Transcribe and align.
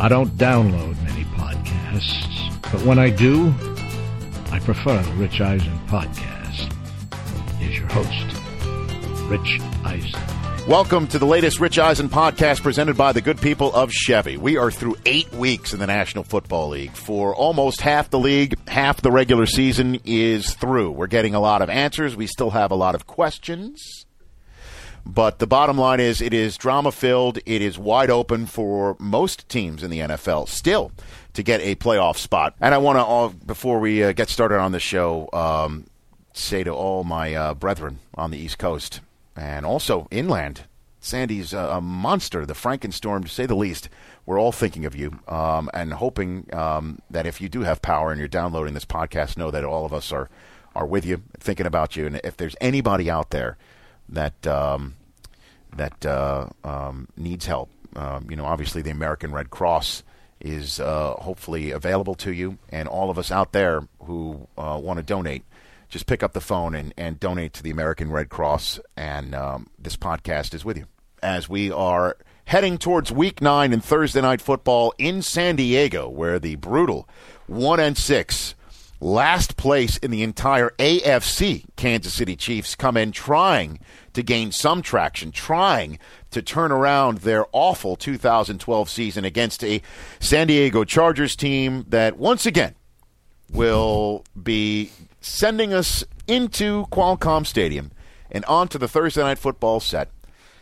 I 0.00 0.08
don't 0.08 0.30
download 0.36 0.96
many 1.02 1.24
podcasts, 1.24 2.62
but 2.70 2.82
when 2.82 3.00
I 3.00 3.10
do, 3.10 3.52
I 4.52 4.60
prefer 4.60 5.02
the 5.02 5.12
Rich 5.14 5.40
Eisen 5.40 5.76
podcast. 5.88 6.72
Here's 7.58 7.78
your 7.78 7.88
host, 7.88 9.28
Rich 9.28 9.60
Eisen. 9.84 10.68
Welcome 10.68 11.08
to 11.08 11.18
the 11.18 11.26
latest 11.26 11.58
Rich 11.58 11.80
Eisen 11.80 12.08
podcast 12.08 12.62
presented 12.62 12.96
by 12.96 13.10
the 13.10 13.20
good 13.20 13.40
people 13.40 13.74
of 13.74 13.90
Chevy. 13.90 14.36
We 14.36 14.56
are 14.56 14.70
through 14.70 14.94
eight 15.04 15.32
weeks 15.32 15.72
in 15.72 15.80
the 15.80 15.86
National 15.88 16.22
Football 16.22 16.68
League. 16.68 16.92
For 16.92 17.34
almost 17.34 17.80
half 17.80 18.08
the 18.08 18.20
league, 18.20 18.56
half 18.68 19.02
the 19.02 19.10
regular 19.10 19.46
season 19.46 19.98
is 20.04 20.54
through. 20.54 20.92
We're 20.92 21.08
getting 21.08 21.34
a 21.34 21.40
lot 21.40 21.60
of 21.60 21.70
answers. 21.70 22.14
We 22.14 22.28
still 22.28 22.50
have 22.50 22.70
a 22.70 22.76
lot 22.76 22.94
of 22.94 23.08
questions. 23.08 24.06
But 25.04 25.38
the 25.38 25.46
bottom 25.46 25.78
line 25.78 26.00
is 26.00 26.20
it 26.20 26.34
is 26.34 26.56
drama 26.56 26.92
filled. 26.92 27.38
It 27.46 27.62
is 27.62 27.78
wide 27.78 28.10
open 28.10 28.46
for 28.46 28.96
most 28.98 29.48
teams 29.48 29.82
in 29.82 29.90
the 29.90 30.00
NFL 30.00 30.48
still 30.48 30.92
to 31.34 31.42
get 31.42 31.60
a 31.60 31.74
playoff 31.76 32.16
spot. 32.16 32.54
And 32.60 32.74
I 32.74 32.78
want 32.78 32.98
to, 32.98 33.04
all 33.04 33.28
before 33.30 33.78
we 33.78 34.02
uh, 34.02 34.12
get 34.12 34.28
started 34.28 34.58
on 34.58 34.72
the 34.72 34.80
show, 34.80 35.28
um, 35.32 35.86
say 36.32 36.64
to 36.64 36.70
all 36.70 37.04
my 37.04 37.34
uh, 37.34 37.54
brethren 37.54 38.00
on 38.14 38.30
the 38.30 38.38
East 38.38 38.58
Coast 38.58 39.00
and 39.36 39.64
also 39.64 40.08
inland, 40.10 40.64
Sandy's 41.00 41.54
uh, 41.54 41.70
a 41.72 41.80
monster, 41.80 42.44
the 42.44 42.54
Frankenstorm, 42.54 43.22
to 43.22 43.28
say 43.28 43.46
the 43.46 43.54
least. 43.54 43.88
We're 44.26 44.38
all 44.38 44.52
thinking 44.52 44.84
of 44.84 44.94
you 44.94 45.20
um, 45.28 45.70
and 45.72 45.94
hoping 45.94 46.48
um, 46.52 47.00
that 47.08 47.26
if 47.26 47.40
you 47.40 47.48
do 47.48 47.62
have 47.62 47.80
power 47.80 48.10
and 48.10 48.18
you're 48.18 48.28
downloading 48.28 48.74
this 48.74 48.84
podcast, 48.84 49.38
know 49.38 49.50
that 49.50 49.64
all 49.64 49.86
of 49.86 49.94
us 49.94 50.12
are, 50.12 50.28
are 50.74 50.86
with 50.86 51.06
you, 51.06 51.22
thinking 51.38 51.66
about 51.66 51.96
you. 51.96 52.06
And 52.06 52.20
if 52.24 52.36
there's 52.36 52.56
anybody 52.60 53.10
out 53.10 53.30
there 53.30 53.56
that 54.08 54.46
um, 54.46 54.94
that 55.76 56.04
uh, 56.04 56.48
um, 56.64 57.08
needs 57.16 57.46
help. 57.46 57.70
Um, 57.96 58.26
you 58.30 58.36
know, 58.36 58.44
obviously 58.44 58.82
the 58.82 58.90
American 58.90 59.32
Red 59.32 59.50
Cross 59.50 60.02
is 60.40 60.78
uh, 60.78 61.14
hopefully 61.14 61.70
available 61.70 62.14
to 62.16 62.32
you, 62.32 62.58
and 62.70 62.88
all 62.88 63.10
of 63.10 63.18
us 63.18 63.30
out 63.30 63.52
there 63.52 63.88
who 64.04 64.46
uh, 64.56 64.78
want 64.80 64.98
to 64.98 65.02
donate, 65.02 65.44
just 65.88 66.06
pick 66.06 66.22
up 66.22 66.32
the 66.32 66.40
phone 66.40 66.74
and, 66.74 66.94
and 66.96 67.18
donate 67.18 67.52
to 67.54 67.62
the 67.62 67.70
American 67.70 68.10
Red 68.10 68.28
Cross, 68.28 68.78
and 68.96 69.34
um, 69.34 69.68
this 69.78 69.96
podcast 69.96 70.54
is 70.54 70.64
with 70.64 70.76
you 70.76 70.86
as 71.22 71.48
we 71.48 71.70
are 71.70 72.16
heading 72.44 72.78
towards 72.78 73.12
Week 73.12 73.42
Nine 73.42 73.72
and 73.72 73.84
Thursday 73.84 74.20
Night 74.20 74.40
Football 74.40 74.94
in 74.98 75.22
San 75.22 75.56
Diego, 75.56 76.08
where 76.08 76.38
the 76.38 76.56
brutal 76.56 77.08
one 77.46 77.80
and 77.80 77.96
six 77.96 78.54
last 79.00 79.56
place 79.56 79.96
in 79.98 80.10
the 80.10 80.22
entire 80.22 80.70
AFC, 80.78 81.64
Kansas 81.76 82.14
City 82.14 82.36
Chiefs 82.36 82.74
come 82.74 82.96
in 82.96 83.12
trying 83.12 83.78
to 84.12 84.22
gain 84.22 84.50
some 84.52 84.82
traction, 84.82 85.30
trying 85.30 85.98
to 86.30 86.42
turn 86.42 86.72
around 86.72 87.18
their 87.18 87.46
awful 87.52 87.96
2012 87.96 88.90
season 88.90 89.24
against 89.24 89.62
a 89.62 89.80
San 90.20 90.46
Diego 90.46 90.84
Chargers 90.84 91.36
team 91.36 91.84
that 91.88 92.18
once 92.18 92.46
again 92.46 92.74
will 93.50 94.24
be 94.40 94.90
sending 95.20 95.72
us 95.72 96.04
into 96.26 96.86
Qualcomm 96.86 97.46
Stadium 97.46 97.92
and 98.30 98.44
onto 98.44 98.78
the 98.78 98.88
Thursday 98.88 99.22
night 99.22 99.38
football 99.38 99.80
set, 99.80 100.10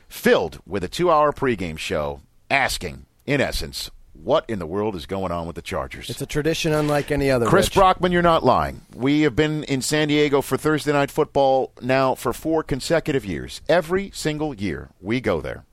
filled 0.09 0.61
with 0.67 0.85
a 0.85 0.89
two 0.89 1.11
hour 1.11 1.33
pregame 1.33 1.79
show 1.79 2.21
asking, 2.51 3.07
in 3.25 3.41
essence, 3.41 3.91
what 4.23 4.45
in 4.49 4.59
the 4.59 4.67
world 4.67 4.97
is 4.97 5.07
going 5.07 5.33
on 5.33 5.47
with 5.47 5.57
the 5.57 5.63
Chargers? 5.63 6.11
It's 6.11 6.21
a 6.21 6.27
tradition 6.27 6.73
unlike 6.73 7.11
any 7.11 7.31
other. 7.31 7.47
Chris 7.47 7.67
Rich. 7.67 7.75
Brockman, 7.75 8.13
you're 8.13 8.23
not 8.23 8.45
lying. 8.45 8.83
We 8.95 9.23
have 9.23 9.37
been 9.37 9.65
in 9.65 9.83
San 9.83 10.09
Diego 10.09 10.43
for 10.43 10.57
Thursday 10.57 10.93
night 10.93 11.11
football 11.11 11.73
now 11.81 12.15
for 12.15 12.33
four 12.33 12.63
consecutive 12.63 13.25
years. 13.25 13.61
Every 13.69 14.11
single 14.13 14.55
year 14.55 14.91
we 15.01 15.21
go 15.21 15.41
there. 15.41 15.65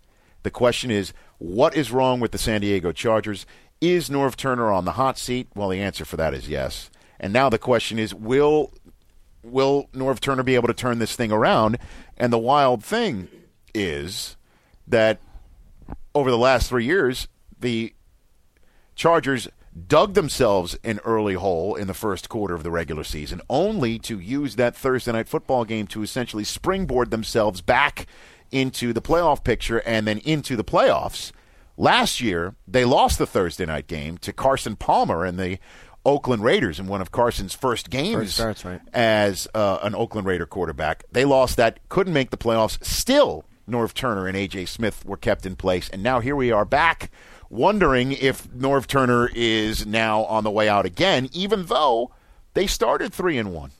The 0.44 0.52
question 0.52 0.92
is, 0.92 1.14
what 1.38 1.76
is 1.76 1.92
wrong 1.92 2.20
with 2.20 2.32
the 2.32 2.38
San 2.38 2.62
Diego 2.62 2.92
Chargers? 2.92 3.46
Is 3.82 4.10
Norv 4.10 4.36
Turner 4.36 4.72
on 4.72 4.86
the 4.86 4.94
hot 4.94 5.18
seat? 5.18 5.48
Well, 5.56 5.70
the 5.70 5.82
answer 5.82 6.06
for 6.06 6.18
that 6.18 6.34
is 6.34 6.48
yes. 6.48 6.90
And 7.20 7.34
now 7.34 7.50
the 7.50 7.58
question 7.58 8.00
is, 8.00 8.14
will 8.14 8.72
will 9.44 9.90
Norv 9.94 10.20
Turner 10.20 10.44
be 10.44 10.56
able 10.56 10.68
to 10.68 10.74
turn 10.74 11.00
this 11.00 11.16
thing 11.16 11.32
around? 11.32 11.78
And 12.18 12.32
the 12.32 12.38
wild 12.38 12.84
thing 12.84 13.28
is 13.74 14.38
that 14.88 15.20
over 16.16 16.30
the 16.30 16.38
last 16.38 16.70
three 16.70 16.86
years, 16.86 17.28
the 17.60 17.94
Chargers 18.96 19.48
dug 19.88 20.14
themselves 20.14 20.78
an 20.84 21.00
early 21.04 21.34
hole 21.34 21.76
in 21.76 21.88
the 21.88 21.94
first 21.94 22.30
quarter 22.30 22.54
of 22.54 22.64
the 22.64 22.72
regular 22.72 23.04
season, 23.04 23.42
only 23.50 23.98
to 24.00 24.20
use 24.20 24.56
that 24.56 24.76
Thursday 24.76 25.12
night 25.12 25.28
football 25.28 25.66
game 25.66 25.88
to 25.88 26.04
essentially 26.04 26.44
springboard 26.44 27.12
themselves 27.12 27.62
back 27.62 28.06
into 28.52 28.94
the 28.94 29.02
playoff 29.02 29.44
picture 29.44 29.80
and 29.80 30.08
then 30.08 30.20
into 30.20 30.56
the 30.56 30.64
playoffs. 30.64 31.32
Last 31.76 32.22
year, 32.22 32.56
they 32.68 32.86
lost 32.86 33.18
the 33.18 33.26
Thursday 33.26 33.66
night 33.66 33.88
game 33.88 34.20
to 34.20 34.32
Carson 34.32 34.76
Palmer 34.76 35.26
and 35.26 35.40
the 35.40 35.58
Oakland 36.06 36.44
Raiders 36.44 36.80
in 36.80 36.88
one 36.88 37.02
of 37.02 37.12
Carson's 37.12 37.56
first 37.56 37.90
games 37.90 38.38
First 38.38 38.66
right. 38.66 38.82
as 38.94 39.48
uh, 39.56 39.80
an 39.82 39.96
Oakland 39.96 40.28
Raider 40.28 40.46
quarterback. 40.46 41.04
They 41.12 41.26
lost 41.26 41.58
that, 41.58 41.80
couldn't 41.90 42.14
make 42.14 42.30
the 42.30 42.38
playoffs. 42.38 42.84
Still, 42.84 43.46
Norv 43.68 43.94
Turner 43.94 44.28
and 44.28 44.38
A.J. 44.38 44.66
Smith 44.66 45.06
were 45.06 45.18
kept 45.18 45.46
in 45.46 45.56
place. 45.56 45.90
And 45.90 46.04
now 46.04 46.20
here 46.20 46.36
we 46.36 46.52
are 46.52 46.66
back 46.66 47.10
wondering 47.54 48.12
if 48.14 48.48
Norv 48.50 48.88
Turner 48.88 49.30
is 49.34 49.86
now 49.86 50.24
on 50.26 50.44
the 50.44 50.52
way 50.52 50.68
out 50.68 50.86
again, 50.86 51.30
even 51.32 51.68
though 51.68 52.12
they 52.54 52.68
started 52.68 53.14
3 53.14 53.38
and 53.38 53.54
1. 53.54 53.72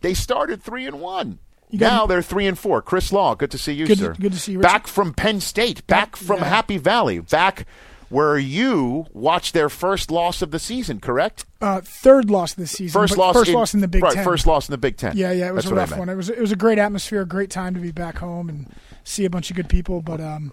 They 0.00 0.14
started 0.14 0.62
3 0.62 0.86
and 0.86 1.00
1. 1.00 1.38
got- 1.76 1.80
Now 1.80 2.06
they're 2.06 2.22
3 2.22 2.46
and 2.46 2.58
4. 2.58 2.80
Chris 2.82 3.12
Law, 3.12 3.34
good 3.34 3.50
to 3.50 3.58
see 3.58 3.72
you, 3.74 3.86
Good- 3.86 3.98
sir. 3.98 4.14
good 4.18 4.32
to 4.32 4.38
see 4.38 4.52
you, 4.52 4.60
Back 4.60 4.86
from 4.86 5.12
Penn 5.12 5.40
State, 5.40 5.86
back 5.86 6.16
from 6.16 6.38
Yeah. 6.38 6.44
Happy 6.48 6.78
Valley, 6.78 7.18
back 7.20 7.66
where 8.08 8.38
you 8.38 9.04
watched 9.12 9.52
their 9.52 9.68
first 9.68 10.10
loss 10.10 10.40
of 10.40 10.50
the 10.50 10.58
season, 10.58 10.98
correct? 10.98 11.44
Uh, 11.60 11.82
third 11.84 12.30
loss 12.30 12.54
this 12.54 12.70
season. 12.70 12.98
First 12.98 13.18
loss, 13.18 13.34
First 13.34 13.50
in, 13.50 13.54
loss 13.54 13.74
in 13.74 13.80
the 13.80 13.88
Big 13.88 14.02
right, 14.02 14.14
Ten. 14.14 14.24
First 14.24 14.46
loss 14.46 14.66
in 14.66 14.72
the 14.72 14.78
Big 14.78 14.96
Ten. 14.96 15.14
Yeah, 15.14 15.30
yeah, 15.32 15.48
it 15.48 15.54
was 15.54 15.64
That's 15.64 15.72
a 15.72 15.74
rough 15.74 15.98
one. 15.98 16.08
It 16.08 16.14
was 16.14 16.30
it 16.30 16.40
was 16.40 16.50
a 16.52 16.56
great 16.56 16.78
atmosphere, 16.78 17.20
a 17.20 17.26
great 17.26 17.50
time 17.50 17.74
to 17.74 17.80
be 17.80 17.90
back 17.92 18.16
home 18.18 18.48
and 18.48 18.72
see 19.04 19.26
a 19.26 19.30
bunch 19.30 19.50
of 19.50 19.56
good 19.56 19.68
people. 19.68 20.00
But 20.00 20.22
um, 20.22 20.52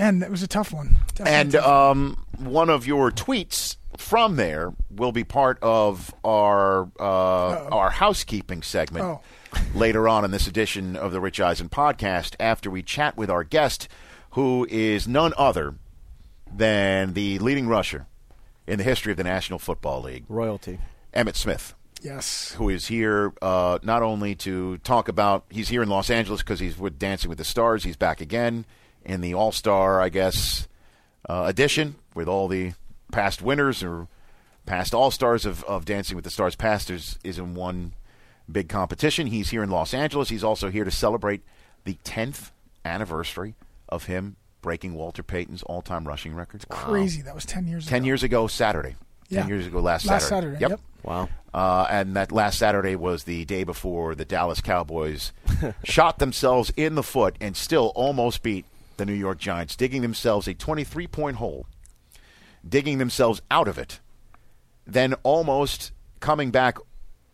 man, 0.00 0.18
that 0.20 0.30
was 0.30 0.42
a 0.42 0.48
tough 0.48 0.72
one. 0.72 0.96
Definitely 1.14 1.32
And 1.34 1.52
tough. 1.52 1.66
um, 1.66 2.24
one 2.38 2.70
of 2.70 2.86
your 2.86 3.10
tweets 3.10 3.76
from 3.98 4.36
there 4.36 4.72
will 4.90 5.12
be 5.12 5.24
part 5.24 5.58
of 5.62 6.14
our 6.24 6.90
uh, 6.98 7.68
our 7.70 7.90
housekeeping 7.90 8.62
segment 8.62 9.04
Oh. 9.04 9.20
later 9.74 10.08
on 10.08 10.24
in 10.24 10.30
this 10.30 10.46
edition 10.46 10.96
of 10.96 11.12
the 11.12 11.20
Rich 11.20 11.40
Eisen 11.40 11.68
podcast. 11.68 12.34
After 12.40 12.70
we 12.70 12.82
chat 12.82 13.16
with 13.16 13.28
our 13.30 13.44
guest, 13.44 13.88
who 14.30 14.66
is 14.70 15.06
none 15.06 15.32
other 15.36 15.74
than 16.52 17.12
the 17.14 17.38
leading 17.38 17.68
rusher 17.68 18.06
in 18.66 18.78
the 18.78 18.84
history 18.84 19.12
of 19.12 19.18
the 19.18 19.24
National 19.24 19.58
Football 19.58 20.02
League, 20.02 20.24
royalty. 20.28 20.78
Emmitt 21.14 21.36
Smith 21.36 21.74
yes, 22.02 22.52
who 22.52 22.70
is 22.70 22.86
here 22.86 23.32
uh, 23.42 23.78
not 23.82 24.02
only 24.02 24.34
to 24.34 24.78
talk 24.78 25.08
about 25.08 25.44
he's 25.50 25.68
here 25.68 25.82
in 25.82 25.88
Los 25.90 26.08
Angeles 26.08 26.40
because 26.40 26.58
he's 26.60 26.78
with 26.78 26.98
Dancing 26.98 27.28
with 27.28 27.36
the 27.38 27.44
Stars. 27.44 27.84
He's 27.84 27.96
back 27.96 28.20
again 28.22 28.64
in 29.10 29.20
the 29.20 29.34
All 29.34 29.50
Star, 29.50 30.00
I 30.00 30.08
guess, 30.08 30.68
uh, 31.28 31.44
edition 31.48 31.96
with 32.14 32.28
all 32.28 32.46
the 32.46 32.74
past 33.10 33.42
winners 33.42 33.82
or 33.82 34.06
past 34.66 34.94
All 34.94 35.10
Stars 35.10 35.44
of, 35.44 35.64
of 35.64 35.84
Dancing 35.84 36.14
with 36.14 36.24
the 36.24 36.30
Stars. 36.30 36.54
Past 36.54 36.90
is, 36.90 37.18
is 37.24 37.36
in 37.36 37.54
one 37.56 37.92
big 38.50 38.68
competition. 38.68 39.26
He's 39.26 39.50
here 39.50 39.64
in 39.64 39.70
Los 39.70 39.92
Angeles. 39.92 40.28
He's 40.28 40.44
also 40.44 40.70
here 40.70 40.84
to 40.84 40.92
celebrate 40.92 41.42
the 41.84 41.98
10th 42.04 42.52
anniversary 42.84 43.56
of 43.88 44.04
him 44.04 44.36
breaking 44.62 44.94
Walter 44.94 45.24
Payton's 45.24 45.64
all 45.64 45.82
time 45.82 46.06
rushing 46.06 46.32
record. 46.32 46.64
crazy. 46.68 47.22
That 47.22 47.34
was 47.34 47.44
ten 47.44 47.66
years. 47.66 47.86
10 47.86 47.98
ago. 47.98 48.06
years 48.06 48.22
ago, 48.22 48.46
Saturday. 48.46 48.94
Yeah. 49.28 49.40
10 49.40 49.48
years 49.48 49.66
ago, 49.66 49.80
last, 49.80 50.06
Last 50.06 50.28
Saturday. 50.28 50.56
Saturday, 50.58 50.70
yep. 50.70 50.80
Wow. 51.02 51.28
Uh, 51.52 51.86
and 51.90 52.14
that 52.14 52.30
last 52.30 52.58
Saturday 52.58 52.94
was 52.94 53.24
the 53.24 53.44
day 53.46 53.64
before 53.64 54.14
the 54.14 54.24
Dallas 54.24 54.60
Cowboys 54.60 55.32
shot 55.84 56.18
themselves 56.18 56.72
in 56.76 56.94
the 56.94 57.02
foot 57.02 57.34
and 57.40 57.56
still 57.56 57.90
almost 57.96 58.42
beat 58.42 58.66
the 59.00 59.06
New 59.06 59.14
York 59.18 59.38
Giants, 59.38 59.74
digging 59.74 60.02
themselves 60.02 60.46
a 60.46 60.54
23 60.54 61.06
point 61.08 61.36
hole, 61.36 61.66
digging 62.66 62.98
themselves 62.98 63.42
out 63.50 63.66
of 63.66 63.78
it, 63.78 64.00
then 64.86 65.14
almost 65.22 65.92
coming 66.20 66.50
back 66.50 66.78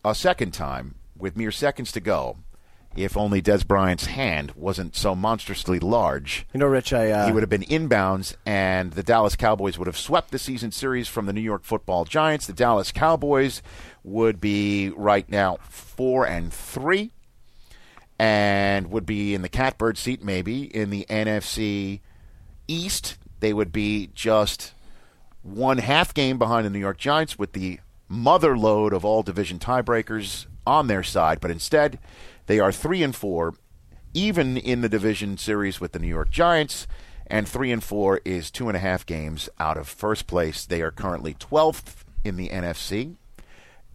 a 0.03 0.15
second 0.15 0.51
time 0.51 0.95
with 1.15 1.37
mere 1.37 1.51
seconds 1.51 1.91
to 1.91 1.99
go 1.99 2.37
if 2.97 3.15
only 3.15 3.41
Dez 3.41 3.65
Bryant's 3.65 4.07
hand 4.07 4.51
wasn't 4.55 4.95
so 4.95 5.15
monstrously 5.15 5.79
large. 5.79 6.47
You 6.53 6.59
know, 6.59 6.65
Rich, 6.65 6.93
I 6.93 7.11
uh, 7.11 7.27
he 7.27 7.31
would 7.31 7.43
have 7.43 7.49
been 7.49 7.61
inbounds, 7.63 8.35
and 8.45 8.91
the 8.93 9.03
Dallas 9.03 9.35
Cowboys 9.35 9.77
would 9.77 9.87
have 9.87 9.97
swept 9.97 10.31
the 10.31 10.39
season 10.39 10.71
series 10.71 11.07
from 11.07 11.27
the 11.27 11.33
New 11.33 11.41
York 11.41 11.63
Football 11.63 12.05
Giants. 12.05 12.47
The 12.47 12.53
Dallas 12.53 12.91
Cowboys 12.91 13.61
would 14.03 14.41
be 14.41 14.89
right 14.89 15.29
now 15.29 15.57
four 15.69 16.25
and 16.25 16.51
three, 16.51 17.11
and 18.19 18.89
would 18.91 19.05
be 19.05 19.33
in 19.35 19.41
the 19.41 19.49
catbird 19.49 19.97
seat 19.97 20.23
maybe 20.23 20.63
in 20.63 20.89
the 20.89 21.05
NFC 21.09 22.01
East. 22.67 23.17
They 23.39 23.53
would 23.53 23.71
be 23.71 24.09
just 24.13 24.73
one 25.43 25.77
half 25.77 26.13
game 26.13 26.37
behind 26.37 26.65
the 26.65 26.69
New 26.69 26.79
York 26.79 26.97
Giants 26.97 27.37
with 27.37 27.53
the 27.53 27.79
mother 28.07 28.57
load 28.57 28.93
of 28.93 29.05
all 29.05 29.23
division 29.23 29.59
tiebreakers 29.59 30.47
on 30.65 30.87
their 30.87 31.03
side, 31.03 31.39
but 31.39 31.51
instead 31.51 31.99
they 32.47 32.59
are 32.59 32.71
three 32.71 33.03
and 33.03 33.15
four, 33.15 33.53
even 34.13 34.57
in 34.57 34.81
the 34.81 34.89
division 34.89 35.37
series 35.37 35.79
with 35.79 35.91
the 35.91 35.99
New 35.99 36.07
York 36.07 36.29
Giants, 36.29 36.87
and 37.27 37.47
three 37.47 37.71
and 37.71 37.83
four 37.83 38.21
is 38.25 38.49
two 38.49 38.67
and 38.67 38.75
a 38.75 38.81
half 38.81 39.05
games 39.05 39.49
out 39.59 39.77
of 39.77 39.87
first 39.87 40.27
place. 40.27 40.65
They 40.65 40.81
are 40.81 40.91
currently 40.91 41.33
twelfth 41.33 42.05
in 42.23 42.37
the 42.37 42.49
NFC. 42.49 43.15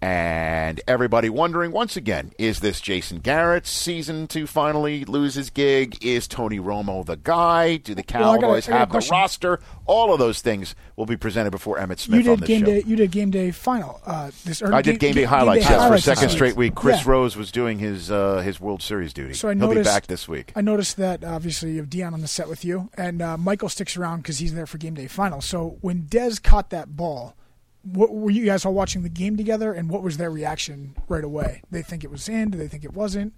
And 0.02 0.80
everybody 0.88 1.28
wondering 1.30 1.70
once 1.70 1.96
again, 1.96 2.32
is 2.36 2.58
this 2.58 2.80
Jason 2.80 3.20
Garrett's 3.20 3.70
season 3.70 4.26
to 4.28 4.48
finally 4.48 5.04
lose 5.04 5.34
his 5.36 5.48
gig? 5.48 6.04
Is 6.04 6.26
Tony 6.26 6.58
Romo 6.58 7.06
the 7.06 7.14
guy? 7.16 7.76
Do 7.76 7.94
the 7.94 8.02
Well, 8.12 8.34
a- 8.34 8.38
Cowboys 8.40 8.68
a 8.68 8.72
have 8.78 8.90
the 8.90 9.08
roster? 9.12 9.60
All 9.86 10.12
of 10.12 10.18
those 10.18 10.40
things 10.40 10.74
will 10.96 11.06
be 11.06 11.16
presented 11.16 11.52
before 11.52 11.78
Emmitt 11.78 12.00
Smith 12.00 12.24
You 12.24 12.32
on 12.32 12.38
did 12.38 12.42
this 12.42 12.48
game 12.48 12.60
show. 12.62 12.66
day. 12.66 12.82
You 12.84 12.96
did 12.96 13.12
game 13.12 13.30
day 13.30 13.52
final. 13.52 14.00
Uh, 14.04 14.32
this 14.44 14.60
I 14.60 14.82
did 14.82 14.98
game 14.98 15.14
day 15.14 15.22
highlights, 15.22 15.62
yes, 15.66 15.70
for 15.70 15.76
a 15.76 15.80
highlights 15.82 16.04
this 16.04 16.18
second 16.18 16.30
straight 16.34 16.56
week. 16.56 16.74
Chris 16.74 17.04
Yeah. 17.06 17.10
Rose 17.12 17.36
was 17.36 17.52
doing 17.52 17.78
his 17.78 18.10
uh, 18.10 18.38
his 18.38 18.60
World 18.60 18.82
Series 18.82 19.12
duty. 19.12 19.34
So 19.34 19.50
I 19.50 19.52
He'll 19.54 19.68
noticed 19.68 19.88
be 19.88 19.94
back 19.94 20.08
this 20.08 20.26
week. 20.26 20.50
I 20.56 20.62
noticed 20.62 20.96
that 20.96 21.22
obviously 21.24 21.72
you 21.72 21.76
have 21.76 21.88
Deion 21.88 22.12
on 22.12 22.22
the 22.22 22.28
set 22.28 22.48
with 22.48 22.64
you, 22.64 22.90
and 22.94 23.22
uh, 23.22 23.36
Michael 23.36 23.68
sticks 23.68 23.96
around 23.96 24.22
because 24.22 24.38
he's 24.38 24.52
there 24.54 24.66
for 24.66 24.78
game 24.78 24.94
day 24.94 25.06
final. 25.06 25.40
So 25.40 25.78
when 25.80 26.02
Dez 26.02 26.42
caught 26.42 26.70
that 26.70 26.96
ball, 26.96 27.36
what 27.84 28.12
were 28.12 28.30
you 28.30 28.44
guys 28.44 28.64
all 28.64 28.74
watching 28.74 29.02
the 29.02 29.08
game 29.08 29.36
together, 29.36 29.72
and 29.72 29.88
what 29.88 30.02
was 30.02 30.16
their 30.16 30.30
reaction 30.30 30.94
right 31.08 31.24
away? 31.24 31.62
They 31.70 31.82
think 31.82 32.04
it 32.04 32.10
was 32.10 32.28
in? 32.28 32.50
do 32.50 32.58
they 32.58 32.68
think 32.68 32.84
it 32.84 32.94
wasn't? 32.94 33.34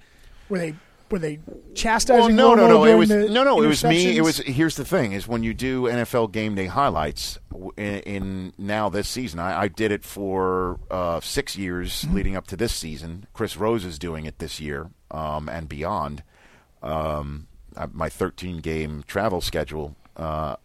Were 0.48 0.58
they 0.58 0.74
were 1.10 1.18
they 1.18 1.38
chastising? 1.74 2.36
Well, 2.36 2.56
no, 2.56 2.66
no, 2.66 2.68
no. 2.68 2.84
It 2.84 2.94
was 2.94 3.10
no, 3.10 3.44
no. 3.44 3.62
It 3.62 3.66
was 3.66 3.84
me. 3.84 4.16
It 4.16 4.22
was. 4.22 4.38
Here's 4.38 4.76
the 4.76 4.84
thing: 4.84 5.12
is 5.12 5.28
when 5.28 5.42
you 5.42 5.54
do 5.54 5.82
NFL 5.82 6.32
game 6.32 6.54
day 6.54 6.66
highlights 6.66 7.38
in, 7.76 8.00
in 8.00 8.52
now 8.58 8.88
this 8.88 9.08
season. 9.08 9.38
I, 9.38 9.62
I 9.62 9.68
did 9.68 9.92
it 9.92 10.04
for 10.04 10.80
uh, 10.90 11.20
six 11.20 11.56
years 11.56 12.04
Mm-hmm. 12.04 12.14
leading 12.14 12.36
up 12.36 12.46
to 12.48 12.56
this 12.56 12.74
season. 12.74 13.26
Chris 13.32 13.56
Rose 13.56 13.84
is 13.84 13.98
doing 13.98 14.26
it 14.26 14.38
this 14.38 14.60
year 14.60 14.90
um, 15.10 15.48
and 15.48 15.68
beyond. 15.68 16.22
Um, 16.82 17.46
my 17.92 18.08
13 18.08 18.58
game 18.58 19.04
travel 19.06 19.40
schedule 19.40 19.96
uh, 20.16 20.56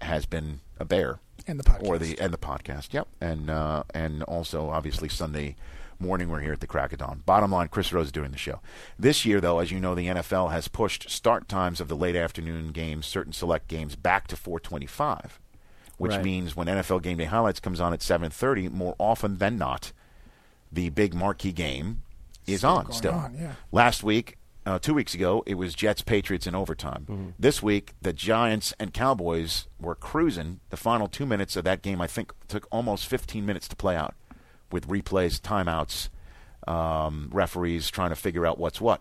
has 0.00 0.26
been 0.26 0.60
a 0.78 0.84
bear. 0.84 1.20
And 1.48 1.58
the 1.60 1.64
podcast. 1.64 1.86
or 1.86 1.98
the 1.98 2.18
and 2.18 2.32
the 2.32 2.38
podcast. 2.38 2.92
Yep, 2.92 3.08
and 3.20 3.50
uh, 3.50 3.84
and 3.94 4.22
also 4.24 4.68
obviously 4.70 5.08
Sunday 5.08 5.56
morning 5.98 6.28
we're 6.28 6.40
here 6.40 6.52
at 6.52 6.60
the 6.60 6.66
crack 6.66 6.92
of 6.92 6.98
dawn. 6.98 7.22
Bottom 7.24 7.50
line, 7.52 7.68
Chris 7.68 7.92
Rose 7.92 8.06
is 8.06 8.12
doing 8.12 8.30
the 8.32 8.36
show. 8.38 8.60
This 8.98 9.24
year, 9.24 9.40
though, 9.40 9.60
as 9.60 9.70
you 9.70 9.80
know, 9.80 9.94
the 9.94 10.06
NFL 10.08 10.50
has 10.50 10.68
pushed 10.68 11.08
start 11.08 11.48
times 11.48 11.80
of 11.80 11.88
the 11.88 11.96
late 11.96 12.16
afternoon 12.16 12.72
games, 12.72 13.06
certain 13.06 13.32
select 13.32 13.68
games, 13.68 13.96
back 13.96 14.26
to 14.28 14.36
425, 14.36 15.38
which 15.96 16.12
Right. 16.12 16.24
means 16.24 16.54
when 16.54 16.66
NFL 16.66 17.00
Game 17.02 17.16
Day 17.16 17.24
Highlights 17.24 17.60
comes 17.60 17.80
on 17.80 17.92
at 17.94 18.00
7:30, 18.02 18.68
more 18.70 18.94
often 18.98 19.38
than 19.38 19.56
not, 19.56 19.92
the 20.70 20.90
big 20.90 21.14
marquee 21.14 21.52
game 21.52 22.02
is 22.46 22.62
on 22.64 22.92
still. 22.92 23.14
on, 23.14 23.34
yeah. 23.38 23.52
Last 23.72 24.02
week, 24.02 24.36
uh, 24.66 24.78
two 24.80 24.92
weeks 24.94 25.14
ago, 25.14 25.42
it 25.46 25.54
was 25.54 25.74
Jets 25.74 26.02
Patriots 26.02 26.46
in 26.46 26.54
overtime. 26.54 27.34
This 27.38 27.62
week, 27.62 27.94
the 28.02 28.12
Giants 28.12 28.74
and 28.80 28.92
Cowboys 28.92 29.68
were 29.80 29.94
cruising. 29.94 30.58
The 30.70 30.76
final 30.76 31.06
two 31.08 31.24
minutes 31.24 31.54
of 31.56 31.64
that 31.64 31.82
game, 31.82 32.00
I 32.00 32.08
think, 32.08 32.32
took 32.48 32.66
almost 32.72 33.06
15 33.06 33.46
minutes 33.46 33.68
to 33.68 33.76
play 33.76 33.94
out, 33.96 34.14
with 34.72 34.88
replays, 34.88 35.40
timeouts, 35.40 36.08
um, 36.68 37.30
referees 37.32 37.88
trying 37.90 38.10
to 38.10 38.16
figure 38.16 38.44
out 38.44 38.58
what's 38.58 38.80
what. 38.80 39.00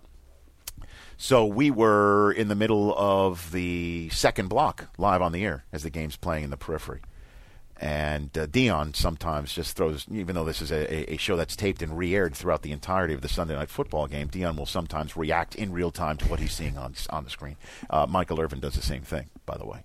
So 1.17 1.45
we 1.45 1.71
were 1.71 2.31
in 2.31 2.47
the 2.47 2.55
middle 2.55 2.93
of 2.95 3.51
the 3.51 4.09
second 4.09 4.49
block, 4.49 4.89
live 4.97 5.21
on 5.21 5.31
the 5.31 5.43
air, 5.43 5.65
as 5.73 5.81
the 5.83 5.89
game's 5.89 6.15
playing 6.15 6.43
in 6.43 6.49
the 6.51 6.57
periphery. 6.57 7.01
And 7.79 8.35
uh, 8.37 8.47
Deion 8.47 8.95
sometimes 8.95 9.53
just 9.53 9.75
throws, 9.75 10.05
even 10.09 10.35
though 10.35 10.45
this 10.45 10.61
is 10.61 10.71
a, 10.71 11.13
a 11.13 11.17
show 11.17 11.35
that's 11.35 11.55
taped 11.55 11.81
and 11.81 11.97
re-aired 11.97 12.33
throughout 12.33 12.61
the 12.61 12.71
entirety 12.71 13.13
of 13.13 13.21
the 13.21 13.27
Sunday 13.27 13.55
night 13.55 13.69
football 13.69 14.07
game, 14.07 14.29
Deion 14.29 14.55
will 14.57 14.65
sometimes 14.65 15.17
react 15.17 15.55
in 15.55 15.73
real 15.73 15.91
time 15.91 16.17
to 16.17 16.25
what 16.27 16.39
he's 16.39 16.53
seeing 16.53 16.77
on 16.77 16.95
on 17.09 17.25
the 17.25 17.29
screen. 17.29 17.57
Uh, 17.89 18.05
Michael 18.07 18.39
Irvin 18.39 18.59
does 18.59 18.75
the 18.75 18.81
same 18.81 19.01
thing, 19.01 19.29
by 19.45 19.57
the 19.57 19.65
way. 19.65 19.83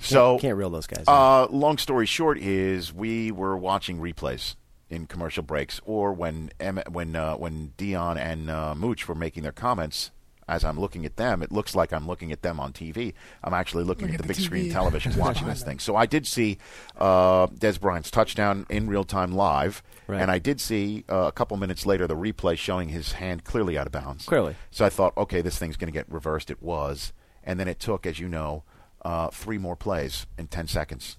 so 0.00 0.38
can't 0.38 0.56
reel 0.56 0.70
those 0.70 0.86
guys. 0.86 1.04
Uh, 1.06 1.46
long 1.50 1.76
story 1.76 2.06
short 2.06 2.38
is 2.38 2.94
we 2.94 3.30
were 3.30 3.56
watching 3.56 3.98
replays 3.98 4.54
in 4.90 5.06
commercial 5.06 5.42
breaks, 5.42 5.80
or 5.84 6.12
when 6.12 6.50
when 6.90 7.14
uh, 7.14 7.34
when 7.34 7.72
Deion 7.76 8.16
and 8.18 8.50
uh, 8.50 8.74
Mooch 8.74 9.06
were 9.06 9.14
making 9.14 9.42
their 9.42 9.52
comments. 9.52 10.10
As 10.48 10.64
I'm 10.64 10.80
looking 10.80 11.04
at 11.04 11.16
them, 11.16 11.42
it 11.42 11.52
looks 11.52 11.74
like 11.76 11.92
I'm 11.92 12.06
looking 12.06 12.32
at 12.32 12.40
them 12.40 12.58
on 12.58 12.72
TV. 12.72 13.12
I'm 13.44 13.52
actually 13.52 13.84
looking 13.84 14.06
Look 14.06 14.14
at 14.14 14.22
the 14.22 14.26
the 14.28 14.34
big 14.34 14.42
screen 14.42 14.70
television 14.72 15.14
watching 15.18 15.46
this 15.46 15.62
thing. 15.62 15.78
So 15.78 15.94
I 15.94 16.06
did 16.06 16.26
see 16.26 16.56
uh, 16.96 17.48
Dez 17.48 17.78
Bryant's 17.78 18.10
touchdown 18.10 18.64
in 18.70 18.88
real 18.88 19.04
time 19.04 19.32
live, 19.32 19.82
Right. 20.06 20.22
and 20.22 20.30
I 20.30 20.38
did 20.38 20.58
see 20.60 21.04
uh, 21.10 21.24
a 21.26 21.32
couple 21.32 21.56
minutes 21.58 21.84
later 21.84 22.06
the 22.06 22.16
replay 22.16 22.56
showing 22.56 22.88
his 22.88 23.12
hand 23.12 23.44
clearly 23.44 23.76
out 23.76 23.86
of 23.86 23.92
bounds. 23.92 24.24
Clearly. 24.24 24.56
So 24.70 24.86
I 24.86 24.88
thought, 24.88 25.14
okay, 25.18 25.42
this 25.42 25.58
thing's 25.58 25.76
going 25.76 25.92
to 25.92 25.98
get 25.98 26.10
reversed. 26.10 26.50
It 26.50 26.62
was, 26.62 27.12
and 27.44 27.60
then 27.60 27.68
it 27.68 27.78
took, 27.78 28.06
as 28.06 28.18
you 28.18 28.26
know, 28.28 28.64
uh, 29.02 29.28
three 29.28 29.58
more 29.58 29.76
plays 29.76 30.26
in 30.38 30.46
ten 30.48 30.66
seconds, 30.66 31.18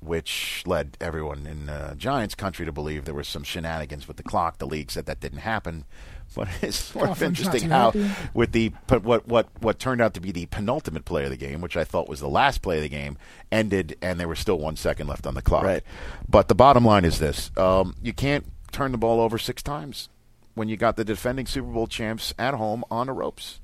which 0.00 0.62
led 0.66 0.96
everyone 1.00 1.46
in 1.46 1.68
uh, 1.68 1.94
Giants 1.94 2.34
country 2.34 2.64
to 2.66 2.72
believe 2.72 3.04
there 3.04 3.14
was 3.14 3.28
some 3.28 3.42
shenanigans 3.42 4.06
with 4.08 4.16
the 4.16 4.22
clock. 4.22 4.58
The 4.58 4.66
league 4.66 4.90
said 4.90 5.06
that 5.06 5.20
didn't 5.20 5.40
happen, 5.40 5.84
but 6.34 6.48
it's 6.62 6.76
sort 6.76 7.08
of 7.10 7.22
interesting 7.22 7.68
how 7.68 7.90
happy. 7.90 8.08
with 8.34 8.52
the 8.52 8.72
but 8.86 9.02
what 9.02 9.26
what 9.26 9.48
what 9.60 9.78
turned 9.78 10.00
out 10.00 10.14
to 10.14 10.20
be 10.20 10.30
the 10.30 10.46
penultimate 10.46 11.04
play 11.04 11.24
of 11.24 11.30
the 11.30 11.36
game, 11.36 11.60
which 11.60 11.76
I 11.76 11.84
thought 11.84 12.08
was 12.08 12.20
the 12.20 12.28
last 12.28 12.62
play 12.62 12.76
of 12.76 12.82
the 12.82 12.88
game, 12.88 13.18
ended, 13.50 13.96
and 14.00 14.20
there 14.20 14.28
was 14.28 14.38
still 14.38 14.58
one 14.58 14.76
second 14.76 15.08
left 15.08 15.26
on 15.26 15.34
the 15.34 15.42
clock. 15.42 15.64
Right. 15.64 15.82
But 16.28 16.48
the 16.48 16.54
bottom 16.54 16.84
line 16.84 17.04
is 17.04 17.18
this: 17.18 17.50
um, 17.56 17.96
you 18.00 18.12
can't 18.12 18.44
turn 18.70 18.92
the 18.92 18.98
ball 18.98 19.20
over 19.20 19.38
six 19.38 19.62
times 19.62 20.08
when 20.54 20.68
you 20.68 20.76
got 20.76 20.96
the 20.96 21.04
defending 21.04 21.46
Super 21.46 21.68
Bowl 21.72 21.86
champs 21.86 22.32
at 22.38 22.54
home 22.54 22.84
on 22.90 23.08
the 23.08 23.12
ropes. 23.12 23.60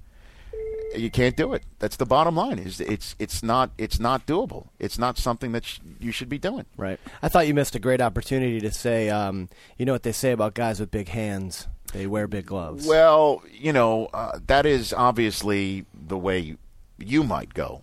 You 0.95 1.11
can't 1.11 1.37
do 1.37 1.53
it. 1.53 1.63
That's 1.79 1.97
the 1.97 2.07
bottom 2.07 2.37
line. 2.37 2.59
Is 2.59 2.81
it's 2.81 3.15
it's 3.19 3.43
not 3.43 3.71
it's 3.77 4.01
not 4.01 4.27
doable. 4.27 4.69
It's 4.79 4.99
not 4.99 5.19
something 5.19 5.53
that 5.53 5.65
sh- 5.65 5.79
you 6.01 6.11
should 6.11 6.29
be 6.29 6.39
doing. 6.39 6.65
Right. 6.77 6.99
I 7.23 7.29
thought 7.29 7.47
you 7.47 7.55
missed 7.55 7.75
a 7.75 7.79
great 7.79 8.01
opportunity 8.01 8.61
to 8.61 8.71
say, 8.73 9.11
um, 9.11 9.49
you 9.77 9.85
know 9.85 9.93
what 9.93 10.05
they 10.05 10.13
say 10.13 10.33
about 10.33 10.55
guys 10.55 10.81
with 10.81 10.91
big 10.91 11.09
hands? 11.09 11.69
They 11.97 12.07
wear 12.07 12.27
big 12.27 12.45
gloves. 12.47 12.87
Well, 12.87 13.43
you 13.51 13.73
know, 13.73 14.07
uh, 14.13 14.39
that 14.49 14.67
is 14.67 14.93
obviously 14.93 15.87
the 15.95 16.19
way 16.19 16.57
you 16.99 17.25
might 17.25 17.55
go, 17.55 17.83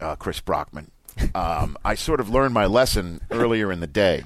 uh, 0.00 0.16
Chris 0.16 0.40
Brockman. 0.40 0.90
Um, 1.34 1.78
I 1.82 1.94
sort 1.94 2.20
of 2.20 2.28
learned 2.28 2.52
my 2.52 2.66
lesson 2.66 3.22
earlier 3.30 3.72
in 3.72 3.80
the 3.80 3.86
day 3.86 4.22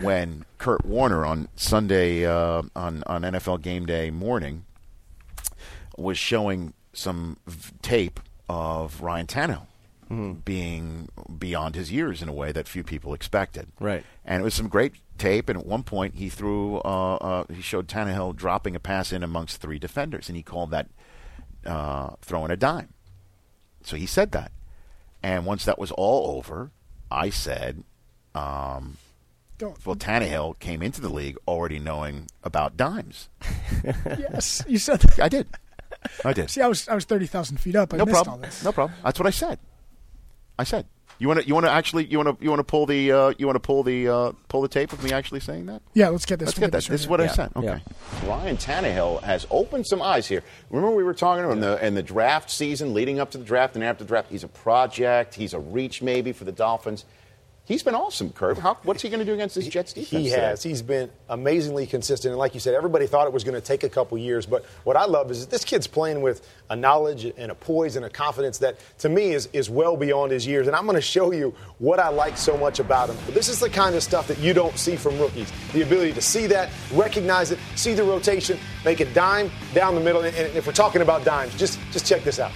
when 0.00 0.46
Kurt 0.56 0.84
Warner 0.86 1.24
on 1.26 1.48
Sunday 1.54 2.24
uh, 2.24 2.62
on 2.74 3.02
on 3.06 3.22
NFL 3.22 3.60
Game 3.60 3.84
Day 3.84 4.10
morning 4.10 4.64
was 5.98 6.16
showing 6.16 6.72
some 6.94 7.36
v- 7.46 7.72
tape 7.82 8.20
of 8.48 9.02
Ryan 9.02 9.26
Tannehill 9.26 9.66
being 10.44 11.08
beyond 11.38 11.74
his 11.74 11.90
years 11.92 12.22
in 12.22 12.28
a 12.28 12.32
way 12.32 12.52
that 12.52 12.68
few 12.68 12.82
people 12.84 13.14
expected. 13.14 13.68
Right. 13.80 14.04
And 14.24 14.40
it 14.40 14.44
was 14.44 14.54
some 14.54 14.68
great 14.68 14.94
tape. 15.18 15.48
And 15.48 15.58
at 15.58 15.66
one 15.66 15.82
point, 15.82 16.14
he 16.16 16.28
threw, 16.28 16.76
uh, 16.78 17.14
uh, 17.16 17.44
he 17.52 17.62
showed 17.62 17.88
Tannehill 17.88 18.36
dropping 18.36 18.74
a 18.76 18.80
pass 18.80 19.12
in 19.12 19.22
amongst 19.22 19.60
three 19.60 19.78
defenders, 19.78 20.28
and 20.28 20.36
he 20.36 20.42
called 20.42 20.70
that 20.70 20.88
uh, 21.66 22.10
throwing 22.20 22.50
a 22.50 22.56
dime. 22.56 22.92
So 23.82 23.96
he 23.96 24.06
said 24.06 24.32
that. 24.32 24.52
And 25.22 25.46
once 25.46 25.64
that 25.64 25.78
was 25.78 25.90
all 25.92 26.36
over, 26.36 26.70
I 27.10 27.30
said, 27.30 27.84
um, 28.34 28.96
Don't- 29.58 29.84
well, 29.86 29.96
Tannehill 29.96 30.58
came 30.58 30.82
into 30.82 31.00
the 31.00 31.08
league 31.08 31.38
already 31.48 31.78
knowing 31.78 32.28
about 32.42 32.76
dimes. 32.76 33.28
yes, 33.84 34.62
you 34.68 34.78
said 34.78 35.00
that. 35.00 35.20
I 35.20 35.28
did. 35.28 35.46
I 36.24 36.32
did. 36.34 36.50
See, 36.50 36.60
I 36.60 36.66
was 36.66 36.88
I 36.88 36.94
was 36.94 37.04
thirty 37.04 37.26
thousand 37.26 37.58
feet 37.58 37.76
up. 37.76 37.94
I 37.94 37.96
no 37.96 38.04
missed 38.04 38.14
problem. 38.16 38.34
all 38.34 38.40
this. 38.40 38.62
No 38.64 38.72
problem. 38.72 38.98
That's 39.02 39.18
what 39.18 39.26
I 39.26 39.30
said. 39.30 39.58
I 40.58 40.64
said. 40.64 40.86
You 41.18 41.28
want 41.28 41.40
to? 41.40 41.46
You 41.46 41.54
want 41.54 41.66
to 41.66 41.70
actually? 41.70 42.06
You 42.06 42.18
want 42.18 42.38
to? 42.38 42.44
You 42.44 42.50
want 42.50 42.58
to 42.58 42.64
pull 42.64 42.86
the? 42.86 43.12
Uh, 43.12 43.34
you 43.38 43.46
want 43.46 43.54
to 43.54 43.60
pull 43.60 43.84
the? 43.84 44.08
Uh, 44.08 44.32
pull 44.48 44.62
the 44.62 44.68
tape 44.68 44.92
of 44.92 45.02
me 45.02 45.12
actually 45.12 45.38
saying 45.38 45.66
that? 45.66 45.80
Yeah, 45.94 46.08
let's 46.08 46.26
get 46.26 46.40
this. 46.40 46.48
Let's 46.48 46.58
we'll 46.58 46.66
get 46.66 46.72
that. 46.72 46.78
this 46.78 46.88
This 46.88 47.00
is 47.02 47.06
right 47.06 47.10
what 47.10 47.20
I 47.20 47.26
said. 47.28 47.52
Okay. 47.54 47.80
Yeah. 48.22 48.28
Ryan 48.28 48.56
Tannehill 48.56 49.22
has 49.22 49.46
opened 49.50 49.86
some 49.86 50.02
eyes 50.02 50.26
here. 50.26 50.42
Remember, 50.70 50.94
we 50.94 51.04
were 51.04 51.14
talking 51.14 51.48
in 51.50 51.60
the 51.60 51.84
in 51.86 51.94
the 51.94 52.02
draft 52.02 52.50
season, 52.50 52.94
leading 52.94 53.20
up 53.20 53.30
to 53.30 53.38
the 53.38 53.44
draft 53.44 53.76
and 53.76 53.84
after 53.84 54.02
the 54.02 54.08
draft. 54.08 54.28
He's 54.30 54.42
a 54.42 54.48
project. 54.48 55.34
He's 55.34 55.54
a 55.54 55.60
reach 55.60 56.02
maybe 56.02 56.32
for 56.32 56.44
the 56.44 56.52
Dolphins. 56.52 57.04
He's 57.66 57.82
been 57.82 57.94
awesome, 57.94 58.28
Kurt. 58.28 58.58
How, 58.58 58.76
what's 58.82 59.00
he 59.00 59.08
going 59.08 59.20
to 59.20 59.24
do 59.24 59.32
against 59.32 59.54
this 59.54 59.66
Jets 59.66 59.94
defense? 59.94 60.10
He 60.10 60.28
today? 60.28 60.42
has. 60.42 60.62
He's 60.62 60.82
been 60.82 61.10
amazingly 61.30 61.86
consistent. 61.86 62.32
And 62.32 62.38
like 62.38 62.52
you 62.52 62.60
said, 62.60 62.74
everybody 62.74 63.06
thought 63.06 63.26
it 63.26 63.32
was 63.32 63.42
going 63.42 63.54
to 63.54 63.66
take 63.66 63.84
a 63.84 63.88
couple 63.88 64.18
years. 64.18 64.44
But 64.44 64.66
what 64.84 64.98
I 64.98 65.06
love 65.06 65.30
is 65.30 65.40
that 65.40 65.50
this 65.50 65.64
kid's 65.64 65.86
playing 65.86 66.20
with 66.20 66.46
a 66.68 66.76
knowledge 66.76 67.24
and 67.24 67.50
a 67.50 67.54
poise 67.54 67.96
and 67.96 68.04
a 68.04 68.10
confidence 68.10 68.58
that, 68.58 68.76
to 68.98 69.08
me, 69.08 69.30
is, 69.32 69.48
is 69.54 69.70
well 69.70 69.96
beyond 69.96 70.30
his 70.30 70.46
years. 70.46 70.66
And 70.66 70.76
I'm 70.76 70.84
going 70.84 70.96
to 70.96 71.00
show 71.00 71.32
you 71.32 71.54
what 71.78 71.98
I 71.98 72.10
like 72.10 72.36
so 72.36 72.54
much 72.58 72.80
about 72.80 73.08
him. 73.08 73.16
But 73.24 73.34
this 73.34 73.48
is 73.48 73.60
the 73.60 73.70
kind 73.70 73.94
of 73.94 74.02
stuff 74.02 74.28
that 74.28 74.38
you 74.40 74.52
don't 74.52 74.76
see 74.76 74.96
from 74.96 75.18
rookies 75.18 75.50
the 75.72 75.80
ability 75.80 76.12
to 76.12 76.22
see 76.22 76.46
that, 76.48 76.68
recognize 76.92 77.50
it, 77.50 77.58
see 77.76 77.94
the 77.94 78.04
rotation, 78.04 78.58
make 78.84 79.00
a 79.00 79.06
dime 79.14 79.50
down 79.72 79.94
the 79.94 80.02
middle. 80.02 80.22
And 80.22 80.36
if 80.36 80.66
we're 80.66 80.74
talking 80.74 81.00
about 81.00 81.24
dimes, 81.24 81.56
just, 81.56 81.80
just 81.92 82.04
check 82.04 82.24
this 82.24 82.38
out. 82.38 82.52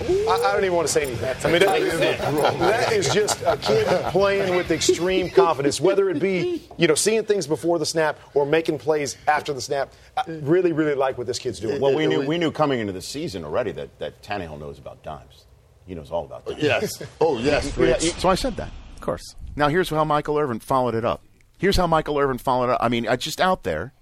I, 0.00 0.42
I 0.44 0.52
don't 0.52 0.64
even 0.64 0.76
want 0.76 0.86
to 0.88 0.92
say 0.92 1.02
anything. 1.04 1.36
I 1.44 1.50
mean, 1.50 1.60
that, 1.60 2.18
that 2.58 2.92
is 2.92 3.12
just 3.12 3.40
a 3.42 3.56
kid 3.56 3.86
playing 4.06 4.54
with 4.54 4.70
extreme 4.70 5.30
confidence, 5.30 5.80
whether 5.80 6.10
it 6.10 6.20
be, 6.20 6.62
you 6.76 6.86
know, 6.86 6.94
seeing 6.94 7.24
things 7.24 7.46
before 7.46 7.78
the 7.78 7.86
snap 7.86 8.18
or 8.34 8.44
making 8.44 8.78
plays 8.78 9.16
after 9.26 9.52
the 9.52 9.60
snap. 9.60 9.92
I 10.16 10.24
really, 10.28 10.72
really 10.72 10.94
like 10.94 11.16
what 11.18 11.26
this 11.26 11.38
kid's 11.38 11.60
doing. 11.60 11.80
Well, 11.80 11.94
we 11.94 12.06
knew 12.06 12.26
we 12.26 12.38
knew 12.38 12.50
coming 12.50 12.80
into 12.80 12.92
the 12.92 13.02
season 13.02 13.44
already 13.44 13.72
that 13.72 13.98
that 13.98 14.22
Tannehill 14.22 14.58
knows 14.58 14.78
about 14.78 15.02
dimes. 15.02 15.44
He 15.86 15.94
knows 15.94 16.10
all 16.10 16.24
about 16.24 16.44
dimes. 16.46 16.62
Yes. 16.62 17.02
Oh, 17.20 17.38
yes. 17.38 17.76
Yeah, 17.76 17.84
Rich. 17.84 18.02
so 18.18 18.28
I 18.28 18.34
said 18.34 18.56
that. 18.56 18.70
Of 18.96 19.00
course. 19.00 19.34
Now 19.54 19.68
here's 19.68 19.88
how 19.88 20.04
Michael 20.04 20.38
Irvin 20.38 20.60
followed 20.60 20.94
it 20.94 21.04
up. 21.04 21.22
Here's 21.58 21.76
how 21.76 21.86
Michael 21.86 22.18
Irvin 22.18 22.38
followed 22.38 22.64
it 22.64 22.70
up. 22.72 22.78
I 22.82 22.88
mean, 22.88 23.08
I 23.08 23.16
just 23.16 23.40
out 23.40 23.62
there, 23.62 23.92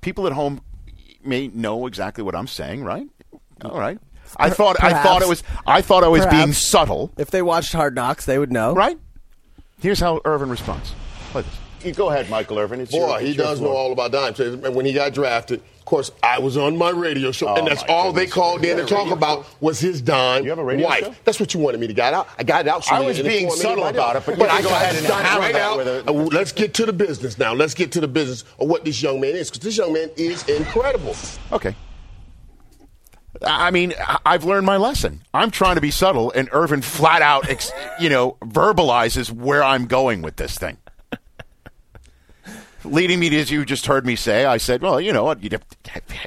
people 0.00 0.26
at 0.26 0.32
home 0.34 0.60
may 1.24 1.48
know 1.48 1.86
exactly 1.86 2.22
what 2.22 2.34
I'm 2.34 2.46
saying, 2.46 2.84
right? 2.84 3.08
All 3.64 3.78
right. 3.78 3.98
I 4.36 4.50
thought 4.50 4.82
I 4.82 5.02
thought 5.02 5.22
it 5.22 5.28
was 5.28 5.42
I 5.66 5.80
thought 5.82 6.04
I 6.04 6.08
was 6.08 6.26
being 6.26 6.52
subtle, 6.52 7.12
If 7.16 7.30
they 7.30 7.42
watched 7.42 7.72
Hard 7.72 7.94
Knocks, 7.94 8.24
they 8.26 8.38
would 8.38 8.52
know. 8.52 8.74
right? 8.74 8.98
Here's 9.80 10.00
how 10.00 10.20
Irvin 10.24 10.50
responds. 10.50 10.92
Play 11.30 11.42
this. 11.42 11.54
You 11.84 11.92
go 11.92 12.10
ahead, 12.10 12.28
Michael 12.28 12.58
Irvin. 12.58 12.80
It's 12.80 12.92
your- 12.92 13.06
Boy, 13.06 13.20
he 13.20 13.28
it's 13.28 13.36
your 13.36 13.46
does 13.46 13.58
floor. 13.60 13.72
know 13.72 13.78
all 13.78 13.92
about 13.92 14.10
dimes. 14.10 14.38
When 14.74 14.84
he 14.84 14.92
got 14.92 15.14
drafted, 15.14 15.60
of 15.78 15.84
course, 15.84 16.10
I 16.24 16.40
was 16.40 16.56
on 16.56 16.76
my 16.76 16.90
radio 16.90 17.30
show, 17.30 17.46
Oh, 17.48 17.54
and 17.54 17.68
that's 17.68 17.86
my 17.86 17.94
all 17.94 18.12
they 18.12 18.26
called 18.26 18.64
You 18.64 18.72
in 18.72 18.78
to 18.78 18.84
talk 18.84 19.04
radio 19.04 19.12
about 19.14 19.46
was 19.60 19.78
his 19.78 20.02
dime 20.02 20.42
You 20.42 20.50
have 20.50 20.58
a 20.58 20.64
radio 20.64 20.88
wife. 20.88 21.04
show? 21.04 21.14
That's 21.24 21.38
what 21.38 21.54
you 21.54 21.60
wanted 21.60 21.78
me 21.78 21.86
to 21.86 21.92
get 21.94 22.12
out. 22.12 22.26
I 22.36 22.42
got 22.42 22.62
it 22.62 22.68
out. 22.68 22.82
So 22.84 22.96
I 22.96 23.00
was 23.00 23.20
being 23.22 23.48
subtle 23.52 23.84
about 23.86 24.16
it, 24.16 24.24
but 24.26 24.36
you 24.38 24.44
I 24.46 24.60
go 24.62 24.68
ahead 24.70 24.96
and 24.96 25.04
start 25.06 25.24
hammer 25.24 25.40
right 25.42 25.52
that 25.52 25.62
out. 25.62 25.76
with 25.78 25.86
it. 25.86 26.08
Uh, 26.08 26.12
Let's 26.12 26.50
get 26.50 26.74
to 26.74 26.84
the 26.86 26.92
business 26.92 27.38
now. 27.38 27.54
Let's 27.54 27.74
get 27.74 27.92
to 27.92 28.00
the 28.00 28.08
business 28.08 28.42
of 28.58 28.68
what 28.68 28.84
this 28.84 29.00
young 29.00 29.20
man 29.20 29.36
is, 29.36 29.48
because 29.48 29.62
this 29.62 29.76
young 29.76 29.92
man 29.92 30.10
is 30.16 30.42
incredible. 30.48 31.14
Okay. 31.52 31.76
I 33.42 33.70
mean, 33.70 33.94
I've 34.24 34.44
learned 34.44 34.66
my 34.66 34.76
lesson. 34.76 35.22
I'm 35.32 35.50
trying 35.50 35.76
to 35.76 35.80
be 35.80 35.90
subtle, 35.90 36.32
and 36.32 36.48
Irvin 36.52 36.82
flat 36.82 37.22
out, 37.22 37.48
ex- 37.48 37.72
you 38.00 38.08
know, 38.08 38.36
verbalizes 38.40 39.30
where 39.30 39.62
I'm 39.62 39.86
going 39.86 40.22
with 40.22 40.36
this 40.36 40.56
thing. 40.58 40.78
Leading 42.84 43.18
me 43.18 43.28
to, 43.28 43.38
as 43.38 43.50
you 43.50 43.64
just 43.64 43.86
heard 43.86 44.06
me 44.06 44.16
say, 44.16 44.44
I 44.44 44.56
said, 44.56 44.82
well, 44.82 45.00
you 45.00 45.12
know 45.12 45.24
what? 45.24 45.42
To 45.42 45.60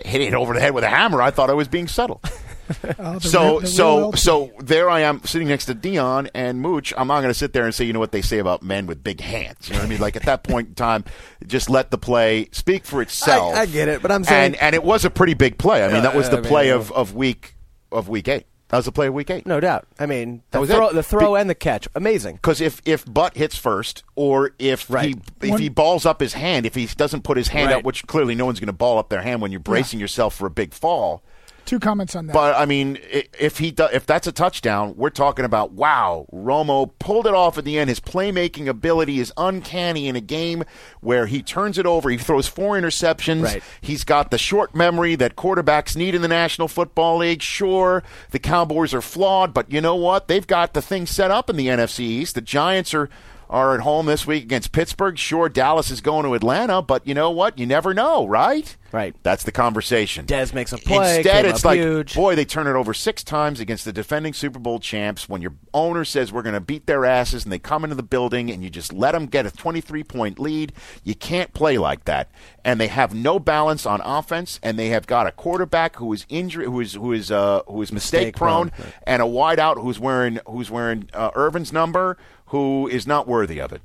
hit 0.03 0.22
it 0.22 0.34
over 0.34 0.53
the 0.53 0.60
head 0.60 0.74
with 0.74 0.84
a 0.84 0.89
hammer. 0.89 1.22
I 1.22 1.32
thought 1.32 1.50
I 1.50 1.53
was 1.53 1.68
being 1.68 1.88
subtle. 1.88 2.22
Oh, 3.00 3.20
so 3.20 3.60
real- 3.60 3.68
so 3.68 3.98
real 4.00 4.13
so 4.13 4.51
there 4.60 4.89
I 4.89 5.01
am 5.01 5.24
sitting 5.24 5.48
next 5.48 5.65
to 5.65 5.75
Deion 5.75 6.30
and 6.34 6.62
Mooch. 6.62 6.94
I'm 6.98 7.08
not 7.08 7.22
going 7.22 7.32
to 7.34 7.38
sit 7.38 7.53
there 7.53 7.65
and 7.65 7.74
say 7.75 7.86
you 7.86 7.94
know 7.94 8.00
what 8.00 8.12
they 8.12 8.22
say 8.22 8.39
about 8.39 8.63
men 8.63 8.86
with 8.88 9.03
big 9.03 9.20
hands. 9.22 9.68
You 9.68 9.74
know 9.74 9.80
what 9.82 9.86
I 9.88 9.89
mean? 9.89 10.00
Like 10.00 10.15
at 10.15 10.24
that 10.24 10.44
point 10.44 10.70
in 10.70 10.75
time, 10.75 11.03
just 11.46 11.70
let 11.70 11.91
the 11.91 11.98
play 11.98 12.48
speak 12.51 12.86
for 12.86 13.01
itself. 13.01 13.56
I 13.56 13.65
get 13.65 13.88
it, 13.88 14.01
but 14.01 14.12
I'm 14.12 14.24
saying- 14.24 14.53
and 14.53 14.62
and 14.62 14.75
it 14.75 14.84
was 14.84 15.03
a 15.06 15.10
pretty 15.10 15.34
big 15.34 15.58
play. 15.58 15.84
I 15.84 15.91
mean, 15.91 16.03
that 16.03 16.15
was 16.15 16.27
Uh, 16.27 16.32
the 16.32 16.38
I 16.38 16.41
mean, 16.41 16.50
play 16.50 16.70
of, 16.70 16.91
of 16.91 17.13
week 17.15 17.56
of 17.91 18.08
week 18.10 18.27
eight. 18.27 18.46
That 18.70 18.77
was 18.77 18.86
the 18.86 18.94
play 18.94 19.08
of 19.08 19.13
week 19.13 19.30
eight. 19.30 19.46
No 19.46 19.60
doubt. 19.60 19.86
I 20.00 20.06
mean, 20.06 20.44
That 20.51 20.60
the 20.60 20.62
was 20.62 20.70
throw, 20.70 20.94
the 20.94 21.03
throw 21.03 21.34
Be- 21.36 21.41
and 21.41 21.50
the 21.50 21.56
catch, 21.56 21.89
amazing. 21.94 22.36
Because 22.36 22.62
if 22.62 22.82
if 22.86 23.03
Butt 23.06 23.36
hits 23.36 23.58
first, 23.58 24.03
or 24.15 24.51
if 24.60 24.89
Right. 24.89 25.15
he 25.41 25.48
if 25.50 25.60
he 25.60 25.68
balls 25.68 26.06
up 26.06 26.22
his 26.22 26.32
hand, 26.34 26.65
if 26.65 26.75
he 26.75 26.86
doesn't 26.86 27.24
put 27.25 27.36
his 27.36 27.50
hand 27.50 27.68
Right. 27.68 27.80
up, 27.80 27.84
which 27.84 28.08
clearly 28.08 28.34
no 28.34 28.46
one's 28.46 28.62
going 28.62 28.68
to 28.68 28.72
ball 28.74 28.98
up 28.98 29.10
their 29.10 29.24
hand 29.24 29.41
when 29.41 29.51
you're 29.51 29.60
bracing 29.60 30.00
yourself 30.00 30.36
for 30.36 30.46
a 30.46 30.50
big 30.50 30.74
fall. 30.74 31.22
Two 31.65 31.80
comments 31.80 32.15
on 32.15 32.27
that. 32.27 32.34
But 32.34 32.56
I 32.58 32.65
mean, 32.65 32.98
if 33.39 33.58
he 33.60 33.72
do, 33.72 33.88
if 33.94 34.06
that's 34.06 34.27
a 34.27 34.32
touchdown, 34.32 34.96
we're 34.98 35.10
talking 35.10 35.46
about 35.46 35.72
wow. 35.72 36.25
Romo 36.34 36.91
pulled 37.00 37.27
it 37.27 37.34
off 37.34 37.58
at 37.58 37.65
the 37.65 37.77
end. 37.77 37.89
His 37.89 38.00
playmaking 38.00 38.68
ability 38.68 39.20
is 39.20 39.32
uncanny 39.38 40.08
in 40.08 40.15
a 40.15 40.22
game 40.22 40.63
where 41.00 41.27
he 41.27 41.41
turns 41.41 41.77
it 41.77 41.86
over. 41.86 42.10
He 42.10 42.18
throws 42.18 42.48
four 42.48 42.80
interceptions. 42.80 43.44
Right. 43.44 43.63
He's 43.80 44.03
got 44.03 44.32
the 44.32 44.38
short 44.38 44.75
memory 44.75 45.15
that 45.15 45.36
quarterbacks 45.36 45.96
need 45.96 46.15
in 46.15 46.22
the 46.22 46.27
National 46.27 46.68
Football 46.68 47.18
League. 47.18 47.41
Sure, 47.41 48.03
the 48.32 48.39
Cowboys 48.39 48.94
are 48.94 49.01
flawed, 49.01 49.53
but 49.53 49.72
you 49.72 49.82
know 49.82 49.96
what? 49.96 50.27
They've 50.27 50.48
got 50.48 50.74
the 50.74 50.82
thing 50.82 51.06
set 51.06 51.32
up 51.32 51.50
in 51.50 51.56
the 51.58 51.68
NFC 51.68 52.01
East. 52.01 52.36
The 52.36 52.41
Giants 52.41 52.94
are 52.94 53.10
are 53.51 53.75
at 53.75 53.81
home 53.81 54.05
this 54.05 54.25
week 54.25 54.43
against 54.43 54.72
Pittsburgh. 54.72 55.17
Sure, 55.17 55.50
Dallas 55.50 55.91
is 55.91 56.00
going 56.00 56.25
to 56.25 56.34
Atlanta, 56.34 56.81
but 56.81 57.05
you 57.05 57.13
know 57.13 57.29
what? 57.29 57.60
You 57.60 57.65
never 57.65 57.93
know, 57.93 58.25
right? 58.25 58.75
Right. 58.93 59.15
That's 59.24 59.43
the 59.43 59.51
conversation. 59.51 60.25
Dez 60.25 60.53
makes 60.53 60.74
a 60.74 60.77
play, 60.77 61.17
Instead, 61.17 61.46
it's 61.46 61.63
like, 61.63 61.79
huge. 61.79 62.15
boy, 62.15 62.36
they 62.36 62.46
turn 62.46 62.67
it 62.67 62.75
over 62.75 62.93
six 62.93 63.24
times 63.24 63.60
against 63.60 63.86
the 63.86 63.93
defending 63.93 64.34
Super 64.34 64.60
Bowl 64.60 64.79
champs. 64.79 65.29
When 65.29 65.41
your 65.41 65.53
owner 65.74 66.03
says 66.03 66.31
we're 66.31 66.41
going 66.41 66.55
to 66.55 66.62
beat 66.62 66.88
their 66.88 67.05
asses, 67.05 67.43
and 67.43 67.51
they 67.51 67.60
come 67.60 67.84
into 67.84 67.96
the 67.96 68.03
building, 68.03 68.50
and 68.50 68.63
you 68.63 68.70
just 68.70 68.91
let 68.91 69.12
them 69.12 69.27
get 69.27 69.46
a 69.46 69.51
23 69.51 70.03
point 70.03 70.39
lead, 70.39 70.74
you 71.03 71.15
can't 71.15 71.53
play 71.53 71.77
like 71.77 72.05
that. 72.05 72.31
And 72.63 72.79
they 72.79 72.88
have 72.88 73.13
no 73.13 73.39
balance 73.39 73.86
on 73.86 74.01
offense, 74.01 74.60
and 74.63 74.79
they 74.79 74.89
have 74.89 75.08
got 75.08 75.27
a 75.27 75.31
quarterback 75.31 75.98
who 75.98 76.12
is 76.13 76.25
injury, 76.29 76.65
who 76.65 76.79
is 76.79 76.93
who 76.93 77.12
is 77.12 77.31
uh, 77.31 77.62
who 77.67 77.81
is 77.81 77.91
mistake 77.91 78.36
prone, 78.36 78.72
right. 78.77 78.93
and 79.03 79.22
a 79.22 79.25
wideout 79.25 79.81
who's 79.81 80.00
wearing 80.00 80.39
who's 80.48 80.70
wearing 80.70 81.10
uh, 81.13 81.31
Irvin's 81.34 81.74
number, 81.74 82.17
who 82.51 82.88
is 82.88 83.05
not 83.08 83.27
worthy 83.27 83.60
of 83.60 83.72
it. 83.74 83.81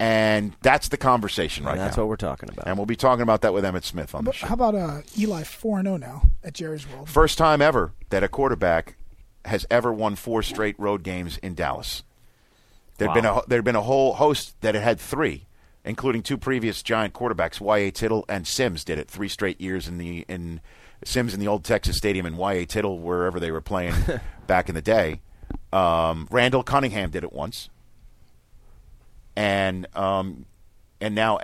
And 0.00 0.54
that's 0.60 0.88
the 0.88 0.96
conversation 0.96 1.64
right 1.64 1.72
And 1.72 1.80
that's 1.80 1.96
now. 1.96 2.02
what 2.02 2.08
we're 2.08 2.16
talking 2.16 2.48
about. 2.48 2.66
and 2.66 2.76
we'll 2.76 2.86
be 2.86 2.96
talking 2.96 3.22
about 3.22 3.42
that 3.42 3.54
with 3.54 3.64
Emmitt 3.64 3.84
Smith 3.84 4.14
on 4.14 4.24
the 4.24 4.32
show. 4.32 4.46
how 4.48 4.54
about 4.54 4.74
uh, 4.74 5.02
Eli 5.18 5.44
4 5.44 5.82
0 5.82 5.96
now 5.98 6.22
at 6.42 6.52
Jerry's 6.54 6.88
World? 6.88 7.08
First 7.08 7.38
time 7.38 7.62
ever 7.62 7.92
that 8.10 8.24
a 8.24 8.28
quarterback 8.28 8.96
has 9.44 9.66
ever 9.70 9.92
won 9.92 10.16
four 10.16 10.42
straight 10.42 10.74
road 10.78 11.02
games 11.04 11.38
in 11.38 11.54
Dallas. 11.54 12.02
There'd 12.98 13.14
been 13.14 13.24
a 13.24 13.42
there'd 13.48 13.64
been 13.64 13.76
a 13.76 13.82
whole 13.82 14.14
host 14.14 14.60
that 14.62 14.74
had 14.74 14.82
had 14.84 15.00
three, 15.00 15.46
including 15.84 16.22
two 16.22 16.38
previous 16.38 16.82
Giant 16.82 17.12
quarterbacks, 17.12 17.60
Y.A. 17.60 17.90
Tittle 17.90 18.24
and 18.28 18.46
Simms 18.46 18.84
did 18.84 18.98
it 18.98 19.08
three 19.08 19.28
straight 19.28 19.60
years 19.60 19.86
in 19.88 19.98
the 19.98 20.24
in 20.28 20.60
Simms 21.04 21.34
in 21.34 21.40
the 21.40 21.48
old 21.48 21.64
Texas 21.64 21.96
Stadium 21.96 22.24
and 22.24 22.38
Y.A. 22.38 22.66
Tittle 22.66 22.98
wherever 23.00 23.38
they 23.40 23.50
were 23.50 23.60
playing 23.60 23.94
back 24.46 24.68
in 24.68 24.74
the 24.74 24.82
day. 24.82 25.20
Um, 25.74 26.28
Randall 26.30 26.62
Cunningham 26.62 27.10
did 27.10 27.24
it 27.24 27.32
once, 27.32 27.68
and 29.34 29.88
um, 29.96 30.46
and 31.00 31.14
now 31.16 31.40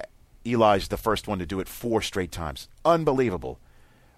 Eli's 0.46 0.88
the 0.88 0.96
first 0.96 1.26
one 1.26 1.40
to 1.40 1.46
do 1.46 1.58
it 1.58 1.66
four 1.66 2.00
straight 2.00 2.30
times. 2.30 2.68
Unbelievable. 2.84 3.58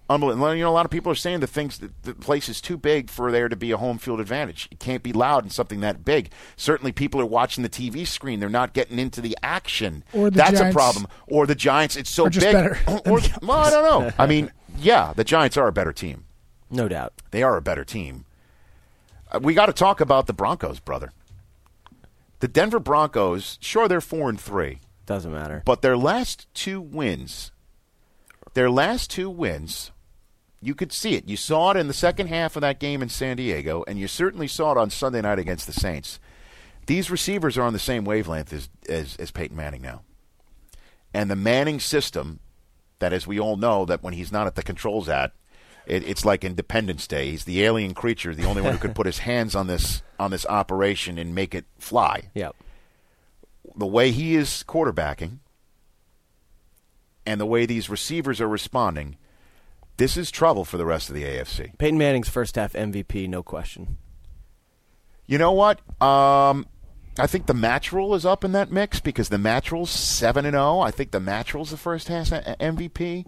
Unbelievable. 0.09 0.53
You 0.53 0.63
know, 0.63 0.69
a 0.69 0.71
lot 0.71 0.85
of 0.85 0.91
people 0.91 1.11
are 1.11 1.15
saying 1.15 1.39
the 1.39 1.47
things 1.47 1.79
that 1.79 2.03
the 2.03 2.13
place 2.13 2.47
is 2.47 2.61
too 2.61 2.77
big 2.77 3.09
for 3.09 3.31
there 3.31 3.49
to 3.49 3.55
be 3.55 3.71
a 3.71 3.77
home 3.77 3.97
field 3.97 4.19
advantage. 4.19 4.67
It 4.69 4.79
can't 4.79 5.01
be 5.01 5.13
loud 5.13 5.45
in 5.45 5.49
something 5.49 5.79
that 5.79 6.05
big. 6.05 6.29
Certainly, 6.57 6.91
people 6.91 7.19
are 7.19 7.25
watching 7.25 7.63
the 7.63 7.69
TV 7.69 8.05
screen; 8.05 8.39
they're 8.39 8.49
not 8.49 8.73
getting 8.73 8.99
into 8.99 9.19
the 9.19 9.35
action. 9.41 10.03
Or 10.13 10.29
the 10.29 10.37
That's 10.37 10.59
a 10.59 10.71
problem. 10.71 11.07
Or 11.25 11.47
the 11.47 11.55
Giants. 11.55 11.95
It's 11.95 12.11
so 12.11 12.27
are 12.27 12.29
just 12.29 12.45
big. 12.45 12.77
Or, 13.09 13.19
well, 13.41 13.51
I 13.57 13.69
don't 13.71 13.83
know. 13.83 14.11
I 14.19 14.27
mean, 14.27 14.51
yeah, 14.77 15.13
the 15.15 15.23
Giants 15.23 15.57
are 15.57 15.67
a 15.67 15.73
better 15.73 15.91
team. 15.91 16.25
No 16.69 16.87
doubt. 16.87 17.13
They 17.31 17.41
are 17.41 17.57
a 17.57 17.61
better 17.61 17.83
team. 17.83 18.25
Uh, 19.33 19.39
we 19.41 19.53
got 19.53 19.65
to 19.65 19.73
talk 19.73 19.99
about 19.99 20.27
the 20.27 20.33
Broncos, 20.33 20.79
brother. 20.79 21.11
The 22.39 22.47
Denver 22.47 22.79
Broncos. 22.79 23.57
Sure, 23.61 23.87
they're 23.87 24.01
four 24.01 24.29
and 24.29 24.39
three. 24.39 24.79
Doesn't 25.05 25.31
matter. 25.31 25.63
But 25.65 25.81
their 25.81 25.97
last 25.97 26.53
two 26.53 26.79
wins, 26.79 27.51
their 28.53 28.69
last 28.69 29.09
two 29.09 29.29
wins, 29.29 29.91
you 30.61 30.75
could 30.75 30.93
see 30.93 31.15
it. 31.15 31.27
You 31.27 31.35
saw 31.35 31.71
it 31.71 31.77
in 31.77 31.87
the 31.87 31.93
second 31.93 32.27
half 32.27 32.55
of 32.55 32.61
that 32.61 32.79
game 32.79 33.01
in 33.01 33.09
San 33.09 33.37
Diego, 33.37 33.83
and 33.87 33.99
you 33.99 34.07
certainly 34.07 34.47
saw 34.47 34.71
it 34.71 34.77
on 34.77 34.89
Sunday 34.89 35.21
night 35.21 35.39
against 35.39 35.67
the 35.67 35.73
Saints. 35.73 36.19
These 36.85 37.11
receivers 37.11 37.57
are 37.57 37.63
on 37.63 37.73
the 37.73 37.79
same 37.79 38.05
wavelength 38.05 38.53
as, 38.53 38.69
as, 38.87 39.15
as 39.17 39.31
Peyton 39.31 39.57
Manning 39.57 39.81
now. 39.81 40.03
And 41.13 41.29
the 41.29 41.35
Manning 41.35 41.79
system, 41.79 42.39
that 42.99 43.13
as 43.13 43.27
we 43.27 43.39
all 43.39 43.57
know, 43.57 43.85
that 43.85 44.03
when 44.03 44.13
he's 44.13 44.31
not 44.31 44.47
at 44.47 44.55
the 44.55 44.63
controls 44.63 45.09
at, 45.09 45.33
it, 45.85 46.03
it's 46.07 46.25
like 46.25 46.43
Independence 46.43 47.07
Day. 47.07 47.31
He's 47.31 47.45
the 47.45 47.63
alien 47.63 47.93
creature, 47.93 48.33
the 48.35 48.45
only 48.45 48.61
one 48.61 48.73
who 48.73 48.79
could 48.79 48.95
put 48.95 49.05
his 49.05 49.19
hands 49.29 49.55
on 49.55 49.67
this 49.67 50.01
on 50.19 50.31
this 50.31 50.45
operation 50.47 51.17
and 51.17 51.33
make 51.35 51.53
it 51.55 51.65
fly 51.77 52.29
Yep. 52.33 52.55
the 53.75 53.85
way 53.87 54.11
he 54.11 54.35
is 54.35 54.63
quarterbacking 54.67 55.39
and 57.25 57.39
the 57.41 57.45
way 57.45 57.65
these 57.65 57.89
receivers 57.89 58.39
are 58.41 58.47
responding, 58.47 59.17
this 59.97 60.17
is 60.17 60.29
trouble 60.31 60.65
for 60.65 60.77
the 60.77 60.85
rest 60.85 61.09
of 61.09 61.15
the 61.15 61.23
AFC. 61.23 61.77
Peyton 61.77 61.97
Manning's 61.97 62.29
first 62.29 62.55
half 62.55 62.73
MVP, 62.73 63.27
no 63.29 63.43
question. 63.43 63.97
You 65.25 65.37
know 65.37 65.51
what? 65.53 65.79
Um, 66.01 66.67
I 67.17 67.27
think 67.27 67.45
the 67.45 67.53
match 67.53 67.91
rule 67.93 68.13
is 68.15 68.25
up 68.25 68.43
in 68.43 68.51
that 68.53 68.71
mix 68.71 68.99
because 68.99 69.29
the 69.29 69.37
match 69.37 69.71
rule's 69.71 69.89
seven 69.91 70.45
and 70.45 70.53
zero. 70.53 70.79
I 70.79 70.91
think 70.91 71.11
the 71.11 71.19
match 71.19 71.53
rule's 71.53 71.71
the 71.71 71.77
first 71.77 72.07
half 72.09 72.29
MVP. 72.29 73.25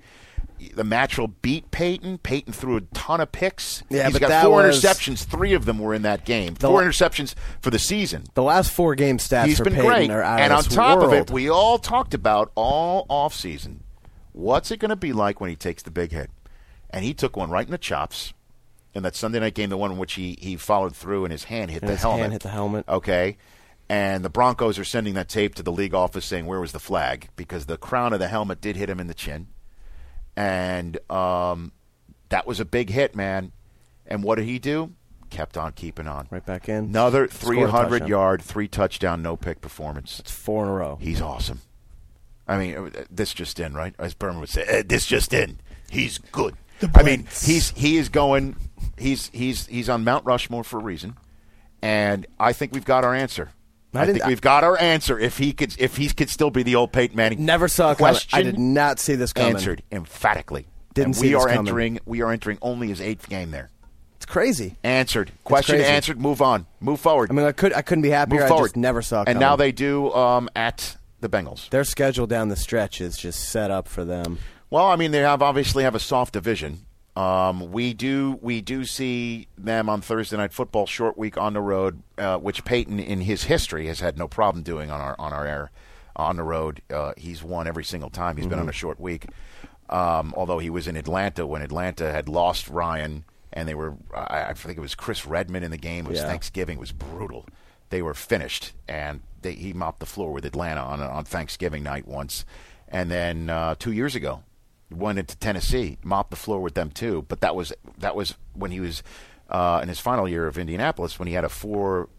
The 0.75 0.83
match 0.83 1.17
will 1.17 1.27
beat 1.27 1.71
Peyton. 1.71 2.17
Peyton 2.19 2.53
threw 2.53 2.77
a 2.77 2.81
ton 2.81 3.21
of 3.21 3.31
picks. 3.31 3.83
Yeah, 3.89 4.07
He's 4.09 4.19
got 4.19 4.43
four 4.43 4.63
was- 4.63 4.81
interceptions. 4.83 5.23
Three 5.23 5.53
of 5.53 5.65
them 5.65 5.79
were 5.79 5.93
in 5.93 6.01
that 6.03 6.25
game. 6.25 6.55
Four 6.55 6.81
interceptions 6.83 7.35
for 7.61 7.69
the 7.69 7.79
season. 7.79 8.23
The 8.33 8.43
last 8.43 8.71
four 8.71 8.95
game 8.95 9.17
stats 9.17 9.45
He's 9.47 9.57
for 9.57 9.63
been 9.65 9.73
Peyton 9.75 9.87
great. 9.87 10.09
And 10.11 10.53
on 10.53 10.63
top 10.63 11.01
of 11.01 11.13
it, 11.13 11.29
we 11.31 11.49
all 11.49 11.77
talked 11.77 12.13
about 12.13 12.51
all 12.55 13.05
offseason 13.07 13.77
what's 14.31 14.69
it 14.69 14.77
going 14.81 14.89
to 14.89 14.97
be 14.97 15.13
like 15.13 15.39
when 15.39 15.49
he 15.49 15.55
takes 15.55 15.81
the 15.83 15.91
big 15.91 16.11
hit? 16.11 16.29
And 16.89 17.05
he 17.05 17.13
took 17.13 17.37
one 17.37 17.49
right 17.49 17.65
in 17.65 17.71
the 17.71 17.77
chops. 17.77 18.33
In 18.93 19.03
that 19.03 19.15
Sunday 19.15 19.39
night 19.39 19.53
game, 19.55 19.69
the 19.69 19.77
one 19.77 19.91
in 19.93 19.97
which 19.97 20.13
he, 20.13 20.37
he 20.41 20.55
followed 20.57 20.93
through 20.95 21.23
and 21.25 21.31
his 21.31 21.45
hand 21.45 21.71
hit 21.71 21.81
And 21.81 21.89
the 21.89 21.93
his 21.93 22.01
helmet. 22.01 22.19
hand 22.21 22.33
hit 22.33 22.41
the 22.43 22.49
helmet. 22.49 22.85
Okay. 22.89 23.37
And 23.89 24.25
the 24.25 24.29
Broncos 24.29 24.77
are 24.79 24.83
sending 24.83 25.13
that 25.13 25.29
tape 25.29 25.55
to 25.55 25.63
the 25.63 25.71
league 25.71 25.93
office 25.93 26.25
saying, 26.25 26.45
Where 26.47 26.59
was 26.59 26.71
the 26.73 26.79
flag? 26.79 27.29
Because 27.35 27.65
the 27.65 27.77
crown 27.77 28.13
of 28.13 28.19
the 28.19 28.27
helmet 28.27 28.59
did 28.61 28.75
hit 28.75 28.89
him 28.89 28.99
in 28.99 29.07
the 29.07 29.13
chin. 29.13 29.47
And 30.35 30.97
um, 31.09 31.71
that 32.29 32.45
was 32.45 32.59
a 32.59 32.65
big 32.65 32.89
hit, 32.89 33.15
man. 33.15 33.51
And 34.05 34.23
what 34.23 34.35
did 34.35 34.45
he 34.45 34.59
do? 34.59 34.93
Kept 35.29 35.57
on 35.57 35.71
keeping 35.73 36.07
on. 36.07 36.27
right 36.29 36.45
back 36.45 36.69
in. 36.69 36.85
Another 36.85 37.27
300 37.27 38.07
yard, 38.07 38.41
three 38.41 38.67
touchdown, 38.67 39.21
no 39.21 39.35
pick 39.35 39.61
performance. 39.61 40.19
It's 40.19 40.31
four 40.31 40.63
in 40.65 40.69
a 40.69 40.73
row. 40.73 40.97
He's 41.01 41.21
awesome. 41.21 41.61
I 42.47 42.57
mean, 42.57 42.77
uh, 42.77 42.89
this 43.09 43.33
just 43.33 43.59
in, 43.59 43.73
right? 43.73 43.95
As 43.97 44.13
Berman 44.13 44.39
would 44.39 44.49
say, 44.49 44.63
"Eh, 44.67 44.83
this 44.85 45.07
just 45.07 45.33
in. 45.33 45.59
He's 45.89 46.19
good. 46.19 46.55
The 46.79 46.91
I 46.93 47.03
mean, 47.03 47.27
he's 47.43 47.71
he 47.71 47.97
is 47.97 48.09
going. 48.09 48.55
He's 48.97 49.29
he's 49.33 49.65
he's 49.65 49.89
on 49.89 50.03
Mount 50.03 50.25
Rushmore 50.25 50.63
for 50.63 50.79
a 50.79 50.83
reason, 50.83 51.15
and 51.81 52.27
I 52.39 52.53
think 52.53 52.71
we've 52.71 52.85
got 52.85 53.03
our 53.03 53.15
answer. 53.15 53.49
I 53.97 54.03
I, 54.03 54.05
think 54.13 54.25
we've 54.25 54.41
got 54.41 54.63
our 54.63 54.77
answer. 54.79 55.17
If 55.19 55.37
he 55.37 55.53
could, 55.53 55.75
if 55.79 55.97
he 55.97 56.09
could 56.09 56.29
still 56.29 56.49
be 56.51 56.63
the 56.63 56.75
old 56.75 56.91
Peyton 56.91 57.15
Manning, 57.15 57.45
Never 57.45 57.67
saw 57.67 57.93
coming. 57.95 57.97
question 58.13 58.39
I 58.39 58.43
did 58.43 58.59
not 58.59 58.99
see 58.99 59.15
this 59.15 59.33
coming. 59.33 59.55
answered 59.55 59.83
emphatically. 59.91 60.67
Didn't 60.93 61.07
and 61.07 61.15
see 61.17 61.27
we 61.29 61.35
are 61.35 61.47
coming. 61.47 61.57
entering. 61.59 61.99
We 62.05 62.21
are 62.21 62.31
entering 62.31 62.57
only 62.61 62.87
his 62.87 63.01
eighth 63.01 63.27
game 63.29 63.51
there. 63.51 63.69
It's 64.15 64.25
crazy. 64.25 64.77
Answered. 64.83 65.31
Question 65.43 65.75
crazy. 65.75 65.89
answered. 65.89 66.19
Move 66.21 66.41
on. 66.41 66.65
Move 66.79 66.99
forward. 66.99 67.29
I 67.29 67.33
mean, 67.33 67.45
I 67.45 67.51
could 67.51 67.73
I 67.73 67.81
couldn't 67.81 68.01
be 68.03 68.09
happier. 68.11 68.39
Move 68.39 68.45
I 68.45 68.49
forward. 68.49 68.67
just 68.67 68.77
never 68.77 69.01
saw 69.01 69.19
And 69.19 69.25
coming. 69.27 69.39
now 69.41 69.55
they 69.57 69.71
do 69.71 70.11
um, 70.13 70.49
at 70.55 70.95
the 71.19 71.27
Bengals. 71.29 71.69
their 71.69 71.83
schedule 71.83 72.25
down 72.27 72.47
the 72.49 72.55
stretch 72.55 73.01
is 73.01 73.17
just 73.17 73.49
set 73.49 73.71
up 73.71 73.87
for 73.87 74.05
them. 74.05 74.37
Well, 74.69 74.85
I 74.87 74.95
mean, 74.95 75.11
they 75.11 75.19
have 75.19 75.41
obviously 75.41 75.83
have 75.83 75.95
a 75.95 75.99
soft 75.99 76.33
division. 76.33 76.84
Um, 77.15 77.71
we 77.71 77.93
do 77.93 78.37
we 78.41 78.59
do 78.61 78.83
see 78.83 79.47
them 79.57 79.87
on 79.89 80.01
Thursday 80.01 80.35
night 80.35 80.51
football 80.51 80.85
short 80.85 81.17
week 81.17 81.37
on 81.37 81.53
the 81.53 81.61
road, 81.61 82.01
uh, 82.17 82.37
which 82.37 82.65
Peyton 82.65 82.99
in 82.99 83.21
his 83.21 83.45
history 83.45 83.87
has 83.87 84.01
had 84.01 84.17
no 84.17 84.27
problem 84.27 84.63
doing 84.63 84.91
on 84.91 84.99
our 84.99 85.15
on 85.17 85.31
our 85.31 85.47
air 85.47 85.71
on 86.17 86.35
the 86.35 86.43
road. 86.43 86.81
Uh, 86.93 87.13
he's 87.15 87.41
won 87.41 87.67
every 87.67 87.85
single 87.85 88.09
time 88.09 88.35
he's 88.35 88.47
been 88.47 88.59
on 88.59 88.67
a 88.69 88.73
short 88.73 88.99
week. 88.99 89.27
Um, 89.89 90.33
although 90.35 90.59
he 90.59 90.69
was 90.69 90.87
in 90.87 90.97
Atlanta 90.97 91.45
when 91.47 91.61
Atlanta 91.61 92.11
had 92.11 92.27
lost 92.27 92.67
Ryan, 92.69 93.23
and 93.53 93.67
they 93.69 93.75
were 93.75 93.95
I, 94.13 94.47
I 94.49 94.53
think 94.53 94.77
it 94.77 94.81
was 94.81 94.95
Chris 94.95 95.25
Redman 95.25 95.63
in 95.63 95.71
the 95.71 95.77
game. 95.77 96.05
It 96.05 96.09
was 96.09 96.19
Yeah. 96.19 96.27
Thanksgiving. 96.27 96.77
It 96.77 96.81
was 96.81 96.91
brutal. 96.91 97.45
They 97.91 98.01
were 98.01 98.15
finished, 98.15 98.73
and 98.89 99.21
they, 99.41 99.53
he 99.53 99.71
mopped 99.71 99.99
the 99.99 100.05
floor 100.05 100.33
with 100.33 100.43
Atlanta 100.43 100.81
on 100.81 100.99
on 101.01 101.23
Thanksgiving 101.23 101.83
night 101.83 102.07
once, 102.07 102.43
and 102.89 103.09
then 103.09 103.49
uh, 103.49 103.75
two 103.79 103.93
years 103.93 104.15
ago 104.15 104.43
went 104.91 105.19
into 105.19 105.35
Tennessee, 105.37 105.97
mopped 106.03 106.29
the 106.29 106.35
floor 106.35 106.59
with 106.61 106.73
them 106.75 106.89
too. 106.91 107.25
But 107.27 107.41
that 107.41 107.55
was 107.55 107.73
that 107.97 108.15
was 108.15 108.35
when 108.53 108.71
he 108.71 108.79
was 108.79 109.03
uh, 109.49 109.79
in 109.81 109.89
his 109.89 109.99
final 109.99 110.27
year 110.27 110.47
of 110.47 110.57
Indianapolis 110.57 111.19
when 111.19 111.27
he 111.27 111.33
had 111.33 111.43
a 111.43 111.49
four 111.49 112.09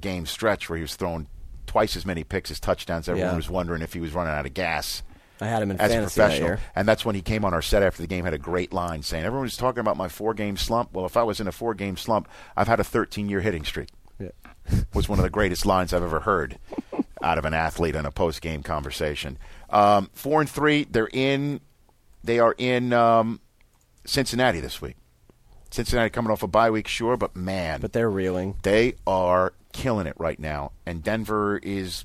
game 0.00 0.26
stretch 0.26 0.68
where 0.68 0.76
he 0.76 0.82
was 0.82 0.96
throwing 0.96 1.26
twice 1.66 1.96
as 1.96 2.04
many 2.04 2.24
picks 2.24 2.50
as 2.50 2.58
touchdowns. 2.60 3.08
Everyone 3.08 3.30
Yeah. 3.32 3.36
was 3.36 3.48
wondering 3.50 3.82
if 3.82 3.92
he 3.92 4.00
was 4.00 4.12
running 4.12 4.32
out 4.32 4.46
of 4.46 4.54
gas 4.54 5.02
I 5.40 5.46
had 5.46 5.62
him 5.62 5.70
in 5.72 5.80
as 5.80 5.90
a 5.90 5.94
that 5.94 6.02
professional. 6.02 6.48
year. 6.48 6.60
And 6.74 6.86
that's 6.86 7.04
when 7.04 7.14
he 7.14 7.22
came 7.22 7.44
on 7.44 7.52
our 7.54 7.62
set 7.62 7.82
after 7.82 8.02
the 8.02 8.06
game, 8.08 8.24
had 8.24 8.34
a 8.34 8.38
great 8.38 8.72
line 8.72 9.02
saying, 9.02 9.24
Everyone 9.24 9.44
was 9.44 9.56
talking 9.56 9.80
about 9.80 9.96
my 9.96 10.08
four 10.08 10.34
game 10.34 10.56
slump. 10.56 10.92
Well, 10.92 11.06
if 11.06 11.16
I 11.16 11.22
was 11.22 11.40
in 11.40 11.46
a 11.48 11.52
four 11.52 11.74
game 11.74 11.96
slump, 11.96 12.28
I've 12.56 12.68
had 12.68 12.80
a 12.80 12.84
13 12.84 13.28
year 13.28 13.40
hitting 13.40 13.64
streak. 13.64 13.88
Yeah. 14.20 14.28
was 14.94 15.08
one 15.08 15.18
of 15.18 15.24
the 15.24 15.30
greatest 15.30 15.66
lines 15.66 15.92
I've 15.92 16.02
ever 16.02 16.20
heard 16.20 16.58
out 17.22 17.38
of 17.38 17.44
an 17.44 17.54
athlete 17.54 17.96
in 17.96 18.06
a 18.06 18.10
post 18.12 18.40
game 18.42 18.62
conversation. 18.62 19.38
Um, 19.70 20.10
four 20.14 20.40
and 20.40 20.48
three, 20.50 20.84
they're 20.84 21.08
in. 21.12 21.60
They 22.24 22.38
are 22.38 22.54
in 22.58 22.92
um, 22.92 23.40
Cincinnati 24.04 24.60
this 24.60 24.80
week. 24.80 24.96
Cincinnati 25.70 26.10
coming 26.10 26.30
off 26.30 26.42
a 26.42 26.46
bye 26.46 26.70
week, 26.70 26.86
sure, 26.86 27.16
but 27.16 27.34
man, 27.34 27.80
But 27.80 27.92
they're 27.92 28.10
reeling. 28.10 28.56
they 28.62 28.94
are 29.06 29.54
killing 29.72 30.06
it 30.06 30.14
right 30.18 30.38
now. 30.38 30.72
And 30.84 31.02
Denver 31.02 31.56
is 31.62 32.04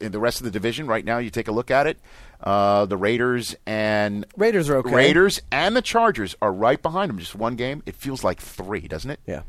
in 0.00 0.12
the 0.12 0.18
rest 0.18 0.40
of 0.40 0.44
the 0.44 0.50
division 0.50 0.86
right 0.86 1.04
now. 1.04 1.18
You 1.18 1.28
take 1.28 1.48
a 1.48 1.52
look 1.52 1.70
at 1.70 1.86
it. 1.86 1.98
Uh, 2.40 2.86
the 2.86 2.96
Raiders 2.96 3.54
and 3.66 4.24
Raiders 4.36 4.70
are 4.70 4.76
okay. 4.76 4.94
Raiders 4.94 5.42
and 5.52 5.76
the 5.76 5.82
Chargers 5.82 6.34
are 6.40 6.52
right 6.52 6.80
behind 6.80 7.10
them. 7.10 7.18
Just 7.18 7.34
one 7.34 7.54
game. 7.56 7.82
It 7.84 7.94
feels 7.94 8.24
like 8.24 8.40
three, 8.40 8.80
doesn't 8.88 9.10
it? 9.10 9.20
Yeah. 9.26 9.42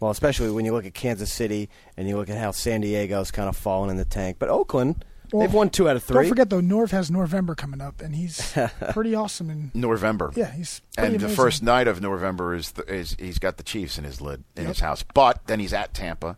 Well, 0.00 0.10
especially 0.10 0.50
when 0.50 0.64
you 0.66 0.72
look 0.72 0.84
at 0.84 0.92
Kansas 0.94 1.32
City 1.32 1.70
and 1.96 2.06
you 2.08 2.16
look 2.16 2.28
at 2.28 2.36
how 2.36 2.50
San 2.50 2.80
Diego's 2.82 3.30
kind 3.30 3.48
of 3.48 3.56
fallen 3.56 3.88
in 3.88 3.96
the 3.96 4.04
tank. 4.04 4.36
But 4.38 4.48
Oakland, 4.50 5.04
Well, 5.32 5.40
they've 5.46 5.54
won 5.54 5.70
two 5.70 5.88
out 5.88 5.96
of 5.96 6.02
3 6.04 6.14
Don't 6.14 6.28
forget 6.28 6.50
though, 6.50 6.60
Norv 6.60 6.90
has 6.90 7.10
November 7.10 7.54
coming 7.54 7.80
up, 7.80 8.00
and 8.00 8.14
he's 8.14 8.52
pretty 8.90 9.14
awesome. 9.14 9.50
in 9.50 9.70
November. 9.74 10.30
yeah, 10.36 10.52
he's 10.52 10.80
pretty 10.96 11.14
and 11.14 11.22
the 11.22 11.28
first 11.28 11.62
night 11.62 11.88
of 11.88 12.00
November 12.02 12.54
is, 12.54 12.72
the, 12.72 12.82
is 12.92 13.16
he's 13.18 13.38
got 13.38 13.56
the 13.56 13.62
Chiefs 13.62 13.96
in 13.98 14.04
his 14.04 14.20
lid 14.20 14.44
in 14.56 14.62
Yep. 14.64 14.68
his 14.68 14.80
house. 14.80 15.04
But 15.14 15.46
then 15.46 15.58
he's 15.60 15.72
at 15.72 15.94
Tampa, 15.94 16.36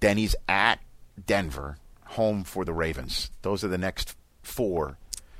then 0.00 0.16
he's 0.16 0.36
at 0.48 0.78
Denver, 1.26 1.78
home 2.06 2.44
for 2.44 2.64
the 2.64 2.72
Ravens. 2.72 3.30
Those 3.42 3.62
are 3.64 3.68
the 3.68 3.78
next 3.78 4.16
four 4.42 4.96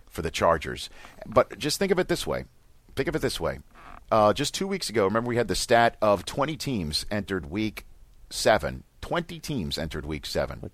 for 0.08 0.22
the 0.22 0.30
Chargers. 0.30 0.90
But 1.26 1.58
just 1.58 1.78
think 1.78 1.92
of 1.92 1.98
it 1.98 2.08
this 2.08 2.26
way. 2.26 2.44
Think 2.96 3.08
of 3.08 3.14
it 3.14 3.22
this 3.22 3.38
way. 3.40 3.60
Uh, 4.10 4.32
just 4.32 4.52
two 4.54 4.66
weeks 4.66 4.90
ago, 4.90 5.04
remember 5.04 5.28
we 5.28 5.36
had 5.36 5.46
the 5.48 5.54
stat 5.54 5.96
of 6.02 6.24
20 6.24 6.56
teams 6.56 7.06
entered 7.10 7.48
Week 7.50 7.86
Seven. 8.28 8.82
20 9.00 9.38
teams 9.38 9.78
entered 9.78 10.04
Week 10.04 10.26
Seven 10.26 10.70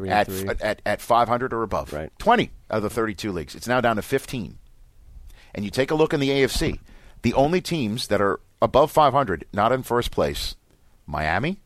Three 0.00 0.10
at, 0.10 0.26
three. 0.26 0.48
at 0.48 0.82
at 0.84 1.00
500 1.00 1.52
or 1.52 1.62
above. 1.62 1.92
Right. 1.92 2.10
20 2.18 2.50
of 2.70 2.82
the 2.82 2.90
32 2.90 3.30
leagues. 3.32 3.54
It's 3.54 3.68
now 3.68 3.80
down 3.80 3.96
to 3.96 4.02
15. 4.02 4.58
And 5.54 5.64
you 5.64 5.70
take 5.70 5.90
a 5.90 5.94
look 5.94 6.12
in 6.14 6.20
the 6.20 6.28
AFC, 6.30 6.78
the 7.22 7.34
only 7.34 7.60
teams 7.60 8.06
that 8.08 8.20
are 8.20 8.40
above 8.62 8.90
500, 8.90 9.46
not 9.52 9.72
in 9.72 9.82
first 9.82 10.10
place, 10.10 10.54
Miami, 11.06 11.60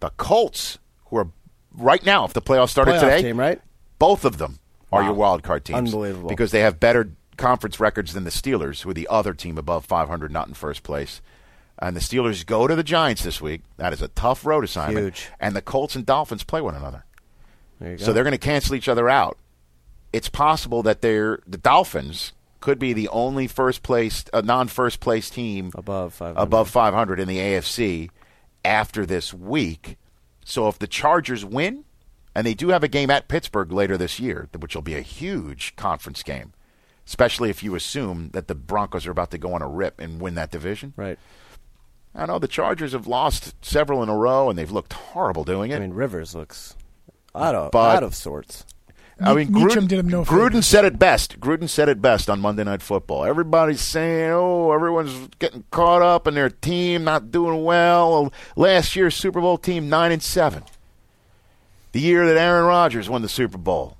the 0.00 0.10
Colts, 0.16 0.78
who 1.06 1.16
are 1.18 1.28
right 1.74 2.04
now, 2.04 2.24
if 2.24 2.32
the 2.32 2.42
playoffs 2.42 2.70
started 2.70 2.92
Playoff 2.92 3.00
today, 3.00 3.22
team, 3.22 3.38
right? 3.38 3.60
both 3.98 4.24
of 4.24 4.38
them 4.38 4.58
are 4.90 5.00
Wow. 5.02 5.06
your 5.08 5.14
wild 5.14 5.42
card 5.42 5.64
teams. 5.64 5.78
Unbelievable. 5.78 6.28
Because 6.28 6.50
they 6.52 6.60
have 6.60 6.80
better 6.80 7.12
conference 7.36 7.78
records 7.80 8.12
than 8.12 8.24
the 8.24 8.30
Steelers, 8.30 8.82
who 8.82 8.90
are 8.90 8.94
the 8.94 9.08
other 9.08 9.34
team 9.34 9.58
above 9.58 9.84
500, 9.84 10.30
not 10.32 10.48
in 10.48 10.54
first 10.54 10.82
place. 10.82 11.20
And 11.78 11.96
the 11.96 12.00
Steelers 12.00 12.44
go 12.46 12.66
to 12.66 12.76
the 12.76 12.82
Giants 12.84 13.24
this 13.24 13.40
week. 13.40 13.62
That 13.76 13.92
is 13.92 14.02
a 14.02 14.08
tough 14.08 14.44
road 14.46 14.64
assignment. 14.64 15.04
Huge. 15.16 15.28
And 15.40 15.56
the 15.56 15.62
Colts 15.62 15.96
and 15.96 16.06
Dolphins 16.06 16.44
play 16.44 16.60
one 16.60 16.74
another. 16.74 17.04
You 17.82 17.96
go. 17.96 18.04
So 18.04 18.12
they're 18.12 18.24
going 18.24 18.32
to 18.32 18.38
cancel 18.38 18.74
each 18.74 18.88
other 18.88 19.08
out. 19.08 19.38
It's 20.12 20.28
possible 20.28 20.82
that 20.82 21.00
they're 21.00 21.40
the 21.46 21.58
Dolphins 21.58 22.32
could 22.60 22.78
be 22.78 22.92
the 22.92 23.08
only 23.08 23.46
first 23.46 23.82
place, 23.82 24.24
uh, 24.32 24.40
non 24.40 24.68
first 24.68 25.00
place 25.00 25.28
team 25.28 25.70
above 25.74 26.14
500. 26.14 26.40
above 26.40 26.70
500 26.70 27.20
in 27.20 27.28
the 27.28 27.38
AFC 27.38 28.08
after 28.64 29.04
this 29.04 29.34
week. 29.34 29.96
So 30.44 30.68
if 30.68 30.78
the 30.78 30.86
Chargers 30.86 31.44
win, 31.44 31.84
and 32.34 32.46
they 32.46 32.54
do 32.54 32.68
have 32.68 32.82
a 32.82 32.88
game 32.88 33.10
at 33.10 33.28
Pittsburgh 33.28 33.72
later 33.72 33.98
this 33.98 34.18
year, 34.18 34.48
which 34.58 34.74
will 34.74 34.82
be 34.82 34.94
a 34.94 35.02
huge 35.02 35.76
conference 35.76 36.22
game, 36.22 36.52
especially 37.06 37.50
if 37.50 37.62
you 37.62 37.74
assume 37.74 38.30
that 38.32 38.48
the 38.48 38.54
Broncos 38.54 39.06
are 39.06 39.10
about 39.10 39.30
to 39.32 39.38
go 39.38 39.52
on 39.52 39.62
a 39.62 39.68
rip 39.68 40.00
and 40.00 40.20
win 40.20 40.34
that 40.36 40.50
division. 40.50 40.94
Right. 40.96 41.18
I 42.14 42.26
know 42.26 42.38
the 42.38 42.48
Chargers 42.48 42.92
have 42.92 43.06
lost 43.06 43.54
several 43.64 44.02
in 44.02 44.08
a 44.08 44.16
row, 44.16 44.50
and 44.50 44.58
they've 44.58 44.70
looked 44.70 44.92
horrible 44.92 45.44
doing 45.44 45.70
it. 45.70 45.76
I 45.76 45.80
mean, 45.80 45.94
Rivers 45.94 46.34
looks 46.34 46.76
out 47.34 47.54
of 47.54 47.70
But- 47.72 47.96
out 47.96 48.02
of 48.02 48.14
sorts. 48.14 48.64
I 49.20 49.34
mean, 49.34 49.50
Gruden, 49.50 49.86
did 49.86 50.00
him 50.00 50.08
no 50.08 50.24
Gruden 50.24 50.64
said 50.64 50.84
it 50.84 50.98
best. 50.98 51.38
Gruden 51.38 51.68
said 51.68 51.88
it 51.88 52.02
best 52.02 52.28
on 52.28 52.40
Monday 52.40 52.64
Night 52.64 52.82
Football. 52.82 53.24
Everybody's 53.24 53.80
saying, 53.80 54.32
"Oh, 54.32 54.72
everyone's 54.72 55.28
getting 55.38 55.62
caught 55.70 56.02
up 56.02 56.26
in 56.26 56.34
their 56.34 56.50
team 56.50 57.04
not 57.04 57.30
doing 57.30 57.62
well." 57.62 58.32
Last 58.56 58.96
year's 58.96 59.14
Super 59.14 59.40
Bowl 59.40 59.58
team 59.58 59.88
nine 59.88 60.10
and 60.10 60.22
seven. 60.22 60.64
The 61.92 62.00
year 62.00 62.26
that 62.26 62.36
Aaron 62.36 62.64
Rodgers 62.64 63.08
won 63.08 63.22
the 63.22 63.28
Super 63.28 63.58
Bowl, 63.58 63.96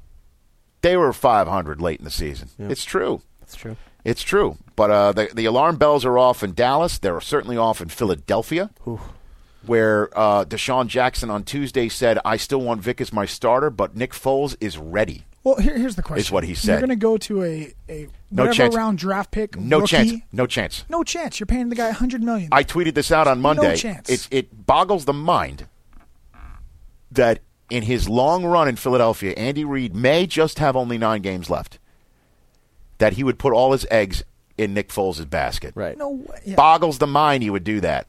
they 0.81 0.97
were 0.97 1.13
500 1.13 1.81
late 1.81 2.01
in 2.01 2.05
the 2.05 2.11
season. 2.11 2.49
It's 2.59 2.85
true. 2.85 3.21
It's 3.43 3.55
true. 3.55 3.77
It's 4.05 4.23
true. 4.23 4.57
But 4.75 4.91
uh, 4.91 5.13
the 5.13 5.29
the 5.33 5.45
alarm 5.45 5.77
bells 5.77 6.05
are 6.05 6.19
off 6.19 6.43
in 6.43 6.55
Dallas. 6.55 6.99
They're 6.99 7.21
certainly 7.21 7.57
off 7.57 7.81
in 7.81 7.91
Philadelphia, 7.91 8.71
where 9.67 10.11
uh, 10.19 10.45
DeSean 10.45 10.87
Jackson 10.87 11.31
on 11.31 11.45
Tuesday 11.45 11.89
said, 11.89 12.19
"I 12.25 12.37
still 12.37 12.61
want 12.61 12.81
Vic 12.83 13.01
as 13.01 13.13
my 13.13 13.27
starter, 13.27 13.71
but 13.71 13.97
Nick 13.97 14.13
Foles 14.13 14.57
is 14.61 14.79
ready." 14.79 15.25
Well, 15.45 15.57
here, 15.57 15.77
here's 15.77 15.97
the 15.97 16.03
question: 16.03 16.21
Is 16.21 16.31
what 16.31 16.45
he 16.45 16.55
said? 16.55 16.73
You're 16.73 16.81
going 16.81 16.91
to 16.91 16.97
go 16.97 17.17
to 17.17 17.43
a 17.43 17.75
a 17.89 18.09
No 18.31 18.53
chance. 18.53 18.75
round 18.77 18.99
draft 18.99 19.31
pick. 19.33 19.59
No 19.59 19.81
rookie, 19.81 19.89
chance. 19.89 20.13
No 20.33 20.47
chance. 20.47 20.85
No 20.89 21.03
chance. 21.03 21.41
You're 21.41 21.47
paying 21.47 21.69
the 21.69 21.75
guy 21.77 21.87
100 21.87 22.23
million. 22.23 22.49
I 22.53 22.63
tweeted 22.65 22.95
this 22.95 23.11
out 23.11 23.27
on 23.27 23.41
Monday. 23.41 23.69
No 23.71 23.75
chance. 23.75 24.09
It, 24.09 24.29
it 24.31 24.67
boggles 24.67 25.05
the 25.05 25.13
mind 25.13 25.67
that 27.11 27.41
in 27.71 27.83
his 27.83 28.09
long 28.09 28.45
run 28.45 28.69
in 28.69 28.77
Philadelphia, 28.77 29.33
Andy 29.33 29.65
Reid 29.65 29.95
may 29.95 30.27
just 30.27 30.59
have 30.59 30.77
only 30.77 30.99
nine 30.99 31.23
games 31.23 31.51
left. 31.51 31.79
That 32.99 33.15
he 33.15 33.25
would 33.25 33.39
put 33.39 33.53
all 33.53 33.73
his 33.73 33.85
eggs 33.91 34.23
in 34.57 34.75
Nick 34.75 34.91
Foles' 34.91 35.29
basket. 35.29 35.73
Right. 35.75 35.99
No 35.99 36.11
way. 36.11 36.41
Yeah. 36.45 36.55
Boggles 36.55 36.99
the 36.99 37.07
mind 37.09 37.43
he 37.43 37.51
would 37.51 37.65
do 37.65 37.81
that. 37.81 38.07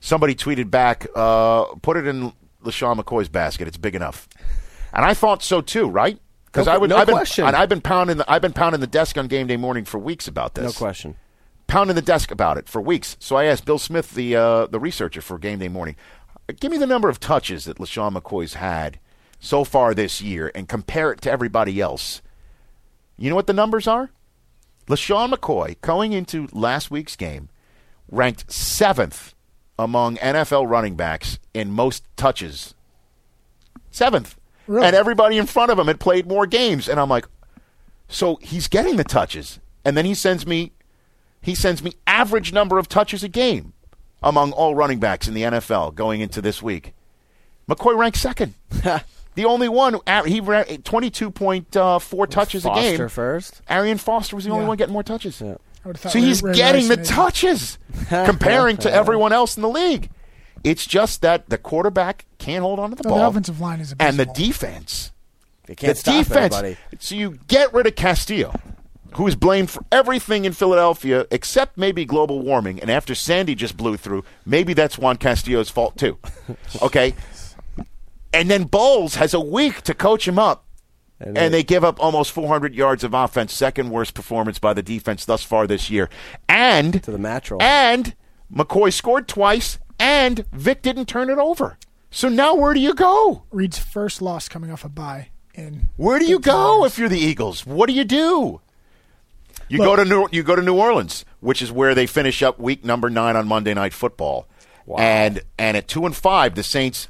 Somebody 0.00 0.34
tweeted 0.34 0.70
back, 0.70 1.06
uh, 1.14 1.64
put 1.82 1.96
it 1.96 2.06
in 2.06 2.32
LeSean 2.64 2.98
McCoy's 3.00 3.28
basket. 3.28 3.66
It's 3.68 3.76
big 3.76 3.94
enough. 3.94 4.28
And 4.92 5.04
I 5.04 5.14
thought 5.14 5.42
so 5.42 5.60
too, 5.60 5.88
right? 5.88 6.18
Because 6.46 6.66
No- 6.66 6.72
I 6.72 6.78
would 6.78 6.90
no 6.90 6.96
I've 6.96 7.06
been, 7.06 7.16
question. 7.16 7.46
and 7.46 7.54
I've 7.56 7.68
been 7.68 7.80
pounding 7.80 8.16
the 8.18 8.30
I've 8.30 8.42
been 8.42 8.52
pounding 8.52 8.80
the 8.80 8.86
desk 8.86 9.18
on 9.18 9.26
game 9.26 9.46
day 9.46 9.56
morning 9.56 9.84
for 9.84 9.98
weeks 9.98 10.26
about 10.28 10.54
this 10.54 10.64
No 10.64 10.72
question. 10.72 11.16
pounding 11.66 11.94
the 11.96 12.02
desk 12.02 12.30
about 12.30 12.56
it 12.58 12.68
for 12.68 12.80
weeks. 12.80 13.16
So 13.20 13.36
I 13.36 13.44
asked 13.44 13.64
Bill 13.64 13.78
Smith, 13.78 14.12
the 14.14 14.34
uh, 14.36 14.66
the 14.66 14.80
researcher 14.80 15.20
for 15.20 15.38
Game 15.38 15.58
Day 15.58 15.68
Morning, 15.68 15.94
give 16.60 16.70
me 16.72 16.78
the 16.78 16.86
number 16.86 17.08
of 17.08 17.20
touches 17.20 17.64
that 17.66 17.78
LeSean 17.78 18.16
McCoy's 18.16 18.54
had 18.54 18.98
so 19.40 19.62
far 19.62 19.94
this 19.94 20.20
year 20.22 20.50
and 20.54 20.68
compare 20.68 21.12
it 21.12 21.20
to 21.22 21.30
everybody 21.30 21.80
else. 21.80 22.22
You 23.18 23.28
know 23.30 23.36
what 23.36 23.46
the 23.46 23.52
numbers 23.52 23.86
are? 23.86 24.10
LeSean 24.88 25.30
McCoy, 25.32 25.78
going 25.82 26.12
into 26.14 26.48
last 26.52 26.90
week's 26.90 27.14
game, 27.14 27.50
ranked 28.10 28.50
seventh 28.50 29.34
among 29.78 30.16
NFL 30.16 30.68
running 30.68 30.96
backs 30.96 31.38
in 31.54 31.70
most 31.70 32.04
touches. 32.16 32.74
Seventh. 33.90 34.36
Really? 34.66 34.86
And 34.86 34.94
everybody 34.96 35.38
in 35.38 35.46
front 35.46 35.70
of 35.70 35.78
him 35.78 35.86
had 35.86 35.98
played 36.00 36.26
more 36.26 36.46
games. 36.46 36.88
And 36.88 37.00
I'm 37.00 37.08
like, 37.08 37.26
so 38.08 38.36
he's 38.42 38.68
getting 38.68 38.96
the 38.96 39.04
touches. 39.04 39.60
And 39.84 39.96
then 39.96 40.04
he 40.04 40.14
sends 40.14 40.46
me 40.46 40.72
he 41.40 41.54
sends 41.54 41.82
me 41.82 41.92
average 42.06 42.52
number 42.52 42.78
of 42.78 42.88
touches 42.88 43.22
a 43.22 43.28
game 43.28 43.72
among 44.22 44.52
all 44.52 44.74
running 44.74 44.98
backs 44.98 45.28
in 45.28 45.34
the 45.34 45.42
NFL 45.42 45.94
going 45.94 46.20
into 46.20 46.42
this 46.42 46.60
week. 46.62 46.92
McCoy 47.68 47.96
ranks 47.96 48.20
second. 48.20 48.54
the 48.70 49.44
only 49.44 49.68
one 49.68 50.00
he 50.26 50.40
ran 50.40 50.64
twenty 50.82 51.10
two 51.10 51.30
point 51.30 51.74
uh, 51.76 51.98
four 51.98 52.26
touches 52.26 52.64
a 52.66 52.70
game. 52.70 52.92
Foster 52.92 53.08
first. 53.08 53.62
Arian 53.68 53.98
Foster 53.98 54.36
was 54.36 54.44
the 54.44 54.50
only 54.50 54.64
Yeah. 54.64 54.68
one 54.68 54.76
getting 54.76 54.92
more 54.92 55.02
touches. 55.02 55.40
Yeah. 55.40 55.54
I 55.88 55.90
would've 55.90 56.02
thought 56.02 56.12
So 56.12 56.18
he's 56.18 56.42
Ray 56.42 56.52
getting 56.52 56.82
Rice 56.82 56.88
the 56.88 56.96
maybe. 56.98 57.08
touches 57.08 57.78
comparing 58.08 58.76
to 58.78 58.92
everyone 58.92 59.32
else 59.32 59.56
in 59.56 59.62
the 59.62 59.68
league. 59.70 60.10
It's 60.64 60.86
just 60.86 61.22
that 61.22 61.48
the 61.48 61.56
quarterback 61.56 62.26
can't 62.38 62.62
hold 62.62 62.78
on 62.78 62.90
to 62.90 62.96
the 62.96 63.04
No, 63.04 63.14
the 63.14 63.20
ball. 63.20 63.30
offensive 63.30 63.58
line 63.60 63.80
is 63.80 63.94
and 63.98 64.18
the 64.18 64.26
defense. 64.26 65.12
They 65.66 65.74
can't 65.74 65.94
the 65.94 65.98
stop 66.00 66.14
defense. 66.26 66.54
anybody. 66.56 66.76
So 66.98 67.14
you 67.14 67.38
get 67.48 67.72
rid 67.72 67.86
of 67.86 67.94
Castillo, 67.94 68.54
who 69.14 69.26
is 69.26 69.34
blamed 69.36 69.70
for 69.70 69.82
everything 69.90 70.44
in 70.44 70.52
Philadelphia 70.52 71.26
except 71.30 71.78
maybe 71.78 72.04
global 72.04 72.40
warming. 72.42 72.80
And 72.80 72.90
after 72.90 73.14
Sandy 73.14 73.54
just 73.54 73.76
blew 73.76 73.96
through, 73.96 74.24
maybe 74.44 74.74
that's 74.74 74.98
Juan 74.98 75.16
Castillo's 75.16 75.70
fault 75.70 75.96
too. 75.96 76.18
Okay. 76.82 77.14
and 78.34 78.50
then 78.50 78.64
Bowles 78.64 79.14
has 79.14 79.32
a 79.32 79.40
week 79.40 79.80
to 79.82 79.94
coach 79.94 80.28
him 80.28 80.38
up. 80.38 80.64
And 81.20 81.36
And 81.36 81.52
they- 81.52 81.58
they 81.58 81.62
give 81.64 81.82
up 81.84 81.98
almost 82.02 82.30
400 82.32 82.74
yards 82.74 83.02
of 83.04 83.12
offense, 83.14 83.52
second 83.52 83.90
worst 83.90 84.14
performance 84.14 84.58
by 84.58 84.72
the 84.72 84.82
defense 84.82 85.24
thus 85.24 85.42
far 85.42 85.66
this 85.66 85.90
year. 85.90 86.08
And 86.48 87.02
To 87.02 87.10
the 87.10 87.18
natural. 87.18 87.60
And 87.62 88.14
McCoy 88.54 88.92
scored 88.92 89.26
twice, 89.28 89.78
and 89.98 90.44
Vic 90.52 90.80
didn't 90.82 91.06
turn 91.06 91.28
it 91.28 91.38
over. 91.38 91.76
So 92.10 92.28
now 92.28 92.54
where 92.54 92.72
do 92.72 92.80
you 92.80 92.94
go? 92.94 93.42
Reid's 93.50 93.78
first 93.78 94.22
loss 94.22 94.48
coming 94.48 94.70
off 94.70 94.84
a 94.84 94.88
bye. 94.88 95.28
In 95.54 95.88
Where 95.96 96.18
do 96.20 96.24
you 96.24 96.38
go 96.38 96.84
if 96.84 96.98
you're 96.98 97.08
the 97.08 97.18
Eagles? 97.18 97.66
What 97.66 97.88
do 97.88 97.92
you 97.92 98.04
do? 98.04 98.60
You 99.68 99.78
go 99.78 99.96
to 99.96 100.04
New 100.04 100.28
you 100.30 100.42
go 100.42 100.54
to 100.56 100.62
New 100.62 100.76
Orleans, 100.76 101.24
which 101.40 101.60
is 101.60 101.70
where 101.72 101.94
they 101.94 102.06
finish 102.06 102.42
up 102.42 102.58
week 102.58 102.84
number 102.84 103.10
nine 103.10 103.34
on 103.36 103.46
Monday 103.48 103.74
Night 103.74 103.92
Football, 103.92 104.46
Wow. 104.86 104.98
and 104.98 105.42
and 105.58 105.76
at 105.76 105.88
two 105.88 106.06
and 106.06 106.16
five, 106.16 106.54
the 106.54 106.62
Saints 106.62 107.08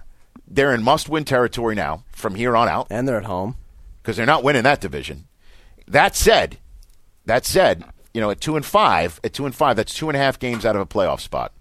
they're 0.51 0.73
in 0.75 0.83
must 0.83 1.09
win 1.11 1.25
territory 1.25 1.75
now 1.75 2.05
from 2.11 2.35
here 2.37 2.57
on 2.57 2.69
out 2.69 2.87
and 2.91 3.07
they're 3.07 3.19
at 3.19 3.27
home. 3.27 3.57
Because 4.03 4.17
they're 4.17 4.27
not 4.27 4.45
winning 4.45 4.63
that 4.63 4.81
division. 4.81 5.27
That 5.87 6.17
said, 6.17 6.59
that 7.27 7.45
said, 7.45 7.85
you 8.15 8.21
know 8.21 8.31
at 8.31 8.41
two 8.41 8.57
and 8.57 8.65
five, 8.65 9.21
at 9.25 9.33
two 9.33 9.47
and 9.47 9.55
five, 9.55 9.77
that's 9.77 9.95
two 9.95 10.09
and 10.09 10.17
a 10.17 10.21
half 10.21 10.39
games 10.39 10.65
out 10.67 10.77
of 10.77 10.83
a 10.83 10.87
playoff 10.87 11.21
spot. 11.21 11.53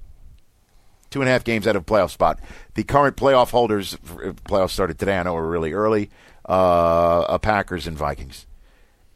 Two 1.09 1.21
and 1.21 1.29
a 1.29 1.31
half 1.31 1.43
games 1.43 1.67
out 1.67 1.75
of 1.75 1.83
a 1.83 1.85
playoff 1.85 2.09
spot. 2.09 2.39
The 2.73 2.83
current 2.83 3.15
playoff 3.15 3.51
holders, 3.51 3.95
playoffs 3.95 4.71
started 4.71 4.99
today. 4.99 5.17
I 5.17 5.23
know 5.23 5.35
we're 5.35 5.47
really 5.47 5.71
early. 5.71 6.09
Uh, 6.45 7.37
Packers 7.37 7.87
and 7.87 7.97
Vikings, 7.97 8.45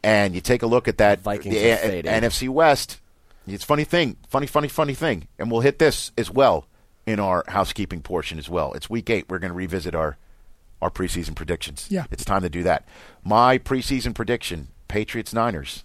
and 0.02 0.34
you 0.34 0.40
take 0.40 0.62
a 0.62 0.66
look 0.66 0.88
at 0.88 0.98
that 0.98 1.20
Vikings 1.20 1.54
the 1.54 1.60
A- 1.60 2.02
NFC 2.02 2.48
West. 2.48 3.00
It's 3.46 3.64
a 3.64 3.66
funny 3.66 3.84
thing, 3.84 4.16
funny, 4.28 4.46
funny, 4.46 4.68
funny 4.68 4.94
thing, 4.94 5.28
and 5.38 5.50
we'll 5.50 5.62
hit 5.62 5.78
this 5.78 6.12
as 6.16 6.30
well 6.30 6.66
in 7.06 7.18
our 7.18 7.44
housekeeping 7.48 8.02
portion 8.02 8.38
as 8.38 8.48
well. 8.48 8.72
It's 8.74 8.88
week 8.88 9.10
eight. 9.10 9.28
We're 9.28 9.38
going 9.38 9.50
to 9.50 9.56
revisit 9.56 9.94
our 9.94 10.16
our 10.82 10.90
preseason 10.90 11.34
predictions. 11.34 11.86
Yeah. 11.88 12.04
it's 12.10 12.24
time 12.24 12.42
to 12.42 12.50
do 12.50 12.62
that. 12.64 12.86
My 13.24 13.56
preseason 13.56 14.14
prediction: 14.14 14.68
Patriots 14.88 15.32
Niners. 15.32 15.84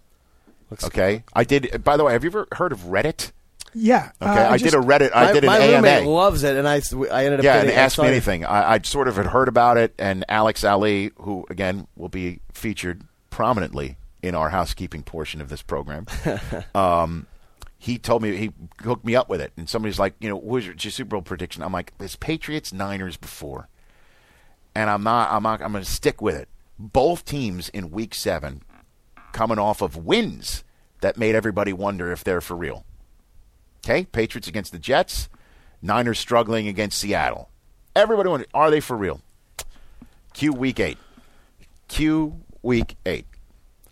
okay, 0.83 1.23
I 1.33 1.43
did. 1.45 1.83
By 1.83 1.95
the 1.95 2.03
way, 2.03 2.11
have 2.13 2.23
you 2.25 2.29
ever 2.29 2.47
heard 2.53 2.71
of 2.73 2.79
Reddit? 2.81 3.31
Yeah. 3.73 4.11
Okay, 4.21 4.31
uh, 4.31 4.49
I, 4.49 4.57
just- 4.57 4.71
did 4.71 4.73
a 4.73 4.83
Reddit. 4.83 5.11
I 5.13 5.25
my, 5.27 5.31
did 5.33 5.43
an 5.43 5.47
my 5.47 5.57
AMA. 5.59 5.75
roommate 5.87 6.07
loves 6.07 6.43
it, 6.43 6.55
and 6.57 6.67
I, 6.67 6.81
I 7.11 7.25
ended 7.25 7.39
up 7.41 7.43
Yeah, 7.45 7.57
getting 7.57 7.69
and 7.71 7.79
asked 7.79 7.99
me 7.99 8.07
anything. 8.07 8.43
I, 8.43 8.73
I 8.73 8.79
sort 8.83 9.07
of 9.07 9.15
had 9.17 9.27
heard 9.27 9.47
about 9.47 9.77
it, 9.77 9.93
and 9.99 10.25
Alex 10.27 10.63
Ali, 10.63 11.11
who 11.17 11.45
again 11.49 11.87
will 11.95 12.09
be 12.09 12.39
featured 12.53 13.03
prominently 13.29 13.97
in 14.23 14.33
our 14.33 14.49
housekeeping 14.49 15.03
portion 15.03 15.41
of 15.41 15.49
this 15.49 15.61
program, 15.61 16.07
um, 16.75 17.27
he 17.77 17.99
told 17.99 18.23
me 18.23 18.35
he 18.35 18.51
hooked 18.81 19.05
me 19.05 19.15
up 19.15 19.29
with 19.29 19.39
it, 19.41 19.51
and 19.57 19.69
somebody's 19.69 19.99
like, 19.99 20.15
you 20.19 20.27
know, 20.27 20.35
what 20.35 20.45
was 20.45 20.65
your, 20.65 20.75
your 20.79 20.89
Super 20.91 21.09
Bowl 21.09 21.21
prediction? 21.21 21.61
I'm 21.61 21.71
like, 21.71 21.93
it's 21.99 22.15
Patriots 22.15 22.73
Niners 22.73 23.15
before, 23.15 23.69
and 24.77 24.89
I'm 24.91 25.01
not. 25.03 25.31
I'm 25.31 25.41
not. 25.43 25.61
I'm 25.61 25.71
going 25.71 25.83
to 25.83 25.89
stick 25.89 26.21
with 26.21 26.35
it. 26.35 26.47
Both 26.77 27.25
teams 27.25 27.69
in 27.69 27.89
Week 27.89 28.13
Seven 28.13 28.61
coming 29.31 29.57
off 29.57 29.81
of 29.81 29.97
wins 29.97 30.63
that 31.01 31.17
made 31.17 31.33
everybody 31.35 31.73
wonder 31.73 32.11
if 32.11 32.23
they're 32.23 32.41
for 32.41 32.55
real. 32.55 32.85
Okay, 33.83 34.05
Patriots 34.05 34.47
against 34.47 34.71
the 34.71 34.79
Jets, 34.79 35.29
Niners 35.81 36.19
struggling 36.19 36.67
against 36.67 36.99
Seattle. 36.99 37.49
Everybody 37.95 38.29
wondering, 38.29 38.49
are 38.53 38.69
they 38.69 38.79
for 38.79 38.95
real? 38.95 39.21
Q 40.33 40.53
Week 40.53 40.79
Eight. 40.79 40.97
Q 41.87 42.39
Week 42.61 42.95
Eight. 43.05 43.25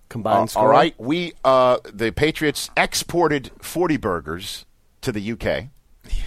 Combined 0.10 0.44
Uh, 0.44 0.48
score. 0.48 0.64
all 0.64 0.70
right, 0.70 0.94
we 1.00 1.34
uh, 1.44 1.78
the 1.92 2.12
Patriots 2.12 2.70
exported 2.78 3.50
forty 3.60 3.98
burgers 3.98 4.66
to 5.02 5.12
the 5.12 5.32
UK, 5.32 5.44
yeah, 5.44 6.24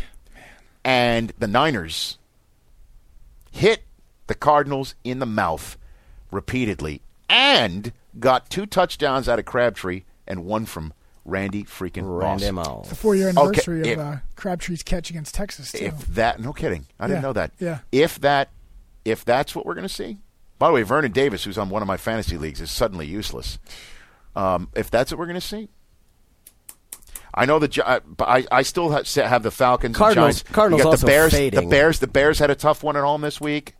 and 0.84 1.32
the 1.38 1.46
Niners 1.46 2.18
hit 3.52 3.84
the 4.28 4.34
Cardinals 4.34 4.94
in 5.04 5.18
the 5.18 5.26
mouth 5.26 5.76
repeatedly, 6.30 7.02
and 7.28 7.92
got 8.18 8.48
two 8.48 8.64
touchdowns 8.66 9.28
out 9.28 9.38
of 9.38 9.44
Crabtree 9.44 10.04
and 10.26 10.44
one 10.44 10.64
from 10.66 10.92
Randy 11.24 11.64
freaking 11.64 12.04
Randy 12.20 12.50
Moss. 12.50 12.66
Moss. 12.66 12.88
the 12.88 12.94
four-year 12.94 13.28
Okay, 13.30 13.38
anniversary 13.40 13.88
if- 13.88 13.98
of 13.98 14.06
uh, 14.06 14.16
Crabtree's 14.36 14.82
catch 14.82 15.10
against 15.10 15.34
Texas. 15.34 15.72
Too. 15.72 15.84
If 15.86 16.06
that, 16.14 16.40
no 16.40 16.52
kidding, 16.52 16.86
I 17.00 17.06
didn't 17.06 17.22
know 17.22 17.32
that. 17.34 17.52
yeah. 17.58 17.80
If 17.92 18.20
that, 18.20 18.50
if 19.04 19.24
that's 19.24 19.54
what 19.54 19.66
we're 19.66 19.74
going 19.74 19.86
to 19.88 19.92
see. 19.92 20.18
By 20.58 20.68
the 20.68 20.72
way, 20.74 20.82
Vernon 20.82 21.12
Davis, 21.12 21.44
who's 21.44 21.56
on 21.58 21.70
one 21.70 21.82
of 21.82 21.88
my 21.88 21.96
fantasy 21.96 22.36
leagues, 22.38 22.60
is 22.60 22.70
suddenly 22.70 23.06
useless. 23.06 23.58
Um, 24.34 24.68
if 24.74 24.90
that's 24.90 25.10
what 25.12 25.18
we're 25.18 25.26
going 25.26 25.40
to 25.40 25.46
see, 25.46 25.68
I 27.34 27.44
know 27.44 27.58
the, 27.58 27.68
Gi- 27.68 27.82
uh, 27.82 28.00
but 28.06 28.28
I, 28.28 28.44
I 28.50 28.62
still 28.62 28.90
have, 28.90 29.06
have 29.14 29.42
the 29.42 29.50
Falcons. 29.50 29.96
Cardinals- 29.96 30.38
and 30.40 30.44
Giants. 30.46 30.54
Cardinals 30.54 30.78
you 30.80 30.84
got 30.84 30.90
also 30.90 31.06
the 31.06 31.10
Bears. 31.12 31.32
fading. 31.32 31.60
The 31.60 31.66
Bears. 31.68 31.98
The 32.00 32.06
Bears 32.06 32.38
had 32.38 32.50
a 32.50 32.54
tough 32.54 32.82
one 32.82 32.96
at 32.96 33.02
home 33.04 33.20
this 33.20 33.40
week. 33.40 33.74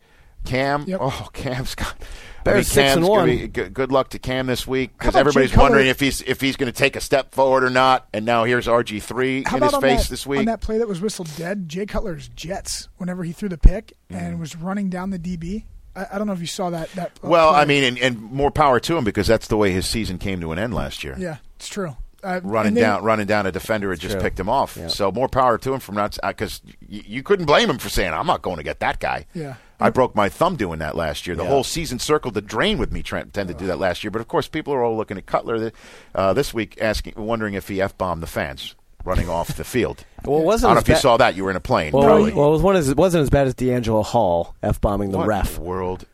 Cam, 0.45 0.83
Yep. 0.87 0.99
oh 1.01 1.29
Cam's 1.33 1.75
got. 1.75 1.95
Bears 2.43 2.53
I 2.53 2.57
mean, 2.57 2.63
six 2.63 2.75
Cam's 2.75 2.95
and 2.97 3.05
gonna 3.05 3.19
one. 3.19 3.27
be- 3.29 3.47
good, 3.49 3.73
good 3.73 3.91
luck 3.91 4.09
to 4.11 4.19
Cam 4.19 4.47
this 4.47 4.65
week 4.65 4.97
because 4.97 5.15
everybody's 5.15 5.55
wondering 5.55 5.87
if 5.87 5.99
he's 5.99 6.21
if 6.21 6.39
he's 6.39 6.55
going 6.55 6.71
to 6.71 6.77
take 6.77 6.95
a 6.95 7.01
step 7.01 7.33
forward 7.35 7.63
or 7.65 7.69
not. 7.69 8.07
And 8.13 8.25
now 8.25 8.45
here's 8.45 8.65
RG 8.65 9.01
three 9.03 9.39
in 9.39 9.61
his 9.61 9.75
face 9.77 10.03
that, 10.03 10.09
this 10.09 10.25
week. 10.25 10.39
on 10.39 10.45
that 10.45 10.61
play 10.61 10.77
that 10.77 10.87
was 10.87 11.01
whistled 11.01 11.29
dead? 11.35 11.67
Jay 11.67 11.85
Cutler's 11.85 12.29
Jets, 12.29 12.87
whenever 12.97 13.23
he 13.25 13.33
threw 13.33 13.49
the 13.49 13.57
pick 13.57 13.93
and 14.09 14.39
was 14.39 14.55
running 14.55 14.89
down 14.89 15.09
the 15.09 15.19
DB. 15.19 15.65
I, 15.95 16.05
I 16.13 16.17
don't 16.17 16.27
know 16.27 16.33
if 16.33 16.39
you 16.39 16.47
saw 16.47 16.69
that. 16.69 16.89
That 16.93 17.19
uh, 17.23 17.27
Well, 17.27 17.51
play. 17.51 17.59
I 17.61 17.65
mean, 17.65 17.83
and, 17.83 17.97
and 17.99 18.21
more 18.21 18.51
power 18.51 18.79
to 18.79 18.95
him 18.97 19.03
because 19.03 19.27
that's 19.27 19.47
the 19.47 19.57
way 19.57 19.71
his 19.71 19.85
season 19.87 20.17
came 20.17 20.39
to 20.39 20.51
an 20.53 20.59
end 20.59 20.73
last 20.73 21.03
year. 21.03 21.15
yeah, 21.19 21.37
it's 21.57 21.67
true. 21.67 21.97
Uh, 22.23 22.39
Running 22.43 22.73
they- 22.73 22.81
down, 22.81 23.03
running 23.03 23.27
down 23.27 23.45
a 23.47 23.51
defender 23.51 23.89
had 23.91 23.99
just 23.99 24.13
True. 24.13 24.21
picked 24.21 24.37
him 24.39 24.49
off. 24.49 24.75
Yeah. 24.77 24.87
So 24.89 25.09
more 25.11 25.29
power 25.29 25.57
to 25.57 25.73
him 25.73 25.79
from 25.79 25.95
not 25.95 26.17
because 26.21 26.61
you, 26.87 27.01
you 27.05 27.23
couldn't 27.23 27.45
blame 27.45 27.69
him 27.69 27.77
for 27.77 27.87
saying 27.89 28.13
I'm 28.13 28.27
not 28.27 28.41
going 28.41 28.57
to 28.57 28.63
get 28.63 28.79
that 28.81 28.99
guy. 28.99 29.25
Yeah. 29.33 29.55
I 29.79 29.89
broke 29.89 30.13
my 30.15 30.27
thumb 30.29 30.55
doing 30.57 30.79
that 30.79 30.95
last 30.95 31.25
year. 31.25 31.35
The 31.35 31.43
Yeah. 31.43 31.49
whole 31.49 31.63
season 31.63 31.99
circled 31.99 32.33
the 32.33 32.41
drain 32.41 32.77
with 32.77 32.91
me. 32.91 33.01
Trent 33.01 33.33
tended 33.33 33.57
to 33.57 33.63
do 33.63 33.67
that 33.67 33.79
last 33.79 34.03
year, 34.03 34.11
but 34.11 34.19
of 34.21 34.27
course, 34.27 34.47
people 34.47 34.73
are 34.73 34.83
all 34.83 34.97
looking 34.97 35.17
at 35.17 35.25
Cutler 35.25 35.71
uh, 36.13 36.33
this 36.33 36.53
week, 36.53 36.77
asking, 36.81 37.13
wondering 37.15 37.53
if 37.53 37.67
he 37.69 37.81
f 37.81 37.97
bombed 37.97 38.21
the 38.21 38.27
fans 38.27 38.75
running 39.05 39.29
off 39.29 39.55
the 39.55 39.63
field. 39.63 40.03
Well, 40.25 40.41
I 40.41 40.43
wasn't 40.43 40.69
don't 40.71 40.75
know 40.75 40.79
if 40.81 40.89
you 40.89 40.95
saw 40.97 41.15
that. 41.15 41.35
You 41.37 41.45
were 41.45 41.49
in 41.49 41.55
a 41.55 41.61
plane. 41.61 41.93
Well, 41.93 42.03
probably. 42.03 42.33
well, 42.33 42.49
it 42.49 42.51
was 42.51 42.61
one 42.61 42.75
as, 42.75 42.89
it 42.89 42.97
wasn't 42.97 43.21
as 43.21 43.29
bad 43.29 43.47
as 43.47 43.55
DeAngelo 43.55 44.03
Hall 44.03 44.53
f 44.61 44.81
bombing 44.81 45.11
the 45.11 45.17
what 45.17 45.27
ref. 45.27 45.57
world 45.57 46.05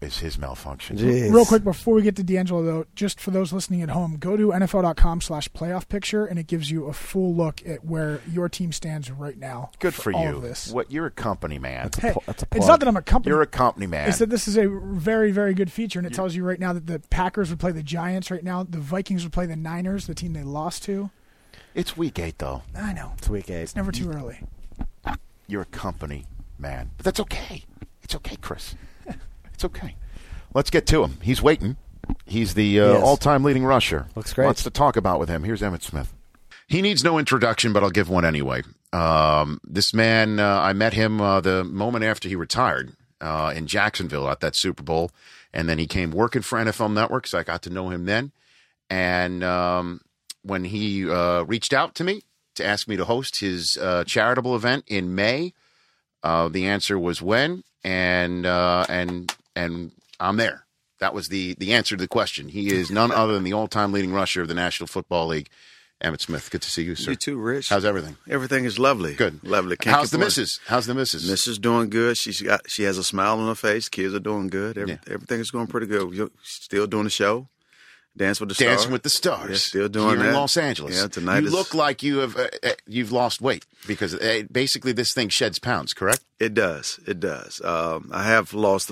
is 0.00 0.18
his 0.18 0.38
malfunction? 0.38 0.96
Jeez. 0.96 1.32
Real 1.32 1.44
quick 1.44 1.64
before 1.64 1.94
we 1.94 2.02
get 2.02 2.14
to 2.16 2.24
DeAngelo, 2.24 2.64
though, 2.64 2.86
just 2.94 3.18
for 3.18 3.32
those 3.32 3.52
listening 3.52 3.82
at 3.82 3.90
home, 3.90 4.16
go 4.16 4.36
to 4.36 4.48
NFL.com 4.48 5.20
slash 5.20 5.48
playoff 5.48 5.88
picture, 5.88 6.24
and 6.24 6.38
it 6.38 6.46
gives 6.46 6.70
you 6.70 6.86
a 6.86 6.92
full 6.92 7.34
look 7.34 7.66
at 7.66 7.84
where 7.84 8.20
your 8.30 8.48
team 8.48 8.70
stands 8.70 9.10
right 9.10 9.36
now. 9.36 9.70
Good 9.80 9.94
for, 9.94 10.12
all 10.12 10.22
you. 10.22 10.36
of 10.36 10.42
this. 10.42 10.70
What 10.70 10.92
you're 10.92 11.06
a 11.06 11.10
company 11.10 11.58
man. 11.58 11.90
Hey, 11.98 12.12
pl- 12.12 12.22
that's 12.26 12.44
a 12.44 12.46
it's 12.54 12.66
not 12.66 12.78
that 12.80 12.88
I'm 12.88 12.96
a 12.96 13.02
company. 13.02 13.32
You're 13.32 13.42
a 13.42 13.46
company 13.46 13.86
man. 13.86 14.08
It's 14.08 14.18
that 14.18 14.30
this 14.30 14.46
is 14.46 14.56
a 14.56 14.68
very, 14.68 15.32
very 15.32 15.52
good 15.52 15.72
feature, 15.72 15.98
and 15.98 16.06
it 16.06 16.14
tells 16.14 16.36
you 16.36 16.44
right 16.44 16.60
now 16.60 16.72
that 16.72 16.86
the 16.86 17.00
Packers 17.10 17.50
would 17.50 17.58
play 17.58 17.72
the 17.72 17.82
Giants 17.82 18.30
right 18.30 18.44
now. 18.44 18.62
The 18.62 18.78
Vikings 18.78 19.24
would 19.24 19.32
play 19.32 19.46
the 19.46 19.56
Niners, 19.56 20.06
the 20.06 20.14
team 20.14 20.32
they 20.32 20.44
lost 20.44 20.84
to. 20.84 21.10
It's 21.74 21.96
week 21.96 22.18
eight, 22.18 22.38
though. 22.38 22.62
I 22.76 22.92
know. 22.92 23.12
It's 23.18 23.28
week 23.28 23.50
eight. 23.50 23.62
It's 23.62 23.76
never 23.76 23.90
too 23.90 24.10
early. 24.10 24.40
You're 25.48 25.62
a 25.62 25.66
company 25.66 26.26
man, 26.58 26.90
but 26.96 27.04
that's 27.04 27.20
okay. 27.20 27.64
It's 28.02 28.14
okay, 28.14 28.36
Chris. 28.36 28.74
It's 29.58 29.64
okay. 29.64 29.96
Let's 30.54 30.70
get 30.70 30.86
to 30.86 31.02
him. 31.02 31.18
He's 31.20 31.42
waiting. 31.42 31.76
He's 32.24 32.54
the 32.54 32.78
uh, 32.78 32.92
Yes. 32.92 33.02
all-time 33.02 33.42
leading 33.42 33.64
rusher. 33.64 34.06
Looks 34.14 34.32
great. 34.32 34.46
Lots 34.46 34.62
to 34.62 34.70
talk 34.70 34.96
about 34.96 35.18
with 35.18 35.28
him. 35.28 35.42
Here's 35.42 35.62
Emmitt 35.62 35.82
Smith. 35.82 36.14
He 36.68 36.80
needs 36.80 37.02
no 37.02 37.18
introduction, 37.18 37.72
but 37.72 37.82
I'll 37.82 37.90
give 37.90 38.08
one 38.08 38.24
anyway. 38.24 38.62
Um, 38.92 39.60
this 39.64 39.92
man, 39.92 40.38
uh, 40.38 40.60
I 40.60 40.74
met 40.74 40.92
him 40.92 41.20
uh, 41.20 41.40
the 41.40 41.64
moment 41.64 42.04
after 42.04 42.28
he 42.28 42.36
retired 42.36 42.92
uh, 43.20 43.52
in 43.52 43.66
Jacksonville 43.66 44.28
at 44.30 44.38
that 44.38 44.54
Super 44.54 44.84
Bowl, 44.84 45.10
and 45.52 45.68
then 45.68 45.80
he 45.80 45.88
came 45.88 46.12
working 46.12 46.42
for 46.42 46.56
NFL 46.60 46.92
Network, 46.92 47.26
so 47.26 47.36
I 47.36 47.42
got 47.42 47.62
to 47.62 47.70
know 47.70 47.88
him 47.88 48.04
then. 48.04 48.30
And 48.88 49.42
um, 49.42 50.02
when 50.42 50.62
he 50.62 51.10
uh, 51.10 51.42
reached 51.42 51.72
out 51.72 51.96
to 51.96 52.04
me 52.04 52.22
to 52.54 52.64
ask 52.64 52.86
me 52.86 52.96
to 52.96 53.04
host 53.06 53.40
his 53.40 53.76
uh, 53.76 54.04
charitable 54.04 54.54
event 54.54 54.84
in 54.86 55.16
May, 55.16 55.52
uh, 56.22 56.48
the 56.48 56.68
answer 56.68 56.96
was 56.96 57.20
when, 57.20 57.64
and 57.84 58.44
uh, 58.46 58.84
and 58.88 59.34
and 59.58 59.92
I'm 60.20 60.36
there. 60.36 60.64
That 61.00 61.14
was 61.14 61.28
the 61.28 61.54
the 61.58 61.72
answer 61.74 61.96
to 61.96 62.00
the 62.02 62.08
question. 62.08 62.48
He 62.48 62.72
is 62.72 62.90
none 62.90 63.12
other 63.12 63.34
than 63.34 63.44
the 63.44 63.52
all-time 63.52 63.92
leading 63.92 64.12
rusher 64.12 64.42
of 64.42 64.48
the 64.48 64.54
National 64.54 64.86
Football 64.88 65.28
League, 65.28 65.48
Emmitt 66.02 66.20
Smith. 66.20 66.50
Good 66.50 66.62
to 66.62 66.70
see 66.70 66.82
you, 66.82 66.94
sir. 66.96 67.10
You 67.12 67.16
too, 67.16 67.38
Rich. 67.38 67.68
How's 67.68 67.84
everything? 67.84 68.16
Everything 68.28 68.64
is 68.64 68.78
lovely. 68.78 69.14
Good. 69.14 69.44
Lovely. 69.44 69.76
Can't 69.76 69.94
How's 69.96 70.10
the 70.10 70.18
missus? 70.18 70.58
How's 70.66 70.86
the 70.86 70.94
missus? 70.94 71.28
Missus 71.28 71.58
doing 71.58 71.88
good. 71.90 72.16
She's 72.16 72.42
got 72.42 72.68
she 72.68 72.82
has 72.82 72.98
a 72.98 73.04
smile 73.04 73.38
on 73.38 73.46
her 73.46 73.54
face. 73.54 73.88
Kids 73.88 74.12
are 74.14 74.18
doing 74.20 74.48
good. 74.48 74.76
Every, 74.78 74.98
Everything 75.08 75.40
is 75.40 75.50
going 75.52 75.68
pretty 75.68 75.86
good. 75.86 76.12
You're 76.12 76.30
still 76.42 76.86
doing 76.86 77.04
the 77.04 77.10
show. 77.10 77.48
Dance 78.16 78.40
with 78.40 78.48
the 78.48 78.54
Stars. 78.56 78.68
Dancing 78.70 78.90
with 78.92 79.02
the 79.04 79.10
Stars. 79.10 79.50
Yeah, 79.50 79.56
still 79.56 79.88
doing 79.88 80.08
here 80.08 80.18
that. 80.18 80.28
in 80.30 80.34
Los 80.34 80.56
Angeles. 80.56 80.96
Yeah, 81.00 81.06
tonight 81.06 81.40
You 81.40 81.46
is- 81.46 81.52
look 81.52 81.72
like 81.74 82.02
you 82.02 82.18
have 82.18 82.36
uh, 82.36 82.48
uh, 82.64 82.70
you've 82.88 83.12
lost 83.12 83.40
weight 83.40 83.64
because 83.86 84.12
uh, 84.14 84.42
basically 84.50 84.90
this 84.90 85.14
thing 85.14 85.28
sheds 85.28 85.60
pounds. 85.60 85.94
Correct? 85.94 86.22
It 86.40 86.52
does. 86.54 86.98
It 87.06 87.20
does. 87.20 87.60
Um, 87.62 88.10
I 88.12 88.24
have 88.24 88.52
lost 88.52 88.90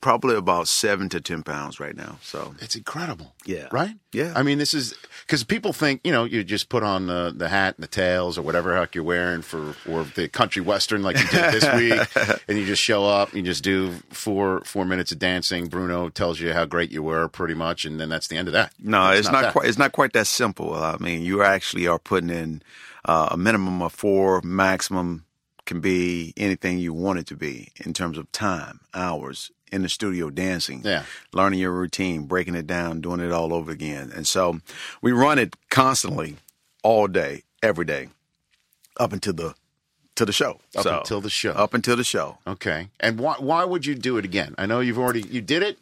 probably 0.00 0.36
about 0.36 0.68
seven 0.68 1.08
to 1.10 1.20
ten 1.20 1.42
pounds 1.42 1.80
right 1.80 1.96
now. 1.96 2.18
So 2.22 2.54
it's 2.60 2.76
incredible. 2.76 3.34
Yeah. 3.44 3.68
Right? 3.72 3.96
Yeah. 4.12 4.32
I 4.36 4.42
mean, 4.42 4.58
this 4.58 4.74
is 4.74 4.94
because 5.26 5.44
people 5.44 5.72
think 5.72 6.00
you 6.04 6.12
know 6.12 6.24
you 6.24 6.44
just 6.44 6.68
put 6.68 6.82
on 6.82 7.06
the, 7.06 7.32
the 7.34 7.48
hat 7.48 7.74
and 7.76 7.82
the 7.82 7.88
tails 7.88 8.38
or 8.38 8.42
whatever 8.42 8.76
heck 8.76 8.94
you're 8.94 9.04
wearing 9.04 9.42
for 9.42 9.74
or 9.88 10.04
the 10.04 10.28
country 10.28 10.62
western 10.62 11.02
like 11.02 11.18
you 11.18 11.26
did 11.28 11.52
this 11.52 11.74
week, 11.76 12.40
and 12.48 12.58
you 12.58 12.66
just 12.66 12.82
show 12.82 13.04
up, 13.04 13.34
you 13.34 13.42
just 13.42 13.64
do 13.64 13.92
four 14.10 14.62
four 14.64 14.84
minutes 14.84 15.12
of 15.12 15.18
dancing. 15.18 15.66
Bruno 15.66 16.08
tells 16.08 16.40
you 16.40 16.52
how 16.52 16.64
great 16.64 16.90
you 16.90 17.02
were, 17.02 17.28
pretty 17.28 17.54
much, 17.54 17.84
and 17.84 18.00
then 18.00 18.08
that's 18.08 18.28
the 18.28 18.36
end 18.36 18.48
of 18.48 18.52
that. 18.52 18.72
No, 18.78 19.10
it's, 19.10 19.30
not, 19.30 19.42
that. 19.42 19.52
quite. 19.52 19.68
It's 19.68 19.78
not 19.78 19.92
quite 19.92 20.12
that 20.12 20.26
simple. 20.26 20.74
I 20.74 20.96
mean, 20.98 21.22
you 21.22 21.42
actually 21.42 21.86
are 21.86 21.98
putting 21.98 22.30
in 22.30 22.62
uh, 23.04 23.28
a 23.32 23.36
minimum 23.36 23.82
of 23.82 23.92
four, 23.92 24.40
maximum 24.42 25.24
can 25.66 25.80
be 25.80 26.32
anything 26.38 26.78
you 26.78 26.94
want 26.94 27.18
it 27.18 27.26
to 27.26 27.36
be 27.36 27.68
in 27.84 27.92
terms 27.92 28.16
of 28.16 28.32
time, 28.32 28.80
hours 28.94 29.50
in 29.72 29.82
the 29.82 29.88
studio 29.88 30.30
dancing, 30.30 30.82
Yeah. 30.84 31.04
learning 31.32 31.60
your 31.60 31.72
routine, 31.72 32.22
breaking 32.24 32.54
it 32.54 32.66
down, 32.66 33.00
doing 33.00 33.20
it 33.20 33.32
all 33.32 33.52
over 33.52 33.70
again. 33.70 34.10
And 34.14 34.26
so 34.26 34.60
we 35.02 35.12
run 35.12 35.38
it 35.38 35.54
constantly, 35.70 36.36
all 36.82 37.06
day, 37.08 37.42
every 37.62 37.84
day, 37.84 38.08
up 38.98 39.12
until 39.12 39.32
the 39.34 39.54
to 40.16 40.24
the 40.24 40.32
show. 40.32 40.60
Up 40.76 40.82
So, 40.82 40.98
until 40.98 41.20
the 41.20 41.30
show. 41.30 41.52
Up 41.52 41.74
until 41.74 41.94
the 41.96 42.02
show. 42.02 42.38
Okay. 42.46 42.88
And 42.98 43.20
why 43.20 43.34
why 43.38 43.64
would 43.64 43.86
you 43.86 43.94
do 43.94 44.16
it 44.18 44.24
again? 44.24 44.54
I 44.58 44.66
know 44.66 44.80
you've 44.80 44.98
already 44.98 45.22
you 45.22 45.40
did 45.40 45.62
it, 45.62 45.78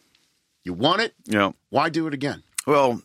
you 0.63 0.75
won 0.75 1.01
it. 1.01 1.15
Know, 1.27 1.55
Why 1.71 1.89
do 1.89 2.07
it 2.07 2.13
again? 2.15 2.43
Well, 2.67 3.01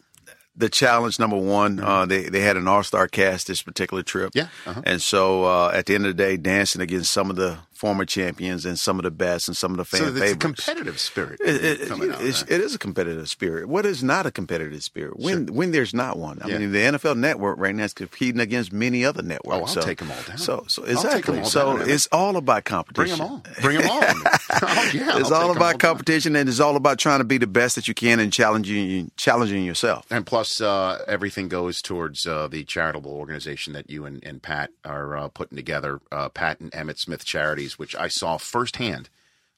the 0.55 0.67
challenge 0.67 1.17
number 1.19 1.37
one, 1.37 1.79
uh, 1.79 2.05
they 2.05 2.23
they 2.23 2.41
had 2.41 2.57
an 2.57 2.67
all 2.67 2.83
star 2.83 3.07
cast 3.07 3.47
this 3.47 3.61
particular 3.61 4.03
trip. 4.03 4.31
Yeah, 4.33 4.47
uh-huh. 4.65 4.81
and 4.85 5.01
so 5.01 5.45
uh, 5.45 5.71
at 5.73 5.85
the 5.85 5.95
end 5.95 6.05
of 6.05 6.17
the 6.17 6.21
day, 6.23 6.35
dancing 6.35 6.81
against 6.81 7.13
some 7.13 7.29
of 7.29 7.37
the 7.37 7.59
former 7.81 8.05
champions 8.05 8.63
and 8.63 8.77
some 8.77 8.99
of 8.99 9.03
the 9.03 9.09
best 9.09 9.47
and 9.47 9.57
some 9.57 9.71
of 9.71 9.77
the 9.77 9.85
fan 9.85 10.01
so 10.01 10.07
it's 10.21 10.33
a 10.33 10.35
competitive 10.37 10.99
spirit. 10.99 11.39
It, 11.43 11.81
it, 11.81 11.91
out, 11.91 11.99
it's- 12.03 12.43
it 12.47 12.61
is 12.61 12.75
a 12.75 12.77
competitive 12.77 13.27
spirit. 13.27 13.67
What 13.67 13.87
is 13.87 14.03
not 14.03 14.27
a 14.27 14.31
competitive 14.31 14.83
spirit? 14.83 15.19
When 15.19 15.47
when 15.47 15.71
there's 15.71 15.93
not 15.93 16.19
one. 16.19 16.37
I 16.43 16.47
Yeah. 16.49 16.59
mean, 16.59 16.71
the 16.71 16.77
NFL 16.79 17.15
Network 17.17 17.57
right 17.57 17.73
now 17.73 17.85
is 17.85 17.93
competing 17.93 18.39
against 18.39 18.71
many 18.71 19.03
other 19.03 19.23
networks. 19.23 19.57
Oh, 19.57 19.61
I'll 19.61 19.67
so, 19.67 19.81
take 19.81 19.99
'em 20.01 20.11
all 20.11 20.21
down. 20.27 20.37
So 20.37 20.63
so 20.67 20.83
I'll 20.83 20.87
take 20.89 20.95
'em 21.27 21.37
exactly. 21.37 21.39
all 21.39 21.45
so 21.45 21.77
down. 21.79 21.89
it's 21.89 22.07
all 22.11 22.37
about 22.37 22.65
competition. 22.65 23.17
Bring 23.17 23.27
them 23.27 23.31
on. 23.31 23.43
Bring 23.63 23.77
them 23.79 23.89
on. 23.89 24.03
oh, 24.61 24.91
yeah, 24.93 25.17
it's 25.17 25.31
I'll 25.31 25.41
all 25.49 25.51
about 25.51 25.71
down. 25.71 25.79
competition, 25.79 26.35
and 26.35 26.47
it's 26.47 26.59
all 26.59 26.75
about 26.75 26.99
trying 26.99 27.19
to 27.19 27.23
be 27.25 27.39
the 27.39 27.47
best 27.47 27.73
that 27.77 27.87
you 27.87 27.95
can 27.95 28.19
and 28.19 28.31
challenging 28.31 29.09
challenging 29.17 29.65
yourself. 29.65 30.05
And 30.11 30.23
plus, 30.25 30.61
uh, 30.61 31.03
everything 31.07 31.47
goes 31.47 31.81
towards 31.81 32.27
uh, 32.27 32.47
the 32.47 32.63
charitable 32.63 33.11
organization 33.11 33.73
that 33.73 33.89
you 33.89 34.05
and, 34.05 34.23
and 34.23 34.41
Pat 34.43 34.69
are 34.85 35.17
uh, 35.17 35.27
putting 35.29 35.55
together, 35.55 35.99
uh, 36.11 36.29
Pat 36.29 36.59
and 36.59 36.71
Emmitt 36.73 36.99
Smith 36.99 37.25
Charities, 37.25 37.70
which 37.79 37.95
I 37.95 38.07
saw 38.07 38.37
firsthand. 38.37 39.09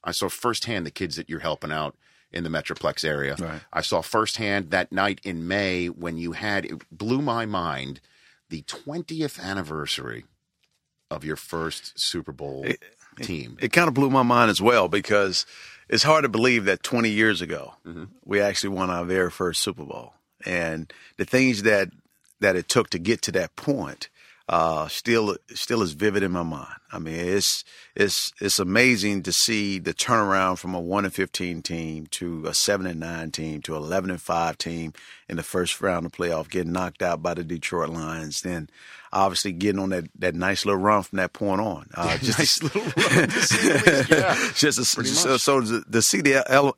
I 0.02 0.12
saw 0.12 0.28
firsthand 0.28 0.86
the 0.86 0.90
kids 0.90 1.16
that 1.16 1.28
you're 1.28 1.40
helping 1.40 1.72
out 1.72 1.96
in 2.30 2.44
the 2.44 2.50
Metroplex 2.50 3.04
area. 3.04 3.36
Right. 3.38 3.60
I 3.72 3.80
saw 3.80 4.02
firsthand 4.02 4.70
that 4.70 4.92
night 4.92 5.20
in 5.22 5.46
May 5.48 5.86
when 5.86 6.18
you 6.18 6.32
had, 6.32 6.64
it 6.64 6.82
blew 6.90 7.22
my 7.22 7.46
mind, 7.46 8.00
the 8.50 8.62
20th 8.62 9.40
anniversary 9.40 10.24
of 11.10 11.24
your 11.24 11.36
first 11.36 11.98
Super 11.98 12.32
Bowl 12.32 12.66
team. 13.22 13.56
it 13.60 13.72
kind 13.72 13.88
of 13.88 13.94
blew 13.94 14.10
my 14.10 14.22
mind 14.22 14.50
as 14.50 14.60
well 14.60 14.88
because 14.88 15.46
it's 15.88 16.02
hard 16.02 16.22
to 16.22 16.28
believe 16.28 16.64
that 16.64 16.82
20 16.82 17.08
years 17.08 17.40
ago 17.40 17.74
mm-hmm. 17.86 18.04
we 18.24 18.40
actually 18.40 18.70
won 18.70 18.90
our 18.90 19.04
very 19.04 19.30
first 19.30 19.62
Super 19.62 19.84
Bowl, 19.84 20.14
and 20.44 20.92
the 21.16 21.24
things 21.24 21.62
that 21.62 21.90
that 22.40 22.56
it 22.56 22.68
took 22.68 22.90
to 22.90 22.98
get 22.98 23.22
to 23.22 23.32
that 23.32 23.54
point 23.56 24.08
uh, 24.48 24.88
still 24.88 25.36
still 25.54 25.82
is 25.82 25.92
vivid 25.92 26.22
in 26.22 26.32
my 26.32 26.42
mind. 26.42 26.74
I 26.92 26.98
mean, 26.98 27.14
it's 27.14 27.64
it's 27.96 28.32
it's 28.40 28.58
amazing 28.58 29.22
to 29.22 29.32
see 29.32 29.78
the 29.78 29.94
turnaround 29.94 30.58
from 30.58 30.74
a 30.74 30.80
one 30.80 31.04
and 31.04 31.14
15 31.14 31.62
team 31.62 32.06
to 32.12 32.46
a 32.46 32.54
seven 32.54 32.86
and 32.86 33.00
nine 33.00 33.30
team 33.30 33.62
to 33.62 33.74
11 33.74 34.10
and 34.10 34.20
five 34.20 34.58
team 34.58 34.92
in 35.28 35.36
the 35.36 35.42
first 35.42 35.80
round 35.80 36.04
of 36.04 36.12
playoff, 36.12 36.50
getting 36.50 36.72
knocked 36.72 37.02
out 37.02 37.22
by 37.22 37.32
the 37.32 37.42
Detroit 37.42 37.88
Lions, 37.88 38.42
then 38.42 38.68
obviously 39.14 39.52
getting 39.52 39.80
on 39.80 39.90
that, 39.90 40.04
that 40.18 40.34
nice 40.34 40.66
little 40.66 40.80
run 40.80 41.02
from 41.02 41.16
that 41.16 41.32
point 41.32 41.60
on. 41.60 41.88
Uh, 41.94 42.18
just 42.22 42.38
nice 42.38 42.62
little 42.62 42.82
run, 42.82 43.28
to 43.28 43.40
say 43.40 43.68
the 43.68 43.92
least, 43.96 44.10
yeah. 44.10 44.52
just 44.54 44.94
Pretty 44.94 45.10
so, 45.10 45.36
so 45.38 45.60
to, 45.62 45.82
to 45.90 46.02
see 46.02 46.20
the 46.20 46.74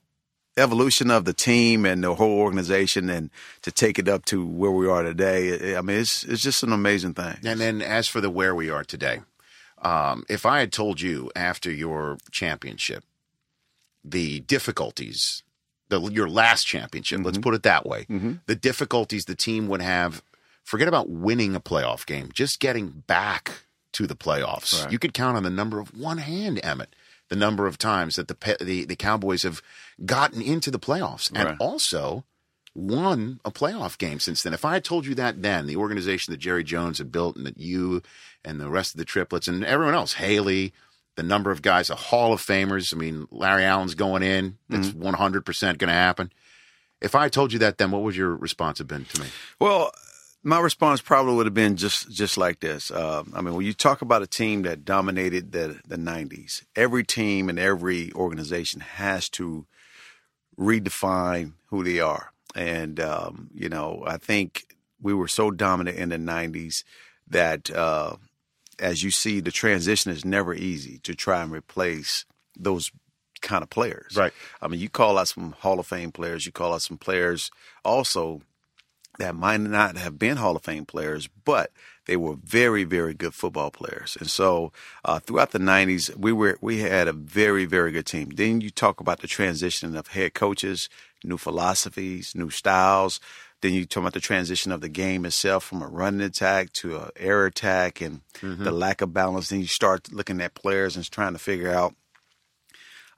evolution 0.57 1.11
of 1.11 1.25
the 1.25 1.33
team 1.33 1.85
and 1.85 2.03
the 2.03 2.15
whole 2.15 2.39
organization 2.39 3.11
and 3.11 3.31
to 3.63 3.71
take 3.71 3.99
it 3.99 4.09
up 4.09 4.25
to 4.27 4.47
where 4.47 4.71
we 4.71 4.89
are 4.89 5.03
today, 5.03 5.77
I 5.77 5.81
mean, 5.83 5.99
it's 5.99 6.25
it's 6.25 6.43
just 6.43 6.63
an 6.63 6.73
amazing 6.73 7.15
thing. 7.15 7.37
And 7.45 7.61
then 7.61 7.83
as 7.83 8.09
for 8.09 8.21
the 8.21 8.31
where 8.31 8.55
we 8.55 8.71
are 8.71 8.85
today, 8.85 9.21
um, 9.83 10.25
if 10.29 10.47
I 10.47 10.61
had 10.61 10.73
told 10.73 11.01
you 11.01 11.31
after 11.37 11.71
your 11.71 12.19
championship 12.31 13.05
the 14.09 14.41
difficulties, 14.41 15.43
the, 15.89 16.01
your 16.01 16.29
last 16.29 16.65
championship, 16.65 17.21
let's 17.25 17.39
put 17.39 17.55
it 17.55 17.63
that 17.65 17.85
way, 17.85 18.07
the 18.47 18.55
difficulties 18.55 19.25
the 19.25 19.35
team 19.35 19.67
would 19.69 19.83
have, 19.83 20.23
forget 20.63 20.87
about 20.89 21.09
winning 21.11 21.57
a 21.57 21.61
playoff 21.61 22.07
game, 22.07 22.31
just 22.33 22.61
getting 22.61 23.03
back 23.07 23.65
to 23.93 24.07
the 24.07 24.15
playoffs. 24.15 24.83
Right. 24.85 24.93
You 24.93 24.99
could 24.99 25.13
count 25.13 25.37
on 25.37 25.43
the 25.43 25.51
number 25.51 25.81
of 25.81 25.97
one 25.97 26.19
hand, 26.19 26.61
Emmitt, 26.63 26.89
the 27.29 27.37
number 27.37 27.67
of 27.67 27.79
times 27.79 28.17
that 28.17 28.29
the 28.29 28.57
the, 28.61 28.85
the 28.85 28.97
Cowboys 28.97 29.43
have 29.43 29.63
gotten 30.05 30.41
into 30.43 30.71
the 30.71 30.79
playoffs 30.79 31.31
and 31.35 31.49
Right. 31.51 31.57
also 31.61 32.25
won 32.75 33.41
a 33.45 33.51
playoff 33.51 33.97
game 33.99 34.21
since 34.21 34.43
then. 34.43 34.53
If 34.53 34.65
I 34.65 34.75
had 34.75 34.85
told 34.85 35.07
you 35.07 35.15
that 35.15 35.43
then, 35.43 35.67
the 35.67 35.77
organization 35.77 36.33
that 36.33 36.39
Jerry 36.39 36.63
Jones 36.63 36.99
had 36.99 37.11
built 37.11 37.37
and 37.37 37.47
that 37.47 37.59
you 37.59 38.03
and 38.45 38.61
the 38.61 38.69
rest 38.69 38.95
of 38.95 38.99
the 38.99 39.05
triplets 39.05 39.49
and 39.49 39.65
everyone 39.65 39.95
else, 39.95 40.15
Haley, 40.15 40.73
the 41.17 41.23
number 41.23 41.51
of 41.51 41.63
guys, 41.63 41.89
the 41.89 41.95
Hall 41.97 42.35
of 42.35 42.43
Famers, 42.43 42.93
I 42.93 42.99
mean, 42.99 43.27
Larry 43.31 43.65
Allen's 43.65 43.95
going 43.95 44.23
in, 44.23 44.59
that's 44.69 44.89
100% 44.91 45.61
going 45.79 45.89
to 45.89 45.93
happen. 45.95 46.31
If 47.01 47.15
I 47.15 47.23
had 47.25 47.33
told 47.33 47.53
you 47.55 47.59
that 47.61 47.79
then, 47.79 47.91
what 47.91 48.03
would 48.03 48.15
your 48.17 48.35
response 48.37 48.79
have 48.79 48.87
been 48.89 49.07
to 49.07 49.21
me? 49.23 49.29
Well, 49.59 49.91
my 50.47 50.61
response 50.61 51.01
probably 51.01 51.35
would 51.35 51.47
have 51.47 51.55
been 51.55 51.75
just 51.75 52.09
just 52.09 52.39
like 52.39 52.61
this. 52.61 52.93
Uh, 52.93 53.25
I 53.35 53.41
mean, 53.41 53.55
when 53.55 53.67
you 53.67 53.73
talk 53.73 54.01
about 54.01 54.23
a 54.23 54.29
team 54.29 54.63
that 54.63 54.85
dominated 54.85 55.51
the 55.51 55.81
the 55.85 55.97
'90s, 55.97 56.63
every 56.77 57.03
team 57.03 57.49
and 57.49 57.59
every 57.59 58.13
organization 58.13 58.81
has 58.81 59.29
to 59.31 59.67
redefine 60.57 61.55
who 61.67 61.83
they 61.83 61.99
are. 61.99 62.31
And 62.55 63.01
um, 63.01 63.51
you 63.55 63.69
know, 63.69 64.05
I 64.07 64.19
think 64.19 64.77
we 65.03 65.13
were 65.13 65.27
so 65.27 65.51
dominant 65.51 65.99
in 65.99 66.11
the 66.11 66.17
'90s 66.17 66.85
that, 67.27 67.69
uh, 67.71 68.15
as 68.79 69.03
you 69.03 69.11
see, 69.11 69.41
the 69.41 69.51
transition 69.51 70.13
is 70.13 70.25
never 70.25 70.55
easy 70.55 70.99
to 71.01 71.17
try 71.17 71.43
and 71.43 71.51
replace 71.51 72.25
those 72.57 72.93
kind 73.43 73.65
of 73.65 73.71
players. 73.71 74.17
Right. 74.17 74.33
I 74.63 74.69
mean, 74.69 74.79
you 74.79 74.89
call 74.89 75.19
out 75.19 75.27
some 75.27 75.57
Hall 75.59 75.81
of 75.81 75.89
Fame 75.89 76.13
players. 76.13 76.47
You 76.47 76.53
call 76.53 76.73
out 76.73 76.83
some 76.83 76.99
players 76.99 77.51
also 77.85 78.43
that 79.19 79.35
might 79.35 79.61
not 79.61 79.97
have 79.97 80.19
been 80.19 80.37
Hall 80.37 80.57
of 80.57 80.63
Fame 80.65 80.85
players, 80.87 81.29
but 81.45 81.71
they 82.07 82.17
were 82.17 82.37
very, 82.37 82.85
very 82.85 83.15
good 83.15 83.35
football 83.35 83.71
players. 83.71 84.17
And 84.21 84.31
so 84.31 84.73
uh, 85.05 85.19
throughout 85.19 85.51
the 85.53 85.59
'90s, 85.59 86.17
we 86.17 86.33
were 86.33 86.57
we 86.61 86.79
had 86.81 87.09
a 87.09 87.13
very, 87.13 87.65
very 87.65 87.93
good 87.93 88.07
team. 88.07 88.31
Then 88.31 88.61
you 88.61 88.71
talk 88.71 89.01
about 89.01 89.21
the 89.21 89.27
transition 89.29 89.97
of 89.97 90.09
head 90.09 90.35
coaches, 90.35 90.89
new 91.25 91.39
philosophies, 91.39 92.35
new 92.35 92.51
styles. 92.51 93.21
Then 93.63 93.73
you 93.73 93.87
talk 93.87 94.03
about 94.03 94.13
the 94.13 94.21
transition 94.21 94.71
of 94.71 94.83
the 94.83 94.89
game 94.89 95.25
itself 95.25 95.65
from 95.65 95.81
a 95.83 95.89
running 95.89 96.21
attack 96.21 96.73
to 96.75 96.97
an 96.99 97.11
air 97.17 97.47
attack 97.47 98.01
and 98.01 98.21
Mm-hmm. 98.43 98.65
the 98.65 98.71
lack 98.71 99.01
of 99.01 99.15
balance. 99.15 99.49
Then 99.49 99.61
you 99.61 99.67
start 99.67 100.13
looking 100.13 100.43
at 100.43 100.53
players 100.55 100.95
and 100.95 101.11
trying 101.11 101.33
to 101.33 101.39
figure 101.39 101.71
out 101.73 101.95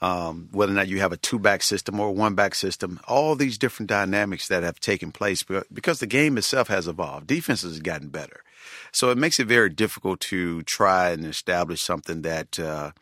um, 0.00 0.48
whether 0.52 0.72
or 0.72 0.76
not 0.76 0.88
you 0.88 1.00
have 1.00 1.12
a 1.12 1.16
two 1.16 1.38
back 1.38 1.62
system 1.62 1.98
or 1.98 2.08
a 2.08 2.12
one 2.12 2.34
back 2.34 2.54
system. 2.54 3.00
All 3.08 3.34
these 3.34 3.58
different 3.58 3.88
dynamics 3.88 4.48
that 4.48 4.62
have 4.62 4.80
taken 4.80 5.12
place 5.12 5.42
be- 5.42 5.62
because 5.72 5.98
the 6.00 6.06
game 6.06 6.38
itself 6.38 6.68
has 6.68 6.86
evolved. 6.86 7.26
Defenses 7.26 7.74
have 7.74 7.82
gotten 7.82 8.08
better. 8.08 8.42
So 8.92 9.10
it 9.10 9.18
makes 9.18 9.38
it 9.40 9.46
very 9.46 9.70
difficult 9.70 10.20
to 10.20 10.62
try 10.62 11.10
and 11.10 11.24
establish 11.26 11.80
something 11.80 12.22
that 12.22 12.58
uh, 12.58 12.92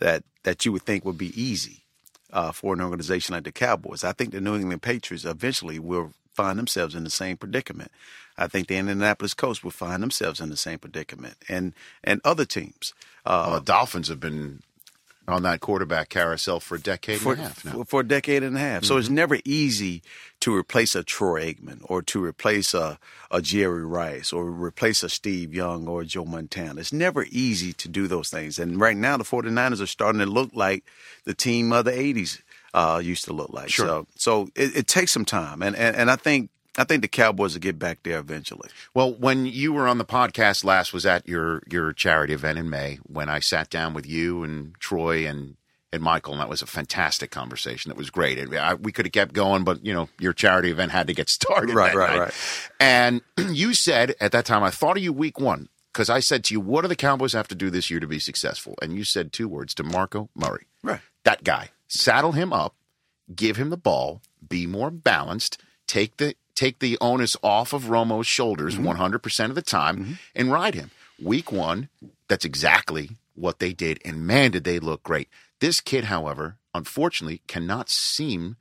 that 0.00 0.24
that 0.42 0.64
you 0.64 0.72
would 0.72 0.82
think 0.82 1.04
would 1.04 1.18
be 1.18 1.40
easy 1.40 1.84
uh, 2.32 2.52
for 2.52 2.74
an 2.74 2.80
organization 2.80 3.34
like 3.34 3.44
the 3.44 3.52
Cowboys. 3.52 4.04
I 4.04 4.12
think 4.12 4.32
the 4.32 4.40
New 4.40 4.56
England 4.56 4.82
Patriots 4.82 5.24
eventually 5.24 5.78
will 5.78 6.12
find 6.34 6.58
themselves 6.58 6.94
in 6.94 7.04
the 7.04 7.10
same 7.10 7.36
predicament. 7.36 7.90
I 8.38 8.46
think 8.46 8.66
the 8.66 8.76
Indianapolis 8.76 9.34
Colts 9.34 9.62
will 9.62 9.70
find 9.70 10.02
themselves 10.02 10.40
in 10.40 10.48
the 10.48 10.56
same 10.56 10.78
predicament, 10.78 11.36
and 11.48 11.74
and 12.02 12.20
other 12.24 12.44
teams. 12.44 12.94
Uh, 13.24 13.46
Well, 13.48 13.60
the 13.60 13.66
Dolphins 13.66 14.08
have 14.08 14.20
been 14.20 14.62
on 15.28 15.42
that 15.44 15.60
quarterback 15.60 16.08
carousel 16.08 16.58
for 16.60 16.74
a 16.74 16.80
decade 16.80 17.20
for, 17.20 17.32
and 17.32 17.40
a 17.40 17.44
half 17.44 17.64
now. 17.64 17.72
for, 17.72 17.84
for 17.84 18.00
a 18.00 18.04
decade 18.06 18.42
and 18.42 18.56
a 18.56 18.60
half. 18.60 18.84
So 18.84 18.96
it's 18.96 19.06
Mm-hmm. 19.06 19.14
never 19.14 19.38
easy 19.44 20.02
to 20.40 20.54
replace 20.54 20.94
a 20.96 21.04
Troy 21.04 21.52
Aikman 21.54 21.78
or 21.84 22.02
to 22.02 22.24
replace 22.24 22.74
a, 22.74 22.98
a 23.30 23.40
Jerry 23.40 23.84
Rice 23.84 24.32
or 24.32 24.50
replace 24.50 25.02
a 25.04 25.08
Steve 25.08 25.54
Young 25.54 25.86
or 25.86 26.02
a 26.02 26.04
Joe 26.04 26.24
Montana. 26.24 26.80
It's 26.80 26.92
never 26.92 27.24
easy 27.30 27.72
to 27.74 27.88
do 27.88 28.08
those 28.08 28.30
things. 28.30 28.58
And 28.58 28.80
right 28.80 28.96
now, 28.96 29.16
the 29.16 29.24
49ers 29.24 29.80
are 29.80 29.86
starting 29.86 30.18
to 30.18 30.26
look 30.26 30.50
like 30.54 30.84
the 31.24 31.34
team 31.34 31.72
of 31.72 31.84
the 31.84 31.92
80s 31.92 32.42
uh, 32.74 33.00
used 33.02 33.24
to 33.26 33.32
look 33.32 33.50
like. 33.50 33.68
Sure. 33.70 33.86
So, 33.86 34.06
so 34.16 34.48
it, 34.56 34.76
it 34.76 34.86
takes 34.88 35.12
some 35.12 35.24
time. 35.24 35.62
And, 35.62 35.76
and, 35.76 35.94
and 35.94 36.10
I 36.10 36.16
think 36.16 36.50
I 36.78 36.84
think 36.84 37.02
the 37.02 37.08
Cowboys 37.08 37.52
will 37.52 37.60
get 37.60 37.78
back 37.78 38.02
there 38.02 38.18
eventually. 38.18 38.70
Well, 38.94 39.12
when 39.12 39.44
you 39.44 39.72
were 39.72 39.86
on 39.86 39.98
the 39.98 40.04
podcast 40.04 40.64
last, 40.64 40.92
was 40.92 41.04
at 41.04 41.28
your 41.28 41.62
your 41.70 41.92
charity 41.92 42.32
event 42.32 42.58
in 42.58 42.70
May 42.70 42.98
when 43.06 43.28
I 43.28 43.40
sat 43.40 43.68
down 43.68 43.92
with 43.92 44.06
you 44.06 44.42
and 44.42 44.74
Troy 44.80 45.26
and 45.26 45.56
and 45.92 46.02
Michael, 46.02 46.32
and 46.32 46.40
that 46.40 46.48
was 46.48 46.62
a 46.62 46.66
fantastic 46.66 47.30
conversation. 47.30 47.90
It 47.90 47.98
was 47.98 48.08
great. 48.08 48.38
It, 48.38 48.54
I, 48.54 48.74
we 48.74 48.92
could 48.92 49.04
have 49.04 49.12
kept 49.12 49.34
going, 49.34 49.64
but 49.64 49.84
you 49.84 49.92
know, 49.92 50.08
your 50.18 50.32
charity 50.32 50.70
event 50.70 50.92
had 50.92 51.08
to 51.08 51.14
get 51.14 51.28
started. 51.28 51.74
Right, 51.74 51.94
right, 51.94 52.10
night. 52.10 52.18
right. 52.18 52.34
And 52.80 53.20
you 53.50 53.74
said 53.74 54.14
at 54.20 54.32
that 54.32 54.46
time, 54.46 54.62
I 54.62 54.70
thought 54.70 54.96
of 54.96 55.02
you 55.02 55.12
week 55.12 55.38
one 55.38 55.68
because 55.92 56.08
I 56.08 56.20
said 56.20 56.44
to 56.44 56.54
you, 56.54 56.60
"What 56.60 56.82
do 56.82 56.88
the 56.88 56.96
Cowboys 56.96 57.34
have 57.34 57.48
to 57.48 57.54
do 57.54 57.68
this 57.68 57.90
year 57.90 58.00
to 58.00 58.06
be 58.06 58.18
successful?" 58.18 58.76
And 58.80 58.96
you 58.96 59.04
said 59.04 59.32
two 59.32 59.48
words: 59.48 59.74
DeMarco 59.74 60.28
Murray. 60.34 60.66
Right. 60.82 61.00
That 61.24 61.44
guy. 61.44 61.70
Saddle 61.88 62.32
him 62.32 62.54
up, 62.54 62.74
give 63.36 63.58
him 63.58 63.68
the 63.68 63.76
ball, 63.76 64.22
be 64.48 64.66
more 64.66 64.90
balanced, 64.90 65.60
take 65.86 66.16
the 66.16 66.34
take 66.54 66.78
the 66.78 66.98
onus 67.00 67.36
off 67.42 67.72
of 67.72 67.84
Romo's 67.84 68.26
shoulders 68.26 68.76
100% 68.76 69.44
of 69.46 69.54
the 69.54 69.62
time 69.62 70.18
and 70.34 70.52
ride 70.52 70.74
him. 70.74 70.90
Week 71.20 71.52
1, 71.52 71.88
that's 72.28 72.44
exactly 72.44 73.10
what 73.34 73.58
they 73.58 73.72
did 73.72 74.00
and 74.04 74.26
man 74.26 74.50
did 74.50 74.64
they 74.64 74.78
look 74.78 75.02
great. 75.02 75.28
This 75.60 75.80
kid, 75.80 76.04
however, 76.04 76.56
unfortunately 76.74 77.42
cannot 77.46 77.88
seem 77.88 78.56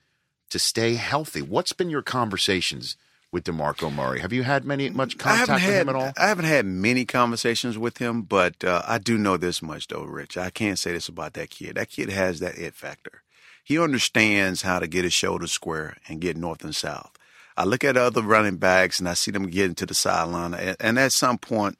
to 0.49 0.59
stay 0.59 0.95
healthy. 0.95 1.41
What's 1.41 1.73
been 1.73 1.89
your 1.89 2.01
conversations 2.01 2.95
with 3.31 3.45
DeMarco 3.45 3.93
Murray? 3.93 4.19
Have 4.19 4.33
you 4.33 4.43
had 4.43 4.65
many 4.65 4.89
much 4.89 5.17
contact 5.17 5.49
with 5.49 5.61
had 5.61 5.81
him 5.81 5.89
at 5.89 5.95
all? 5.95 6.11
I 6.17 6.27
haven't 6.27 6.45
had 6.45 6.65
many 6.65 7.05
conversations 7.05 7.77
with 7.77 7.97
him, 7.97 8.23
but 8.23 8.63
uh, 8.63 8.83
I 8.85 8.97
do 8.97 9.17
know 9.17 9.37
this 9.37 9.61
much 9.61 9.87
though, 9.87 10.03
Rich. 10.03 10.37
I 10.37 10.49
can't 10.49 10.77
say 10.77 10.91
this 10.91 11.07
about 11.07 11.33
that 11.33 11.49
kid. 11.49 11.75
That 11.75 11.89
kid 11.89 12.09
has 12.09 12.39
that 12.39 12.57
it 12.57 12.75
factor. 12.75 13.23
He 13.63 13.79
understands 13.79 14.63
how 14.63 14.79
to 14.79 14.87
get 14.87 15.03
his 15.03 15.13
shoulders 15.13 15.51
square 15.51 15.97
and 16.07 16.19
get 16.19 16.35
north 16.35 16.63
and 16.63 16.75
south. 16.75 17.11
I 17.61 17.63
look 17.63 17.83
at 17.83 17.95
other 17.95 18.23
running 18.23 18.57
backs 18.57 18.97
and 18.97 19.07
I 19.07 19.13
see 19.13 19.29
them 19.29 19.45
getting 19.45 19.75
to 19.75 19.85
the 19.85 19.93
sideline, 19.93 20.55
and, 20.55 20.97
at 20.97 21.11
some 21.11 21.37
point, 21.37 21.77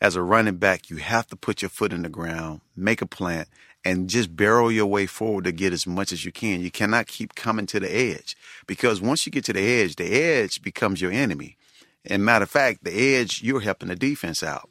as 0.00 0.14
a 0.14 0.22
running 0.22 0.58
back, 0.58 0.90
you 0.90 0.98
have 0.98 1.26
to 1.26 1.34
put 1.34 1.60
your 1.60 1.70
foot 1.70 1.92
in 1.92 2.02
the 2.02 2.08
ground, 2.08 2.60
make 2.76 3.02
a 3.02 3.06
plant, 3.06 3.48
and 3.84 4.08
just 4.08 4.36
barrel 4.36 4.70
your 4.70 4.86
way 4.86 5.06
forward 5.06 5.42
to 5.42 5.50
get 5.50 5.72
as 5.72 5.88
much 5.88 6.12
as 6.12 6.24
you 6.24 6.30
can. 6.30 6.60
You 6.60 6.70
cannot 6.70 7.08
keep 7.08 7.34
coming 7.34 7.66
to 7.66 7.80
the 7.80 7.92
edge 7.92 8.36
because 8.68 9.00
once 9.00 9.26
you 9.26 9.32
get 9.32 9.44
to 9.46 9.52
the 9.52 9.60
edge, 9.60 9.96
the 9.96 10.04
edge 10.04 10.62
becomes 10.62 11.00
your 11.00 11.10
enemy. 11.10 11.56
And 12.04 12.24
matter 12.24 12.44
of 12.44 12.50
fact, 12.50 12.84
the 12.84 13.16
edge, 13.16 13.42
you're 13.42 13.58
helping 13.58 13.88
the 13.88 13.96
defense 13.96 14.44
out. 14.44 14.70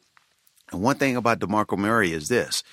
And 0.72 0.80
one 0.80 0.96
thing 0.96 1.14
about 1.14 1.40
DeMarco 1.40 1.76
Murray 1.76 2.14
is 2.14 2.28
this 2.28 2.64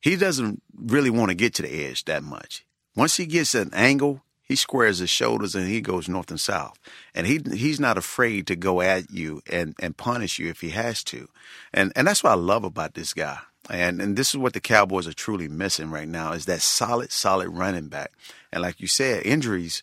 he 0.00 0.14
doesn't 0.14 0.62
really 0.72 1.10
want 1.10 1.30
to 1.30 1.34
get 1.34 1.52
to 1.54 1.62
the 1.62 1.84
edge 1.84 2.04
that 2.04 2.22
much. 2.22 2.64
Once 2.94 3.16
he 3.16 3.26
gets 3.26 3.56
an 3.56 3.70
angle, 3.74 4.22
he 4.46 4.56
squares 4.56 4.98
his 4.98 5.10
shoulders 5.10 5.54
and 5.54 5.66
he 5.66 5.80
goes 5.80 6.08
north 6.08 6.30
and 6.30 6.40
south. 6.40 6.78
And 7.14 7.26
he 7.26 7.40
he's 7.54 7.80
not 7.80 7.96
afraid 7.98 8.46
to 8.48 8.56
go 8.56 8.80
at 8.80 9.10
you 9.10 9.42
and, 9.50 9.74
and 9.80 9.96
punish 9.96 10.38
you 10.38 10.48
if 10.48 10.60
he 10.60 10.70
has 10.70 11.02
to. 11.04 11.28
And 11.72 11.92
and 11.96 12.06
that's 12.06 12.22
what 12.22 12.32
I 12.32 12.36
love 12.36 12.64
about 12.64 12.94
this 12.94 13.14
guy. 13.14 13.38
And 13.70 14.00
and 14.02 14.16
this 14.16 14.30
is 14.30 14.36
what 14.36 14.52
the 14.52 14.60
Cowboys 14.60 15.08
are 15.08 15.14
truly 15.14 15.48
missing 15.48 15.90
right 15.90 16.08
now 16.08 16.32
is 16.32 16.44
that 16.44 16.60
solid, 16.60 17.10
solid 17.10 17.48
running 17.48 17.88
back. 17.88 18.12
And 18.52 18.62
like 18.62 18.80
you 18.80 18.86
said, 18.86 19.24
injuries, 19.24 19.82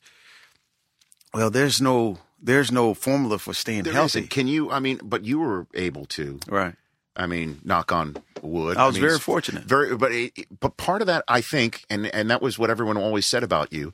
well, 1.33 1.49
there's 1.49 1.81
no 1.81 2.19
there's 2.41 2.71
no 2.71 2.93
formula 2.93 3.39
for 3.39 3.53
staying 3.53 3.83
There 3.83 3.93
healthy. 3.93 4.19
isn't. 4.19 4.29
Can 4.31 4.47
you? 4.47 4.71
I 4.71 4.79
mean, 4.79 4.99
but 5.03 5.25
you 5.25 5.39
were 5.39 5.67
able 5.73 6.05
to. 6.07 6.39
Right. 6.47 6.75
I 7.15 7.27
mean, 7.27 7.59
knock 7.63 7.91
on 7.91 8.17
wood. 8.41 8.77
I 8.77 8.85
was 8.87 8.95
mean, 8.95 9.01
very 9.03 9.19
fortunate. 9.19 9.63
Very, 9.65 9.95
but 9.97 10.11
it, 10.11 10.31
but 10.59 10.77
part 10.77 11.01
of 11.01 11.07
that, 11.07 11.23
I 11.27 11.41
think, 11.41 11.83
and 11.89 12.07
and 12.07 12.29
that 12.31 12.41
was 12.41 12.57
what 12.57 12.69
everyone 12.69 12.97
always 12.97 13.25
said 13.25 13.43
about 13.43 13.73
you, 13.73 13.93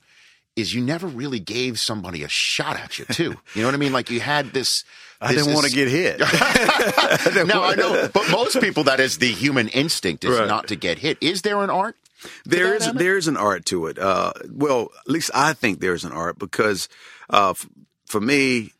is 0.57 0.73
you 0.73 0.81
never 0.81 1.07
really 1.07 1.39
gave 1.39 1.79
somebody 1.79 2.23
a 2.23 2.27
shot 2.27 2.75
at 2.77 2.99
you 2.99 3.05
too. 3.05 3.35
You 3.53 3.61
know 3.61 3.67
what 3.69 3.75
I 3.75 3.77
mean? 3.77 3.93
Like 3.93 4.09
you 4.09 4.19
had 4.19 4.51
this. 4.51 4.83
I 5.21 5.33
didn't 5.33 5.53
want 5.53 5.65
to 5.65 5.71
get 5.73 5.87
hit. 5.87 6.19
no, 7.47 7.63
I 7.63 7.73
know, 7.75 8.07
but 8.13 8.29
most 8.29 8.59
people, 8.61 8.83
that 8.83 8.99
is 8.99 9.17
the 9.17 9.31
human 9.31 9.67
instinct 9.69 10.23
is 10.25 10.37
Right. 10.37 10.47
not 10.47 10.67
to 10.67 10.75
get 10.75 10.99
hit. 10.99 11.17
Is 11.21 11.41
there 11.41 11.63
an 11.63 11.69
art? 11.71 11.95
There 12.45 12.75
is 12.75 12.91
there 12.93 13.17
is 13.17 13.27
an 13.27 13.37
art 13.37 13.65
to 13.65 13.87
it. 13.87 13.97
Uh, 13.99 14.33
well, 14.51 14.89
at 15.05 15.09
least 15.09 15.31
I 15.33 15.53
think 15.53 15.79
there's 15.79 16.03
an 16.03 16.11
art 16.11 16.37
because 16.39 16.87
uh, 17.31 17.51
f- 17.51 17.67
for 18.05 18.19
me, 18.21 18.73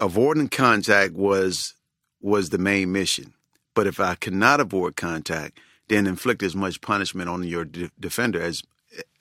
avoiding 0.00 0.48
contact 0.48 1.14
was 1.14 1.74
was 2.20 2.50
the 2.50 2.58
main 2.58 2.92
mission. 2.92 3.32
But 3.74 3.86
if 3.86 3.98
I 4.00 4.14
cannot 4.16 4.60
avoid 4.60 4.96
contact, 4.96 5.58
then 5.88 6.06
inflict 6.06 6.42
as 6.42 6.54
much 6.56 6.80
punishment 6.80 7.28
on 7.28 7.42
your 7.44 7.64
de- 7.64 7.90
defender 7.98 8.40
as 8.42 8.62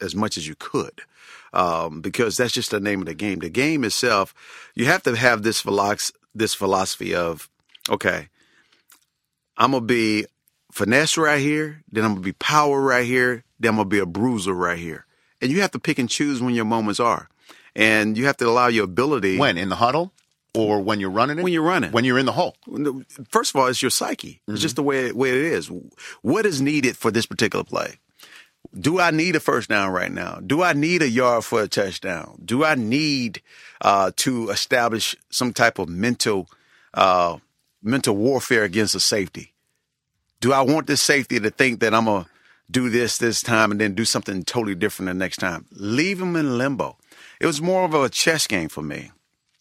as 0.01 0.15
much 0.15 0.37
as 0.37 0.47
you 0.47 0.55
could, 0.55 1.01
um, 1.53 2.01
because 2.01 2.37
that's 2.37 2.53
just 2.53 2.71
the 2.71 2.79
name 2.79 3.01
of 3.01 3.05
the 3.07 3.13
game. 3.13 3.39
The 3.39 3.49
game 3.49 3.83
itself, 3.83 4.33
you 4.75 4.85
have 4.85 5.03
to 5.03 5.15
have 5.15 5.43
this 5.43 5.61
philosophy 5.61 6.15
this 6.35 6.53
philosophy 6.53 7.15
of 7.15 7.49
okay, 7.89 8.29
I'm 9.57 9.71
gonna 9.71 9.85
be 9.85 10.25
finesse 10.71 11.17
right 11.17 11.41
here, 11.41 11.83
then 11.91 12.05
I'm 12.05 12.11
gonna 12.11 12.21
be 12.21 12.33
power 12.33 12.81
right 12.81 13.05
here, 13.05 13.43
then 13.59 13.69
I'm 13.69 13.75
gonna 13.77 13.89
be 13.89 13.99
a 13.99 14.05
bruiser 14.05 14.53
right 14.53 14.77
here. 14.77 15.05
And 15.41 15.51
you 15.51 15.61
have 15.61 15.71
to 15.71 15.79
pick 15.79 15.99
and 15.99 16.09
choose 16.09 16.41
when 16.41 16.53
your 16.53 16.65
moments 16.65 16.99
are. 16.99 17.29
And 17.75 18.17
you 18.17 18.25
have 18.25 18.37
to 18.37 18.47
allow 18.47 18.67
your 18.67 18.85
ability 18.85 19.37
When 19.37 19.57
in 19.57 19.69
the 19.69 19.75
huddle, 19.75 20.11
or 20.55 20.81
when 20.81 20.99
you're 20.99 21.09
running 21.09 21.39
it? 21.39 21.43
When 21.43 21.53
you're 21.53 21.63
running. 21.63 21.91
When 21.91 22.03
you're 22.03 22.19
in 22.19 22.25
the 22.25 22.31
hole. 22.31 22.55
First 23.29 23.53
of 23.53 23.61
all, 23.61 23.67
it's 23.67 23.81
your 23.81 23.91
psyche. 23.91 24.41
It's 24.47 24.61
just 24.61 24.75
the 24.75 24.83
way, 24.83 25.11
way 25.11 25.29
it 25.29 25.35
is. 25.35 25.71
What 26.21 26.45
is 26.45 26.61
needed 26.61 26.97
for 26.97 27.11
this 27.11 27.25
particular 27.25 27.63
play? 27.63 27.99
Do 28.77 28.99
I 28.99 29.11
need 29.11 29.35
a 29.35 29.39
first 29.39 29.69
down 29.69 29.91
right 29.91 30.11
now? 30.11 30.39
Do 30.45 30.61
I 30.61 30.73
need 30.73 31.01
a 31.01 31.09
yard 31.09 31.43
for 31.43 31.63
a 31.63 31.67
touchdown? 31.67 32.39
Do 32.43 32.63
I 32.63 32.75
need 32.75 33.41
uh, 33.81 34.11
to 34.17 34.49
establish 34.49 35.15
some 35.29 35.53
type 35.53 35.79
of 35.79 35.89
mental 35.89 36.47
uh, 36.93 37.37
mental 37.81 38.15
warfare 38.15 38.63
against 38.63 38.95
a 38.95 38.99
safety? 38.99 39.53
Do 40.39 40.53
I 40.53 40.61
want 40.61 40.87
this 40.87 41.01
safety 41.01 41.39
to 41.39 41.49
think 41.49 41.79
that 41.79 41.93
I'm 41.93 42.05
gonna 42.05 42.27
do 42.69 42.89
this 42.89 43.17
this 43.17 43.41
time 43.41 43.71
and 43.71 43.81
then 43.81 43.95
do 43.95 44.05
something 44.05 44.43
totally 44.43 44.75
different 44.75 45.07
the 45.07 45.13
next 45.13 45.37
time? 45.37 45.65
Leave 45.71 46.21
him 46.21 46.35
in 46.35 46.57
limbo. 46.57 46.97
It 47.39 47.45
was 47.45 47.61
more 47.61 47.85
of 47.85 47.93
a 47.93 48.09
chess 48.09 48.45
game 48.47 48.69
for 48.69 48.83
me. 48.83 49.11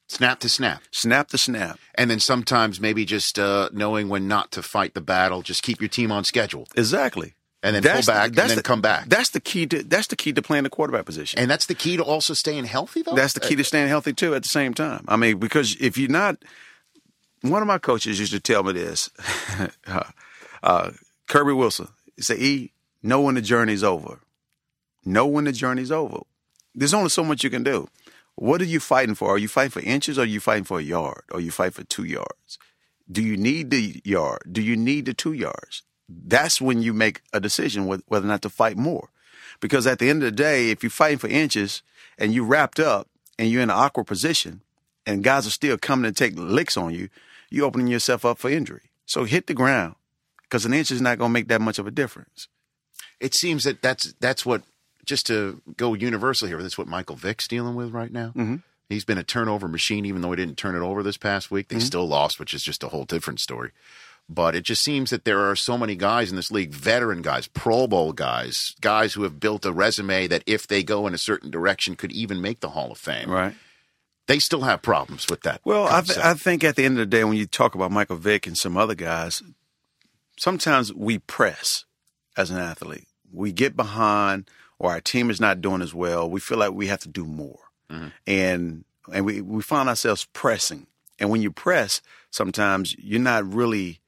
Snap 0.09 0.41
to 0.41 0.49
snap. 0.49 0.83
Snap 0.91 1.29
to 1.29 1.39
snap. 1.39 1.79
And 1.95 2.11
then 2.11 2.19
sometimes 2.19 2.81
maybe 2.81 3.05
just 3.05 3.39
uh, 3.39 3.69
knowing 3.73 4.09
when 4.09 4.27
not 4.27 4.51
to 4.53 4.63
fight 4.63 4.95
the 4.95 5.03
battle. 5.03 5.43
Just 5.43 5.63
keep 5.63 5.81
your 5.81 5.89
team 5.89 6.11
on 6.11 6.25
schedule. 6.25 6.67
Exactly. 6.77 7.35
And 7.63 7.75
then 7.75 7.83
That's- 7.83 8.07
pull 8.07 8.15
back 8.15 8.27
and 8.29 8.37
that's 8.37 8.49
then 8.51 8.57
the- 8.59 8.63
come 8.63 8.81
back. 8.81 9.09
That's 9.09 9.31
the 9.31 9.41
key 9.41 9.67
to 9.67 9.83
that's 9.83 10.07
the 10.07 10.17
key 10.17 10.33
to 10.33 10.43
playing 10.43 10.65
the 10.65 10.71
quarterback 10.71 11.05
position. 11.07 11.41
And 11.41 11.51
that's 11.51 11.67
the 11.67 11.75
key 11.75 11.97
to 11.97 12.05
also 12.05 12.33
staying 12.35 12.67
healthy, 12.67 13.03
though. 13.03 13.15
That's 13.15 13.33
the 13.33 13.41
key 13.41 13.57
to 13.57 13.65
staying 13.65 13.89
healthy 13.89 14.13
too. 14.13 14.35
At 14.35 14.43
the 14.45 14.49
same 14.49 14.75
time, 14.75 15.05
I 15.09 15.17
mean, 15.17 15.39
because 15.39 15.77
if 15.81 15.99
you're 15.99 16.09
not, 16.09 16.37
one 17.41 17.61
of 17.61 17.67
my 17.69 17.79
coaches 17.79 18.21
used 18.21 18.33
to 18.33 18.41
tell 18.41 18.63
me 18.63 18.75
this. 18.75 19.11
uh, 19.87 20.05
uh, 20.63 20.91
Kirby 21.27 21.53
Wilson 21.53 21.89
he 22.17 22.23
said, 22.23 22.39
"E, 22.39 22.73
know 23.03 23.21
when 23.23 23.35
the 23.35 23.43
journey's 23.43 23.83
over. 23.83 24.21
Know 25.05 25.27
when 25.27 25.45
the 25.45 25.53
journey's 25.53 25.91
over. 25.91 26.19
There's 26.75 26.95
only 26.95 27.09
so 27.11 27.25
much 27.25 27.43
you 27.43 27.51
can 27.51 27.65
do. 27.65 27.89
What 28.37 28.61
are 28.61 28.67
you 28.67 28.79
fighting 28.79 29.17
for? 29.17 29.31
Are 29.35 29.39
you 29.39 29.49
fighting 29.49 29.71
for 29.71 29.81
inches? 29.81 30.17
Or 30.17 30.23
are 30.23 30.25
you 30.27 30.39
fighting 30.39 30.65
for 30.65 30.79
a 30.79 30.83
yard? 30.83 31.23
Or 31.33 31.41
you 31.41 31.51
fight 31.51 31.75
for 31.75 31.83
two 31.83 32.05
yards? 32.05 32.59
Do 33.11 33.21
you 33.23 33.37
need 33.37 33.71
the 33.71 34.01
yard? 34.05 34.43
Do 34.53 34.63
you 34.63 34.77
need 34.77 35.07
the 35.07 35.15
two 35.15 35.33
yards? 35.33 35.83
That's 36.09 36.61
when 36.61 36.83
you 36.83 36.93
make 36.95 37.21
a 37.33 37.41
decision 37.41 37.87
whether 37.87 38.03
whether 38.07 38.25
or 38.27 38.29
not 38.29 38.43
to 38.43 38.49
fight 38.49 38.77
more. 38.77 39.09
Because 39.61 39.87
at 39.87 39.99
the 39.99 40.09
end 40.09 40.23
of 40.23 40.27
the 40.27 40.37
day, 40.37 40.71
if 40.71 40.83
you're 40.83 40.91
fighting 40.91 41.19
for 41.19 41.29
inches 41.29 41.83
and 42.19 42.33
you 42.33 42.45
wrapped 42.45 42.79
up 42.79 43.09
and 43.39 43.51
you're 43.51 43.63
in 43.63 43.71
an 43.71 43.77
awkward 43.77 44.05
position 44.07 44.63
and 45.05 45.25
guys 45.25 45.47
are 45.47 45.51
still 45.51 45.77
coming 45.77 46.11
to 46.11 46.17
take 46.17 46.39
licks 46.39 46.77
on 46.77 46.95
you, 46.95 47.09
you're 47.51 47.67
opening 47.67 47.89
yourself 47.89 48.25
up 48.25 48.39
for 48.39 48.51
injury. 48.51 48.83
So 49.07 49.25
hit 49.25 49.47
the 49.47 49.55
ground 49.55 49.97
because 50.43 50.65
an 50.65 50.73
inch 50.75 50.91
is 50.91 51.01
not 51.01 51.19
going 51.19 51.31
to 51.31 51.33
make 51.33 51.49
that 51.49 51.61
much 51.61 51.79
of 51.79 51.87
a 51.87 51.91
difference. 51.91 52.47
It 53.21 53.35
seems 53.35 53.65
that 53.65 53.83
that's 53.83 54.15
that's 54.21 54.47
what 54.47 54.63
just 55.05 55.27
to 55.27 55.61
go 55.77 55.95
universal 55.95 56.47
here. 56.49 56.63
That's 56.63 56.79
what 56.79 56.87
Michael 56.89 57.17
Vick's 57.17 57.49
dealing 57.49 57.75
with 57.75 57.91
right 57.93 58.13
now. 58.13 58.29
Mm-hmm. 58.29 58.57
He's 58.89 59.05
been 59.05 59.19
a 59.19 59.25
turnover 59.25 59.67
machine, 59.69 60.07
even 60.07 60.23
though 60.23 60.31
he 60.31 60.37
didn't 60.37 60.57
turn 60.57 60.75
it 60.77 60.81
over 60.81 61.03
this 61.03 61.17
past 61.17 61.51
week. 61.51 61.69
They 61.69 61.77
Mhm. 61.77 61.83
still 61.83 62.07
lost, 62.09 62.39
which 62.39 62.55
is 62.55 62.63
just 62.63 62.83
a 62.85 62.89
whole 62.89 63.05
different 63.05 63.41
story. 63.41 63.73
But 64.31 64.55
it 64.55 64.63
just 64.63 64.83
seems 64.83 65.09
that 65.09 65.25
there 65.25 65.49
are 65.49 65.57
so 65.57 65.79
many 65.79 65.97
guys 65.97 66.29
in 66.29 66.37
this 66.37 66.51
league, 66.51 66.73
veteran 66.73 67.23
guys, 67.23 67.49
Pro 67.49 67.87
Bowl 67.87 68.13
guys, 68.13 68.75
guys 68.81 69.15
who 69.15 69.23
have 69.23 69.41
built 69.41 69.65
a 69.65 69.73
resume 69.73 70.27
that 70.27 70.45
if 70.47 70.67
they 70.67 70.83
go 70.83 71.07
in 71.07 71.15
a 71.15 71.19
certain 71.19 71.51
direction 71.51 71.97
could 71.97 72.13
even 72.13 72.43
make 72.43 72.61
the 72.61 72.69
Hall 72.71 72.93
of 72.93 72.99
Fame. 72.99 73.31
Right. 73.31 73.55
They 74.27 74.39
still 74.39 74.61
have 74.61 74.83
problems 74.83 75.29
with 75.31 75.41
that. 75.43 75.63
Well, 75.65 75.89
I, 75.89 76.03
th- 76.03 76.19
I 76.19 76.35
think 76.35 76.63
at 76.63 76.77
the 76.77 76.85
end 76.85 76.99
of 76.99 77.11
the 77.11 77.17
day, 77.17 77.25
when 77.25 77.39
you 77.39 77.47
talk 77.47 77.75
about 77.75 77.91
Michael 77.91 78.17
Vick 78.17 78.47
and 78.47 78.59
some 78.59 78.77
other 78.77 78.95
guys, 78.95 79.43
sometimes 80.39 80.93
we 80.93 81.19
press 81.19 81.87
as 82.37 82.51
an 82.51 82.59
athlete. 82.59 83.07
We 83.33 83.53
get 83.53 83.75
behind, 83.75 84.51
or 84.79 84.91
our 84.91 85.01
team 85.01 85.31
is 85.31 85.41
not 85.41 85.63
doing 85.63 85.81
as 85.81 85.95
well. 85.95 86.29
We 86.29 86.41
feel 86.41 86.59
like 86.59 86.73
we 86.73 86.89
have 86.89 87.01
to 87.01 87.09
do 87.09 87.25
more, 87.25 87.59
mm-hmm. 87.91 88.09
and 88.27 88.85
and 89.13 89.25
we 89.25 89.41
we 89.41 89.63
find 89.63 89.89
ourselves 89.89 90.27
pressing. 90.33 90.87
And 91.19 91.31
when 91.31 91.43
you 91.43 91.51
press, 91.51 92.01
sometimes 92.31 92.95
you're 92.99 93.21
not 93.21 93.51
really 93.51 94.01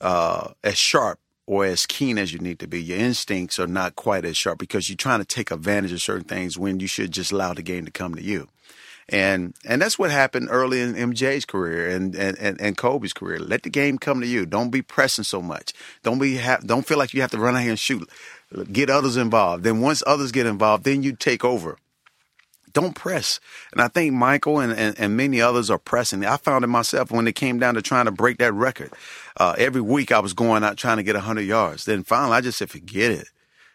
uh, 0.00 0.52
as 0.62 0.78
sharp 0.78 1.18
or 1.46 1.64
as 1.64 1.86
keen 1.86 2.18
as 2.18 2.32
you 2.32 2.38
need 2.38 2.58
to 2.58 2.66
be. 2.66 2.82
Your 2.82 2.98
instincts 2.98 3.58
are 3.58 3.66
not 3.66 3.96
quite 3.96 4.24
as 4.24 4.36
sharp 4.36 4.58
because 4.58 4.88
you're 4.88 4.96
trying 4.96 5.20
to 5.20 5.24
take 5.24 5.50
advantage 5.50 5.92
of 5.92 6.02
certain 6.02 6.24
things 6.24 6.58
when 6.58 6.80
you 6.80 6.86
should 6.86 7.12
just 7.12 7.32
allow 7.32 7.54
the 7.54 7.62
game 7.62 7.84
to 7.84 7.90
come 7.90 8.14
to 8.14 8.22
you. 8.22 8.48
And 9.08 9.54
and 9.64 9.80
that's 9.80 10.00
what 10.00 10.10
happened 10.10 10.48
early 10.50 10.80
in 10.80 10.94
MJ's 10.94 11.44
career 11.44 11.88
and, 11.90 12.16
and, 12.16 12.36
and, 12.38 12.60
and 12.60 12.76
Kobe's 12.76 13.12
career. 13.12 13.38
Let 13.38 13.62
the 13.62 13.70
game 13.70 13.98
come 13.98 14.20
to 14.20 14.26
you. 14.26 14.46
Don't 14.46 14.70
be 14.70 14.82
pressing 14.82 15.22
so 15.22 15.40
much. 15.40 15.72
Don't 16.02 16.18
be 16.18 16.38
ha- 16.38 16.58
don't 16.64 16.84
feel 16.84 16.98
like 16.98 17.14
you 17.14 17.20
have 17.20 17.30
to 17.30 17.38
run 17.38 17.54
out 17.54 17.62
here 17.62 17.70
and 17.70 17.78
shoot. 17.78 18.10
Get 18.72 18.90
others 18.90 19.16
involved. 19.16 19.62
Then 19.62 19.80
once 19.80 20.02
others 20.06 20.32
get 20.32 20.46
involved, 20.46 20.82
then 20.82 21.04
you 21.04 21.14
take 21.14 21.44
over. 21.44 21.78
Don't 22.72 22.94
press. 22.94 23.40
And 23.72 23.80
I 23.80 23.88
think 23.88 24.12
Michael 24.12 24.58
and, 24.58 24.72
and, 24.72 24.98
and 24.98 25.16
many 25.16 25.40
others 25.40 25.70
are 25.70 25.78
pressing. 25.78 26.24
I 26.26 26.36
found 26.36 26.62
it 26.62 26.68
myself 26.68 27.10
when 27.10 27.26
it 27.26 27.34
came 27.34 27.58
down 27.58 27.74
to 27.74 27.82
trying 27.82 28.04
to 28.04 28.10
break 28.10 28.38
that 28.38 28.52
record. 28.52 28.92
Uh, 29.38 29.54
every 29.58 29.80
week 29.82 30.12
I 30.12 30.18
was 30.20 30.32
going 30.32 30.64
out 30.64 30.76
trying 30.76 30.96
to 30.96 31.02
get 31.02 31.14
100 31.14 31.42
yards. 31.42 31.84
Then 31.84 32.02
finally 32.04 32.32
I 32.36 32.40
just 32.40 32.58
said, 32.58 32.70
forget 32.70 33.10
it. 33.10 33.28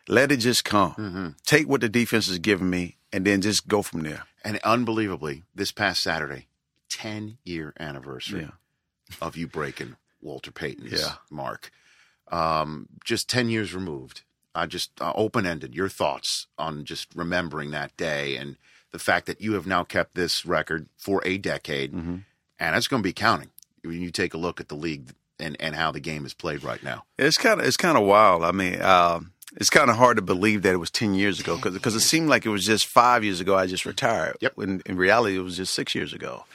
Let 0.07 0.32
it 0.32 0.38
just 0.38 0.66
come. 0.66 1.36
Take 1.45 1.68
what 1.68 1.82
the 1.82 1.89
defense 1.89 2.28
is 2.28 2.39
giving 2.39 2.70
me 2.70 2.97
and 3.14 3.26
then 3.26 3.41
just 3.41 3.68
go 3.68 3.82
from 3.82 4.01
there. 4.01 4.24
And 4.43 4.59
unbelievably, 4.64 5.43
this 5.53 5.72
past 5.72 6.01
Saturday, 6.01 6.47
10 6.89 7.38
year 7.45 7.74
anniversary 7.80 8.49
of 9.22 9.38
you 9.38 9.47
breaking 9.47 9.95
Walter 10.22 10.51
Payton's 10.51 10.91
Yeah. 10.93 11.14
mark. 11.30 11.72
Um, 12.32 12.88
just 13.05 13.30
10 13.30 13.49
years 13.49 13.74
removed. 13.76 14.22
I 14.55 14.66
just 14.66 14.91
uh, 14.99 15.14
open 15.16 15.45
ended 15.45 15.76
your 15.76 15.89
thoughts 15.89 16.47
on 16.57 16.84
just 16.86 17.07
remembering 17.16 17.72
that 17.72 17.95
day 17.97 18.36
and 18.36 18.57
the 18.91 18.99
fact 18.99 19.26
that 19.28 19.39
you 19.41 19.53
have 19.53 19.68
now 19.68 19.84
kept 19.84 20.16
this 20.16 20.45
record 20.45 20.88
for 20.97 21.22
a 21.26 21.38
decade, 21.38 21.93
Mm-hmm. 21.93 22.16
and 22.59 22.76
it's 22.76 22.88
going 22.88 23.01
to 23.01 23.07
be 23.07 23.14
counting 23.14 23.49
when 23.84 24.01
you 24.01 24.12
take 24.12 24.34
a 24.34 24.38
look 24.38 24.59
at 24.59 24.68
the 24.68 24.76
league 24.76 25.12
and, 25.41 25.57
and 25.59 25.75
how 25.75 25.91
the 25.91 25.99
game 25.99 26.25
is 26.25 26.33
played 26.33 26.63
right 26.63 26.81
now. 26.83 27.03
It's 27.17 27.37
kind 27.37 27.59
of 27.59 27.65
it's 27.65 27.77
kind 27.77 27.97
of 27.97 28.03
wild. 28.03 28.43
I 28.43 28.51
mean, 28.51 28.81
um, 28.81 29.33
it's 29.57 29.69
kind 29.69 29.89
of 29.89 29.97
hard 29.97 30.17
to 30.17 30.21
believe 30.21 30.61
that 30.61 30.73
it 30.73 30.77
was 30.77 30.91
ten 30.91 31.13
years 31.13 31.39
ago 31.39 31.57
because 31.61 31.95
it 31.95 31.99
seemed 32.01 32.29
like 32.29 32.45
it 32.45 32.49
was 32.49 32.65
just 32.65 32.85
five 32.85 33.23
years 33.23 33.39
ago. 33.41 33.55
I 33.55 33.67
just 33.67 33.85
retired. 33.85 34.37
Yep. 34.39 34.53
When 34.55 34.81
in 34.85 34.97
reality, 34.97 35.37
it 35.37 35.41
was 35.41 35.57
just 35.57 35.73
six 35.73 35.93
years 35.95 36.13
ago, 36.13 36.45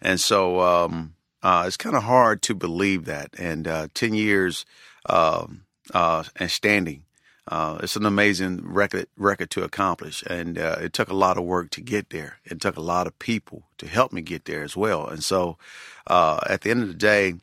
and 0.00 0.20
so 0.20 0.60
um, 0.60 1.14
uh, 1.42 1.64
it's 1.66 1.76
kind 1.76 1.96
of 1.96 2.04
hard 2.04 2.42
to 2.42 2.54
believe 2.54 3.06
that. 3.06 3.30
And 3.38 3.66
uh, 3.66 3.88
ten 3.94 4.14
years 4.14 4.64
um, 5.06 5.64
uh, 5.92 6.24
and 6.36 6.50
standing. 6.50 7.04
Uh, 7.46 7.78
it's 7.82 7.94
an 7.94 8.06
amazing 8.06 8.62
record 8.64 9.06
record 9.18 9.50
to 9.50 9.64
accomplish, 9.64 10.22
and 10.28 10.58
uh, 10.58 10.76
it 10.80 10.94
took 10.94 11.10
a 11.10 11.14
lot 11.14 11.36
of 11.36 11.44
work 11.44 11.68
to 11.70 11.82
get 11.82 12.08
there. 12.08 12.38
It 12.44 12.58
took 12.60 12.76
a 12.76 12.82
lot 12.82 13.06
of 13.06 13.18
people 13.18 13.64
to 13.78 13.86
help 13.86 14.14
me 14.14 14.22
get 14.22 14.46
there 14.46 14.62
as 14.62 14.76
well. 14.76 15.06
And 15.06 15.22
so, 15.22 15.58
uh, 16.06 16.40
at 16.48 16.62
the 16.62 16.70
end 16.70 16.82
of 16.82 16.88
the 16.88 16.94
day, 16.94 17.34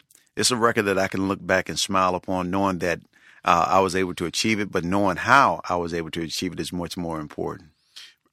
it's 0.41 0.51
a 0.51 0.57
record 0.57 0.83
that 0.83 0.97
I 0.97 1.07
can 1.07 1.27
look 1.27 1.45
back 1.45 1.69
and 1.69 1.79
smile 1.79 2.15
upon, 2.15 2.51
knowing 2.51 2.79
that 2.79 2.99
uh, 3.45 3.65
I 3.69 3.79
was 3.79 3.95
able 3.95 4.13
to 4.15 4.25
achieve 4.25 4.59
it, 4.59 4.71
but 4.71 4.83
knowing 4.83 5.17
how 5.17 5.61
I 5.69 5.75
was 5.75 5.93
able 5.93 6.11
to 6.11 6.21
achieve 6.21 6.53
it 6.53 6.59
is 6.59 6.73
much 6.73 6.97
more 6.97 7.19
important. 7.19 7.69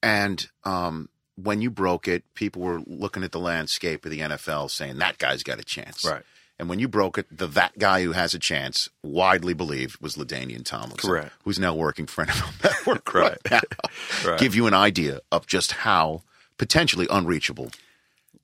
And 0.02 0.46
um, 0.64 1.08
when 1.36 1.60
you 1.60 1.70
broke 1.70 2.08
it, 2.08 2.24
people 2.34 2.62
were 2.62 2.80
looking 2.86 3.22
at 3.22 3.32
the 3.32 3.38
landscape 3.40 4.04
of 4.04 4.10
the 4.10 4.20
NFL 4.20 4.70
saying 4.70 4.98
that 4.98 5.18
guy's 5.18 5.42
got 5.42 5.60
a 5.60 5.64
chance. 5.64 6.04
Right. 6.04 6.22
And 6.58 6.68
when 6.68 6.80
you 6.80 6.88
broke 6.88 7.18
it, 7.18 7.26
the 7.30 7.46
that 7.46 7.78
guy 7.78 8.02
who 8.02 8.12
has 8.12 8.34
a 8.34 8.38
chance, 8.38 8.88
widely 9.02 9.54
believed, 9.54 10.00
was 10.00 10.16
LaDainian 10.16 10.64
Tomlinson, 10.64 11.08
Correct. 11.08 11.32
who's 11.44 11.58
now 11.58 11.74
working 11.74 12.06
for 12.06 12.24
NFL 12.26 12.64
Network 12.64 13.14
right, 13.14 13.38
now. 13.50 13.60
Right. 14.24 14.40
Give 14.40 14.54
you 14.54 14.66
an 14.66 14.74
idea 14.74 15.20
of 15.30 15.46
just 15.46 15.72
how 15.72 16.22
potentially 16.56 17.06
unreachable 17.10 17.70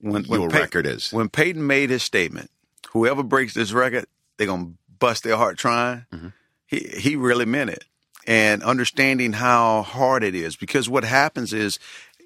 When, 0.01 0.25
your 0.25 0.51
Pey- 0.51 0.61
record 0.61 0.87
is. 0.87 1.13
When 1.13 1.29
Payton 1.29 1.67
made 1.67 1.91
his 1.91 2.03
statement, 2.03 2.51
whoever 2.95 3.23
breaks 3.23 3.53
this 3.53 3.73
record, 3.73 4.07
they're 4.39 4.47
gonna 4.47 4.73
bust 4.99 5.25
their 5.25 5.37
heart 5.37 5.59
trying. 5.59 6.07
Mm-hmm. 6.13 6.29
He 6.67 6.79
he 6.79 7.17
really 7.17 7.45
meant 7.45 7.71
it, 7.71 7.85
and 8.27 8.63
understanding 8.63 9.35
how 9.35 9.83
hard 9.83 10.25
it 10.25 10.35
is. 10.35 10.57
Because 10.57 10.89
what 10.89 11.05
happens 11.05 11.53
is, 11.53 11.79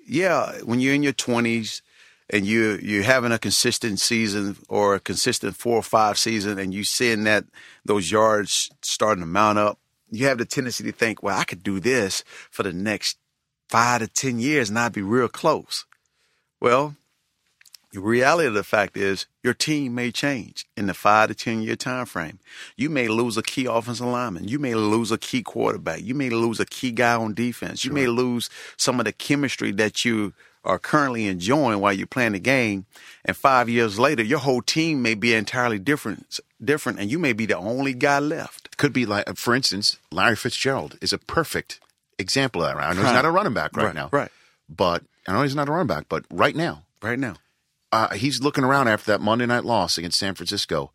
yeah, 0.07 0.53
when 0.62 0.79
you're 0.79 0.95
in 0.95 1.03
your 1.03 1.12
twenties 1.12 1.83
and 2.31 2.47
you 2.47 2.79
you're 2.81 3.03
having 3.03 3.33
a 3.33 3.39
consistent 3.39 3.99
season 3.99 4.57
or 4.69 4.95
a 4.95 5.01
consistent 5.01 5.57
four 5.57 5.77
or 5.77 5.83
five 5.83 6.19
season, 6.19 6.59
and 6.59 6.73
you 6.73 6.85
seeing 6.85 7.25
that 7.25 7.45
those 7.85 8.12
yards 8.12 8.71
starting 8.83 9.23
to 9.23 9.27
mount 9.27 9.59
up, 9.59 9.79
you 10.11 10.27
have 10.27 10.39
the 10.39 10.45
tendency 10.45 10.85
to 10.85 10.93
think, 10.93 11.23
well, 11.23 11.37
I 11.37 11.45
could 11.45 11.62
do 11.62 11.81
this 11.81 12.23
for 12.51 12.62
the 12.62 12.73
next 12.73 13.19
five 13.69 14.01
to 14.01 14.07
ten 14.07 14.39
years, 14.39 14.69
and 14.69 14.79
I'd 14.79 14.93
be 14.93 15.03
real 15.03 15.29
close. 15.29 15.85
Well, 16.61 16.97
the 17.93 18.01
reality 18.01 18.47
of 18.47 18.55
the 18.55 18.62
fact 18.64 18.97
is 18.97 19.26
your 19.43 19.55
team 19.55 19.95
may 19.95 20.11
change 20.11 20.66
in 20.76 20.86
the 20.86 20.95
five 20.95 21.28
to 21.28 21.34
ten 21.34 21.62
year 21.62 21.76
time 21.76 22.07
frame. 22.07 22.39
You 22.76 22.91
may 22.91 23.09
lose 23.09 23.36
a 23.36 23.43
key 23.43 23.64
offensive 23.66 24.07
lineman. 24.07 24.49
You 24.49 24.59
may 24.59 24.74
lose 24.74 25.11
a 25.11 25.18
key 25.18 25.43
quarterback. 25.43 26.03
You 26.03 26.14
may 26.14 26.28
lose 26.30 26.61
a 26.61 26.66
key 26.66 26.93
guy 26.93 27.14
on 27.14 27.34
defense. 27.34 27.84
You 27.84 27.93
may 27.93 28.07
lose 28.07 28.51
some 28.76 29.01
of 29.01 29.07
the 29.07 29.12
chemistry 29.12 29.72
that 29.72 30.05
you 30.05 30.34
are 30.64 30.78
currently 30.78 31.26
enjoying 31.26 31.80
while 31.80 31.93
you're 31.95 32.07
playing 32.07 32.32
the 32.32 32.39
game. 32.39 32.84
And 33.24 33.34
five 33.36 33.70
years 33.70 33.99
later, 33.99 34.22
your 34.22 34.41
whole 34.41 34.61
team 34.61 35.01
may 35.01 35.14
be 35.14 35.32
entirely 35.32 35.78
different, 35.78 36.41
different, 36.62 36.99
and 36.99 37.11
you 37.11 37.18
may 37.18 37.32
be 37.32 37.47
the 37.47 37.57
only 37.57 37.95
guy 37.95 38.18
left. 38.18 38.76
Could 38.76 38.93
be 38.93 39.07
like, 39.07 39.28
uh, 39.30 39.34
for 39.34 39.55
instance, 39.55 39.99
Larry 40.12 40.36
Fitzgerald 40.36 40.99
is 41.01 41.12
a 41.12 41.18
perfect 41.18 41.80
example 42.18 42.62
of 42.62 42.76
that. 42.76 42.82
I 42.82 42.93
know 42.93 43.03
he's 43.03 43.12
not 43.12 43.24
a 43.24 43.30
running 43.30 43.55
back 43.55 43.74
right, 43.76 43.86
Right, 43.86 43.95
now, 43.95 44.09
right. 44.12 44.30
But 44.68 45.05
I 45.26 45.32
know 45.32 45.43
he's 45.43 45.55
not 45.55 45.68
a 45.68 45.72
running 45.72 45.86
back, 45.86 46.07
but 46.09 46.24
right 46.30 46.55
now, 46.55 46.82
Right 47.01 47.18
now. 47.18 47.36
Uh, 47.91 48.14
he's 48.14 48.43
looking 48.43 48.64
around 48.64 48.89
after 48.89 49.12
that 49.12 49.20
Monday 49.20 49.47
night 49.47 49.64
loss 49.64 49.99
against 49.99 50.18
San 50.18 50.34
Francisco. 50.34 50.93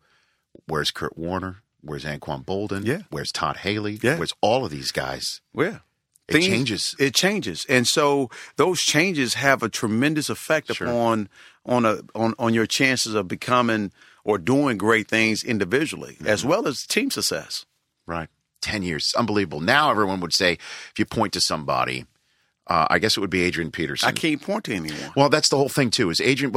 Where's 0.66 0.90
Kurt 0.90 1.18
Warner? 1.18 1.62
Where's 1.80 2.04
Anquan 2.04 2.44
Boldin? 2.44 2.86
Yeah. 2.86 3.02
Where's 3.10 3.32
Todd 3.32 3.58
Haley? 3.58 3.98
Yeah. 4.02 4.16
Where's 4.16 4.32
all 4.40 4.64
of 4.64 4.70
these 4.70 4.92
guys? 4.92 5.40
Yeah. 5.54 5.78
It 6.26 6.40
changes. 6.40 6.96
It 6.98 7.14
changes, 7.14 7.66
and 7.68 7.86
so 7.86 8.30
those 8.56 8.80
changes 8.80 9.34
have 9.34 9.62
a 9.62 9.68
tremendous 9.68 10.30
effect 10.30 10.70
upon 10.70 11.28
on 11.66 11.84
a 11.84 12.00
on 12.14 12.32
on 12.38 12.54
your 12.54 12.64
chances 12.64 13.12
of 13.14 13.28
becoming 13.28 13.92
or 14.24 14.38
doing 14.38 14.78
great 14.78 15.06
things 15.06 15.44
individually 15.44 16.16
as 16.24 16.42
well 16.42 16.66
as 16.66 16.86
team 16.86 17.10
success. 17.10 17.66
Right. 18.06 18.28
10 18.62 18.82
years. 18.82 19.12
Unbelievable. 19.16 19.60
Now 19.60 19.90
everyone 19.90 20.20
would 20.20 20.32
say, 20.32 20.52
if 20.52 20.94
you 20.98 21.04
point 21.04 21.34
to 21.34 21.40
somebody, 21.40 22.06
uh, 22.66 22.86
I 22.90 22.98
guess 22.98 23.16
it 23.16 23.20
would 23.20 23.30
be 23.30 23.42
Adrian 23.42 23.70
Peterson. 23.70 24.08
I 24.08 24.12
can't 24.12 24.40
point 24.40 24.64
to 24.64 24.74
anyone. 24.74 25.12
Well, 25.16 25.28
that's 25.28 25.48
the 25.48 25.56
whole 25.56 25.68
thing 25.68 25.90
too. 25.90 26.10
Is 26.10 26.20
Adrian 26.20 26.54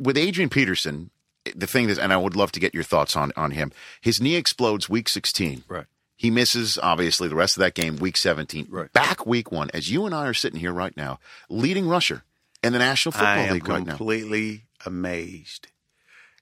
with 0.00 0.16
Adrian 0.16 0.50
Peterson? 0.50 1.10
The 1.54 1.66
thing 1.66 1.88
is, 1.90 1.98
and 1.98 2.12
I 2.12 2.16
would 2.16 2.36
love 2.36 2.52
to 2.52 2.60
get 2.60 2.74
your 2.74 2.84
thoughts 2.84 3.16
on 3.16 3.32
on 3.36 3.50
him. 3.50 3.70
His 4.00 4.20
knee 4.20 4.34
explodes 4.36 4.88
week 4.88 5.08
sixteen. 5.08 5.62
Right. 5.68 5.84
He 6.16 6.30
misses 6.30 6.78
obviously 6.82 7.28
the 7.28 7.34
rest 7.34 7.56
of 7.56 7.60
that 7.60 7.74
game 7.74 7.96
week 7.96 8.16
seventeen. 8.16 8.66
Right. 8.70 8.90
Back 8.92 9.26
week 9.26 9.52
one, 9.52 9.70
as 9.74 9.90
you 9.90 10.06
and 10.06 10.14
I 10.14 10.26
are 10.26 10.32
sitting 10.34 10.60
here 10.60 10.72
right 10.72 10.96
now, 10.96 11.18
leading 11.50 11.86
rusher 11.86 12.22
in 12.62 12.72
the 12.72 12.78
National 12.78 13.12
Football 13.12 13.52
League 13.52 13.68
right 13.68 13.84
now. 13.84 13.96
completely 13.96 14.64
amazed, 14.86 15.68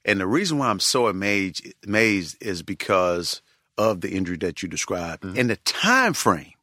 and 0.05 0.19
the 0.21 0.27
reason 0.27 0.57
why 0.57 0.69
I'm 0.69 0.79
so 0.79 1.07
amazed 1.07 1.67
amazed 1.85 2.37
is 2.41 2.61
because 2.63 3.41
of 3.77 4.01
the 4.01 4.11
injury 4.11 4.37
that 4.37 4.63
you 4.63 4.69
described 4.69 5.23
Mm-hmm. 5.23 5.37
and 5.39 5.49
the 5.49 5.55
time 5.57 6.13
frame 6.13 6.53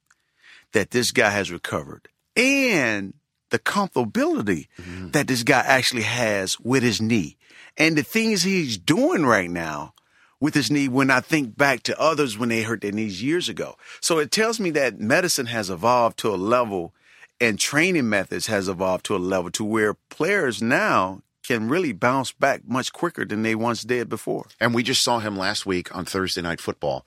that 0.72 0.92
this 0.92 1.10
guy 1.10 1.28
has 1.30 1.50
recovered, 1.52 2.08
and 2.36 3.14
the 3.50 3.58
comfortability 3.58 4.68
Mm-hmm. 4.80 5.10
that 5.10 5.26
this 5.26 5.42
guy 5.42 5.60
actually 5.60 6.02
has 6.02 6.58
with 6.60 6.82
his 6.82 7.00
knee, 7.00 7.36
and 7.76 7.96
the 7.96 8.02
things 8.02 8.42
he's 8.42 8.78
doing 8.78 9.26
right 9.26 9.50
now 9.50 9.94
with 10.40 10.54
his 10.54 10.70
knee 10.70 10.88
when 10.88 11.10
I 11.10 11.20
think 11.20 11.56
back 11.56 11.82
to 11.84 12.00
others 12.00 12.38
when 12.38 12.48
they 12.48 12.62
hurt 12.62 12.80
their 12.80 12.92
knees 12.92 13.22
years 13.22 13.48
ago. 13.48 13.76
So 14.00 14.18
it 14.18 14.30
tells 14.30 14.58
me 14.58 14.70
that 14.70 14.98
medicine 14.98 15.46
has 15.46 15.68
evolved 15.68 16.18
to 16.18 16.34
a 16.34 16.36
level 16.36 16.94
and 17.40 17.58
training 17.58 18.08
methods 18.08 18.46
has 18.46 18.68
evolved 18.68 19.04
to 19.06 19.16
a 19.16 19.18
level 19.18 19.50
to 19.52 19.64
where 19.64 19.94
players 20.08 20.62
now 20.62 21.22
can 21.42 21.68
really 21.68 21.92
bounce 21.92 22.32
back 22.32 22.62
much 22.66 22.92
quicker 22.92 23.24
than 23.24 23.42
they 23.42 23.54
once 23.54 23.82
did 23.82 24.08
before. 24.08 24.46
And 24.60 24.74
we 24.74 24.82
just 24.82 25.02
saw 25.02 25.18
him 25.18 25.36
last 25.36 25.66
week 25.66 25.94
on 25.94 26.04
Thursday 26.04 26.42
Night 26.42 26.60
Football, 26.60 27.04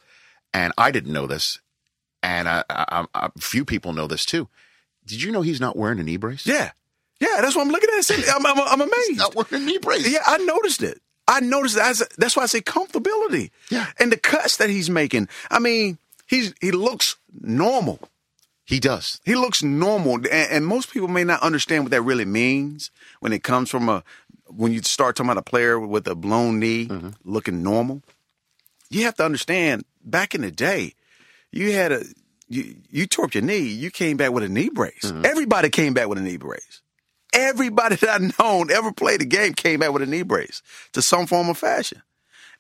and 0.54 0.74
I 0.78 0.92
didn't 0.92 1.14
know 1.14 1.28
this, 1.28 1.60
and 2.22 2.48
I, 2.48 2.64
I, 2.70 3.06
I, 3.14 3.26
a 3.28 3.32
few 3.40 3.64
people 3.66 3.94
know 3.94 4.08
this 4.08 4.26
too. 4.26 4.48
Did 5.06 5.22
you 5.22 5.32
know 5.32 5.42
he's 5.42 5.62
not 5.62 5.76
wearing 5.76 6.00
a 6.00 6.04
knee 6.04 6.18
brace? 6.18 6.46
Yeah, 6.46 6.72
yeah, 7.20 7.42
that's 7.42 7.56
what 7.56 7.64
I'm 7.64 7.72
looking 7.72 7.90
at. 7.98 8.10
I'm, 8.36 8.46
I'm, 8.46 8.60
I'm 8.60 8.82
amazed. 8.82 9.10
He's 9.10 9.18
not 9.18 9.36
wearing 9.36 9.64
a 9.64 9.66
knee 9.66 9.78
brace. 9.78 10.08
Yeah, 10.08 10.24
I 10.26 10.38
noticed 10.38 10.84
it. 10.84 11.02
I 11.28 11.40
noticed 11.40 11.76
that. 11.76 12.02
That's 12.18 12.36
why 12.36 12.44
I 12.44 12.48
say 12.48 12.62
comfortability. 12.62 13.52
Yeah, 13.70 13.88
and 14.00 14.12
the 14.12 14.18
cuts 14.18 14.58
that 14.58 14.70
he's 14.70 14.90
making. 14.90 15.30
I 15.50 15.60
mean, 15.60 15.98
he's 16.28 16.54
he 16.60 16.72
looks 16.72 17.18
normal. 17.42 18.00
He 18.66 18.80
does. 18.80 19.20
He 19.26 19.36
looks 19.36 19.62
normal, 19.62 20.16
and, 20.16 20.28
and, 20.28 20.66
most 20.66 20.92
people 20.92 21.10
may 21.10 21.26
not 21.26 21.42
understand 21.42 21.84
what 21.84 21.92
that 21.92 22.02
really 22.02 22.24
means 22.24 22.92
when 23.20 23.34
it 23.34 23.44
comes 23.44 23.70
from 23.70 23.90
a 23.90 24.04
when 24.48 24.72
you 24.72 24.82
start 24.82 25.16
talking 25.16 25.30
about 25.30 25.40
a 25.40 25.44
player 25.44 25.80
with 25.80 26.08
a 26.08 26.16
blown 26.16 26.60
knee 26.60 26.88
mm-hmm. 26.88 27.10
looking 27.26 27.62
normal. 27.62 28.02
You 28.90 29.04
have 29.04 29.16
to 29.16 29.26
understand. 29.26 29.84
Back 30.06 30.36
in 30.36 30.42
the 30.42 30.52
day, 30.52 30.94
you 31.52 31.72
had 31.72 31.92
a 31.92 32.04
you 32.54 32.76
you 32.90 33.08
torqued 33.08 33.34
your 33.34 33.44
knee. 33.44 33.60
You 33.60 33.92
came 33.92 34.18
back 34.18 34.32
with 34.32 34.44
a 34.44 34.50
knee 34.50 34.70
brace. 34.70 35.04
Mm-hmm. 35.04 35.26
Everybody 35.26 35.70
came 35.70 35.94
back 35.94 36.08
with 36.08 36.18
a 36.18 36.22
knee 36.22 36.38
brace. 36.38 36.82
Everybody 37.34 37.96
that 37.98 38.10
I've 38.10 38.40
known 38.40 38.72
ever 38.72 38.92
played 38.92 39.22
the 39.22 39.26
game 39.26 39.54
came 39.54 39.80
back 39.80 39.92
with 39.92 40.02
a 40.02 40.08
knee 40.08 40.24
brace 40.24 40.62
to 40.94 41.02
some 41.02 41.26
form 41.26 41.50
of 41.50 41.58
fashion. 41.58 42.02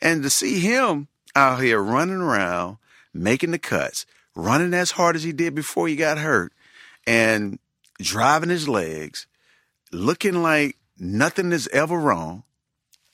And 0.01 0.23
to 0.23 0.29
see 0.29 0.59
him 0.59 1.07
out 1.35 1.61
here 1.61 1.81
running 1.81 2.17
around, 2.17 2.77
making 3.13 3.51
the 3.51 3.59
cuts, 3.59 4.05
running 4.35 4.73
as 4.73 4.91
hard 4.91 5.15
as 5.15 5.23
he 5.23 5.31
did 5.31 5.55
before 5.55 5.87
he 5.87 5.95
got 5.95 6.17
hurt, 6.17 6.51
and 7.07 7.59
driving 7.99 8.49
his 8.49 8.67
legs, 8.67 9.27
looking 9.91 10.41
like 10.41 10.77
nothing 10.97 11.51
is 11.51 11.67
ever 11.69 11.97
wrong. 11.97 12.43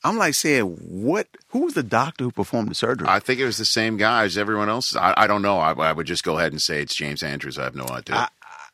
I'm 0.03 0.17
like 0.17 0.33
saying, 0.33 0.65
what? 0.65 1.27
Who 1.49 1.59
was 1.59 1.73
the 1.73 1.83
doctor 1.83 2.23
who 2.25 2.31
performed 2.31 2.69
the 2.69 2.75
surgery? 2.75 3.07
I 3.09 3.19
think 3.19 3.39
it 3.39 3.45
was 3.45 3.57
the 3.57 3.65
same 3.65 3.97
guy 3.97 4.23
as 4.23 4.37
everyone 4.37 4.69
else. 4.69 4.95
I, 4.95 5.13
I 5.17 5.27
don't 5.27 5.41
know. 5.41 5.57
I, 5.57 5.73
I, 5.73 5.91
would 5.91 6.07
just 6.07 6.23
go 6.23 6.37
ahead 6.37 6.51
and 6.51 6.61
say 6.61 6.81
it's 6.81 6.95
James 6.95 7.21
Andrews. 7.21 7.59
I 7.59 7.63
have 7.63 7.75
no 7.75 7.85
idea. 7.85 8.15
I, 8.15 8.27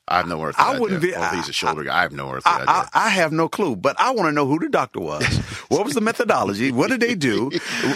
I 0.07 0.17
have 0.17 0.28
no 0.28 0.43
earthly 0.43 0.63
I 0.63 0.78
wouldn't 0.78 1.01
be. 1.01 1.13
Well, 1.13 1.36
he's 1.36 1.49
a 1.49 1.53
shoulder 1.53 1.84
guy. 1.84 1.97
I 1.97 2.01
have 2.03 2.11
no 2.11 2.30
earthly 2.32 2.51
I, 2.51 2.61
idea. 2.61 2.89
I, 2.93 3.09
have 3.09 3.32
no 3.32 3.49
clue, 3.49 3.76
but 3.76 3.99
I 3.99 4.11
want 4.11 4.28
to 4.28 4.32
know 4.32 4.45
who 4.45 4.59
the 4.59 4.69
doctor 4.69 4.99
was. 4.99 5.26
what 5.69 5.84
was 5.84 5.95
the 5.95 6.01
methodology? 6.01 6.71
What 6.71 6.91
did 6.91 6.99
they 6.99 7.15
do? 7.15 7.49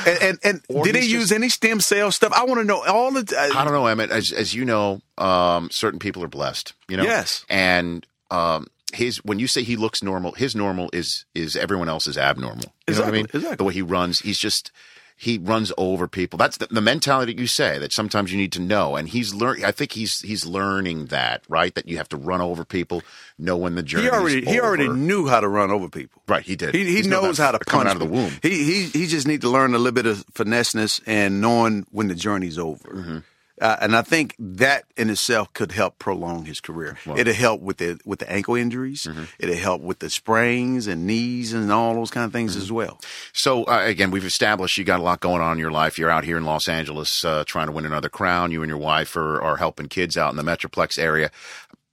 And 0.08 0.18
and, 0.22 0.40
and 0.44 0.62
did 0.84 0.96
they 0.96 1.04
use 1.04 1.32
any 1.32 1.50
stem 1.50 1.80
cell 1.80 2.12
stuff? 2.12 2.34
I 2.34 2.46
want 2.46 2.62
to 2.62 2.66
know 2.66 2.84
all 2.84 3.12
the. 3.12 3.20
Uh, 3.38 3.56
I 3.56 3.64
don't 3.64 3.74
know, 3.74 3.84
Emmitt. 3.84 4.10
As 4.10 4.32
as 4.32 4.56
you 4.56 4.66
know, 4.66 5.02
um, 5.20 5.70
certain 5.70 6.00
people 6.00 6.24
are 6.24 6.30
blessed. 6.30 6.74
You 6.88 6.98
know. 6.98 7.04
Yes. 7.04 7.46
And 7.48 8.08
um, 8.32 8.66
his 8.94 9.18
when 9.18 9.40
you 9.40 9.48
say 9.48 9.64
he 9.64 9.76
looks 9.76 10.02
normal, 10.04 10.32
his 10.34 10.56
normal 10.56 10.90
is 10.94 11.26
is 11.36 11.56
everyone 11.56 11.90
else's 11.90 12.18
abnormal. 12.18 12.66
You 12.66 12.72
exactly, 12.88 12.96
know 12.96 13.02
what 13.02 13.08
I 13.08 13.12
mean? 13.12 13.26
Exactly. 13.34 13.56
The 13.56 13.64
way 13.64 13.74
he 13.74 13.82
runs, 13.82 14.20
he's 14.20 14.38
just 14.38 14.72
he 15.20 15.38
runs 15.38 15.74
over 15.78 16.08
people. 16.08 16.38
That's 16.38 16.56
the, 16.56 16.68
the 16.68 16.80
mentality 16.80 17.36
you 17.38 17.46
say 17.46 17.78
that 17.80 17.92
sometimes 17.92 18.32
you 18.32 18.38
need 18.38 18.54
to 18.54 18.62
know. 18.62 18.96
And 18.96 19.10
he's 19.10 19.34
learning. 19.34 19.66
I 19.66 19.72
think 19.72 19.92
he's 19.92 20.22
he's 20.22 20.46
learning 20.46 21.08
that 21.08 21.44
right 21.50 21.76
that 21.76 21.90
you 21.90 21.98
have 21.98 22.08
to 22.10 22.18
run 22.18 22.40
over 22.40 22.64
people, 22.64 23.04
know 23.38 23.58
when 23.58 23.76
the 23.76 23.84
journey. 23.84 24.06
He 24.06 24.10
already 24.10 24.46
he 24.46 24.62
already 24.62 24.88
knew 24.88 25.28
how 25.28 25.42
to 25.42 25.50
run 25.50 25.72
over 25.72 25.90
people. 25.90 26.22
Right, 26.26 26.44
he 26.44 26.56
did. 26.56 26.74
He, 26.74 27.02
he 27.02 27.08
knows 27.08 27.38
how 27.38 27.52
to 27.52 27.60
punch 27.60 27.88
out 27.88 27.94
of 27.96 28.00
the 28.00 28.06
womb. 28.06 28.32
He 28.42 28.64
he 28.64 28.84
he 28.86 29.08
just 29.08 29.28
need 29.28 29.42
to 29.42 29.50
learn 29.50 29.76
a 29.76 29.78
little 29.78 29.92
bit 29.92 30.06
of 30.06 30.26
finesseness 30.28 31.02
and 31.06 31.42
knowing 31.42 31.86
when 31.92 32.08
the 32.08 32.16
journey's 32.16 32.58
over. 32.58 32.88
Mm-hmm. 32.88 33.18
Uh, 33.60 33.78
and 33.82 33.96
I 33.96 34.02
think 34.02 34.36
that 34.40 34.86
in 34.96 35.10
itself 35.10 35.54
could 35.54 35.72
help 35.72 36.00
prolong 36.00 36.46
his 36.46 36.62
career. 36.62 36.98
It'll 37.16 37.34
help 37.34 37.62
with 37.62 37.78
the 37.78 38.00
with 38.06 38.20
the 38.20 38.32
ankle 38.32 38.56
injuries. 38.56 39.04
Mm-hmm. 39.04 39.24
It'll 39.40 39.56
help 39.56 39.82
with 39.82 40.00
the 40.00 40.10
sprains 40.10 40.88
and 40.88 41.06
knees 41.06 41.54
and 41.54 41.72
all 41.72 41.94
those 41.94 42.12
kind 42.12 42.26
of 42.26 42.32
things 42.32 42.54
mm-hmm. 42.54 42.62
as 42.62 42.72
well. 42.72 43.00
So 43.34 43.66
uh, 43.66 43.82
again, 43.84 44.12
we've 44.12 44.26
established 44.26 44.78
you 44.78 44.84
got 44.84 45.00
a 45.00 45.04
lot 45.04 45.20
going 45.20 45.42
on 45.42 45.54
in 45.54 45.60
your 45.60 45.72
life. 45.72 45.98
You're 45.98 46.10
out 46.10 46.24
here 46.24 46.38
in 46.38 46.46
Los 46.46 46.68
Angeles 46.68 47.24
uh, 47.26 47.44
trying 47.46 47.68
to 47.68 47.72
win 47.74 47.86
another 47.86 48.10
crown. 48.10 48.52
You 48.52 48.62
and 48.62 48.70
your 48.70 48.78
wife 48.78 49.16
are, 49.16 49.42
are 49.42 49.58
helping 49.58 49.88
kids 49.88 50.18
out 50.18 50.32
in 50.32 50.38
the 50.38 50.44
Metroplex 50.44 50.98
area 50.98 51.32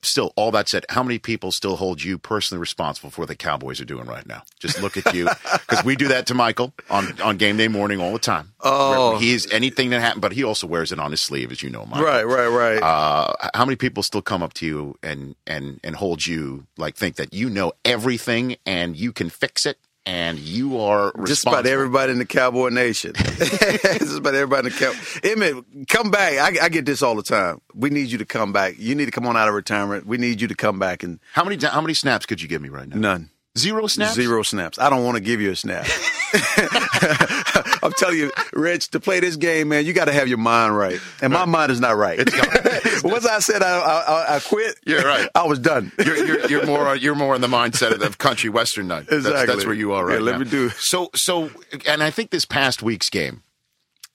still, 0.06 0.32
all 0.36 0.50
that 0.52 0.68
said, 0.68 0.86
how 0.88 1.02
many 1.02 1.18
people 1.18 1.52
still 1.52 1.76
hold 1.76 2.02
you 2.02 2.18
personally 2.18 2.60
responsible 2.60 3.10
for 3.10 3.22
what 3.22 3.28
the 3.28 3.36
Cowboys 3.36 3.80
are 3.80 3.84
doing 3.84 4.06
right 4.06 4.26
now? 4.26 4.42
Just 4.58 4.80
look 4.80 4.96
at 4.96 5.14
you, 5.14 5.24
because 5.52 5.84
we 5.84 5.96
do 5.96 6.08
that 6.08 6.26
to 6.26 6.34
Michael 6.34 6.72
on, 6.90 7.20
on 7.20 7.36
game 7.36 7.56
day 7.56 7.68
morning 7.68 8.00
all 8.00 8.12
the 8.12 8.18
time. 8.18 8.52
Oh, 8.60 9.18
he's 9.18 9.50
anything 9.52 9.90
that 9.90 10.00
happened, 10.00 10.22
but 10.22 10.32
he 10.32 10.44
also 10.44 10.66
wears 10.66 10.92
it 10.92 10.98
on 10.98 11.10
his 11.10 11.20
sleeve, 11.20 11.52
as 11.52 11.62
you 11.62 11.70
know, 11.70 11.84
Michael. 11.86 12.04
Right, 12.06 12.26
right, 12.26 12.48
right. 12.48 12.82
Uh, 12.82 13.32
how 13.54 13.64
many 13.64 13.76
people 13.76 14.02
still 14.02 14.22
come 14.22 14.42
up 14.42 14.54
to 14.54 14.66
you 14.66 14.98
and 15.02 15.36
and 15.46 15.80
and 15.84 15.96
hold 15.96 16.26
you 16.26 16.66
like 16.76 16.96
think 16.96 17.16
that 17.16 17.32
you 17.32 17.48
know 17.50 17.72
everything 17.84 18.56
and 18.64 18.96
you 18.96 19.12
can 19.12 19.30
fix 19.30 19.66
it 19.66 19.78
and 20.06 20.38
you 20.38 20.78
are 20.80 21.12
just 21.26 21.46
about 21.46 21.66
everybody 21.66 22.12
in 22.12 22.18
the 22.18 22.24
Cowboy 22.24 22.68
Nation. 22.68 23.12
just 23.38 24.18
about 24.18 24.34
everybody 24.34 24.68
in 24.68 24.72
the 24.72 24.78
Cowboy. 24.78 24.96
Emmitt, 25.28 25.88
come 25.88 26.10
back. 26.10 26.34
I, 26.34 26.64
I, 26.64 26.68
get 26.68 26.86
this 26.86 27.02
all 27.02 27.16
the 27.16 27.24
time. 27.24 27.60
We 27.74 27.90
need 27.90 28.10
you 28.12 28.18
to 28.18 28.24
come 28.24 28.52
back. 28.52 28.76
You 28.78 28.94
need 28.94 29.06
to 29.06 29.10
come 29.10 29.26
on 29.26 29.36
out 29.36 29.48
of 29.48 29.54
retirement. 29.54 30.06
We 30.06 30.16
need 30.16 30.40
you 30.40 30.48
to 30.48 30.54
come 30.54 30.78
back 30.78 31.02
and. 31.02 31.18
How 31.32 31.44
many 31.44 31.58
how 31.66 31.80
many 31.80 31.94
snaps 31.94 32.24
could 32.24 32.40
you 32.40 32.48
give 32.48 32.62
me 32.62 32.68
right 32.68 32.88
now? 32.88 32.96
None. 32.96 33.30
Zero 33.56 33.86
snaps. 33.86 34.14
Zero 34.14 34.42
snaps. 34.42 34.78
I 34.78 34.90
don't 34.90 35.04
want 35.04 35.16
to 35.16 35.22
give 35.22 35.40
you 35.40 35.50
a 35.50 35.56
snap. 35.56 35.86
I'm 37.82 37.92
telling 37.92 38.18
you, 38.18 38.32
Rich, 38.52 38.88
to 38.90 39.00
play 39.00 39.20
this 39.20 39.36
game, 39.36 39.68
man, 39.68 39.86
you 39.86 39.92
got 39.92 40.06
to 40.06 40.12
have 40.12 40.28
your 40.28 40.38
mind 40.38 40.76
right, 40.76 41.00
and 41.22 41.32
my 41.32 41.44
mind 41.44 41.70
is 41.70 41.80
not 41.80 41.96
right. 41.96 42.18
Once 43.04 43.26
I 43.26 43.38
said 43.38 43.62
I, 43.62 43.78
I, 43.78 44.36
I, 44.36 44.40
quit, 44.40 44.76
you're 44.84 45.02
right. 45.02 45.28
I 45.34 45.46
was 45.46 45.58
done. 45.58 45.92
You're, 46.04 46.16
you're, 46.16 46.46
you're 46.46 46.66
more 46.66 46.96
you're 46.96 47.14
more 47.14 47.34
in 47.34 47.40
the 47.40 47.46
mindset 47.46 47.92
of 47.92 48.00
the 48.00 48.10
country 48.10 48.50
western 48.50 48.88
night. 48.88 49.02
Exactly. 49.02 49.30
That's, 49.30 49.46
that's 49.46 49.66
where 49.66 49.74
you 49.74 49.92
are 49.92 50.04
right 50.04 50.14
yeah, 50.14 50.24
let 50.24 50.32
now. 50.32 50.38
me 50.38 50.50
do. 50.50 50.68
So 50.70 51.10
so, 51.14 51.50
and 51.86 52.02
I 52.02 52.10
think 52.10 52.30
this 52.30 52.44
past 52.44 52.82
week's 52.82 53.08
game 53.08 53.42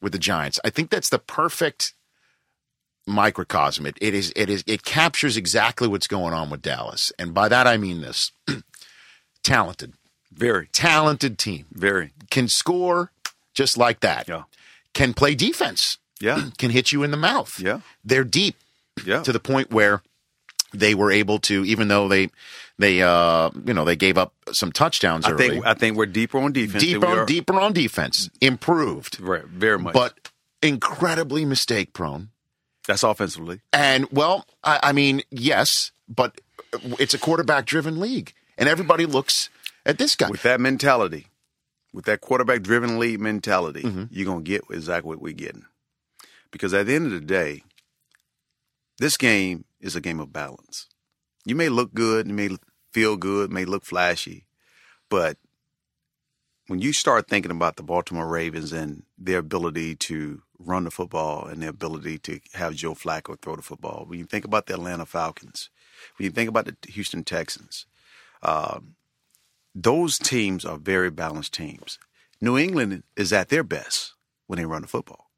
with 0.01 0.11
the 0.11 0.19
Giants, 0.19 0.59
I 0.65 0.69
think 0.69 0.89
that's 0.89 1.09
the 1.09 1.19
perfect 1.19 1.93
microcosm. 3.07 3.85
It, 3.85 3.97
it 4.01 4.13
is 4.13 4.33
it 4.35 4.49
is 4.49 4.63
it 4.67 4.83
captures 4.83 5.37
exactly 5.37 5.87
what's 5.87 6.07
going 6.07 6.33
on 6.33 6.49
with 6.49 6.61
Dallas, 6.61 7.11
and 7.17 7.33
by 7.33 7.47
that 7.47 7.67
I 7.67 7.77
mean 7.77 8.01
this: 8.01 8.31
talented, 9.43 9.93
very 10.31 10.67
talented 10.67 11.37
team, 11.37 11.65
very 11.71 12.11
can 12.29 12.47
score 12.47 13.11
just 13.53 13.77
like 13.77 13.99
that. 14.01 14.27
Yeah, 14.27 14.43
can 14.93 15.13
play 15.13 15.35
defense. 15.35 15.97
Yeah, 16.19 16.49
can 16.57 16.71
hit 16.71 16.91
you 16.91 17.03
in 17.03 17.11
the 17.11 17.17
mouth. 17.17 17.59
Yeah, 17.59 17.81
they're 18.03 18.23
deep. 18.23 18.55
Yeah, 19.05 19.23
to 19.23 19.31
the 19.31 19.39
point 19.39 19.71
where 19.71 20.01
they 20.73 20.95
were 20.95 21.11
able 21.11 21.39
to, 21.39 21.65
even 21.65 21.87
though 21.87 22.07
they 22.07 22.29
they 22.77 23.01
uh 23.01 23.49
you 23.65 23.73
know 23.73 23.85
they 23.85 23.95
gave 23.95 24.17
up 24.17 24.33
some 24.51 24.71
touchdowns 24.71 25.25
I 25.25 25.31
early. 25.31 25.49
think 25.49 25.65
I 25.65 25.73
think 25.73 25.97
we're 25.97 26.05
deeper 26.05 26.39
on 26.39 26.51
defense. 26.51 26.83
Deeper 26.83 27.05
on 27.05 27.25
deeper 27.25 27.59
on 27.59 27.73
defense, 27.73 28.29
improved. 28.41 29.19
Right, 29.19 29.45
very 29.45 29.79
much. 29.79 29.93
But 29.93 30.29
incredibly 30.61 31.45
mistake 31.45 31.93
prone. 31.93 32.29
That's 32.87 33.03
offensively. 33.03 33.61
And 33.71 34.07
well, 34.11 34.45
I, 34.63 34.79
I 34.83 34.91
mean, 34.91 35.21
yes, 35.29 35.91
but 36.09 36.41
it's 36.99 37.13
a 37.13 37.19
quarterback 37.19 37.65
driven 37.65 37.99
league, 37.99 38.33
and 38.61 38.69
everybody 38.69 39.05
looks 39.05 39.49
at 39.85 39.97
this 39.97 40.15
guy 40.15 40.29
with 40.29 40.43
that 40.43 40.61
mentality, 40.61 41.27
with 41.91 42.05
that 42.05 42.21
quarterback 42.21 42.61
driven 42.61 42.99
lead 42.99 43.19
mentality. 43.19 43.81
Mm-hmm. 43.81 44.05
You're 44.11 44.27
gonna 44.27 44.41
get 44.41 44.61
exactly 44.69 45.09
what 45.09 45.21
we're 45.21 45.33
getting, 45.33 45.65
because 46.51 46.73
at 46.73 46.85
the 46.85 46.95
end 46.95 47.07
of 47.07 47.11
the 47.11 47.19
day, 47.19 47.63
this 48.99 49.17
game 49.17 49.65
is 49.81 49.95
a 49.95 50.01
game 50.01 50.19
of 50.19 50.31
balance. 50.31 50.87
You 51.43 51.55
may 51.55 51.69
look 51.69 51.93
good, 51.93 52.27
you 52.27 52.33
may 52.33 52.49
feel 52.93 53.17
good, 53.17 53.51
may 53.51 53.65
look 53.65 53.83
flashy, 53.83 54.45
but 55.09 55.37
when 56.67 56.79
you 56.79 56.93
start 56.93 57.27
thinking 57.27 57.51
about 57.51 57.75
the 57.75 57.83
Baltimore 57.83 58.27
Ravens 58.27 58.71
and 58.71 59.03
their 59.17 59.39
ability 59.39 59.95
to 59.95 60.41
run 60.59 60.85
the 60.85 60.91
football 60.91 61.47
and 61.47 61.61
their 61.61 61.71
ability 61.71 62.19
to 62.19 62.39
have 62.53 62.75
Joe 62.75 62.93
Flacco 62.93 63.37
throw 63.41 63.55
the 63.55 63.61
football, 63.61 64.05
when 64.07 64.19
you 64.19 64.25
think 64.25 64.45
about 64.45 64.67
the 64.67 64.75
Atlanta 64.75 65.05
Falcons, 65.05 65.69
when 66.15 66.25
you 66.25 66.31
think 66.31 66.47
about 66.47 66.65
the 66.65 66.75
Houston 66.89 67.23
Texans, 67.23 67.87
um, 68.43 68.95
those 69.73 70.17
teams 70.17 70.65
are 70.65 70.77
very 70.77 71.09
balanced 71.09 71.53
teams. 71.53 71.99
New 72.41 72.57
England 72.57 73.03
is 73.15 73.31
at 73.31 73.49
their 73.49 73.63
best 73.63 74.13
when 74.47 74.57
they 74.57 74.65
run 74.65 74.81
the 74.81 74.87
football. 74.87 75.29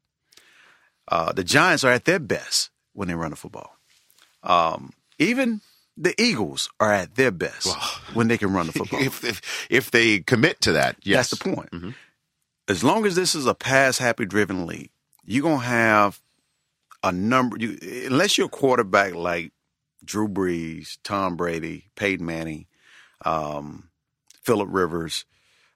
Uh, 1.06 1.32
the 1.32 1.44
Giants 1.44 1.84
are 1.84 1.92
at 1.92 2.06
their 2.06 2.18
best 2.18 2.70
when 2.94 3.08
they 3.08 3.14
run 3.14 3.30
the 3.30 3.36
football. 3.36 3.76
Um, 4.42 4.92
even 5.18 5.60
the 5.96 6.20
Eagles 6.20 6.70
are 6.80 6.92
at 6.92 7.14
their 7.14 7.30
best 7.30 7.68
when 8.14 8.28
they 8.28 8.38
can 8.38 8.52
run 8.52 8.66
the 8.66 8.72
football. 8.78 9.00
if, 9.00 9.22
if, 9.22 9.66
if 9.70 9.90
they 9.90 10.20
commit 10.20 10.60
to 10.62 10.72
that, 10.72 10.96
yes. 11.02 11.30
That's 11.30 11.42
the 11.42 11.54
point. 11.54 11.70
Mm-hmm. 11.70 11.90
As 12.66 12.82
long 12.82 13.04
as 13.04 13.14
this 13.14 13.34
is 13.34 13.46
a 13.46 13.54
pass 13.54 13.98
happy 13.98 14.24
driven 14.24 14.66
league, 14.66 14.90
you're 15.24 15.42
going 15.42 15.60
to 15.60 15.66
have 15.66 16.20
a 17.02 17.12
number, 17.12 17.58
you, 17.58 17.78
unless 18.06 18.38
you're 18.38 18.46
a 18.46 18.50
quarterback 18.50 19.14
like 19.14 19.52
Drew 20.04 20.28
Brees, 20.28 20.98
Tom 21.04 21.36
Brady, 21.36 21.90
Peyton 21.94 22.24
Manning, 22.24 22.66
um, 23.24 23.88
Philip 24.42 24.68
Rivers, 24.70 25.24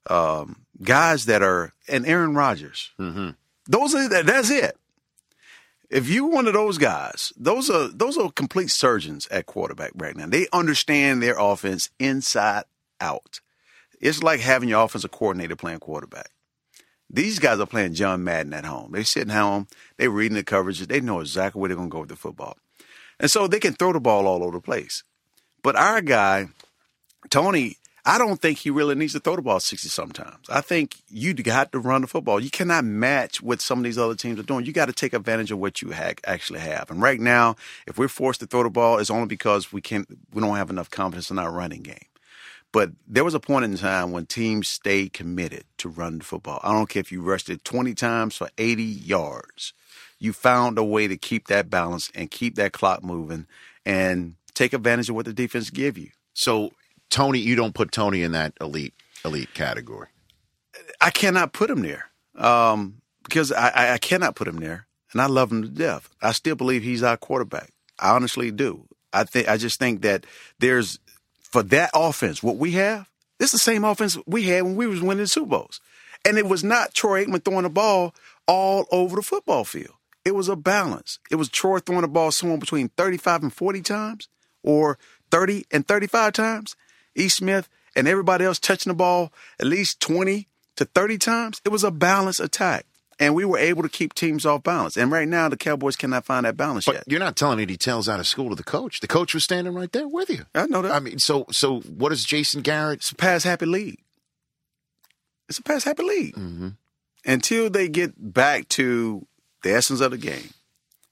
um, 0.09 0.65
guys 0.83 1.27
that 1.27 1.43
are, 1.43 1.73
and 1.89 2.07
Aaron 2.07 2.35
Rodgers. 2.35 2.91
Mm-hmm. 2.99 3.31
Those 3.67 3.95
are, 3.95 4.23
that's 4.23 4.51
it. 4.51 4.77
If 5.91 6.09
you 6.09 6.27
one 6.27 6.47
of 6.47 6.53
those 6.53 6.77
guys, 6.77 7.33
those 7.37 7.71
are 7.71 7.89
those 7.89 8.19
are 8.19 8.31
complete 8.31 8.71
surgeons 8.71 9.27
at 9.31 9.47
quarterback 9.47 9.93
right 9.95 10.15
now. 10.15 10.27
They 10.27 10.47
understand 10.53 11.23
their 11.23 11.39
offense 11.39 11.89
inside 11.99 12.65
out. 13.01 13.41
It's 13.99 14.23
like 14.23 14.41
having 14.41 14.69
your 14.69 14.85
offensive 14.85 15.11
coordinator 15.11 15.57
playing 15.57 15.79
quarterback. 15.79 16.31
These 17.11 17.39
guys 17.39 17.59
are 17.59 17.67
playing 17.67 17.95
John 17.95 18.23
Madden 18.23 18.53
at 18.53 18.67
home. 18.67 18.93
They're 18.93 19.05
sitting 19.05 19.33
home, 19.33 19.67
they're 19.97 20.11
reading 20.11 20.37
the 20.37 20.45
coverages, 20.45 20.89
they 20.89 21.01
know 21.01 21.21
exactly 21.21 21.59
where 21.59 21.69
they're 21.69 21.77
going 21.77 21.89
to 21.89 21.93
go 21.93 22.01
with 22.01 22.11
the 22.11 22.17
football. 22.17 22.59
And 23.19 23.31
so 23.31 23.47
they 23.47 23.59
can 23.59 23.73
throw 23.73 23.95
the 23.95 24.01
ball 24.01 24.27
all 24.27 24.43
over 24.43 24.59
the 24.59 24.63
place. 24.63 25.05
But 25.63 25.75
our 25.75 26.03
guy, 26.03 26.49
Tony, 27.31 27.77
I 28.05 28.17
don't 28.17 28.41
think 28.41 28.59
he 28.59 28.71
really 28.71 28.95
needs 28.95 29.13
to 29.13 29.21
throw 29.21 29.37
the 29.37 29.43
ball 29.43 29.61
60 29.61 29.89
sometimes. 29.89 30.49
I 30.49 30.63
think 30.63 30.97
you 31.09 31.35
got 31.35 31.73
to 31.73 31.79
run 31.79 32.01
the 32.01 32.07
football. 32.07 32.41
You 32.41 32.51
cannot 32.51 32.85
match 32.85 33.43
what 33.43 33.61
some 33.61 33.79
of 33.79 33.85
these 33.85 33.99
other 33.99 34.15
teams 34.15 34.41
are 34.41 34.45
doing. 34.45 34.65
You 34.65 34.73
got 34.73 34.87
to 34.87 34.95
take 34.95 35.13
advantage 35.13 35.51
of 35.51 35.59
what 35.59 35.83
you 35.83 35.93
ha- 35.93 36.15
actually 36.27 36.61
have. 36.61 36.91
And 36.91 37.03
right 37.03 37.21
now, 37.21 37.57
if 37.87 37.99
we're 37.99 38.09
forced 38.09 38.41
to 38.41 38.47
throw 38.47 38.63
the 38.63 38.71
ball, 38.71 38.99
it's 38.99 39.11
only 39.11 39.27
because 39.27 39.73
we 39.73 39.83
can't, 39.83 40.09
we 40.33 40.41
don't 40.41 40.57
have 40.57 40.71
enough 40.71 40.91
confidence 40.91 41.31
in 41.31 41.39
our 41.39 41.53
running 41.53 41.83
game. 41.83 41.99
But 42.73 42.93
there 43.07 43.25
was 43.25 43.35
a 43.35 43.41
point 43.41 43.65
in 43.65 43.77
time 43.77 44.13
when 44.13 44.27
teams 44.27 44.69
stayed 44.69 45.13
committed 45.13 45.65
to 45.79 45.89
run 45.89 46.19
the 46.19 46.25
football. 46.25 46.61
I 46.63 46.73
don't 46.73 46.89
care 46.89 47.01
if 47.01 47.13
you 47.13 47.23
rushed 47.23 47.51
it 47.51 47.65
20 47.65 47.95
times 47.95 48.37
for 48.37 48.49
80 48.59 48.83
yards. 48.83 49.73
You 50.19 50.33
found 50.33 50.79
a 50.79 50.85
way 50.85 51.09
to 51.09 51.17
keep 51.17 51.49
that 51.49 51.71
balance 51.71 52.11
and 52.15 52.31
keep 52.31 52.57
that 52.57 52.73
clock 52.73 53.03
moving 53.03 53.47
and 53.87 54.35
take 54.55 54.73
advantage 54.73 55.09
of 55.09 55.15
what 55.15 55.27
the 55.27 55.33
defense 55.33 55.71
give 55.71 55.97
you. 55.97 56.11
So 56.35 56.73
Tony, 57.11 57.39
you 57.39 57.57
don't 57.57 57.75
put 57.75 57.93
Tony 57.93 58.23
in 58.23 58.33
that 58.33 58.55
elite 58.61 58.95
elite 59.25 59.53
category. 59.55 60.09
I 61.01 61.11
cannot 61.11 61.53
put 61.53 61.71
him 61.71 61.83
there 61.83 62.11
um, 62.37 63.01
because 63.25 63.53
I, 63.53 63.95
I 63.95 63.99
cannot 63.99 64.37
put 64.37 64.49
him 64.49 64.57
there, 64.57 64.87
and 65.13 65.21
I 65.21 65.27
love 65.27 65.51
him 65.51 65.63
to 65.63 65.69
death. 65.69 66.09
I 66.23 66.33
still 66.33 66.55
believe 66.55 66.83
he's 66.83 67.03
our 67.03 67.17
quarterback. 67.17 67.73
I 67.99 68.11
honestly 68.11 68.51
do. 68.51 68.87
I 69.13 69.25
think 69.25 69.49
I 69.49 69.57
just 69.57 69.79
think 69.79 70.03
that 70.03 70.27
there's 70.59 70.99
for 71.41 71.63
that 71.65 71.91
offense 71.95 72.43
what 72.43 72.57
we 72.57 72.73
have. 72.73 73.09
It's 73.41 73.53
the 73.53 73.59
same 73.59 73.85
offense 73.85 74.19
we 74.27 74.45
had 74.45 74.65
when 74.65 74.77
we 74.77 74.87
was 74.87 75.01
winning 75.01 75.27
Super 75.27 75.47
Bowls, 75.47 75.81
and 76.25 76.39
it 76.39 76.47
was 76.47 76.65
not 76.65 76.95
Troy 76.95 77.25
Aikman 77.25 77.45
throwing 77.45 77.63
the 77.63 77.71
ball 77.71 78.15
all 78.47 78.87
over 78.91 79.17
the 79.17 79.23
football 79.23 79.65
field. 79.65 79.95
It 80.25 80.35
was 80.35 80.49
a 80.49 80.57
balance. 80.57 81.19
It 81.31 81.37
was 81.37 81.49
Troy 81.49 81.79
throwing 81.79 82.03
the 82.03 82.09
ball 82.09 82.33
somewhere 82.33 82.59
between 82.59 82.89
35 82.91 83.45
and 83.45 83.53
40 83.53 83.81
times, 83.83 84.29
or 84.63 84.99
30 85.31 85.65
and 85.71 85.87
35 85.87 86.33
times, 86.33 86.77
E. 87.19 87.29
Smith 87.29 87.69
and 87.95 88.07
everybody 88.07 88.45
else 88.45 88.59
touching 88.59 88.91
the 88.91 88.95
ball 88.95 89.33
at 89.59 89.67
least 89.67 90.01
20 90.01 90.47
to 90.77 90.85
30 90.85 91.19
times, 91.19 91.61
it 91.65 91.71
was 91.71 91.85
a 91.85 91.91
balanced 91.91 92.41
attack. 92.41 92.87
And 93.21 93.35
we 93.35 93.45
were 93.45 93.59
able 93.59 93.83
to 93.83 93.89
keep 93.89 94.15
teams 94.15 94.47
off 94.47 94.63
balance. 94.63 94.97
And 94.97 95.11
right 95.11 95.27
now, 95.27 95.49
the 95.49 95.57
Cowboys 95.57 95.97
cannot 95.97 96.25
find 96.25 96.47
that 96.47 96.57
balance 96.57 96.85
but 96.85 96.95
yet. 96.95 97.05
You're 97.09 97.19
not 97.19 97.35
telling 97.35 97.59
any 97.59 97.77
tales 97.77 98.09
out 98.09 98.21
of 98.21 98.29
school 98.29 98.51
to 98.51 98.55
the 98.55 98.63
coach. 98.63 99.01
The 99.01 99.09
coach 99.09 99.35
was 99.35 99.43
standing 99.43 99.75
right 99.75 99.91
there 99.91 100.07
with 100.07 100.31
you. 100.31 100.47
I 100.55 100.67
know 100.67 100.83
that. 100.83 100.93
I 100.93 101.01
mean, 101.01 101.19
so 101.19 101.45
so 101.51 101.81
what 101.81 102.13
is 102.13 102.25
Jason 102.25 102.63
Garrett? 102.63 103.01
It's 103.01 103.11
a 103.11 103.17
pass 103.17 103.43
happy 103.43 103.67
league. 103.67 103.99
It's 105.49 105.59
a 105.59 105.65
pass 105.65 105.83
happy 105.83 106.05
league. 106.05 106.37
Mm-hmm. 106.37 106.69
Until 107.27 107.69
they 107.69 107.89
get 107.89 108.13
back 108.33 108.69
to 108.69 109.27
the 109.65 109.75
essence 109.75 110.01
of 110.01 110.13
the 110.13 110.19
game. 110.19 110.51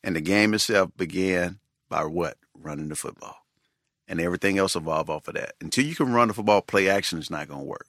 And 0.05 0.15
the 0.15 0.21
game 0.21 0.55
itself 0.55 0.93
began 0.97 1.59
by 1.89 2.05
what? 2.05 2.37
Running 2.55 2.89
the 2.89 2.95
football 2.95 3.46
and 4.09 4.21
everything 4.21 4.59
else 4.59 4.77
evolve 4.77 5.11
off 5.11 5.29
of 5.29 5.35
that. 5.35 5.55
Until 5.61 5.85
you 5.85 5.95
can 5.95 6.13
run 6.13 6.29
the 6.29 6.35
football, 6.35 6.61
play 6.63 6.89
action 6.89 7.19
is 7.19 7.31
not 7.31 7.49
going 7.49 7.61
to 7.61 7.67
work. 7.67 7.87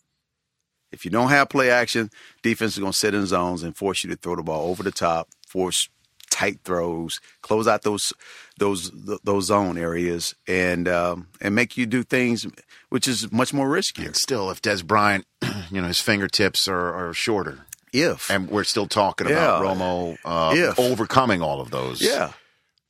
If 0.92 1.04
you 1.04 1.12
don't 1.12 1.30
have 1.30 1.50
play 1.50 1.70
action, 1.70 2.10
defense 2.42 2.74
is 2.74 2.80
going 2.80 2.94
to 2.94 2.98
sit 2.98 3.14
in 3.14 3.26
zones 3.26 3.62
and 3.64 3.76
force 3.76 4.04
you 4.04 4.10
to 4.10 4.16
throw 4.16 4.36
the 4.36 4.44
ball 4.44 4.70
over 4.70 4.84
the 4.84 4.92
top, 4.92 5.28
force 5.48 5.90
tight 6.30 6.60
throws, 6.64 7.20
close 7.42 7.68
out 7.68 7.82
those 7.84 8.14
those 8.58 8.92
those 9.24 9.46
zone 9.48 9.78
areas, 9.78 10.36
and 10.48 10.88
um, 10.88 11.28
and 11.42 11.56
make 11.56 11.78
you 11.78 11.86
do 11.86 12.04
things 12.04 12.48
which 12.90 13.08
is 13.08 13.32
much 13.32 13.54
more 13.54 13.70
risky. 13.70 14.06
And 14.06 14.16
still, 14.16 14.50
if 14.50 14.62
Dez 14.62 14.86
Bryant, 14.86 15.26
you 15.72 15.82
know, 15.82 15.88
his 15.88 16.00
fingertips 16.00 16.68
are, 16.68 16.94
are 16.94 17.14
shorter, 17.14 17.66
if 17.92 18.30
and 18.30 18.50
we're 18.50 18.64
still 18.64 18.88
talking 18.88 19.28
about 19.28 19.64
Romo 19.64 20.18
uh, 20.24 20.74
overcoming 20.78 21.42
all 21.42 21.60
of 21.60 21.70
those, 21.70 22.02
Yeah. 22.02 22.32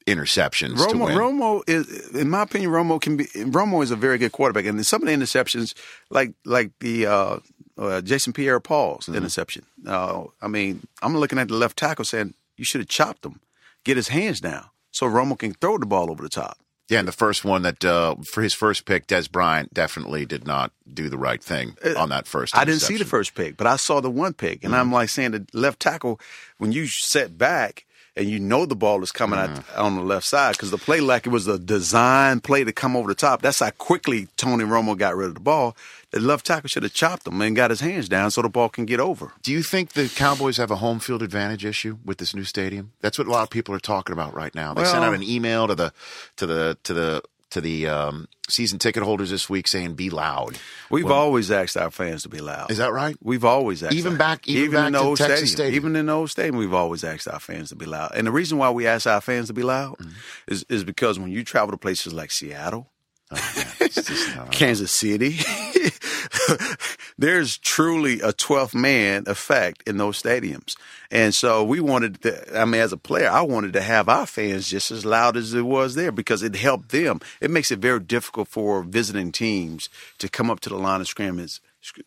Interceptions 0.08 0.78
to 0.78 0.96
Romo, 0.96 1.06
win. 1.06 1.18
Romo 1.18 1.64
is, 1.68 2.10
in 2.16 2.30
my 2.30 2.42
opinion, 2.44 2.72
Romo 2.72 3.00
can 3.00 3.18
be. 3.18 3.26
Romo 3.26 3.84
is 3.84 3.92
a 3.92 3.96
very 3.96 4.18
good 4.18 4.32
quarterback, 4.32 4.66
and 4.66 4.86
some 4.86 5.02
of 5.02 5.08
the 5.08 5.14
interceptions, 5.14 5.74
like 6.10 6.32
like 6.46 6.72
the 6.80 7.06
uh, 7.06 7.38
uh, 7.78 8.02
Jason 8.02 8.34
Pierre-Paul's 8.34 9.06
Mm-hmm. 9.06 9.16
interception. 9.16 9.66
Uh, 9.86 10.24
I 10.42 10.48
mean, 10.48 10.88
I'm 11.02 11.16
looking 11.18 11.38
at 11.40 11.50
the 11.50 11.56
left 11.56 11.78
tackle 11.78 12.06
saying 12.06 12.34
you 12.56 12.64
should 12.66 12.82
have 12.82 12.88
chopped 12.88 13.26
him, 13.26 13.42
get 13.84 13.98
his 13.98 14.08
hands 14.08 14.40
down, 14.40 14.66
so 14.92 15.06
Romo 15.08 15.38
can 15.38 15.54
throw 15.54 15.78
the 15.78 15.86
ball 15.86 16.10
over 16.10 16.24
the 16.24 16.30
top. 16.30 16.58
Yeah, 16.90 17.00
and 17.00 17.08
the 17.08 17.12
first 17.12 17.44
one 17.44 17.64
that 17.64 17.84
uh, 17.84 18.16
for 18.32 18.42
his 18.42 18.54
first 18.54 18.86
pick, 18.86 19.08
Dez 19.08 19.30
Bryant 19.30 19.74
definitely 19.74 20.26
did 20.26 20.48
not 20.48 20.72
do 20.92 21.10
the 21.10 21.18
right 21.18 21.44
thing 21.44 21.76
on 21.98 22.08
that 22.10 22.28
first. 22.28 22.56
Uh, 22.56 22.60
I 22.62 22.64
didn't 22.66 22.80
see 22.80 22.96
the 22.96 23.04
first 23.04 23.36
pick, 23.36 23.58
but 23.58 23.68
I 23.68 23.76
saw 23.76 24.00
the 24.00 24.10
one 24.10 24.32
pick, 24.34 24.64
and 24.64 24.72
Mm-hmm. 24.72 24.80
I'm 24.82 24.92
like 24.94 25.10
saying 25.10 25.32
the 25.32 25.46
left 25.54 25.82
tackle 25.82 26.18
when 26.60 26.72
you 26.72 26.88
set 26.88 27.38
back 27.38 27.86
and 28.18 28.28
you 28.30 28.40
know 28.40 28.66
the 28.66 28.76
ball 28.76 29.02
is 29.04 29.12
coming 29.12 29.40
out 29.40 29.50
Mm-hmm. 29.50 29.80
on 29.82 29.96
the 29.96 30.02
left 30.02 30.26
side 30.26 30.54
because 30.54 30.72
the 30.72 30.78
play 30.78 31.00
like 31.00 31.26
it 31.26 31.30
was 31.30 31.48
a 31.48 31.58
design 31.60 32.40
play 32.42 32.64
to 32.64 32.74
come 32.74 32.96
over 32.98 33.08
the 33.08 33.16
top. 33.16 33.42
That's 33.42 33.60
how 33.60 33.70
quickly 33.72 34.28
Tony 34.36 34.64
Romo 34.66 34.98
got 34.98 35.16
rid 35.16 35.28
of 35.30 35.34
the 35.36 35.40
ball. 35.40 35.78
The 36.12 36.20
left 36.20 36.46
tackle 36.46 36.68
should 36.70 36.84
have 36.84 36.94
chopped 36.94 37.28
him 37.28 37.42
and 37.42 37.56
got 37.56 37.70
his 37.70 37.82
hands 37.82 38.08
down 38.10 38.32
so 38.32 38.42
the 38.42 38.50
ball 38.50 38.70
can 38.70 38.86
get 38.86 39.00
over. 39.00 39.34
Do 39.44 39.52
you 39.52 39.62
think 39.62 39.92
the 39.94 40.10
Cowboys 40.10 40.58
have 40.58 40.72
a 40.72 40.78
home 40.78 41.00
field 41.00 41.22
advantage 41.22 41.64
issue 41.66 41.98
with 42.06 42.18
this 42.18 42.34
new 42.34 42.44
stadium? 42.46 42.92
That's 43.02 43.18
what 43.18 43.28
a 43.28 43.32
lot 43.32 43.44
of 43.44 43.50
people 43.50 43.76
are 43.76 43.80
talking 43.80 44.14
about 44.14 44.34
right 44.34 44.54
now. 44.56 44.74
They 44.74 44.86
sent 44.86 45.04
out 45.04 45.14
an 45.14 45.24
email 45.24 45.68
to 45.68 45.76
the 45.76 45.94
to 46.38 46.46
the 46.46 46.78
to 46.84 46.94
the 46.94 47.22
to 47.52 47.62
the 47.62 47.88
um, 47.88 48.28
season 48.50 48.78
ticket 48.80 49.04
holders 49.04 49.30
this 49.30 49.50
week 49.50 49.68
saying 49.68 49.94
"Be 49.96 50.10
loud." 50.10 50.58
We've 50.90 51.06
Well, 51.06 51.14
always 51.14 51.50
asked 51.52 51.78
our 51.78 51.92
fans 51.92 52.24
to 52.24 52.30
be 52.30 52.40
loud. 52.40 52.70
Is 52.72 52.78
that 52.78 52.92
right? 52.92 53.16
We've 53.22 53.46
always 53.46 53.84
asked 53.84 53.94
Even 53.96 54.18
back- 54.18 54.48
even 54.48 54.72
back 54.72 54.88
in 54.88 54.94
to 54.94 55.00
the 55.00 55.04
old 55.06 55.18
Texas 55.18 55.38
stadium, 55.52 55.56
Stadium. 55.56 55.76
even 55.76 55.96
in 55.96 56.06
the 56.08 56.14
old 56.14 56.30
stadium, 56.30 56.58
we've 56.58 56.74
always 56.74 57.04
asked 57.04 57.28
our 57.28 57.40
fans 57.40 57.70
to 57.70 57.76
be 57.76 57.86
loud. 57.86 58.12
And 58.16 58.28
the 58.28 58.32
reason 58.32 58.58
why 58.58 58.70
we 58.72 58.86
ask 58.88 59.08
our 59.08 59.22
fans 59.22 59.48
to 59.48 59.54
be 59.54 59.64
loud 59.64 59.98
Mm-hmm. 59.98 60.10
is 60.54 60.66
is 60.70 60.84
because 60.84 61.20
when 61.20 61.32
you 61.32 61.44
travel 61.44 61.72
to 61.72 61.78
places 61.78 62.14
like 62.14 62.32
Seattle, 62.32 62.92
It's 63.32 63.96
just, 63.96 64.38
uh, 64.38 64.46
Kansas 64.52 64.92
City, 64.94 65.38
there's 67.18 67.58
truly 67.58 68.22
a 68.22 68.32
12th 68.32 68.76
man 68.76 69.24
effect 69.28 69.88
in 69.88 69.98
those 69.98 70.22
stadiums. 70.22 70.76
And 71.10 71.34
so 71.34 71.64
we 71.64 71.80
wanted 71.80 72.22
to, 72.22 72.60
I 72.60 72.66
mean, 72.66 72.82
as 72.82 72.94
a 72.94 72.98
player, 72.98 73.30
I 73.30 73.42
wanted 73.42 73.74
to 73.74 73.82
have 73.82 74.10
our 74.10 74.26
fans 74.26 74.70
just 74.70 74.92
as 74.92 75.06
loud 75.06 75.38
as 75.38 75.54
it 75.54 75.62
was 75.62 75.96
there 75.96 76.12
because 76.12 76.44
it 76.44 76.56
helped 76.56 76.90
them. 76.90 77.20
It 77.42 77.50
makes 77.50 77.72
it 77.72 77.80
very 77.80 78.00
difficult 78.00 78.48
for 78.48 78.84
visiting 78.84 79.32
teams 79.32 79.90
to 80.20 80.30
come 80.30 80.52
up 80.52 80.60
to 80.62 80.70
the 80.70 80.78
line 80.78 81.02
of 81.02 81.08
scrimmage 81.08 81.60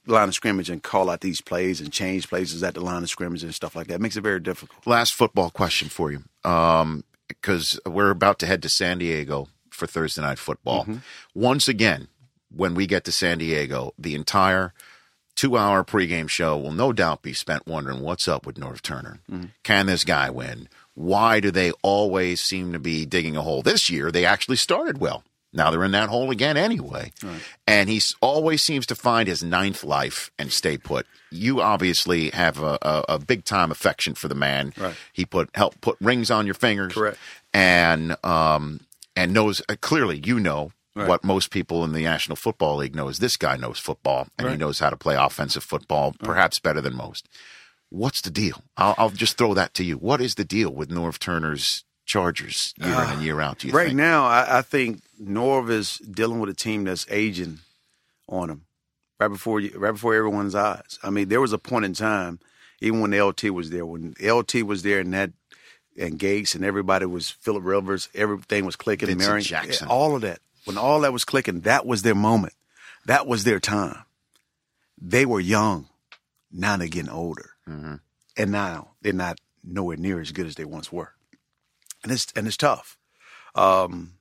line 0.07 0.29
of 0.29 0.35
scrimmage 0.35 0.69
and 0.69 0.83
call 0.83 1.09
out 1.09 1.21
these 1.21 1.41
plays 1.41 1.81
and 1.81 1.93
change 1.93 2.29
places 2.29 2.63
at 2.63 2.75
the 2.75 2.81
line 2.81 3.03
of 3.03 3.09
scrimmage 3.09 3.43
and 3.43 3.55
stuff 3.55 3.75
like 3.75 3.87
that. 3.87 3.95
It 3.95 4.01
makes 4.01 4.17
it 4.17 4.21
very 4.21 4.41
difficult. 4.41 4.87
last 4.87 5.15
football 5.15 5.49
question 5.49 5.89
for 5.89 6.11
you, 6.13 6.25
because 7.29 7.81
we're 7.87 8.11
about 8.11 8.39
to 8.41 8.47
head 8.47 8.63
to 8.63 8.69
San 8.69 8.99
Diego 8.99 9.49
for 9.71 9.87
Thursday 9.87 10.21
night 10.21 10.39
football. 10.39 10.83
Mm-hmm. 10.83 10.97
Once 11.35 11.69
again, 11.69 12.09
when 12.55 12.75
we 12.75 12.87
get 12.87 13.05
to 13.05 13.13
San 13.13 13.39
Diego, 13.39 13.95
the 13.99 14.15
entire 14.15 14.75
two-hour 15.37 15.85
pregame 15.85 16.29
show 16.29 16.57
will 16.57 16.73
no 16.73 16.93
doubt 16.93 17.23
be 17.23 17.33
spent 17.33 17.67
wondering 17.67 18.01
what's 18.01 18.29
up 18.29 18.47
with 18.47 18.57
Norv 18.57 18.83
Turner. 18.83 19.21
Mm-hmm. 19.31 19.47
Can 19.63 19.87
this 19.87 20.05
guy 20.05 20.31
win? 20.31 20.69
Why 20.95 21.41
do 21.41 21.51
they 21.51 21.73
always 21.83 22.41
seem 22.41 22.73
to 22.73 22.79
be 22.79 23.07
digging 23.07 23.37
a 23.37 23.43
hole? 23.43 23.63
This 23.63 23.89
year, 23.89 24.11
they 24.11 24.25
actually 24.25 24.57
started 24.57 24.99
well. 24.99 25.25
Now 25.53 25.71
they're 25.71 25.85
in 25.85 25.93
that 25.93 26.09
hole 26.09 26.31
again 26.31 26.57
anyway. 26.57 27.11
And 27.67 27.89
he 27.89 28.01
always 28.21 28.63
seems 28.63 28.87
to 28.87 28.95
find 28.95 29.29
his 29.29 29.43
ninth 29.43 29.83
life 29.83 30.31
and 30.39 30.53
stay 30.53 30.77
put. 30.77 31.07
You 31.31 31.61
obviously 31.61 32.31
have 32.31 32.61
a, 32.63 32.79
a, 32.83 33.05
a 33.11 33.19
big 33.19 33.45
time 33.45 33.71
affection 33.71 34.15
for 34.15 34.29
the 34.29 34.35
man. 34.35 34.73
Right. 34.77 34.95
He 35.13 35.25
put 35.25 35.51
help 35.55 35.81
put 35.81 35.97
rings 36.01 36.31
on 36.31 36.47
your 36.47 36.55
fingers. 36.55 36.93
Correct. 36.93 37.19
And 37.53 38.17
um 38.25 38.81
and 39.17 39.35
knows 39.35 39.61
uh, 39.69 39.75
clearly 39.81 40.23
you 40.25 40.39
know 40.39 40.71
Right. 40.95 41.09
what 41.09 41.23
most 41.23 41.51
people 41.51 41.85
in 41.85 41.93
the 41.93 42.03
National 42.03 42.35
Football 42.35 42.77
League 42.79 42.97
know 42.97 43.07
is 43.09 43.21
this 43.21 43.37
guy 43.37 43.57
knows 43.57 43.79
football 43.79 44.27
and 44.37 44.49
he 44.51 44.57
knows 44.57 44.81
how 44.81 44.91
to 44.91 44.97
play 44.97 45.15
offensive 45.15 45.63
football 45.63 46.15
perhaps 46.19 46.59
better 46.59 46.81
than 46.81 46.97
most. 46.97 47.29
What's 47.91 48.21
the 48.21 48.31
deal? 48.31 48.63
I'll, 48.77 48.95
I'll 48.99 49.11
just 49.11 49.39
throw 49.39 49.55
that 49.55 49.73
to 49.75 49.85
you. 49.85 49.97
What 49.97 50.21
is 50.21 50.35
the 50.35 50.45
deal 50.45 50.73
with 50.75 50.91
Norv 50.91 51.19
Turner's 51.19 51.85
Chargers 52.07 52.75
year 52.77 52.89
in 52.89 53.11
and 53.11 53.23
year 53.23 53.41
out? 53.41 53.59
Do 53.59 53.69
you 53.69 53.73
right 53.73 53.87
think? 53.89 53.99
now, 53.99 54.27
I, 54.27 54.59
I 54.59 54.63
think 54.63 55.03
Norv 55.23 55.71
is 55.71 55.99
dealing 55.99 56.41
with 56.41 56.51
a 56.51 56.55
team 56.55 56.85
that's 56.85 57.07
aging 57.09 57.59
on 58.29 58.51
him 58.51 58.63
right 59.21 59.29
before 59.29 59.61
you, 59.61 59.71
right 59.79 59.93
before 59.93 60.15
everyone's 60.15 60.55
eyes. 60.57 60.99
I 61.05 61.11
mean, 61.11 61.29
there 61.29 61.41
was 61.41 61.53
a 61.53 61.59
point 61.59 61.85
in 61.85 61.95
time, 61.95 62.41
even 62.81 63.01
when 63.01 63.17
LT 63.17 63.45
was 63.51 63.71
there, 63.71 63.87
when 63.87 64.15
LT 64.21 64.63
was 64.65 64.83
there 64.83 64.99
and 65.01 65.13
that 65.15 65.31
and 65.99 66.19
Gates 66.19 66.55
and 66.55 66.65
everybody 66.65 67.07
was 67.07 67.31
Philip 67.31 67.65
Rivers, 67.65 68.09
everything 68.15 68.65
was 68.65 68.77
clicking. 68.77 69.09
Vincent 69.09 69.29
Marion, 69.29 69.45
Jackson. 69.45 69.89
all 69.89 70.15
of 70.17 70.23
that. 70.23 70.41
When 70.65 70.79
all 70.79 71.01
that 71.01 71.13
was 71.13 71.25
clicking, 71.25 71.61
that 71.61 71.87
was 71.87 72.03
their 72.03 72.15
moment. 72.15 72.55
That 73.07 73.27
was 73.27 73.45
their 73.45 73.61
time. 73.61 74.05
They 75.01 75.25
were 75.25 75.41
young. 75.41 75.89
Now 76.53 76.77
they're 76.77 76.89
getting 76.89 77.11
older, 77.11 77.51
and 78.37 78.51
now 78.51 78.91
they're 79.01 79.13
not 79.13 79.39
nowhere 79.63 79.97
near 79.97 80.21
as 80.21 80.33
good 80.33 80.47
as 80.47 80.57
they 80.57 80.65
once 80.65 80.93
were 80.93 81.15
and 82.03 82.13
it's 82.13 82.27
and 82.35 82.47
it's 82.47 82.57
tough. 82.57 82.97
Um, 83.55 84.15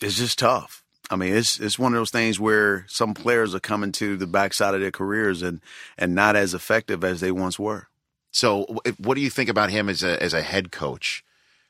it's 0.00 0.16
just 0.16 0.38
tough. 0.38 0.84
I 1.10 1.16
mean, 1.16 1.34
it's 1.34 1.58
it's 1.58 1.78
one 1.78 1.94
of 1.94 1.98
those 1.98 2.10
things 2.10 2.38
where 2.38 2.84
some 2.88 3.14
players 3.14 3.54
are 3.54 3.60
coming 3.60 3.92
to 3.92 4.16
the 4.16 4.26
backside 4.26 4.74
of 4.74 4.80
their 4.80 4.90
careers 4.90 5.42
and 5.42 5.60
and 5.96 6.14
not 6.14 6.36
as 6.36 6.54
effective 6.54 7.04
as 7.04 7.20
they 7.20 7.32
once 7.32 7.58
were. 7.58 7.88
So, 8.30 8.66
what 8.98 9.14
do 9.14 9.20
you 9.20 9.30
think 9.30 9.48
about 9.48 9.70
him 9.70 9.88
as 9.88 10.02
a 10.02 10.22
as 10.22 10.34
a 10.34 10.42
head 10.42 10.70
coach? 10.70 11.24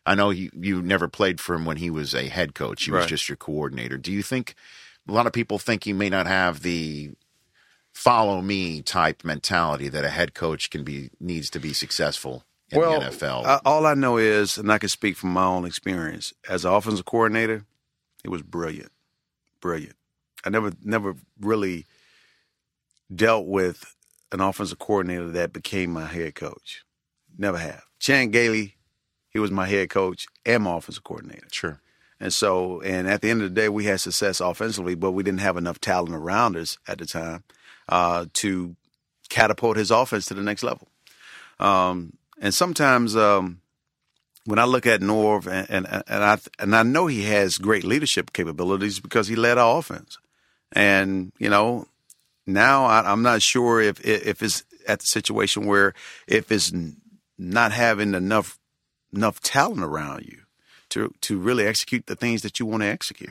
I 0.09 0.15
know 0.15 0.31
you 0.31 0.51
you 0.55 0.81
never 0.81 1.07
played 1.07 1.39
for 1.39 1.55
him 1.55 1.67
when 1.67 1.77
he 1.77 1.91
was 1.91 2.15
a 2.15 2.29
head 2.29 2.55
coach. 2.55 2.85
He 2.85 2.91
was 2.91 3.05
just 3.05 3.29
your 3.29 3.37
coordinator. 3.37 3.99
Do 3.99 4.11
you 4.11 4.23
think 4.23 4.55
a 5.07 5.13
lot 5.13 5.27
of 5.27 5.35
people 5.35 5.59
think 5.59 5.85
he 5.85 5.93
may 5.93 6.09
not 6.09 6.27
have 6.27 6.63
the 6.63 7.11
follow 7.93 8.41
me 8.41 8.81
type 8.81 9.23
mentality 9.23 9.91
that 9.91 10.07
a 10.07 10.09
head 10.09 10.33
coach 10.33 10.71
can 10.71 10.83
be 10.83 11.11
needs 11.21 11.51
to 11.51 11.61
be 11.61 11.75
successful 11.75 12.45
in 12.71 12.81
well, 12.81 13.01
the 13.01 13.07
NFL? 13.09 13.45
I, 13.45 13.61
all 13.67 13.85
I 13.85 13.93
know 13.93 14.17
is, 14.17 14.57
and 14.57 14.73
I 14.73 14.79
can 14.79 14.89
speak 14.89 15.15
from 15.15 15.35
my 15.35 15.45
own 15.45 15.67
experience 15.67 16.33
as 16.49 16.65
an 16.65 16.73
offensive 16.73 17.05
coordinator, 17.05 17.67
it 18.25 18.31
was 18.31 18.41
brilliant, 18.41 18.93
brilliant. 19.61 19.97
I 20.43 20.49
never 20.49 20.73
never 20.83 21.17
really 21.39 21.85
dealt 23.15 23.47
with 23.47 23.95
an 24.33 24.41
offensive 24.41 24.79
coordinator 24.79 25.29
that 25.33 25.53
became 25.53 25.93
my 25.93 26.07
head 26.07 26.35
coach. 26.35 26.87
Never 27.37 27.59
have. 27.59 27.83
Chan 27.99 28.31
Gailey, 28.31 28.78
he 29.31 29.39
was 29.39 29.51
my 29.51 29.66
head 29.66 29.91
coach 29.91 30.26
and 30.45 30.64
my 30.64 30.76
offensive 30.76 31.05
coordinator. 31.05 31.47
Sure. 31.51 31.81
And 32.20 32.33
so, 32.33 32.81
and 32.81 33.09
at 33.09 33.22
the 33.22 33.31
end 33.31 33.43
of 33.43 33.55
the 33.55 33.61
day, 33.61 33.68
we 33.68 33.85
had 33.85 34.01
success 34.01 34.41
offensively, 34.41 34.95
but 34.95 35.12
we 35.12 35.22
didn't 35.22 35.41
have 35.41 35.57
enough 35.57 35.81
talent 35.81 36.14
around 36.14 36.57
us 36.57 36.76
at 36.89 36.99
the 36.99 37.07
time 37.07 37.45
uh, 37.89 38.26
to 38.35 38.74
catapult 39.29 39.76
his 39.76 39.91
offense 39.91 40.26
to 40.26 40.35
the 40.35 40.43
next 40.43 40.62
level. 40.62 40.89
Um, 41.61 42.14
and 42.41 42.53
sometimes 42.53 43.16
um, 43.16 43.61
when 44.45 44.59
I 44.59 44.64
look 44.64 44.87
at 44.87 45.01
Norv, 45.01 45.47
and, 45.47 45.68
and 45.68 46.03
and 46.07 46.24
I 46.24 46.39
and 46.59 46.74
I 46.74 46.83
know 46.83 47.07
he 47.07 47.24
has 47.24 47.59
great 47.59 47.85
leadership 47.85 48.33
capabilities 48.33 49.01
because 49.01 49.29
he 49.29 49.37
led 49.37 49.59
our 49.59 49.79
offense, 49.79 50.18
and 50.72 51.33
you 51.39 51.51
know 51.51 51.87
now 52.47 52.85
I, 52.85 53.11
I'm 53.11 53.22
not 53.22 53.43
sure 53.43 53.81
if 53.81 54.05
if 54.05 54.43
it's 54.43 54.64
at 54.87 55.01
the 55.01 55.07
situation 55.07 55.66
where 55.66 55.95
if 56.26 56.51
it's 56.51 56.72
not 57.37 57.72
having 57.72 58.14
enough 58.14 58.58
enough 59.15 59.41
talent 59.41 59.83
around 59.83 60.25
you 60.25 60.39
to 60.91 61.13
to 61.23 61.39
really 61.39 61.67
execute 61.67 62.07
the 62.07 62.17
things 62.17 62.43
that 62.43 62.59
you 62.59 62.67
want 62.67 62.83
to 62.83 62.87
execute. 62.89 63.31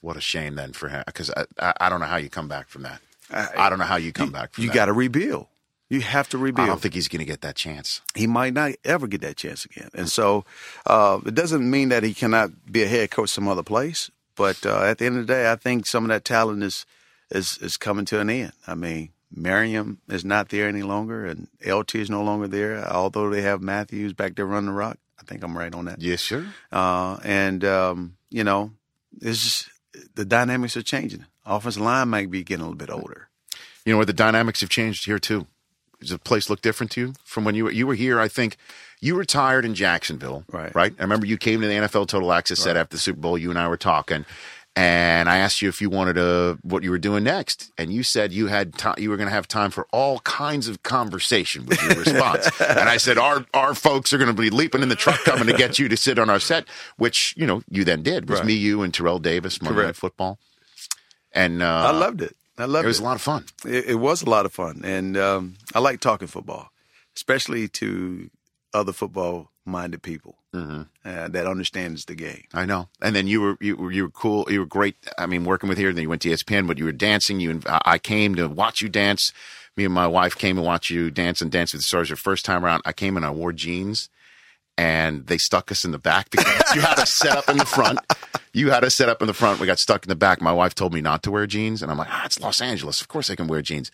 what 0.00 0.16
a 0.16 0.20
shame 0.20 0.54
then 0.56 0.72
for 0.72 0.88
him 0.88 1.02
because 1.06 1.30
I, 1.30 1.44
I 1.58 1.72
I 1.82 1.88
don't 1.88 2.00
know 2.00 2.06
how 2.06 2.16
you 2.16 2.28
come 2.28 2.48
back 2.48 2.68
from 2.68 2.82
that. 2.82 3.00
I, 3.30 3.68
don't 3.68 3.78
know 3.78 3.84
how 3.84 3.96
you 3.96 4.10
come 4.12 4.32
back 4.32 4.52
from 4.52 4.62
that. 4.62 4.68
You 4.68 4.72
got 4.72 4.86
to 4.86 4.94
rebuild. 4.94 5.48
You 5.90 6.00
have 6.00 6.28
to 6.30 6.38
rebuild. 6.38 6.66
I 6.66 6.70
don't 6.70 6.80
think 6.80 6.94
he's 6.94 7.08
going 7.08 7.20
to 7.20 7.26
get 7.26 7.40
that 7.42 7.56
chance. 7.56 8.00
he 8.14 8.26
might 8.26 8.52
not 8.54 8.72
ever 8.84 9.06
get 9.06 9.20
that 9.22 9.36
chance 9.36 9.64
again. 9.64 9.90
And 9.94 10.08
so 10.08 10.44
uh, 10.86 11.20
it 11.24 11.34
doesn't 11.34 11.68
mean 11.68 11.88
that 11.90 12.02
he 12.02 12.14
cannot 12.14 12.50
be 12.70 12.82
a 12.82 12.88
head 12.88 13.10
coach 13.10 13.30
some 13.30 13.48
other 13.48 13.62
place. 13.62 14.10
But 14.36 14.64
uh, 14.64 14.82
at 14.82 14.98
the 14.98 15.06
end 15.06 15.18
of 15.18 15.26
the 15.26 15.32
day, 15.32 15.50
I 15.50 15.56
think 15.56 15.86
some 15.86 16.04
of 16.04 16.08
that 16.08 16.24
talent 16.24 16.62
is 16.62 16.86
is 17.30 17.58
is 17.58 17.76
coming 17.76 18.04
to 18.06 18.20
an 18.20 18.30
end. 18.30 18.52
I 18.66 18.74
mean, 18.74 19.10
Merriman 19.34 19.98
is 20.08 20.24
not 20.24 20.48
there 20.50 20.68
any 20.68 20.82
longer, 20.82 21.26
and 21.26 21.48
LT 21.66 21.96
is 21.96 22.10
no 22.10 22.22
longer 22.22 22.48
there. 22.48 22.86
Although 22.86 23.30
they 23.30 23.42
have 23.42 23.60
Mathews 23.60 24.12
back 24.12 24.36
there 24.36 24.46
running 24.46 24.66
the 24.66 24.72
rock, 24.72 24.98
I 25.20 25.24
think 25.24 25.42
I'm 25.42 25.56
right 25.56 25.74
on 25.74 25.86
that. 25.86 26.00
Yes, 26.00 26.22
sir. 26.22 26.46
Uh, 26.72 27.18
and 27.24 27.64
um, 27.64 28.16
you 28.30 28.44
know, 28.44 28.72
it's 29.20 29.42
just 29.42 29.70
the 30.14 30.24
dynamics 30.24 30.76
are 30.76 30.82
changing. 30.82 31.26
Offensive 31.44 31.82
line 31.82 32.08
might 32.08 32.30
be 32.30 32.44
getting 32.44 32.62
a 32.62 32.68
little 32.68 32.76
bit 32.78 32.90
older. 32.90 33.28
You 33.84 33.92
know 33.94 33.98
what? 33.98 34.06
The 34.06 34.12
dynamics 34.12 34.60
have 34.60 34.70
changed 34.70 35.06
here 35.06 35.18
too. 35.18 35.46
Does 36.00 36.10
the 36.10 36.18
place 36.18 36.48
look 36.48 36.60
different 36.60 36.92
to 36.92 37.00
you 37.00 37.14
from 37.24 37.44
when 37.44 37.54
you 37.54 37.64
were 37.64 37.70
you 37.72 37.86
were 37.86 37.94
here? 37.94 38.20
I 38.20 38.28
think 38.28 38.56
you 39.00 39.16
retired 39.16 39.64
in 39.64 39.74
Jacksonville, 39.74 40.44
Right. 40.50 40.74
Right. 40.74 40.94
I 40.98 41.02
remember 41.02 41.26
you 41.26 41.36
came 41.36 41.60
to 41.60 41.66
the 41.66 41.74
NFL 41.74 42.08
Total 42.08 42.32
Access 42.32 42.58
set 42.60 42.76
after 42.76 42.96
the 42.96 43.00
Super 43.00 43.20
Bowl. 43.20 43.38
You 43.38 43.50
and 43.50 43.58
I 43.58 43.68
were 43.68 43.76
talking, 43.76 44.24
and 44.78 45.28
I 45.28 45.38
asked 45.38 45.60
you 45.60 45.68
if 45.68 45.80
you 45.80 45.90
wanted 45.90 46.12
to 46.14 46.56
what 46.62 46.84
you 46.84 46.92
were 46.92 46.98
doing 46.98 47.24
next, 47.24 47.72
and 47.76 47.92
you 47.92 48.04
said 48.04 48.32
you 48.32 48.46
had 48.46 48.78
time, 48.78 48.94
you 48.96 49.10
were 49.10 49.16
going 49.16 49.28
to 49.28 49.34
have 49.34 49.48
time 49.48 49.72
for 49.72 49.88
all 49.92 50.20
kinds 50.20 50.68
of 50.68 50.84
conversation 50.84 51.66
with 51.66 51.82
your 51.82 51.98
response. 51.98 52.48
and 52.60 52.88
I 52.88 52.96
said 52.96 53.18
our 53.18 53.44
our 53.54 53.74
folks 53.74 54.12
are 54.12 54.18
going 54.18 54.28
to 54.34 54.40
be 54.40 54.50
leaping 54.50 54.80
in 54.82 54.88
the 54.88 54.94
truck 54.94 55.18
coming 55.24 55.48
to 55.48 55.52
get 55.52 55.80
you 55.80 55.88
to 55.88 55.96
sit 55.96 56.16
on 56.16 56.30
our 56.30 56.38
set, 56.38 56.68
which 56.96 57.34
you 57.36 57.44
know 57.44 57.62
you 57.68 57.82
then 57.82 58.04
did. 58.04 58.22
It 58.22 58.30
was 58.30 58.38
Right. 58.38 58.46
me, 58.46 58.54
you, 58.54 58.82
and 58.82 58.94
Terrell 58.94 59.18
Davis, 59.18 59.60
Monday 59.60 59.82
Night. 59.82 59.96
Football, 59.96 60.38
and 61.32 61.60
uh, 61.60 61.88
I 61.88 61.90
loved 61.90 62.22
it. 62.22 62.36
I 62.56 62.66
loved 62.66 62.84
it. 62.84 62.86
it 62.86 62.88
was 62.88 63.00
a 63.00 63.04
lot 63.04 63.16
of 63.16 63.22
fun. 63.22 63.46
It, 63.64 63.86
it 63.86 63.94
was 63.96 64.22
a 64.22 64.30
lot 64.30 64.46
of 64.46 64.52
fun, 64.52 64.82
and 64.84 65.16
um, 65.16 65.56
I 65.74 65.80
like 65.80 65.98
talking 65.98 66.28
football, 66.28 66.70
especially 67.16 67.66
to 67.66 68.30
other 68.72 68.92
football-minded 69.68 70.02
people 70.02 70.36
Mm-hmm. 70.54 70.82
uh, 71.04 71.28
that 71.28 71.46
understands 71.46 72.06
the 72.06 72.14
game. 72.14 72.44
I 72.54 72.64
know. 72.64 72.88
And 73.02 73.14
then 73.14 73.26
you 73.26 73.42
were 73.42 73.58
you 73.60 73.76
were 73.76 73.92
you 73.92 74.04
were 74.04 74.10
cool. 74.10 74.46
You 74.50 74.60
were 74.60 74.66
great. 74.66 74.96
I 75.18 75.26
mean, 75.26 75.44
working 75.44 75.68
with 75.68 75.76
here. 75.76 75.92
Then 75.92 76.02
you 76.04 76.08
went 76.08 76.22
to 76.22 76.30
ESPN, 76.30 76.66
but 76.66 76.78
you 76.78 76.86
were 76.86 76.92
dancing. 76.92 77.38
You 77.38 77.60
I 77.66 77.80
I 77.84 77.98
came 77.98 78.34
to 78.36 78.48
watch 78.48 78.80
you 78.80 78.88
dance. 78.88 79.30
Me 79.76 79.84
and 79.84 79.92
my 79.92 80.06
wife 80.06 80.34
came 80.36 80.56
and 80.56 80.66
watch 80.66 80.88
you 80.88 81.10
dance 81.10 81.42
and 81.42 81.50
dance 81.52 81.74
with 81.74 81.82
the 81.82 81.86
stars. 81.86 82.08
Your 82.08 82.16
first 82.16 82.46
time 82.46 82.64
around, 82.64 82.80
I 82.86 82.94
came 82.94 83.14
and 83.18 83.26
I 83.26 83.30
wore 83.30 83.52
jeans, 83.52 84.08
and 84.78 85.26
they 85.26 85.36
stuck 85.36 85.70
us 85.70 85.84
in 85.84 85.90
the 85.90 85.98
back 85.98 86.30
because 86.30 86.46
you 86.74 86.80
had 86.80 86.98
us 86.98 87.14
set 87.14 87.36
up 87.36 87.50
in 87.50 87.58
the 87.58 87.66
front. 87.66 87.98
You 88.54 88.70
had 88.70 88.84
us 88.84 88.94
set 88.96 89.10
up 89.10 89.20
in 89.20 89.26
the 89.26 89.34
front. 89.34 89.60
We 89.60 89.66
got 89.66 89.78
stuck 89.78 90.02
in 90.02 90.08
the 90.08 90.16
back. 90.16 90.40
My 90.40 90.52
wife 90.52 90.74
told 90.74 90.94
me 90.94 91.02
not 91.02 91.22
to 91.24 91.30
wear 91.30 91.46
jeans, 91.46 91.82
and 91.82 91.90
I'm 91.92 91.98
like, 91.98 92.08
ah, 92.10 92.24
it's 92.24 92.40
Los 92.40 92.62
Angeles. 92.62 93.02
Of 93.02 93.08
course 93.08 93.28
I 93.28 93.36
can 93.36 93.48
wear 93.48 93.60
jeans. 93.60 93.90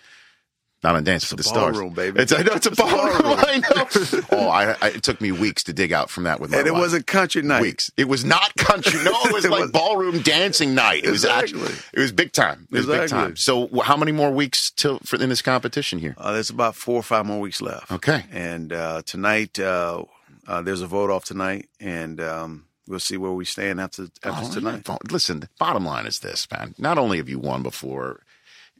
Not 0.85 0.95
on 0.97 1.03
Dance 1.03 1.28
with 1.30 1.39
the 1.39 1.45
Stars. 1.45 1.72
ballroom, 1.76 1.95
baby. 1.95 2.20
It's, 2.20 2.32
I 2.32 2.43
know 2.43 2.53
it's 2.53 2.66
a 2.66 2.70
ballroom. 2.72 3.22
I 3.24 3.62
know. 3.74 4.20
oh, 4.32 4.49
I, 4.49 4.76
I, 4.82 4.89
it 4.91 5.03
took 5.03 5.20
me 5.20 5.32
weeks 5.32 5.62
to 5.64 5.72
dig 5.72 5.93
out 5.93 6.11
from 6.11 6.24
that 6.24 6.39
with 6.41 6.51
my 6.51 6.59
And 6.59 6.66
it 6.66 6.72
wife 6.72 6.80
wasn't 6.82 7.07
country 7.07 7.41
night. 7.43 7.62
weeks. 7.62 7.91
It 7.97 8.07
was 8.07 8.24
not 8.24 8.55
country. 8.57 9.03
No, 9.03 9.11
it 9.24 9.32
was 9.32 9.45
It 9.47 9.51
like 9.51 9.62
was- 9.62 9.70
ballroom 9.72 10.20
dancing 10.20 10.74
night. 10.74 11.03
It 11.05 11.11
was 11.11 11.24
actually 11.24 11.62
Exactly. 11.62 11.91
it 11.95 12.01
was 12.01 12.12
big 12.12 12.32
time. 12.32 12.68
It 12.70 12.76
was 12.76 12.87
big 12.87 13.01
Exactly. 13.01 13.28
time. 13.28 13.37
So, 13.37 13.68
how 13.82 13.97
many 13.97 14.12
more 14.12 14.30
weeks 14.30 14.70
till 14.70 14.99
for 15.01 15.16
in 15.20 15.30
this 15.30 15.43
competition 15.43 15.99
here? 15.99 16.14
Uh, 16.18 16.32
there's 16.35 16.51
about 16.51 16.76
four 16.76 16.97
or 16.97 17.03
five 17.03 17.24
more 17.26 17.41
weeks 17.41 17.61
left. 17.62 17.91
Okay. 17.91 18.24
And 18.30 18.72
uh, 18.72 19.01
tonight, 19.07 19.59
uh, 19.59 20.05
uh, 20.47 20.61
there's 20.61 20.82
a 20.82 20.87
vote 20.87 21.09
off 21.11 21.24
tonight, 21.24 21.70
and 21.80 22.20
um, 22.20 22.66
we'll 22.87 23.01
see 23.01 23.16
where 23.16 23.32
we 23.32 23.47
stand 23.47 23.80
after 23.80 24.09
after 24.22 24.47
Oh, 24.51 24.53
tonight. 24.53 24.87
Listen, 25.11 25.41
the 25.41 25.49
bottom 25.59 25.87
line 25.87 26.05
is 26.05 26.18
this, 26.18 26.47
man. 26.51 26.74
Not 26.76 26.99
only 26.99 27.16
have 27.16 27.30
you 27.30 27.39
won 27.39 27.62
before, 27.62 28.20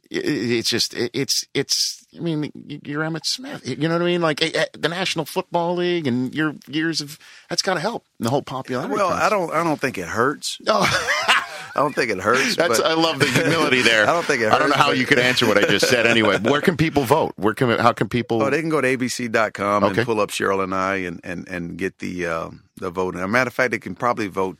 it's 0.09 0.69
just 0.69 0.93
it's 0.95 1.45
it's. 1.53 2.05
I 2.15 2.19
mean, 2.19 2.51
you're 2.85 3.03
Emmitt 3.03 3.25
Smith. 3.25 3.67
You 3.67 3.89
know 3.89 3.95
what 3.95 4.01
I 4.01 4.05
mean? 4.05 4.21
Like 4.21 4.39
the 4.39 4.87
National 4.89 5.25
Football 5.25 5.75
League 5.75 6.07
and 6.07 6.33
your 6.33 6.55
years 6.67 7.01
of 7.01 7.19
that's 7.49 7.61
got 7.61 7.73
to 7.73 7.81
help 7.81 8.05
the 8.19 8.29
whole 8.29 8.41
popularity. 8.41 8.93
Well, 8.93 9.09
contest. 9.09 9.25
I 9.25 9.29
don't. 9.35 9.51
I 9.53 9.63
don't 9.63 9.79
think 9.81 9.97
it 9.97 10.07
hurts. 10.07 10.59
Oh. 10.67 11.41
I 11.77 11.79
don't 11.81 11.93
think 11.93 12.09
it 12.09 12.19
hurts. 12.19 12.57
I 12.81 12.93
love 12.93 13.19
the 13.19 13.25
humility 13.25 13.81
there. 13.81 14.03
I 14.09 14.13
don't 14.13 14.23
think 14.25 14.41
it 14.41 14.49
I 14.49 14.57
don't 14.57 14.69
know 14.69 14.77
how 14.77 14.91
you 14.91 15.05
could 15.05 15.19
answer 15.19 15.45
what 15.45 15.57
I 15.57 15.67
just 15.67 15.89
said 15.89 16.07
anyway. 16.07 16.37
Where 16.39 16.61
can 16.61 16.77
people 16.77 17.03
vote? 17.03 17.33
Where 17.35 17.53
can 17.53 17.69
how 17.79 17.91
can 17.91 18.07
people? 18.07 18.41
Oh, 18.41 18.49
they 18.49 18.61
can 18.61 18.69
go 18.69 18.79
to 18.79 18.97
abc.com 18.97 19.83
Okay. 19.83 19.97
and 19.99 20.05
pull 20.05 20.21
up 20.21 20.29
Cheryl 20.29 20.63
and 20.63 20.73
I 20.73 20.95
and, 20.97 21.19
and, 21.25 21.45
and 21.49 21.77
get 21.77 21.99
the 21.99 22.27
um, 22.27 22.63
the 22.77 22.89
vote. 22.89 23.15
As 23.17 23.21
a 23.23 23.27
matter 23.27 23.49
of 23.49 23.53
fact, 23.53 23.71
they 23.71 23.79
can 23.79 23.93
probably 23.93 24.27
vote 24.27 24.57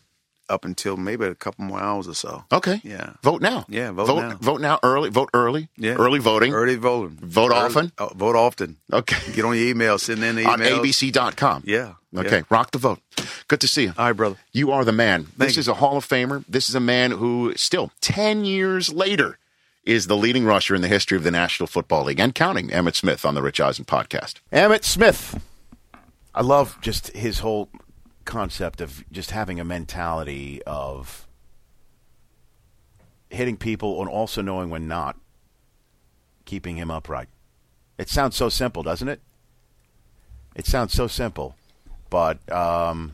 up 0.49 0.65
until 0.65 0.97
maybe 0.97 1.25
a 1.25 1.35
couple 1.35 1.65
more 1.65 1.79
hours 1.79 2.07
or 2.07 2.13
so. 2.13 2.43
Okay. 2.51 2.81
Yeah. 2.83 3.13
Vote 3.23 3.41
now. 3.41 3.65
Yeah, 3.67 3.91
vote 3.91 4.07
vote 4.07 4.21
now. 4.21 4.37
Vote 4.41 4.61
now. 4.61 4.79
Early. 4.83 5.09
Vote 5.09 5.29
early. 5.33 5.69
Yeah. 5.77 5.93
Early 5.93 6.19
voting. 6.19 6.53
Early 6.53 6.75
voting. 6.75 7.17
Vote 7.21 7.51
Early- 7.51 7.59
often? 7.59 7.91
oh, 7.97 8.11
vote 8.15 8.35
often. 8.35 8.77
Okay. 8.91 9.33
Get 9.33 9.45
on 9.45 9.55
your 9.55 9.67
email. 9.67 9.97
Send 9.97 10.23
in 10.23 10.35
the 10.35 10.41
email. 10.41 10.53
On 10.53 10.61
email. 10.61 10.83
abc.com. 10.83 11.63
Yeah. 11.65 11.93
Okay. 12.15 12.37
yeah. 12.37 12.43
Rock 12.49 12.71
the 12.71 12.77
vote. 12.77 12.99
Good 13.47 13.61
to 13.61 13.67
see 13.67 13.83
you. 13.83 13.93
All 13.97 14.05
right, 14.05 14.13
brother. 14.13 14.37
You 14.51 14.71
are 14.71 14.85
the 14.85 14.91
man. 14.93 15.27
this 15.37 15.55
you. 15.55 15.59
is 15.61 15.67
a 15.67 15.75
Hall 15.75 15.97
of 15.97 16.07
Famer. 16.07 16.43
This 16.47 16.69
is 16.69 16.75
a 16.75 16.79
man 16.79 17.11
who 17.11 17.53
still 17.55 17.91
10 18.01 18.45
years 18.45 18.91
later 18.93 19.37
is 19.83 20.07
the 20.07 20.17
leading 20.17 20.45
rusher 20.45 20.73
in 20.73 20.81
the 20.81 20.87
history 20.87 21.15
of 21.17 21.23
the 21.23 21.31
National 21.31 21.67
Football 21.67 22.05
League 22.05 22.19
and 22.19 22.33
counting. 22.33 22.69
Emmitt 22.69 22.95
Smith 22.95 23.23
on 23.25 23.35
the 23.35 23.41
Rich 23.41 23.59
Eisen 23.61 23.85
podcast. 23.85 24.35
Emmitt 24.51 24.83
Smith. 24.83 25.39
I 26.33 26.41
love 26.41 26.77
just 26.81 27.09
his 27.15 27.39
whole 27.39 27.69
concept 28.25 28.81
of 28.81 29.03
just 29.11 29.31
having 29.31 29.59
a 29.59 29.63
mentality 29.63 30.61
of 30.63 31.27
hitting 33.29 33.57
people 33.57 34.01
and 34.01 34.09
also 34.09 34.41
knowing 34.41 34.69
when 34.69 34.87
not 34.87 35.17
keeping 36.45 36.75
him 36.77 36.91
upright. 36.91 37.27
It 37.97 38.09
sounds 38.09 38.35
so 38.35 38.49
simple, 38.49 38.83
doesn't 38.83 39.07
it? 39.07 39.21
It 40.55 40.65
sounds 40.65 40.93
so 40.93 41.07
simple, 41.07 41.55
but 42.09 42.39
um, 42.51 43.13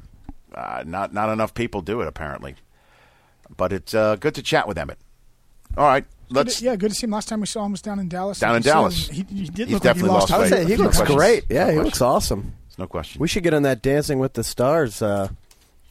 uh, 0.53 0.83
not 0.85 1.13
not 1.13 1.29
enough 1.29 1.53
people 1.53 1.81
do 1.81 2.01
it 2.01 2.07
apparently. 2.07 2.55
But 3.55 3.73
it's 3.73 3.93
uh, 3.93 4.15
good 4.15 4.35
to 4.35 4.41
chat 4.43 4.67
with 4.67 4.77
Emmitt. 4.77 4.95
All 5.77 5.85
right, 5.85 6.05
let's. 6.29 6.59
to- 6.59 6.65
yeah, 6.65 6.75
good 6.75 6.89
to 6.91 6.95
see 6.95 7.05
him. 7.05 7.11
Last 7.11 7.27
time 7.29 7.41
we 7.41 7.47
saw 7.47 7.65
him 7.65 7.71
was 7.71 7.81
down 7.81 7.99
in 7.99 8.09
Dallas. 8.09 8.39
Down 8.39 8.55
in 8.55 8.57
you 8.57 8.63
said, 8.63 8.71
Dallas. 8.73 9.07
He, 9.09 9.15
he 9.29 9.45
did 9.45 9.67
He's 9.67 9.73
look 9.75 9.83
like 9.85 9.95
he 9.95 10.01
definitely 10.01 10.09
lost. 10.09 10.29
lost 10.29 10.33
I 10.33 10.37
would 10.39 10.51
weight. 10.51 10.67
he 10.67 10.75
looks 10.77 10.97
question. 10.97 11.15
great. 11.17 11.49
No 11.49 11.55
Yeah, 11.55 11.61
he 11.65 11.65
question. 11.73 11.83
looks 11.85 12.01
awesome. 12.01 12.53
There's 12.81 12.87
no 12.89 12.91
question. 12.91 13.19
We 13.21 13.27
should 13.27 13.43
get 13.43 13.53
on 13.53 13.63
that 13.63 13.81
Dancing 13.81 14.17
with 14.19 14.33
the 14.33 14.43
Stars 14.43 15.01
uh, 15.01 15.29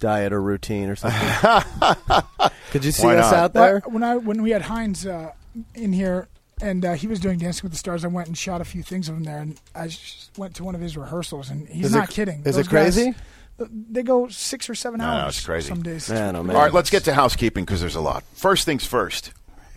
diet 0.00 0.32
or 0.32 0.42
routine 0.42 0.88
or 0.88 0.96
something. 0.96 1.20
Could 2.72 2.84
you 2.84 2.92
see 2.92 3.06
Why 3.06 3.16
us 3.16 3.30
not? 3.30 3.38
out 3.38 3.52
there? 3.52 3.80
When 3.86 4.02
I 4.02 4.16
when 4.16 4.42
we 4.42 4.50
had 4.50 4.62
Hines 4.62 5.06
uh, 5.06 5.32
in 5.74 5.92
here 5.92 6.26
and 6.60 6.84
uh, 6.84 6.94
he 6.94 7.06
was 7.06 7.20
doing 7.20 7.38
Dancing 7.38 7.62
with 7.62 7.72
the 7.72 7.78
Stars, 7.78 8.04
I 8.04 8.08
went 8.08 8.26
and 8.28 8.36
shot 8.36 8.60
a 8.60 8.64
few 8.64 8.82
things 8.82 9.08
of 9.08 9.16
him 9.16 9.24
there, 9.24 9.38
and 9.38 9.58
I 9.74 9.86
just 9.88 10.36
went 10.36 10.54
to 10.56 10.64
one 10.64 10.74
of 10.74 10.80
his 10.80 10.96
rehearsals, 10.96 11.48
and 11.50 11.68
he's 11.68 11.86
Is 11.86 11.94
it- 11.94 11.98
not 11.98 12.10
kidding. 12.10 12.38
is 12.44 12.56
Those 12.56 12.66
it 12.66 12.68
crazy? 12.70 13.14
Guys, 13.58 13.68
They 13.90 14.02
go 14.02 14.28
six 14.28 14.68
or 14.68 14.74
seven 14.74 15.00
hours. 15.00 15.14
No, 15.16 15.24
hours. 15.24 15.36
it's 15.36 15.46
crazy. 15.46 15.68
Some 15.68 15.82
days. 15.82 16.10
Man, 16.10 16.34
oh, 16.36 16.42
man. 16.42 16.56
All 16.56 16.62
right, 16.62 16.72
let's 16.72 16.90
get 16.90 17.04
to 17.04 17.14
housekeeping 17.14 17.64
because 17.64 17.80
there's 17.80 17.94
a 17.94 18.00
lot. 18.00 18.24
First 18.34 18.64
things 18.66 18.84
first, 18.84 19.32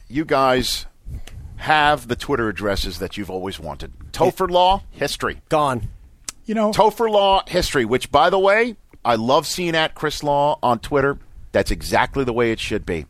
you 0.09 0.26
guys 0.26 0.86
have 1.57 2.07
the 2.07 2.16
Twitter 2.16 2.49
addresses 2.49 2.99
that 2.99 3.18
you've 3.18 3.30
always 3.30 3.59
wanted. 3.59 3.93
Topher 4.11 4.49
Law 4.49 4.84
history. 4.91 5.41
Gone. 5.49 5.89
You 6.45 6.55
know, 6.55 6.71
Topher 6.71 7.09
Law 7.09 7.43
history, 7.47 7.85
which 7.85 8.11
by 8.11 8.29
the 8.29 8.39
way, 8.39 8.75
I 9.05 9.15
love 9.15 9.47
seeing 9.47 9.75
at 9.75 9.95
Chris 9.95 10.23
Law 10.23 10.59
on 10.61 10.79
Twitter. 10.79 11.17
That's 11.51 11.71
exactly 11.71 12.23
the 12.23 12.33
way 12.33 12.51
it 12.51 12.59
should 12.59 12.85
be. 12.85 13.05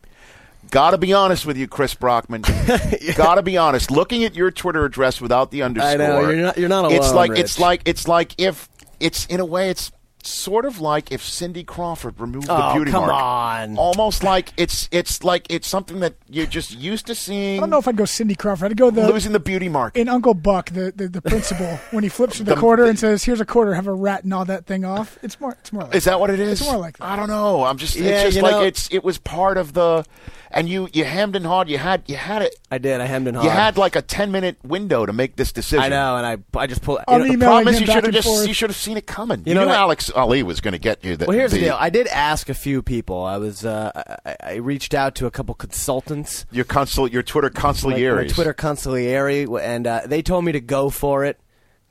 Gotta 0.70 0.98
be 0.98 1.12
honest 1.12 1.46
with 1.46 1.56
you, 1.56 1.68
Chris 1.68 1.94
Brockman. 1.94 2.42
Gotta 3.16 3.42
be 3.42 3.56
honest. 3.56 3.90
Looking 3.90 4.24
at 4.24 4.34
your 4.34 4.50
Twitter 4.50 4.84
address 4.84 5.20
without 5.20 5.50
the 5.50 5.62
underscore, 5.62 5.90
I 5.92 5.96
know, 5.96 6.20
you're 6.30 6.36
not- 6.42 6.58
you're 6.58 6.68
not 6.68 6.90
It's 6.92 7.12
like 7.12 7.30
Rich. 7.32 7.40
it's 7.40 7.58
like 7.58 7.82
it's 7.84 8.08
like 8.08 8.34
if 8.38 8.68
it's 9.00 9.26
in 9.26 9.40
a 9.40 9.44
way 9.44 9.70
it's 9.70 9.92
sort 10.26 10.64
of 10.64 10.80
like 10.80 11.12
if 11.12 11.22
Cindy 11.24 11.64
Crawford 11.64 12.18
removed 12.20 12.46
the 12.46 12.56
Oh, 12.70 12.74
beauty 12.74 12.90
come 12.90 13.06
mark. 13.06 13.12
on. 13.12 13.76
Almost 13.76 14.22
like 14.22 14.52
it's 14.56 14.88
it's 14.92 15.22
like 15.24 15.46
it's 15.50 15.66
something 15.68 16.00
that 16.00 16.14
you're 16.28 16.46
just 16.46 16.76
used 16.76 17.06
to 17.06 17.14
seeing. 17.14 17.58
I 17.58 17.60
don't 17.60 17.70
know 17.70 17.78
if 17.78 17.86
I'd 17.88 17.96
go 17.96 18.04
Cindy 18.04 18.34
Crawford. 18.34 18.70
I'd 18.70 18.76
go 18.76 18.90
the 18.90 19.06
losing 19.10 19.32
the 19.32 19.40
beauty 19.40 19.68
mark. 19.68 19.96
in 19.96 20.08
Uncle 20.08 20.34
Buck, 20.34 20.70
the, 20.70 20.92
the, 20.94 21.08
the 21.08 21.22
principal, 21.22 21.66
when 21.90 22.02
he 22.04 22.08
flips 22.08 22.36
through 22.36 22.46
the, 22.46 22.54
The- 22.54 22.60
quarter 22.60 22.84
and 22.84 22.98
says, 22.98 23.24
"Here's 23.24 23.40
a 23.40 23.46
quarter, 23.46 23.74
have 23.74 23.86
a 23.86 23.92
rat 23.94 24.24
gnaw 24.24 24.44
that 24.44 24.66
thing 24.66 24.84
off." 24.84 25.18
It's 25.22 25.40
more. 25.40 25.52
It's 25.60 25.72
more. 25.72 25.84
Like 25.84 25.94
Is 25.94 26.04
that 26.04 26.18
what 26.20 26.30
it 26.30 26.40
is? 26.40 26.60
It's 26.60 26.68
more 26.70 26.78
like 26.78 26.98
that. 26.98 27.04
I 27.04 27.16
don't 27.16 27.28
know. 27.28 27.64
I'm 27.64 27.76
just. 27.78 27.96
Yeah, 27.96 28.10
it's 28.10 28.22
just 28.24 28.36
you 28.36 28.42
like 28.42 28.52
know- 28.52 28.62
it's. 28.62 28.88
It 28.92 29.04
was 29.04 29.18
part 29.18 29.56
of 29.58 29.72
the, 29.72 30.04
and 30.50 30.68
you 30.68 30.88
you 30.92 31.04
hemmed 31.04 31.36
and 31.36 31.44
hawed. 31.46 31.68
You 31.68 31.78
had 31.78 32.02
you 32.06 32.16
had 32.16 32.42
it. 32.42 32.54
I 32.70 32.78
did. 32.78 33.00
I 33.00 33.06
hemmed 33.06 33.28
and 33.28 33.36
hawed. 33.36 33.44
You 33.44 33.50
had 33.50 33.76
like 33.76 33.96
a 33.96 34.02
ten 34.02 34.32
minute 34.32 34.56
window 34.64 35.04
to 35.06 35.12
make 35.12 35.36
this 35.36 35.52
decision. 35.52 35.84
I 35.84 35.88
know, 35.88 36.16
and 36.16 36.26
I 36.26 36.58
I 36.58 36.66
just 36.66 36.82
pulled. 36.82 37.00
I'm 37.08 37.22
you 37.22 37.26
know, 37.28 37.32
The 37.38 37.44
problem 37.44 37.68
is 37.74 37.80
you 37.80 37.86
should 37.86 38.04
have 38.04 38.12
just 38.14 38.28
forth. 38.28 38.48
you 38.48 38.54
should 38.54 38.70
have 38.70 38.76
seen 38.76 38.96
it 38.96 39.06
coming. 39.06 39.40
You, 39.40 39.44
You 39.50 39.54
know 39.54 39.60
knew 39.62 39.66
that- 39.68 39.78
Alex 39.78 40.10
Ali 40.14 40.42
was 40.42 40.60
going 40.60 40.72
to 40.72 40.78
get 40.78 41.04
you. 41.04 41.16
The, 41.16 41.26
Well, 41.26 41.36
here's 41.36 41.52
the, 41.52 41.58
the 41.58 41.64
deal. 41.66 41.76
I 41.78 41.90
did 41.90 42.06
ask 42.08 42.48
a 42.48 42.54
few 42.54 42.82
people. 42.82 43.24
I 43.24 43.36
was 43.38 43.64
uh, 43.64 44.16
I, 44.24 44.36
I 44.40 44.54
reached 44.56 44.94
out 44.94 45.14
to 45.16 45.26
a 45.26 45.30
couple 45.30 45.54
consultants, 45.54 46.46
your 46.50 46.64
consul, 46.64 47.08
your 47.08 47.22
Twitter 47.22 47.50
my, 47.54 47.60
consigliere. 47.60 48.16
my 48.16 48.26
Twitter 48.26 48.54
consigliere, 48.54 49.60
and 49.60 49.86
uh, 49.86 50.02
they 50.06 50.22
told 50.22 50.44
me 50.44 50.52
to 50.52 50.60
go 50.60 50.90
for 50.90 51.24
it. 51.24 51.38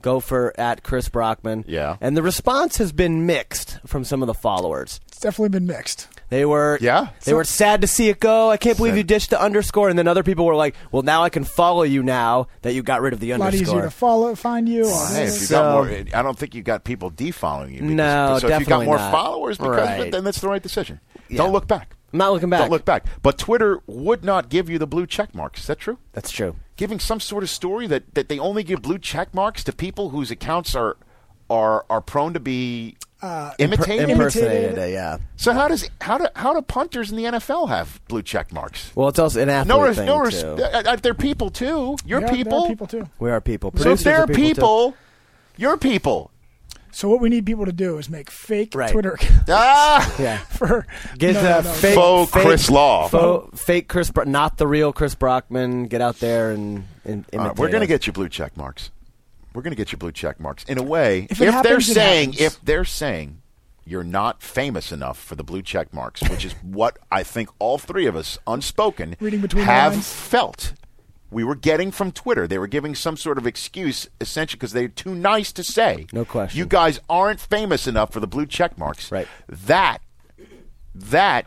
Go 0.02 0.20
for 0.20 0.52
at 0.60 0.82
Chris 0.82 1.08
Brockman. 1.08 1.64
Yeah. 1.66 1.96
And 1.98 2.14
the 2.14 2.22
response 2.22 2.76
has 2.76 2.92
been 2.92 3.24
mixed 3.24 3.78
from 3.86 4.04
some 4.04 4.22
of 4.22 4.26
the 4.26 4.34
followers. 4.34 5.00
It's 5.08 5.18
definitely 5.18 5.48
been 5.48 5.66
mixed. 5.66 6.08
They 6.30 6.44
were 6.44 6.78
Yeah? 6.80 7.08
They 7.24 7.34
were 7.34 7.44
sad 7.44 7.80
to 7.82 7.86
see 7.86 8.08
it 8.08 8.18
go. 8.20 8.50
I 8.50 8.56
can't 8.56 8.76
believe 8.76 8.96
you 8.96 9.02
ditched 9.02 9.30
the 9.30 9.40
underscore. 9.40 9.88
And 9.88 9.98
then 9.98 10.08
other 10.08 10.22
people 10.22 10.46
were 10.46 10.54
like, 10.56 10.74
"Well, 10.90 11.02
now 11.02 11.22
I 11.22 11.28
can 11.28 11.44
follow 11.44 11.82
you 11.82 12.02
now 12.02 12.48
that 12.62 12.72
you 12.74 12.82
got 12.82 13.00
rid 13.02 13.12
of 13.12 13.20
the 13.20 13.32
underscore." 13.32 13.48
A 13.48 13.50
lot 13.50 13.54
underscore." 13.54 13.78
easier 13.78 13.84
to 13.84 13.90
follow, 13.96 14.34
find 14.34 14.68
you. 14.68 14.86
or- 14.86 15.06
Hey, 15.08 15.24
if 15.24 15.40
you 15.40 15.46
So- 15.46 15.54
got 15.62 15.86
more, 15.88 16.04
I 16.14 16.22
don't 16.22 16.38
think 16.38 16.54
you 16.54 16.62
got 16.62 16.84
people 16.84 17.10
defollowing 17.10 17.72
you. 17.72 17.80
Because, 17.80 17.94
No, 17.94 18.38
so 18.40 18.48
if 18.48 18.60
you 18.60 18.66
got 18.66 18.84
more 18.84 18.96
not. 18.98 19.12
followers 19.12 19.58
because 19.58 19.78
of 19.78 19.84
Right. 19.84 20.00
it, 20.00 20.12
then 20.12 20.24
that's 20.24 20.40
the 20.40 20.48
right 20.48 20.62
decision. 20.62 21.00
Yeah. 21.28 21.38
Don't 21.38 21.52
look 21.52 21.66
back. 21.68 21.96
I'm 22.12 22.18
not 22.18 22.32
looking 22.32 22.48
back. 22.50 22.60
Don't 22.60 22.70
look 22.70 22.84
back. 22.84 23.04
But 23.22 23.38
Twitter 23.38 23.80
would 23.88 24.24
not 24.24 24.48
give 24.48 24.70
you 24.70 24.78
the 24.78 24.86
blue 24.86 25.06
check 25.06 25.34
marks. 25.34 25.62
Is 25.62 25.66
that 25.66 25.80
true? 25.80 25.98
That's 26.12 26.30
true. 26.30 26.54
Giving 26.76 27.00
some 27.00 27.18
sort 27.20 27.42
of 27.42 27.50
story 27.50 27.86
that, 27.88 28.14
that 28.14 28.28
they 28.28 28.38
only 28.38 28.62
give 28.62 28.82
blue 28.82 28.98
check 28.98 29.34
marks 29.34 29.64
to 29.64 29.72
people 29.72 30.10
whose 30.10 30.30
accounts 30.30 30.74
are 30.76 30.96
are 31.50 31.84
are 31.90 32.00
prone 32.00 32.32
to 32.32 32.40
be 32.40 32.96
imitated. 33.58 34.10
Impersonated, 34.10 34.78
uh, 34.78 34.84
yeah. 34.84 35.18
So 35.36 35.52
how 35.52 35.68
does 35.68 35.88
how 36.00 36.18
do 36.18 36.26
how 36.36 36.52
do 36.52 36.60
punters 36.62 37.10
in 37.10 37.16
the 37.16 37.24
NFL 37.24 37.68
have 37.68 38.00
blue 38.08 38.22
check 38.22 38.52
marks? 38.52 38.90
Well, 38.94 39.08
it's 39.08 39.18
also 39.18 39.40
an 39.40 39.48
athlete 39.48 39.68
No, 39.76 39.92
thing 39.94 40.06
no, 40.06 40.18
res- 40.18 40.42
too. 40.42 40.48
uh, 40.62 40.82
uh, 40.86 40.96
they're 40.96 41.14
people 41.14 41.50
too. 41.50 41.96
You're 42.04 42.20
Yeah, 42.22 42.30
people. 42.32 42.66
people 42.68 42.86
too. 42.86 43.08
we 43.18 43.30
are 43.30 43.40
people. 43.40 43.72
So 43.76 43.92
if 43.92 44.00
they're 44.00 44.22
are 44.22 44.26
people, 44.26 44.36
people, 44.92 44.96
you're 45.56 45.76
people. 45.76 46.30
So 46.90 47.08
what 47.08 47.20
we 47.20 47.28
need 47.28 47.44
people 47.44 47.64
to 47.66 47.72
do 47.72 47.98
is 47.98 48.08
make 48.08 48.30
fake 48.30 48.72
Right. 48.72 48.92
Twitter 48.92 49.18
Ah. 49.48 50.14
Yeah. 50.20 50.38
for 50.38 50.86
Get 51.18 51.34
no, 51.34 51.42
no, 51.42 51.60
no. 51.62 51.62
fake, 51.72 51.94
Faux 51.96 52.30
fake- 52.32 52.44
Chris 52.44 52.70
Law. 52.70 53.08
faux- 53.08 53.60
fake 53.60 53.88
Chris, 53.88 54.12
not 54.26 54.58
the 54.58 54.66
real 54.68 54.92
Chris 54.92 55.16
Brockman. 55.16 55.86
Get 55.88 56.00
out 56.00 56.20
there 56.20 56.52
and, 56.52 56.84
and 57.04 57.24
All 57.32 57.40
right, 57.40 57.46
imitate 57.46 57.58
we're 57.58 57.68
going 57.70 57.80
to 57.80 57.86
us. 57.86 57.88
get 57.88 58.06
you 58.06 58.12
blue 58.12 58.28
check 58.28 58.56
marks. 58.56 58.90
We're 59.54 59.62
going 59.62 59.72
to 59.72 59.76
get 59.76 59.92
you 59.92 59.98
blue 59.98 60.12
check 60.12 60.40
marks. 60.40 60.64
In 60.64 60.78
a 60.78 60.82
way, 60.82 61.26
If 61.30 61.40
it 61.40 61.62
they're 61.62 61.80
saying 61.80 62.32
happens. 62.32 62.54
if 62.54 62.60
they're 62.64 62.84
saying 62.84 63.40
you're 63.86 64.02
not 64.04 64.42
famous 64.42 64.90
enough 64.92 65.18
for 65.22 65.36
the 65.36 65.44
blue 65.44 65.62
check 65.62 65.92
marks, 65.94 66.22
which 66.28 66.44
is 66.44 66.52
what 66.62 66.98
I 67.10 67.22
think 67.22 67.50
all 67.58 67.78
three 67.78 68.06
of 68.06 68.16
us 68.16 68.38
unspoken 68.46 69.16
have 69.20 70.04
felt. 70.04 70.74
We 71.30 71.42
were 71.44 71.56
getting 71.56 71.90
from 71.90 72.12
Twitter. 72.12 72.46
They 72.46 72.58
were 72.58 72.68
giving 72.68 72.94
some 72.94 73.16
sort 73.16 73.38
of 73.38 73.46
excuse, 73.46 74.08
essentially, 74.20 74.56
because 74.56 74.72
they're 74.72 74.86
too 74.88 75.14
nice 75.14 75.50
to 75.52 75.64
say. 75.64 76.06
No 76.12 76.24
question. 76.24 76.56
You 76.58 76.64
guys 76.66 77.00
aren't 77.08 77.40
famous 77.40 77.86
enough 77.88 78.12
for 78.12 78.20
the 78.20 78.28
blue 78.28 78.46
check 78.46 78.78
marks. 78.78 79.10
Right. 79.10 79.26
That, 79.48 79.98
that, 80.94 81.46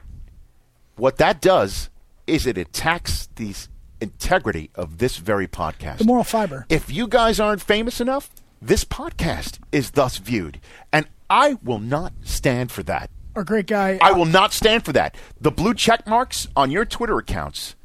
what 0.97 1.17
that 1.17 1.41
does 1.41 1.89
is 2.25 2.45
it 2.45 2.57
attacks 2.57 3.29
the 3.37 3.53
integrity 4.01 4.69
of 4.75 4.97
this 4.97 5.17
very 5.17 5.47
podcast. 5.47 5.97
the 5.99 6.03
moral 6.05 6.23
fiber. 6.23 6.65
If 6.69 6.91
you 6.91 7.07
guys 7.07 7.39
aren't 7.39 7.61
famous 7.61 7.99
enough, 8.01 8.29
this 8.61 8.83
podcast 8.85 9.59
is 9.71 9.91
thus 9.91 10.17
viewed. 10.17 10.59
And 10.91 11.07
I 11.29 11.57
will 11.63 11.79
not 11.79 12.13
stand 12.23 12.71
for 12.71 12.83
that. 12.83 13.09
Our 13.35 13.43
great 13.43 13.67
guy. 13.67 13.99
I 14.01 14.13
will 14.13 14.25
not 14.25 14.53
stand 14.53 14.83
for 14.85 14.93
that. 14.93 15.15
The 15.39 15.51
blue 15.51 15.73
check 15.73 16.07
marks 16.07 16.47
on 16.55 16.71
your 16.71 16.85
Twitter 16.85 17.17
accounts 17.19 17.75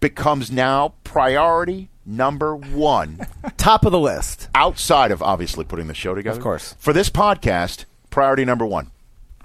becomes 0.00 0.50
now 0.50 0.94
priority 1.04 1.88
number 2.04 2.54
one 2.56 3.26
top 3.56 3.84
of 3.84 3.92
the 3.92 3.98
list. 3.98 4.48
outside 4.54 5.10
of 5.10 5.22
obviously 5.22 5.64
putting 5.64 5.86
the 5.88 5.94
show 5.94 6.14
together. 6.14 6.36
Of 6.38 6.42
course. 6.42 6.74
For 6.78 6.92
this 6.92 7.08
podcast, 7.10 7.84
priority 8.10 8.44
number 8.44 8.66
one. 8.66 8.90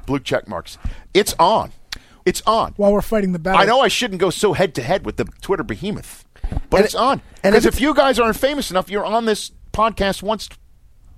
Blue 0.06 0.20
check 0.20 0.48
marks. 0.48 0.78
It's 1.14 1.34
on. 1.40 1.72
It's 2.28 2.42
on. 2.46 2.74
while 2.78 2.92
we're 2.92 3.02
fighting 3.02 3.32
the 3.32 3.40
battle. 3.40 3.60
I 3.62 3.66
know 3.66 3.80
I 3.82 3.88
shouldn't 3.88 4.20
go 4.20 4.30
so 4.30 4.54
head 4.54 4.76
to 4.76 4.82
head 4.84 5.06
with 5.06 5.18
the 5.18 5.26
Twitter 5.42 5.64
behemoth, 5.64 6.26
but 6.70 6.78
And 6.78 6.86
it's 6.86 6.94
it- 6.94 6.98
on. 7.00 7.22
Because 7.42 7.66
if 7.66 7.76
if 7.76 7.82
you 7.82 7.94
guys 7.94 8.20
aren't 8.20 8.36
famous 8.38 8.70
enough, 8.72 8.90
you're 8.90 9.06
on 9.06 9.26
this 9.26 9.52
podcast 9.72 10.22
once, 10.22 10.50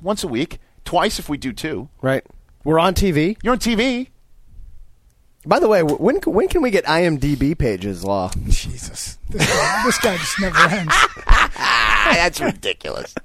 once 0.01 0.23
a 0.23 0.27
week, 0.27 0.59
twice 0.85 1.17
if 1.19 1.27
we 1.29 1.37
do 1.37 1.51
two. 1.51 1.89
Right. 2.01 2.23
We're 2.63 2.79
on 2.79 2.93
TV. 2.93 3.37
You're 3.43 3.53
on 3.53 3.59
TV. 3.59 4.09
By 5.45 5.59
the 5.59 5.67
way, 5.69 5.83
when 5.83 6.17
when 6.17 6.47
can 6.49 6.61
we 6.61 6.69
get 6.69 6.85
IMDb 6.85 7.57
pages, 7.57 8.03
Law? 8.03 8.29
Jesus, 8.47 9.17
this 9.29 9.47
guy, 9.47 9.83
this 9.85 9.97
guy 9.99 10.17
just 10.17 10.39
never 10.41 10.57
ends. 10.57 10.93
That's 11.25 12.41
ridiculous. 12.41 13.15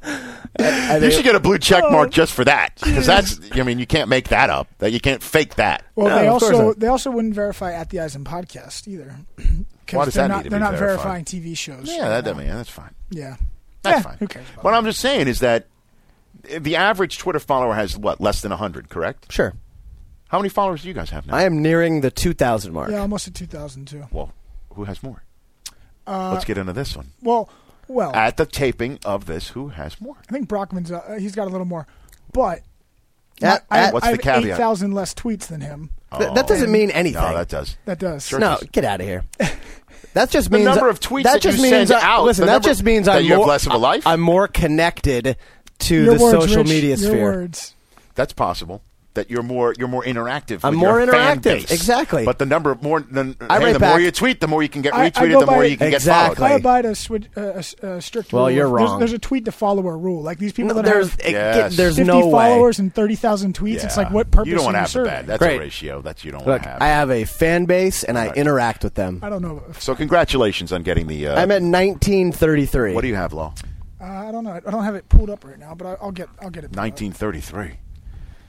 you 0.59 1.11
should 1.11 1.25
get 1.25 1.35
a 1.35 1.41
blue 1.41 1.59
check 1.59 1.83
mark 1.91 2.09
oh. 2.09 2.11
just 2.11 2.33
for 2.33 2.45
that, 2.45 2.75
because 2.83 3.07
that's. 3.07 3.41
I 3.53 3.63
mean, 3.63 3.79
you 3.79 3.87
can't 3.87 4.09
make 4.11 4.29
that 4.29 4.51
up. 4.51 4.69
That 4.79 4.93
you 4.93 5.01
can't 5.01 5.23
fake 5.23 5.55
that. 5.57 5.85
Well, 5.97 6.09
No, 6.09 6.19
they 6.19 6.29
also 6.29 6.75
they 6.75 6.87
also 6.89 7.11
wouldn't 7.11 7.35
verify 7.35 7.73
at 7.73 7.91
the 7.91 8.01
Eisen 8.01 8.25
podcast 8.25 8.87
either. 8.87 9.17
Why 9.37 9.45
Because 9.87 10.05
does 10.07 10.15
they're 10.15 10.29
that 10.29 10.29
not 10.29 10.37
need 10.39 10.45
to 10.45 10.51
they're 10.51 10.59
be 10.61 10.63
not 10.65 10.79
verified? 10.79 11.03
verifying 11.03 11.25
TV 11.25 11.57
shows. 11.57 11.85
Yeah, 11.89 12.03
right 12.09 12.25
that, 12.25 12.29
I 12.29 12.33
now. 12.33 12.39
mean, 12.39 12.49
that's 12.49 12.71
fine. 12.71 12.95
Yeah, 13.11 13.37
That's 13.83 13.99
Yeah, 13.99 14.03
fine. 14.03 14.17
Who 14.19 14.29
cares? 14.29 14.47
About 14.53 14.65
What 14.65 14.71
that? 14.73 14.77
I'm 14.79 14.85
just 14.85 15.01
saying 15.01 15.29
is 15.29 15.41
that 15.41 15.67
the 16.61 16.77
average 16.77 17.19
Twitter 17.19 17.39
follower 17.41 17.75
has 17.75 17.97
what 17.97 18.21
less 18.21 18.41
than 18.43 18.51
hundred, 18.53 18.89
correct? 18.91 19.33
Sure. 19.33 19.55
How 20.35 20.41
many 20.41 20.49
followers 20.49 20.83
do 20.83 20.89
you 20.89 20.95
guys 20.95 21.11
have 21.11 21.29
now? 21.29 21.37
I 21.37 21.45
am 21.45 21.63
nearing 21.63 22.01
the 22.01 22.11
2,000 22.11 22.73
mark. 22.73 22.91
Yeah, 22.91 22.99
almost 23.03 23.29
at 23.29 23.37
2002. 23.37 24.09
Well, 24.11 24.33
who 24.75 24.83
has 24.83 25.01
more? 25.01 25.23
Uh, 26.09 26.33
Let's 26.33 26.45
get 26.45 26.59
into 26.59 26.73
this 26.73 26.97
one. 26.97 27.13
Well, 27.23 27.49
well, 27.87 28.13
At 28.13 28.37
the 28.37 28.45
taping 28.45 28.99
of 29.05 29.27
this, 29.27 29.51
who 29.51 29.69
has 29.69 30.01
more? 30.01 30.17
I 30.29 30.33
think 30.33 30.49
Brockman's 30.49 30.91
uh, 30.91 31.19
he's 31.21 31.37
got 31.37 31.47
a 31.47 31.51
little 31.51 31.69
more, 31.69 31.87
but 32.33 32.63
At- 33.41 33.65
I, 33.71 33.79
at- 33.79 33.95
What's 33.95 34.05
I 34.07 34.17
the 34.17 34.25
have 34.25 34.35
caveat? 34.41 34.55
eight 34.57 34.61
thousand 34.61 34.91
less 34.91 35.15
tweets 35.15 35.47
than 35.47 35.61
him. 35.61 35.91
Th- 36.19 36.35
that 36.35 36.49
doesn't 36.49 36.73
mean 36.73 36.91
anything. 36.91 37.23
No, 37.23 37.33
that 37.33 37.49
does. 37.49 37.77
That 37.85 38.01
does. 38.01 38.27
Sure. 38.27 38.41
No, 38.41 38.57
does. 38.59 38.69
get 38.73 38.85
out 38.85 39.01
of 39.01 39.07
here. 39.07 39.23
That 40.15 40.31
just 40.31 40.51
The 40.51 40.57
means 40.59 40.67
number 40.67 40.89
of 40.89 40.99
tweets 40.99 41.25
that 41.25 41.35
that 41.35 41.43
just 41.43 41.59
you 41.59 41.63
means 41.71 41.89
send 41.89 41.93
I- 41.93 42.05
out, 42.15 42.25
Listen, 42.25 42.43
the 42.43 42.47
that 42.47 42.53
number- 42.55 42.69
just 42.69 42.83
means 42.83 43.07
that 43.07 43.19
I'm 43.19 43.25
you 43.25 43.31
have 43.31 43.39
more, 43.39 43.47
less 43.47 43.67
of 43.67 43.73
a 43.73 43.77
life? 43.79 44.05
I'm 44.07 44.21
more 44.21 44.49
connected 44.49 45.37
to 45.81 45.95
Your 46.05 46.15
the 46.17 46.23
words, 46.25 46.39
social 46.45 46.59
Rich, 46.63 46.69
media 46.69 46.89
your 46.91 46.97
sphere. 46.99 47.23
words. 47.23 47.75
That's 48.17 48.33
possible. 48.33 48.83
That 49.15 49.31
you're 49.31 49.45
more 49.45 49.75
you're 49.79 49.87
more 49.87 50.03
interactive. 50.03 50.61
I'm 50.65 50.73
with 50.75 50.81
more 50.81 50.99
your 51.01 51.13
fan 51.13 51.39
interactive, 51.39 51.43
base. 51.43 51.71
exactly. 51.71 52.25
But 52.25 52.41
the 52.41 52.47
number 52.47 52.73
of 52.73 52.83
more 52.83 53.01
than 53.01 53.37
I 53.49 53.59
hey, 53.61 53.65
write 53.67 53.73
the 53.79 53.87
more 53.87 54.01
you 54.01 54.11
tweet, 54.11 54.41
the 54.41 54.49
more 54.49 54.61
you 54.61 54.69
can 54.69 54.83
get 54.83 54.93
I- 54.93 55.05
I 55.05 55.11
retweeted, 55.11 55.33
go 55.33 55.41
the 55.41 55.47
more 55.47 55.65
you 55.65 55.77
can 55.77 55.93
Exactly. 55.93 56.35
get 56.35 56.43
I 56.43 56.49
followed. 56.49 56.61
abide 56.61 56.85
a, 56.87 56.95
switch, 56.97 57.27
uh, 57.37 57.41
a 57.41 57.57
s- 57.59 57.75
a 57.75 58.03
strict 58.03 58.33
Well, 58.33 58.47
rule. 58.47 58.51
you're 58.51 58.67
There's- 58.67 58.89
wrong. 58.91 58.99
There's, 58.99 59.13
a 59.13 59.19
tweet 59.21 59.45
to 59.45 59.53
follower 59.53 59.97
rule. 59.97 60.21
Like 60.21 60.39
these 60.39 60.53
people 60.53 60.71
No, 60.75 60.83
that 60.83 60.85
there's 60.85 61.11
have 61.11 61.21
it- 61.21 61.31
Yes. 61.31 61.77
there's 61.77 61.95
50 61.97 62.09
no 62.13 62.27
way. 62.27 62.33
followers 62.33 62.81
and 62.81 62.93
30,000 62.93 63.55
tweets. 63.57 63.85
It's 63.85 63.97
like 63.97 64.11
what 64.11 64.33
purpose 64.33 64.49
You 64.49 64.57
don't 64.57 64.65
want 64.65 64.75
to 64.75 64.79
you 64.79 64.81
have 64.81 64.91
serving? 64.91 65.05
the 65.13 65.17
bad. 65.17 65.27
That's 65.29 65.39
Great. 65.39 65.57
a 65.57 65.61
ratio 65.61 66.03
that 66.03 66.25
you 66.25 66.33
don't 66.33 66.41
Look, 66.41 66.49
want 66.49 66.63
to 66.65 66.69
have. 66.71 66.83
I 66.83 66.87
have 66.89 67.11
a 67.13 67.23
fan 67.25 67.67
base 67.67 68.03
and 68.03 68.19
I 68.19 68.31
interact 68.31 68.83
with 68.83 68.95
them. 68.95 69.21
I 69.23 69.29
don't 69.31 69.43
know. 69.43 69.63
So 69.79 69.95
congratulations 69.95 70.73
on 70.73 70.83
getting 70.83 71.07
the. 71.07 71.29
Uh, 71.29 71.41
I'm 71.41 71.53
at 71.53 71.63
1933. 71.63 72.95
what 72.95 73.03
do 73.03 73.07
you 73.09 73.15
have, 73.15 73.33
Law? 73.33 73.55
uh, 74.01 74.05
I 74.05 74.33
don't 74.33 74.43
know. 74.43 74.61
I 74.67 74.71
don't 74.71 74.83
have 74.85 74.97
it 74.97 75.09
pulled 75.09 75.31
up 75.31 75.45
right 75.45 75.59
now, 75.59 75.75
but 75.77 75.87
I, 75.87 75.97
I'll 76.03 76.11
get 76.13 76.29
I'll 76.43 76.51
get 76.51 76.65
it. 76.65 76.73
1933. 76.77 77.79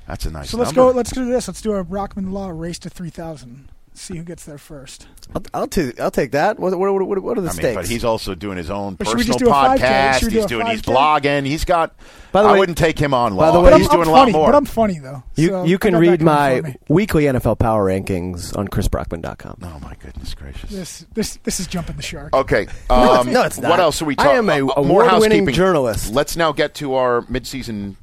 That's 0.08 0.26
a 0.26 0.32
nice. 0.32 0.50
So 0.52 0.58
let's 0.58 0.74
number. 0.76 0.92
go. 0.92 0.98
Let's 0.98 1.12
do 1.12 1.26
this. 1.26 1.48
Let's 1.48 1.62
do 1.62 1.74
a 1.74 1.84
Brockman 1.84 2.32
Law 2.32 2.50
race 2.50 2.80
to 2.80 2.90
3,000. 2.90 3.70
See 3.98 4.18
who 4.18 4.24
gets 4.26 4.44
there 4.44 4.58
first. 4.58 5.08
I'll, 5.34 5.42
I'll, 5.54 5.68
t- 5.68 5.94
I'll 6.02 6.12
take 6.12 6.34
that. 6.34 6.60
What, 6.60 6.78
what, 6.78 6.92
what, 7.08 7.24
what 7.24 7.38
are 7.38 7.42
the 7.42 7.48
I 7.48 7.52
mean, 7.54 7.60
stakes? 7.62 7.76
but 7.76 7.88
he's 7.88 8.04
also 8.04 8.36
doing 8.36 8.58
his 8.58 8.70
own 8.70 8.96
But 8.96 9.08
should 9.08 9.16
we 9.18 9.24
personal 9.24 9.40
just 9.40 9.46
do 9.46 9.50
a 9.50 9.54
5K? 9.54 9.78
podcast. 9.80 10.14
Should 10.20 10.24
we 10.26 10.30
do 10.32 10.36
He's 10.36 10.46
a 10.46 10.48
doing, 10.50 10.68
he's 10.68 10.82
5K? 10.82 10.94
blogging. 11.22 11.46
He's 11.46 11.64
got. 11.64 11.96
By 12.34 12.42
the 12.42 12.48
way, 12.48 12.50
I 12.50 12.54
way- 12.56 12.60
wouldn't 12.60 12.78
take 12.78 13.00
him 13.00 13.14
on 13.14 13.38
by 13.38 13.52
the 13.52 13.60
way- 13.62 13.72
But 13.72 13.78
he's 13.80 13.88
I'm, 13.88 13.96
doing 13.96 14.02
I'm 14.02 14.08
a 14.10 14.12
lot 14.12 14.20
funny, 14.20 14.32
more. 14.34 14.48
But 14.52 14.56
I'm 14.58 14.66
funny 14.66 15.00
though. 15.00 15.24
you 15.38 15.48
So 15.48 15.64
you 15.64 15.76
I 15.76 15.78
can 15.78 15.92
got 15.94 16.02
that 16.02 16.10
read 16.10 16.20
going 16.20 16.26
my 16.26 16.62
me. 16.62 16.76
weekly 16.90 17.24
NFL 17.24 17.58
power 17.58 17.86
rankings 17.90 18.56
on 18.58 18.68
chrisbrockman.com. 18.68 19.60
oh 19.64 19.80
my 19.80 19.96
goodness 20.04 20.34
gracious. 20.34 20.70
This 20.70 21.06
this 21.14 21.38
this 21.44 21.62
is 21.62 21.68
jumping 21.68 21.96
the 21.96 22.02
shark. 22.04 22.34
Okay. 22.36 22.68
No, 22.90 22.96
Um, 22.96 23.30
it's- 23.30 23.34
no, 23.34 23.44
it's 23.44 23.60
not. 23.60 23.70
What 23.72 23.80
else 23.80 24.02
are 24.02 24.06
we 24.06 24.16
I 24.18 24.24
talking? 24.26 24.38
am 24.40 24.50
a 24.50 24.60
more 24.62 24.74
award-winning 24.76 25.10
housekeeping. 25.10 25.54
journalist. 25.56 26.12
Let's 26.14 26.36
now 26.36 26.52
get 26.52 26.74
to 26.76 26.96
our 26.96 27.22
midseason 27.24 27.96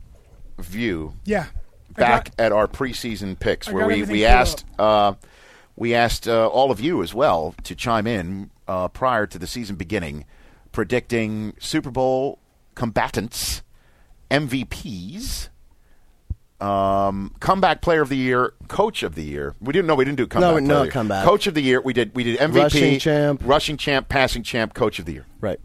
view. 0.59 1.13
Yeah. 1.27 1.47
I 1.97 2.01
Back 2.01 2.37
got- 2.37 2.45
at 2.47 2.53
our 2.53 2.67
preseason 2.67 3.39
picks, 3.39 3.71
where 3.71 3.87
we 3.87 4.03
we 4.03 4.25
asked 4.25 4.65
uh, 4.79 5.15
we 5.77 5.95
asked 5.95 6.27
uh, 6.29 6.47
all 6.49 6.71
of 6.71 6.81
you 6.81 7.03
as 7.03 7.15
well 7.15 7.55
to 7.65 7.75
chime 7.75 8.07
in 8.07 8.51
uh, 8.69 8.89
prior 8.89 9.27
to 9.27 9.39
the 9.39 9.47
season 9.47 9.77
beginning, 9.77 10.25
predicting 10.73 11.55
Super 11.59 11.91
Bowl 11.91 12.39
combatants, 12.75 13.63
MVPs. 14.31 15.49
Um, 16.61 17.35
comeback 17.41 17.83
player 17.83 18.03
of 18.03 18.09
the 18.09 18.17
year, 18.17 18.53
coach 18.69 19.03
of 19.03 19.17
the 19.17 19.25
year. 19.25 19.57
We 19.61 19.73
didn't 19.73 19.89
know 19.89 19.97
we 19.97 20.05
didn't 20.05 20.19
do 20.19 20.29
comeback. 20.29 20.49
No, 20.49 20.53
player 20.53 20.61
no 20.69 20.83
year. 20.85 20.93
comeback. 20.93 21.25
Coach 21.25 21.49
of 21.49 21.55
the 21.55 21.61
year. 21.63 21.81
We 21.81 21.93
did 21.93 22.15
we 22.15 22.23
did 22.23 22.39
MVP, 22.39 22.55
Rushing 22.63 22.99
champ. 23.01 23.43
rushing 23.45 23.77
champ, 23.77 24.09
passing 24.09 24.45
champ, 24.45 24.73
coach 24.73 25.01
of 25.01 25.05
the 25.05 25.13
year. 25.15 25.27
Right. 25.41 25.59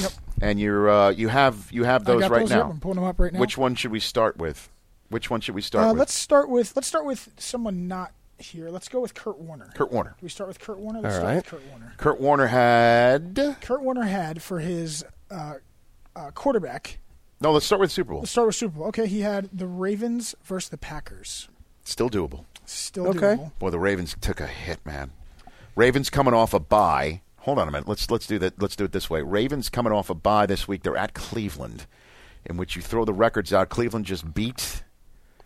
Yep. 0.00 0.10
And 0.42 0.58
you're 0.58 0.90
uh, 0.90 1.10
you 1.10 1.28
have 1.28 1.68
you 1.70 1.84
have 1.84 2.02
I 2.02 2.04
those 2.12 2.20
got 2.22 2.30
right 2.32 2.40
those 2.40 2.50
now. 2.50 2.62
up. 2.62 2.70
I'm 2.70 2.80
pulling 2.80 2.96
them 2.96 3.04
up 3.04 3.20
right 3.20 3.32
now. 3.32 3.38
Which 3.38 3.56
one 3.56 3.76
should 3.76 3.92
we 3.92 4.00
start 4.00 4.36
with? 4.36 4.68
Which 5.08 5.30
one 5.30 5.40
should 5.40 5.54
we 5.54 5.62
start 5.62 5.84
Uh, 5.86 5.92
with? 5.92 5.98
let's 6.00 6.14
start 6.14 6.48
with 6.48 6.74
let's 6.76 6.88
start 6.88 7.04
with 7.04 7.28
someone 7.38 7.86
not 7.88 8.12
here. 8.38 8.68
Let's 8.70 8.88
go 8.88 9.00
with 9.00 9.14
Kurt 9.14 9.38
Warner. 9.38 9.70
Kurt 9.74 9.90
Warner. 9.92 10.10
Do 10.10 10.24
we 10.24 10.28
start 10.28 10.48
with 10.48 10.58
Kurt 10.58 10.78
Warner? 10.78 11.00
Let's 11.00 11.14
All 11.14 11.20
start 11.20 11.28
right. 11.28 11.36
with 11.36 11.46
Kurt 11.46 11.62
Warner. 11.70 11.92
Kurt 11.96 12.20
Warner 12.20 12.46
had 12.48 13.56
Kurt 13.60 13.82
Warner 13.82 14.02
had 14.04 14.42
for 14.42 14.58
his 14.60 15.04
uh, 15.30 15.54
uh, 16.14 16.30
quarterback. 16.32 16.98
no. 17.40 17.52
Let's 17.52 17.66
start 17.66 17.80
with 17.80 17.90
Super 17.92 18.10
Bowl. 18.12 18.20
Let's 18.20 18.32
start 18.32 18.46
with 18.48 18.56
Super 18.56 18.78
Bowl. 18.78 18.86
Okay, 18.88 19.06
he 19.06 19.20
had 19.20 19.48
the 19.52 19.66
Ravens 19.66 20.34
versus 20.44 20.68
the 20.70 20.78
Packers. 20.78 21.48
Still 21.84 22.10
doable. 22.10 22.44
Still 22.64 23.08
Okay. 23.08 23.36
doable. 23.36 23.52
Boy, 23.58 23.70
the 23.70 23.78
Ravens 23.78 24.16
took 24.20 24.40
a 24.40 24.46
hit, 24.46 24.84
man. 24.84 25.12
Ravens 25.76 26.10
coming 26.10 26.34
off 26.34 26.52
a 26.52 26.58
bye. 26.60 27.20
Hold 27.40 27.58
on 27.60 27.68
a 27.68 27.70
minute. 27.70 27.86
Let's 27.86 28.10
let's 28.10 28.26
do 28.26 28.38
that. 28.40 28.60
Let's 28.60 28.74
do 28.74 28.84
it 28.84 28.92
this 28.92 29.08
way. 29.08 29.22
Ravens 29.22 29.68
coming 29.68 29.92
off 29.92 30.10
a 30.10 30.14
bye 30.14 30.46
this 30.46 30.66
week. 30.66 30.82
They're 30.82 30.96
at 30.96 31.14
Cleveland, 31.14 31.86
in 32.44 32.56
which 32.56 32.74
you 32.74 32.82
throw 32.82 33.04
the 33.04 33.12
records 33.14 33.52
out. 33.52 33.68
Cleveland 33.68 34.04
just 34.04 34.34
beat 34.34 34.82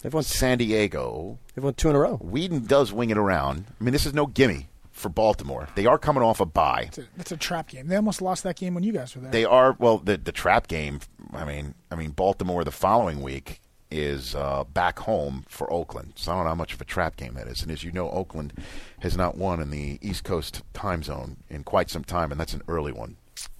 They've 0.03 0.13
won, 0.13 0.23
San 0.23 0.59
Diego. 0.59 1.39
they've 1.55 1.63
won 1.65 1.75
two 1.75 1.91
in 1.91 1.97
a 1.97 1.99
row. 1.99 2.19
Weeden 2.19 2.67
does 2.67 2.93
wing 2.93 3.11
it 3.11 3.19
around. 3.19 3.67
I 3.81 3.85
mean, 3.85 3.93
this 3.93 4.07
is 4.07 4.15
no 4.15 4.27
gimme 4.27 4.69
for 4.93 5.09
Baltimore. 5.09 5.69
They 5.75 5.87
are 5.87 5.99
coming 5.99 6.23
off 6.23 6.41
a 6.41 6.47
bye. 6.47 6.85
It's 6.89 6.99
a, 6.99 7.05
it's 7.19 7.33
a 7.33 7.37
trap 7.37 7.69
game. 7.69 7.89
They 7.89 7.97
almost 7.97 8.23
lost 8.23 8.43
that 8.45 8.57
game 8.57 8.75
when 8.75 8.83
you 8.83 8.93
guys 8.93 9.15
were 9.15 9.23
there. 9.23 9.31
They 9.31 9.45
are 9.45 9.77
well. 9.79 9.99
The 9.99 10.17
the 10.17 10.33
trap 10.33 10.69
game. 10.69 11.01
I 11.33 11.45
mean, 11.45 11.75
I 11.91 11.97
mean, 11.97 12.11
Baltimore 12.11 12.65
the 12.65 12.71
following 12.71 13.21
week 13.23 13.61
is 13.91 14.35
uh, 14.35 14.65
back 14.73 15.01
home 15.01 15.45
for 15.49 15.71
Oakland. 15.73 16.13
So 16.15 16.33
I 16.33 16.37
don't 16.37 16.45
know 16.45 16.51
how 16.51 16.55
much 16.55 16.73
of 16.73 16.81
a 16.81 16.85
trap 16.85 17.17
game 17.17 17.35
that 17.35 17.49
is. 17.49 17.63
And 17.63 17.71
as 17.73 17.83
you 17.83 17.91
know, 17.91 18.09
Oakland 18.11 18.53
has 19.01 19.17
not 19.17 19.37
won 19.37 19.61
in 19.61 19.71
the 19.71 19.99
East 20.01 20.23
Coast 20.25 20.63
time 20.73 21.03
zone 21.03 21.39
in 21.49 21.65
quite 21.65 21.91
some 21.91 22.05
time, 22.05 22.31
and 22.31 22.41
that's 22.41 22.55
an 22.55 22.63
early 22.69 22.93
one 22.93 23.17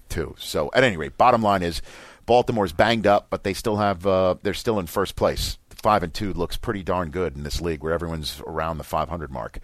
too. 0.09 0.35
So 0.39 0.69
at 0.73 0.83
any 0.83 0.97
rate, 0.97 1.17
bottom 1.17 1.41
line 1.41 1.63
is 1.63 1.81
Baltimore's 2.25 2.73
banged 2.73 3.05
up, 3.07 3.27
but 3.29 3.43
they 3.43 3.53
still 3.53 3.77
have. 3.77 4.07
Uh, 4.07 4.35
they're 4.41 4.53
still 4.53 4.79
in 4.79 4.87
first 4.87 5.15
place. 5.15 5.57
Five 5.81 6.03
and 6.03 6.13
two 6.13 6.33
looks 6.33 6.57
pretty 6.57 6.83
darn 6.83 7.09
good 7.09 7.35
in 7.35 7.43
this 7.43 7.59
league, 7.61 7.83
where 7.83 7.93
everyone's 7.93 8.41
around 8.45 8.77
the 8.77 8.83
500 8.83 9.31
mark, 9.31 9.59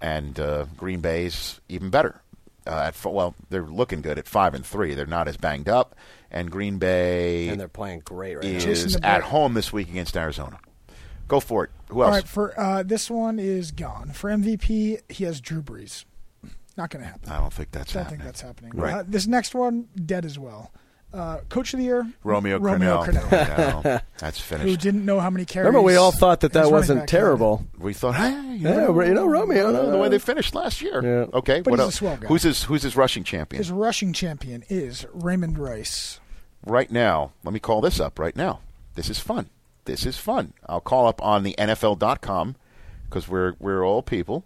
and 0.00 0.38
uh, 0.38 0.66
Green 0.76 1.00
Bay's 1.00 1.60
even 1.68 1.90
better. 1.90 2.20
Uh, 2.66 2.70
at 2.70 2.88
f- 2.88 3.06
well, 3.06 3.34
they're 3.48 3.62
looking 3.64 4.00
good 4.02 4.18
at 4.18 4.28
five 4.28 4.54
and 4.54 4.64
three. 4.64 4.94
They're 4.94 5.06
not 5.06 5.26
as 5.28 5.36
banged 5.36 5.68
up, 5.68 5.96
and 6.30 6.50
Green 6.50 6.78
Bay 6.78 7.48
And 7.48 7.58
they're 7.58 7.68
playing 7.68 8.00
great 8.00 8.36
right 8.36 8.44
is 8.44 8.64
Jason 8.64 9.04
at 9.04 9.22
home 9.22 9.54
this 9.54 9.72
week 9.72 9.88
against 9.88 10.16
Arizona. 10.16 10.60
Go 11.26 11.40
for 11.40 11.64
it. 11.64 11.70
Who 11.88 12.02
else? 12.02 12.12
right, 12.12 12.28
for 12.28 12.58
uh, 12.60 12.82
this 12.82 13.10
one 13.10 13.38
is 13.38 13.70
gone. 13.70 14.10
For 14.12 14.30
MVP, 14.30 15.00
he 15.08 15.24
has 15.24 15.40
Drew 15.40 15.62
Brees. 15.62 16.04
Not 16.76 16.90
going 16.90 17.02
to 17.04 17.10
happen. 17.10 17.30
I 17.30 17.38
don't 17.38 17.52
think 17.52 17.70
that's 17.72 17.94
I 17.94 18.00
don't 18.00 18.02
happening. 18.04 18.18
think 18.20 18.26
that's 18.26 18.40
happening. 18.40 18.72
Right. 18.74 18.94
Uh, 18.94 19.04
this 19.06 19.26
next 19.26 19.54
one, 19.54 19.88
dead 20.06 20.24
as 20.24 20.38
well. 20.38 20.70
Uh, 21.12 21.38
Coach 21.48 21.74
of 21.74 21.78
the 21.78 21.84
year, 21.84 22.06
Romeo, 22.22 22.58
Romeo 22.60 23.02
Crennel. 23.02 23.28
Crennel, 23.28 23.84
No, 23.84 24.00
that's 24.18 24.38
finished. 24.48 24.68
who 24.68 24.76
didn't 24.76 25.04
know 25.04 25.18
how 25.18 25.28
many 25.28 25.44
carries. 25.44 25.66
Remember, 25.66 25.82
we 25.84 25.96
all 25.96 26.12
thought 26.12 26.40
that 26.40 26.52
that 26.52 26.70
wasn't 26.70 27.00
back 27.00 27.10
had. 27.10 27.18
terrible. 27.18 27.66
We 27.78 27.94
thought, 27.94 28.14
hey, 28.14 28.30
you 28.30 28.68
Yeah, 28.68 28.76
know, 28.86 29.02
you 29.02 29.14
know, 29.14 29.26
Romeo, 29.26 29.90
the 29.90 29.98
way 29.98 30.08
they 30.08 30.20
finished 30.20 30.54
last 30.54 30.80
year. 30.80 31.02
Yeah. 31.02 31.36
Okay, 31.38 31.62
But 31.62 31.72
what 31.72 31.78
he's 31.80 31.80
a 31.80 31.86
else? 31.86 31.94
swell 31.96 32.16
guy. 32.16 32.28
Who's 32.28 32.44
his 32.44 32.62
Who's 32.64 32.82
his 32.84 32.96
rushing 32.96 33.24
champion? 33.24 33.58
His 33.60 33.72
rushing 33.72 34.12
champion 34.12 34.62
is 34.68 35.04
Raymond 35.12 35.58
Rice. 35.58 36.20
right 36.64 36.90
now, 36.92 37.32
let 37.42 37.52
me 37.54 37.58
call 37.60 37.80
this 37.80 37.98
up 37.98 38.18
right 38.20 38.36
now. 38.36 38.60
This 38.94 39.10
is 39.10 39.18
fun. 39.18 39.50
This 39.86 40.06
is 40.06 40.16
fun. 40.16 40.52
I'll 40.68 40.80
call 40.80 41.08
up 41.08 41.20
on 41.24 41.42
the 41.42 41.56
NFL.com 41.58 42.54
because 43.08 43.26
we're 43.28 43.54
we're 43.58 43.84
all 43.84 44.02
people 44.02 44.44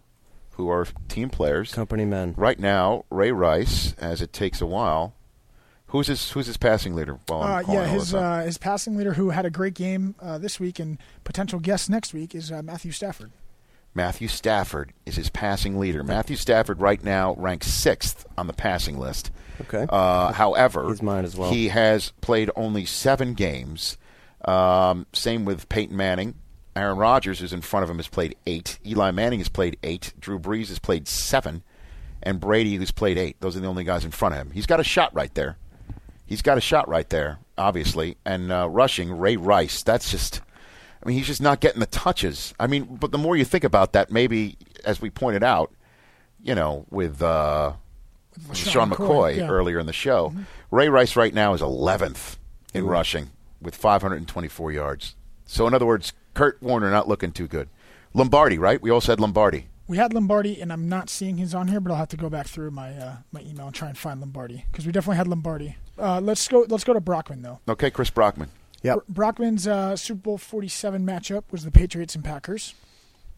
who 0.53 0.71
are 0.71 0.87
team 1.09 1.29
players. 1.29 1.73
Company 1.75 2.05
men. 2.07 2.33
Right 2.39 2.59
now, 2.59 3.05
Ray 3.11 3.33
Rice, 3.33 3.95
as 3.99 4.23
it 4.23 4.33
takes 4.33 4.63
a 4.63 4.67
while. 4.67 5.13
Who's 5.95 6.09
his 6.09 6.29
Who's 6.33 6.49
his 6.49 6.57
passing 6.57 6.97
leader? 6.97 7.21
While 7.29 7.43
I'm 7.45 7.65
Uh, 7.71 7.73
yeah, 7.73 7.87
his 7.87 8.13
uh, 8.13 8.41
his 8.41 8.59
passing 8.59 8.97
leader, 8.97 9.13
who 9.13 9.31
had 9.31 9.47
a 9.47 9.51
great 9.51 9.75
game 9.75 10.17
uh, 10.21 10.39
this 10.39 10.59
week 10.59 10.81
and 10.81 10.99
potential 11.23 11.61
guest 11.61 11.89
next 11.89 12.13
week, 12.13 12.35
is 12.35 12.51
uh, 12.51 12.63
Matthew 12.63 12.91
Stafford. 12.91 13.31
Matthew 13.95 14.27
Stafford 14.27 14.93
is 15.07 15.15
his 15.15 15.31
passing 15.31 15.79
leader. 15.79 16.03
Matthew 16.03 16.35
Stafford 16.35 16.81
right 16.81 17.01
now 17.05 17.35
ranks 17.39 17.69
sixth 17.69 18.27
on 18.37 18.49
the 18.49 18.53
passing 18.53 18.99
list. 18.99 19.31
Okay. 19.61 19.87
Uh, 19.89 20.33
however, 20.33 20.89
He's 20.89 21.01
mine 21.01 21.25
as 21.25 21.37
well. 21.37 21.53
He 21.53 21.69
has 21.69 22.13
played 22.21 22.51
only 22.57 22.87
seven 22.87 23.35
games. 23.35 23.97
Um, 24.45 25.07
same 25.13 25.45
with 25.45 25.69
Peyton 25.69 25.97
Manning. 25.97 26.35
Aaron 26.75 26.99
Rodgers, 26.99 27.39
who's 27.39 27.53
in 27.53 27.61
front 27.61 27.85
of 27.85 27.89
him, 27.91 27.99
has 27.99 28.09
played 28.09 28.35
eight. 28.49 28.81
Eli 28.85 29.13
Manning 29.13 29.39
has 29.39 29.49
played 29.49 29.77
eight. 29.85 30.13
Drew 30.19 30.41
Brees 30.41 30.71
has 30.71 30.81
played 30.81 31.07
seven, 31.07 31.63
and 32.21 32.41
Brady, 32.41 32.75
who's 32.75 32.91
played 32.91 33.17
eight. 33.17 33.37
Those 33.39 33.57
are 33.57 33.61
the 33.61 33.69
only 33.69 33.85
guys 33.85 34.05
in 34.05 34.11
front 34.11 34.35
of 34.35 34.41
him. 34.41 34.51
He's 34.51 34.67
got 34.67 34.81
a 34.81 34.85
shot 34.85 35.15
right 35.15 35.33
there. 35.37 35.57
He's 36.35 36.43
got 36.43 36.59
a 36.59 36.61
shot 36.61 36.89
right 36.89 37.09
there, 37.11 37.39
obviously. 37.57 38.17
And 38.25 38.51
uh, 38.51 38.69
rushing, 38.69 39.17
Ray 39.17 39.37
Rice. 39.37 39.85
That's 39.85 40.11
just. 40.11 40.41
I 41.01 41.09
mean, 41.09 41.17
he's 41.17 41.29
just 41.29 41.41
not 41.41 41.61
getting 41.61 41.79
the 41.79 41.87
touches. 41.87 42.55
I 42.59 42.67
mean, 42.67 42.97
but 42.97 43.13
the 43.13 43.19
more 43.19 43.37
you 43.37 43.45
think 43.45 43.63
about 43.63 43.93
that, 43.93 44.11
maybe 44.11 44.57
as 44.85 45.01
we 45.01 45.11
pointed 45.11 45.45
out, 45.45 45.73
you 46.43 46.57
know, 46.57 46.87
with 46.91 47.23
uh, 47.23 47.75
With 48.49 48.59
Sean 48.59 48.91
LeSean 48.91 48.97
McCoy 48.97 49.37
yeah. 49.37 49.43
Mm-hmm. 49.43 49.53
earlier 49.53 49.79
in 49.79 49.87
the 49.87 49.93
show, 49.93 50.35
Ray 50.73 50.89
Rice 50.89 51.15
right 51.15 51.33
now 51.33 51.55
is 51.55 51.61
11th 51.61 52.39
in 52.75 52.85
rushing 52.85 53.31
with 53.63 53.77
524 53.77 54.73
yards. 54.73 55.15
So, 55.47 55.69
in 55.69 55.75
other 55.75 55.87
words, 55.87 56.15
Kurt 56.35 56.61
Warner 56.61 56.91
not 56.91 57.07
looking 57.07 57.31
too 57.31 57.47
good. 57.47 57.69
Lombardi, 58.13 58.59
right? 58.59 58.83
We 58.83 58.91
all 58.91 59.01
said 59.01 59.21
Lombardi. 59.21 59.69
We 59.87 59.99
had 59.99 60.13
Lombardi, 60.13 60.61
and 60.61 60.73
I'm 60.73 60.89
not 60.89 61.11
seeing 61.11 61.37
his 61.37 61.55
on 61.55 61.69
here, 61.69 61.79
but 61.79 61.93
I'll 61.93 61.99
have 61.99 62.09
to 62.09 62.17
go 62.17 62.29
back 62.29 62.49
through 62.49 62.73
my 62.73 62.93
uh, 62.93 63.17
my 63.31 63.43
email 63.43 63.67
and 63.67 63.75
try 63.75 63.89
and 63.89 63.97
find 63.97 64.19
Lombardi 64.19 64.65
because 64.73 64.85
we 64.85 64.91
definitely 64.91 65.19
had 65.19 65.29
Lombardi. 65.29 65.77
Uh, 65.99 66.21
let's 66.21 66.47
go. 66.49 66.67
Let's 66.69 66.85
go 66.85 66.93
to 66.95 67.01
Brockman 67.01 67.43
though. 67.43 67.61
Okay, 67.69 67.91
Chris 67.91 68.11
Brockman. 68.11 68.51
Yep. 68.83 68.95
Bro- 68.97 69.05
Brockman's 69.09 69.67
uh, 69.67 69.97
Super 69.97 70.21
Bowl 70.21 70.39
47 70.39 71.07
matchup 71.07 71.45
was 71.51 71.65
the 71.65 71.71
Patriots 71.71 72.15
and 72.15 72.23
Packers. 72.25 72.75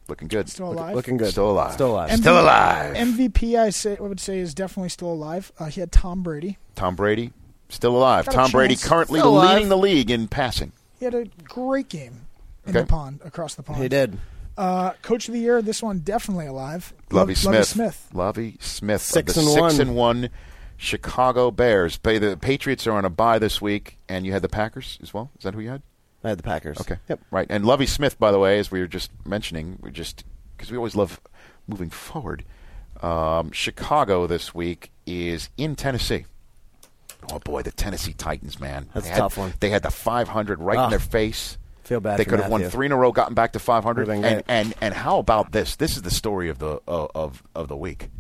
Looking 0.09 0.29
good. 0.29 0.49
Still 0.49 0.73
alive. 0.73 0.95
Looking 0.95 1.17
good. 1.17 1.31
Still 1.31 1.51
alive. 1.51 1.73
Still 1.73 1.93
alive. 1.93 2.11
MVP 2.11 2.19
Still 2.21 2.41
alive. 2.41 2.95
MVP, 2.97 3.59
I 3.59 3.71
say, 3.71 3.97
I 3.97 4.03
would 4.03 4.21
say, 4.21 4.39
is 4.39 4.55
definitely 4.55 4.89
still 4.89 5.13
alive. 5.13 5.51
Uh, 5.59 5.67
he 5.67 5.81
had 5.81 5.91
Tom 5.93 6.23
Brady. 6.23 6.59
Tom 6.77 6.95
Brady, 6.95 7.33
still 7.69 7.97
alive. 7.97 8.27
Got 8.27 8.33
Tom 8.33 8.51
Brady 8.53 8.77
currently 8.77 9.21
leading 9.21 9.69
the 9.69 9.77
league 9.77 10.11
in 10.11 10.29
passing. 10.29 10.73
He 10.99 11.05
had 11.05 11.15
a 11.15 11.25
great 11.45 11.89
game 11.89 12.27
in 12.65 12.71
Okay. 12.71 12.81
the 12.83 12.87
pond, 12.87 13.21
across 13.25 13.55
the 13.57 13.63
pond. 13.65 13.83
He 13.83 13.89
did. 13.89 14.19
Uh, 14.57 14.93
Coach 15.03 15.27
of 15.29 15.35
the 15.35 15.41
year, 15.41 15.61
this 15.61 15.83
one 15.83 15.99
definitely 15.99 16.47
alive. 16.47 16.95
Lovie 17.11 17.33
Lo- 17.33 17.35
Smith. 17.35 17.53
Lovie 17.55 17.65
Smith. 17.65 18.09
Lovie 18.15 18.57
Smith. 18.61 19.03
Six 19.03 19.37
and 19.37 19.47
six 19.47 19.61
one. 19.61 19.81
and 19.81 19.95
one 19.97 20.31
Chicago 20.77 21.51
Bears. 21.51 21.99
The 21.99 22.39
Patriots 22.41 22.87
are 22.87 22.93
on 22.93 23.05
a 23.05 23.11
bye 23.11 23.39
this 23.39 23.61
week, 23.61 23.99
and 24.09 24.27
you 24.27 24.33
had 24.33 24.43
the 24.43 24.49
Packers 24.49 24.99
as 25.03 25.13
well. 25.15 25.31
Is 25.39 25.45
that 25.45 25.55
who 25.55 25.61
you 25.61 25.71
had? 25.71 25.83
I 26.25 26.31
had 26.31 26.39
the 26.39 26.43
Packers. 26.43 26.81
Okay. 26.81 26.97
Yep. 27.09 27.21
Right. 27.31 27.47
And 27.49 27.65
Lovie 27.65 27.87
Smith, 27.87 28.19
by 28.19 28.33
the 28.33 28.39
way, 28.39 28.59
as 28.59 28.71
we 28.71 28.81
were 28.81 28.87
just 28.87 29.11
mentioning, 29.25 29.79
we 29.81 29.91
just 29.91 30.25
because 30.57 30.71
we 30.71 30.77
always 30.77 30.97
love 30.97 31.21
moving 31.69 31.91
forward. 31.91 32.45
Um, 33.03 33.53
Chicago 33.53 34.27
this 34.27 34.55
week 34.55 34.91
is 35.07 35.51
in 35.57 35.77
Tennessee. 35.77 36.25
Oh 37.33 37.39
boy, 37.39 37.63
the 37.63 37.71
Tennessee 37.73 38.13
Titans, 38.13 38.59
man. 38.61 38.89
That's 38.95 39.07
They 39.07 39.11
a 39.11 39.15
had- 39.15 39.21
tough 39.21 39.37
one. 39.39 39.55
They 39.61 39.71
had 39.71 39.83
the 39.83 39.91
500 39.91 40.61
right 40.61 40.75
in 40.75 40.81
Ah. 40.85 40.89
their 40.89 40.99
face. 40.99 41.59
Feel 41.85 42.01
bad 42.01 42.19
They 42.19 42.25
could 42.25 42.41
have 42.41 42.51
won 42.51 42.65
three 42.69 42.87
in 42.87 42.93
a 42.93 42.97
row, 42.97 43.13
gotten 43.13 43.35
back 43.35 43.53
to 43.53 43.59
500. 43.61 44.09
Would've 44.09 44.25
And, 44.25 44.43
and 44.49 44.75
and 44.81 44.95
how 44.95 45.19
about 45.19 45.53
this? 45.53 45.77
This 45.77 45.97
is 45.97 46.03
the 46.03 46.11
story 46.11 46.49
of 46.49 46.59
the 46.59 46.81
uh, 46.89 47.07
of 47.15 47.43
of 47.55 47.69
the 47.69 47.77
week 47.77 48.11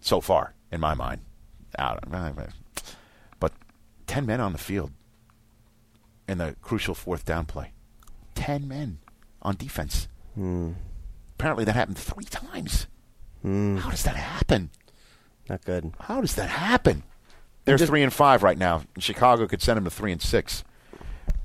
so 0.00 0.20
far, 0.20 0.54
in 0.72 0.80
my 0.80 0.94
mind. 0.94 1.20
I 1.78 1.96
But 3.38 3.52
ten 4.06 4.26
men 4.26 4.40
on 4.40 4.52
the 4.52 4.58
field 4.58 4.90
in 6.26 6.38
the 6.38 6.56
crucial 6.62 6.94
fourth 6.94 7.24
down 7.24 7.44
play. 7.46 7.72
Ten 8.34 8.66
men 8.66 8.98
on 9.42 9.54
defense. 9.56 10.08
Hmm. 10.34 10.72
apparently 11.34 11.64
that 11.66 11.74
happened 11.74 11.98
three 11.98 12.24
times. 12.24 12.86
Hmm. 13.42 13.76
How 13.76 13.90
does 13.90 14.04
that 14.04 14.16
happen? 14.16 14.70
Not 15.48 15.64
good. 15.64 15.92
How 15.98 16.20
does 16.22 16.36
that 16.36 16.48
happen? 16.48 17.02
They're 17.64 17.76
just- 17.76 17.90
three 17.90 18.02
and 18.02 18.12
five 18.12 18.42
right 18.42 18.56
now. 18.56 18.82
Chicago 18.98 19.46
could 19.46 19.60
send 19.60 19.76
them 19.76 19.84
to 19.84 19.90
three 19.90 20.12
and 20.12 20.22
six. 20.22 20.64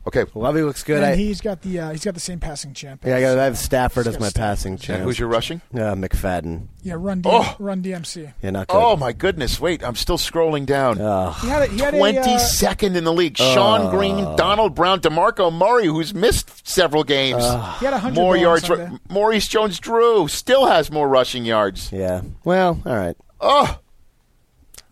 Okay, 0.08 0.24
Lovie 0.36 0.62
looks 0.62 0.84
good. 0.84 0.98
and 0.98 1.06
I, 1.06 1.16
he's 1.16 1.42
got 1.42 1.62
the 1.64 1.80
uh, 1.80 1.92
he's 1.92 2.06
got 2.06 2.14
the 2.14 2.20
same 2.22 2.40
passing 2.40 2.74
champ. 2.74 3.04
yeah, 3.06 3.18
I, 3.18 3.22
got, 3.22 3.38
I 3.38 3.44
have 3.44 3.58
Stafford 3.58 4.06
He's 4.06 4.16
as 4.16 4.20
my 4.22 4.30
Stafford. 4.30 4.42
passing 4.42 4.72
and 4.74 4.82
champ. 4.82 5.04
who's 5.04 5.20
your 5.20 5.28
rushing? 5.28 5.62
Uh, 5.74 5.96
McFadden. 5.96 6.68
Yeah, 6.82 6.96
run 6.98 7.20
D- 7.22 7.30
Oh! 7.32 7.56
run 7.60 7.84
DMC. 7.84 8.32
Yeah, 8.42 8.50
not 8.52 8.68
good. 8.68 8.78
Oh 8.78 8.96
my 8.96 9.12
goodness! 9.12 9.60
Wait, 9.60 9.84
I'm 9.84 9.96
still 9.96 10.18
scrolling 10.18 10.66
down. 10.66 11.02
Ugh. 11.02 11.36
He 11.42 11.48
had 11.50 11.62
a, 11.64 11.66
he 11.68 11.80
had 11.80 11.94
a, 11.94 11.98
Twenty 11.98 12.20
uh, 12.36 12.38
second 12.38 12.96
in 12.96 13.04
the 13.04 13.12
league. 13.12 13.34
Shonn 13.34 13.92
Greene, 13.92 14.36
Donald 14.38 14.74
Brown, 14.76 15.02
Demarco 15.02 15.52
Murray, 15.52 15.88
who's 15.88 16.14
missed 16.14 16.66
several 16.66 17.04
games. 17.04 17.44
he 17.44 17.86
had 17.86 17.94
hundred 17.94 18.16
more 18.16 18.34
though 18.36 18.38
on 18.38 18.40
yards. 18.40 18.66
Sunday. 18.68 18.98
Maurice 19.10 19.48
Jones-Drew 19.50 20.30
still 20.30 20.68
has 20.68 20.90
more 20.90 21.10
rushing 21.10 21.44
yards. 21.44 21.92
Yeah. 21.92 22.22
Well, 22.46 22.82
all 22.86 22.96
right. 22.96 23.18
Oh, 23.42 23.80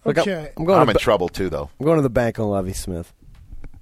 Look, 0.04 0.18
I'm- 0.20 0.28
Okay. 0.28 0.52
I'm, 0.58 0.66
going. 0.66 0.80
I'm 0.80 0.86
to, 0.88 0.92
in 0.92 0.94
ba- 0.96 1.00
trouble 1.00 1.30
too, 1.30 1.50
though. 1.50 1.70
I'm 1.80 1.86
going 1.86 1.98
to 1.98 2.04
the 2.04 2.10
bank 2.12 2.38
on 2.38 2.48
Lovie 2.50 2.74
Smith. 2.74 3.12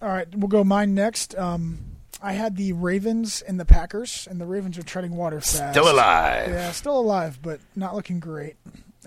All 0.04 0.10
right, 0.10 0.28
we'll 0.36 0.50
go 0.50 0.64
mine 0.66 0.94
next. 0.94 1.34
Um, 1.38 1.80
I 2.22 2.34
had 2.34 2.58
the 2.58 2.74
Ravens 2.74 3.42
and 3.42 3.60
the 3.60 3.66
Packers, 3.66 4.28
and 4.30 4.40
the 4.40 4.46
Ravens 4.46 4.78
are 4.78 4.84
treading 4.84 5.16
water 5.16 5.40
fast. 5.42 5.72
Still 5.74 5.90
alive. 5.90 6.50
Yeah, 6.50 6.72
still 6.72 7.00
alive, 7.00 7.40
but 7.42 7.60
not 7.76 7.96
looking 7.96 8.20
great. 8.20 8.56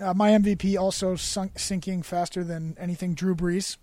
Uh, 0.01 0.13
my 0.13 0.31
MVP 0.31 0.77
also 0.79 1.15
sunk, 1.15 1.57
sinking 1.59 2.01
faster 2.03 2.43
than 2.43 2.75
anything. 2.79 3.13
Drew 3.13 3.35
Brees, 3.35 3.77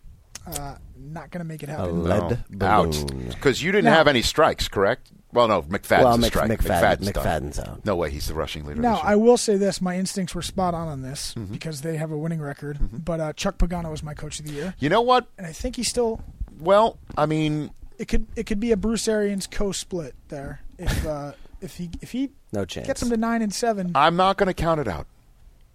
uh, 0.46 0.76
not 0.96 1.30
going 1.30 1.40
to 1.40 1.44
make 1.44 1.62
it 1.62 1.68
A 1.68 1.72
happen. 1.72 2.04
lead 2.04 2.38
No. 2.50 2.66
Out 2.66 2.90
balloon. 2.90 3.28
because 3.28 3.62
you 3.62 3.70
didn't 3.72 3.86
Now- 3.86 3.94
have 3.94 4.08
any 4.08 4.22
strikes, 4.22 4.66
correct? 4.68 5.10
Well, 5.32 5.48
no, 5.48 5.62
McFadden's 5.62 6.04
Well, 6.04 6.18
Mc- 6.18 6.28
strike. 6.32 6.50
McFadden- 6.50 6.98
McFadden's. 6.98 7.10
McFadden's 7.10 7.58
out. 7.58 7.84
No 7.84 7.96
way, 7.96 8.10
he's 8.10 8.28
the 8.28 8.34
rushing 8.34 8.64
leader. 8.64 8.80
Now, 8.80 9.00
I 9.02 9.16
will 9.16 9.36
say 9.36 9.56
this: 9.56 9.80
my 9.80 9.96
instincts 9.96 10.32
were 10.32 10.42
spot 10.42 10.74
on 10.74 10.86
on 10.86 11.02
this 11.02 11.34
Mm-hmm. 11.34 11.52
because 11.52 11.80
they 11.80 11.96
have 11.96 12.12
a 12.12 12.16
winning 12.16 12.40
record. 12.40 12.78
But 13.04 13.18
uh, 13.20 13.32
Chuck 13.32 13.58
Pagano 13.58 13.90
was 13.90 14.04
my 14.04 14.14
coach 14.14 14.38
of 14.38 14.46
the 14.46 14.52
year, 14.52 14.74
you 14.78 14.88
know 14.88 15.00
what? 15.00 15.26
and 15.38 15.46
I 15.46 15.52
think 15.52 15.74
he's 15.76 15.88
still. 15.88 16.20
Well, 16.60 16.98
I 17.16 17.26
mean, 17.26 17.70
It 17.98 18.08
could 18.08 18.26
it 18.36 18.44
could 18.46 18.60
be 18.60 18.72
a 18.72 18.76
Bruce 18.76 19.06
Arians 19.08 19.46
co-split 19.46 20.14
there 20.28 20.60
if 20.78 21.06
uh, 21.06 21.32
if 21.60 21.76
he 21.76 21.90
if 22.00 22.12
he 22.12 22.30
No 22.52 22.64
chance. 22.64 22.86
gets 22.86 23.02
him 23.02 23.10
to 23.10 23.16
nine 23.16 23.42
and 23.42 23.52
seven. 23.54 23.92
I'm 23.94 24.16
not 24.16 24.36
going 24.36 24.46
to 24.48 24.54
count 24.54 24.80
it 24.80 24.88
out. 24.88 25.06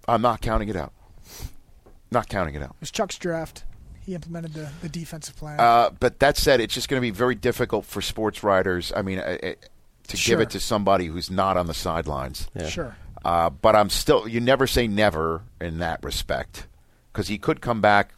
I'm 0.08 0.22
not 0.22 0.42
counting 0.42 0.70
it 0.70 0.76
out. 0.76 0.94
Not 2.12 2.28
counting 2.28 2.56
it 2.56 2.64
out. 2.64 2.72
It 2.72 2.82
was 2.82 2.92
Chuck's 2.92 3.18
draft. 3.18 3.64
He 4.02 4.16
implemented 4.16 4.54
the, 4.54 4.70
the 4.82 4.90
defensive 4.90 5.36
plan. 5.36 5.60
Uh, 5.60 5.92
but 6.00 6.20
that 6.20 6.36
said, 6.38 6.60
it's 6.60 6.74
just 6.74 6.90
going 6.90 7.00
to 7.00 7.02
be 7.02 7.12
very 7.12 7.36
difficult 7.36 7.86
for 7.86 8.02
sports 8.02 8.44
writers. 8.44 8.92
I 8.96 9.04
mean, 9.04 9.20
uh, 9.20 9.38
uh, 9.44 9.54
to 10.08 10.18
Sure. 10.18 10.38
give 10.38 10.42
it 10.42 10.50
to 10.52 10.60
somebody 10.60 11.06
who's 11.06 11.30
not 11.30 11.58
on 11.58 11.68
the 11.68 11.76
sidelines. 11.76 12.48
Yeah. 12.56 12.68
Sure. 12.68 12.96
Uh, 13.24 13.52
but 13.52 13.76
I'm 13.76 13.90
still. 13.92 14.28
You 14.28 14.40
never 14.40 14.66
say 14.66 14.88
never 14.88 15.44
in 15.62 15.78
that 15.80 16.04
respect, 16.04 16.66
because 17.14 17.28
he 17.28 17.38
could 17.38 17.62
come 17.62 17.82
back. 17.82 18.14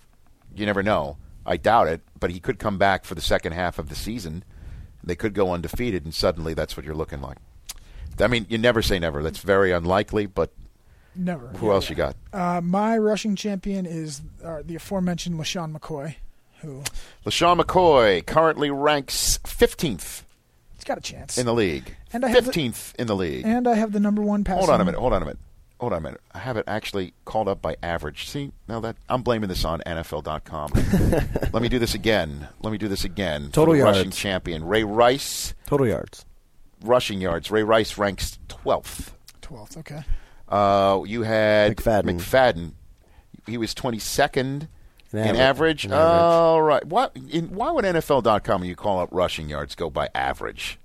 You 0.55 0.65
never 0.65 0.81
know. 0.83 1.17
I 1.45 1.57
doubt 1.57 1.87
it, 1.89 2.01
but 2.21 2.31
he 2.31 2.39
could 2.39 2.57
come 2.57 2.77
back 2.77 3.03
for 3.03 3.15
the 3.15 3.21
second 3.21 3.51
half 3.51 3.77
of 3.77 3.89
the 3.89 3.95
season. 3.95 4.45
They 5.03 5.15
could 5.15 5.33
go 5.33 5.51
undefeated, 5.51 6.05
and 6.05 6.13
suddenly 6.13 6.53
that's 6.53 6.77
what 6.77 6.85
you're 6.85 6.95
looking 6.95 7.19
like. 7.19 7.37
I 8.19 8.27
mean, 8.27 8.45
you 8.47 8.57
never 8.57 8.81
say 8.81 8.99
never. 8.99 9.21
That's 9.21 9.39
very 9.39 9.71
unlikely. 9.71 10.27
But 10.27 10.51
Never. 11.15 11.47
who 11.49 11.71
else 11.71 11.89
you 11.89 11.95
got? 11.95 12.15
Uh, 12.31 12.61
my 12.63 12.97
rushing 12.97 13.35
champion 13.35 13.85
is 13.85 14.21
uh, 14.43 14.61
the 14.63 14.75
aforementioned 14.75 15.37
LeSean 15.37 15.75
McCoy, 15.77 16.15
who 16.61 16.83
LeSean 17.25 17.59
McCoy 17.59 18.25
currently 18.25 18.69
ranks 18.69 19.39
15th 19.43 20.23
he's 20.75 20.83
got 20.85 20.97
a 20.97 21.01
chance. 21.01 21.37
in 21.37 21.45
the 21.45 21.53
league. 21.53 21.95
And 22.13 22.23
I 22.25 22.29
have 22.29 22.45
the- 22.45 22.51
15th 22.51 22.95
in 22.95 23.07
the 23.07 23.15
league. 23.15 23.45
and 23.45 23.67
I 23.67 23.75
have 23.75 23.91
the 23.91 23.99
number 23.99 24.21
one 24.21 24.43
passing. 24.43 24.59
Hold 24.59 24.69
on 24.69 24.81
a 24.81 24.85
minute. 24.85 24.99
Hold 24.99 25.13
on 25.13 25.21
a 25.21 25.25
minute. 25.25 25.39
Hold 25.81 25.93
on 25.93 25.97
a 25.97 26.01
minute. 26.01 26.21
I 26.31 26.37
have 26.37 26.57
it 26.57 26.63
actually 26.67 27.15
called 27.25 27.47
up 27.47 27.59
by 27.59 27.75
average. 27.81 28.29
See, 28.29 28.51
now 28.67 28.79
that 28.81 28.95
I'm 29.09 29.23
blaming 29.23 29.49
this 29.49 29.65
on 29.65 29.81
NFL.com. 29.81 30.71
Let 31.51 31.61
me 31.63 31.69
do 31.69 31.79
this 31.79 31.95
again. 31.95 32.47
Let 32.61 32.71
me 32.71 32.77
do 32.77 32.87
this 32.87 33.03
again. 33.03 33.49
Total 33.51 33.73
the 33.73 33.81
rushing 33.81 34.11
champion 34.11 34.63
Ray 34.63 34.83
Rice, 34.83 35.55
Total 35.65 35.87
yards. 35.87 36.23
rushing 36.83 37.19
yards. 37.19 37.49
Ray 37.49 37.63
Rice 37.63 37.97
ranks 37.97 38.37
12th. 38.47 39.13
Twelfth. 39.41 39.75
Okay. 39.77 40.03
Uh, 40.47 41.01
you 41.07 41.23
had 41.23 41.75
McFadden. 41.75 42.19
McFadden. 42.19 42.71
He 43.47 43.57
was 43.57 43.73
22nd 43.73 44.37
In 44.37 45.19
in 45.19 45.19
average. 45.19 45.39
average. 45.39 45.85
In 45.85 45.91
average. 45.93 46.21
All 46.21 46.61
right. 46.61 46.85
Why, 46.85 47.07
in, 47.31 47.55
why 47.55 47.71
would 47.71 47.85
NFL.com 47.85 48.61
when 48.61 48.69
you 48.69 48.75
call 48.75 48.99
up 48.99 49.09
rushing 49.11 49.49
yards 49.49 49.73
go 49.73 49.89
by 49.89 50.09
average? 50.13 50.77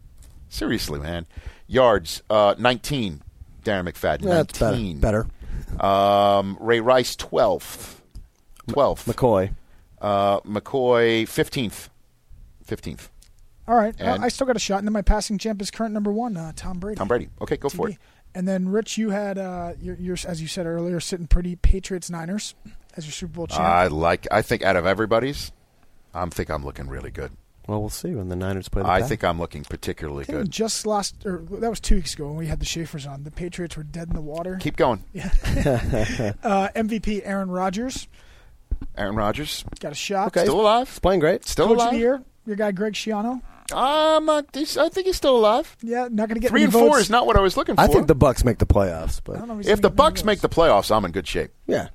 Seriously, 0.49 0.99
man. 1.01 1.27
Yards, 1.67 2.23
uh, 2.31 2.55
19. 2.59 3.21
Darren 3.67 3.89
McFadden, 3.89 4.23
Yeah, 4.23 4.29
that's 4.43 4.59
better. 4.59 4.77
19. 4.77 5.01
Better. 5.01 5.27
Um, 5.81 6.57
Ray 6.61 6.81
Rice, 6.81 7.17
12th. 7.17 8.01
12th. 8.69 9.05
McCoy. 9.13 9.55
Uh, 10.01 10.41
McCoy, 10.41 11.25
15th. 11.25 11.89
15th. 12.67 13.09
All 13.69 13.77
right. 13.77 13.95
Uh, 14.01 14.05
And- 14.05 14.25
I 14.25 14.29
still 14.29 14.47
got 14.47 14.57
a 14.57 14.61
shot, 14.61 14.79
and 14.79 14.87
then 14.87 14.93
my 14.93 15.03
passing 15.03 15.39
champ 15.39 15.61
is 15.61 15.71
current 15.71 15.93
number 15.93 16.13
one, 16.13 16.37
uh, 16.37 16.53
Tom 16.55 16.79
Brady. 16.79 16.97
Tom 16.99 17.09
Brady. 17.09 17.29
Okay, 17.41 17.57
go 17.57 17.69
for 17.69 17.89
it. 17.91 17.99
And 18.35 18.47
then 18.47 18.69
Rich, 18.69 18.99
you 18.99 19.11
had 19.11 19.39
uh, 19.39 19.73
you're, 19.81 19.97
you're 19.97 20.17
as 20.27 20.43
you 20.43 20.47
said 20.47 20.67
earlier, 20.67 21.01
sitting 21.01 21.27
pretty 21.27 21.57
Patriots 21.57 22.11
Niners 22.11 22.55
as 22.95 23.07
your 23.07 23.13
Super 23.13 23.33
Bowl 23.33 23.47
champ. 23.47 23.61
I 23.63 23.87
like. 23.87 24.27
I 24.31 24.43
think 24.43 24.63
out 24.63 24.77
of 24.77 24.85
everybody's, 24.85 25.53
I 26.13 26.25
think 26.27 26.51
I'm 26.51 26.63
looking 26.63 26.87
really 26.89 27.11
good. 27.11 27.33
Well, 27.67 27.81
we'll 27.81 27.89
see 27.89 28.15
when 28.15 28.29
the 28.29 28.37
Niners 28.37 28.69
play 28.69 28.83
the 28.83 28.89
I 28.89 29.01
Pack. 29.01 29.09
think 29.09 29.25
I'm 29.25 29.39
looking 29.41 29.65
particularly 29.65 30.23
I 30.23 30.27
think 30.27 30.39
good. 30.39 30.51
just 30.51 30.87
last, 30.87 31.27
or 31.27 31.39
that 31.51 31.69
was 31.69 31.81
two 31.81 31.97
weeks 31.97 32.15
ago 32.15 32.27
when 32.29 32.37
we 32.37 32.47
had 32.47 32.61
the 32.61 32.65
Schaefer's 32.67 33.07
on. 33.07 33.25
The 33.25 33.31
Patriots 33.33 33.77
were 33.77 33.83
dead 33.83 34.09
in 34.09 34.15
the 34.15 34.21
water. 34.21 34.57
Keep 34.61 34.77
going. 34.77 35.03
Uh, 35.17 36.69
MVP 36.75 37.23
Aaron 37.25 37.51
Rodgers 37.51 38.07
Aaron 38.97 39.17
Rodgers, 39.17 39.65
got 39.81 39.93
a 39.93 39.95
shot. 39.95 40.29
Okay. 40.29 40.43
still 40.43 40.61
alive? 40.61 40.89
He's 40.89 40.99
playing 40.99 41.21
great. 41.21 41.47
Still 41.47 41.67
Coach 41.69 41.77
alive? 41.77 41.89
of 41.89 41.93
the 41.95 41.99
year, 41.99 42.23
your 42.47 42.57
guy 42.57 42.73
Greg 42.73 42.93
Schiano. 42.93 43.41
Um, 43.73 44.29
uh, 44.29 44.43
I 44.55 44.65
think 44.89 45.07
he's 45.07 45.17
still 45.17 45.37
alive. 45.37 45.77
Yeah, 45.83 46.03
not 46.11 46.29
going 46.29 46.35
to 46.35 46.41
get 46.41 46.51
Three 46.51 46.61
any 46.63 46.65
and 46.67 46.73
four 46.73 46.99
is 47.01 47.11
not 47.11 47.27
what 47.27 47.37
I 47.37 47.41
was 47.41 47.57
looking 47.57 47.75
for. 47.75 47.81
I 47.81 47.87
think 47.89 48.07
the 48.07 48.15
Bucs 48.15 48.45
make 48.45 48.59
the 48.59 48.67
playoffs, 48.67 49.21
but 49.25 49.39
don't 49.39 49.49
know 49.49 49.57
he's 49.57 49.67
if 49.69 49.81
the 49.83 49.91
Bucs 49.91 50.25
make 50.25 50.41
the 50.41 50.49
playoffs, 50.49 50.95
I'm 50.95 51.05
in 51.05 51.11
good 51.13 51.27
shape. 51.27 51.51
yeah. 51.67 51.89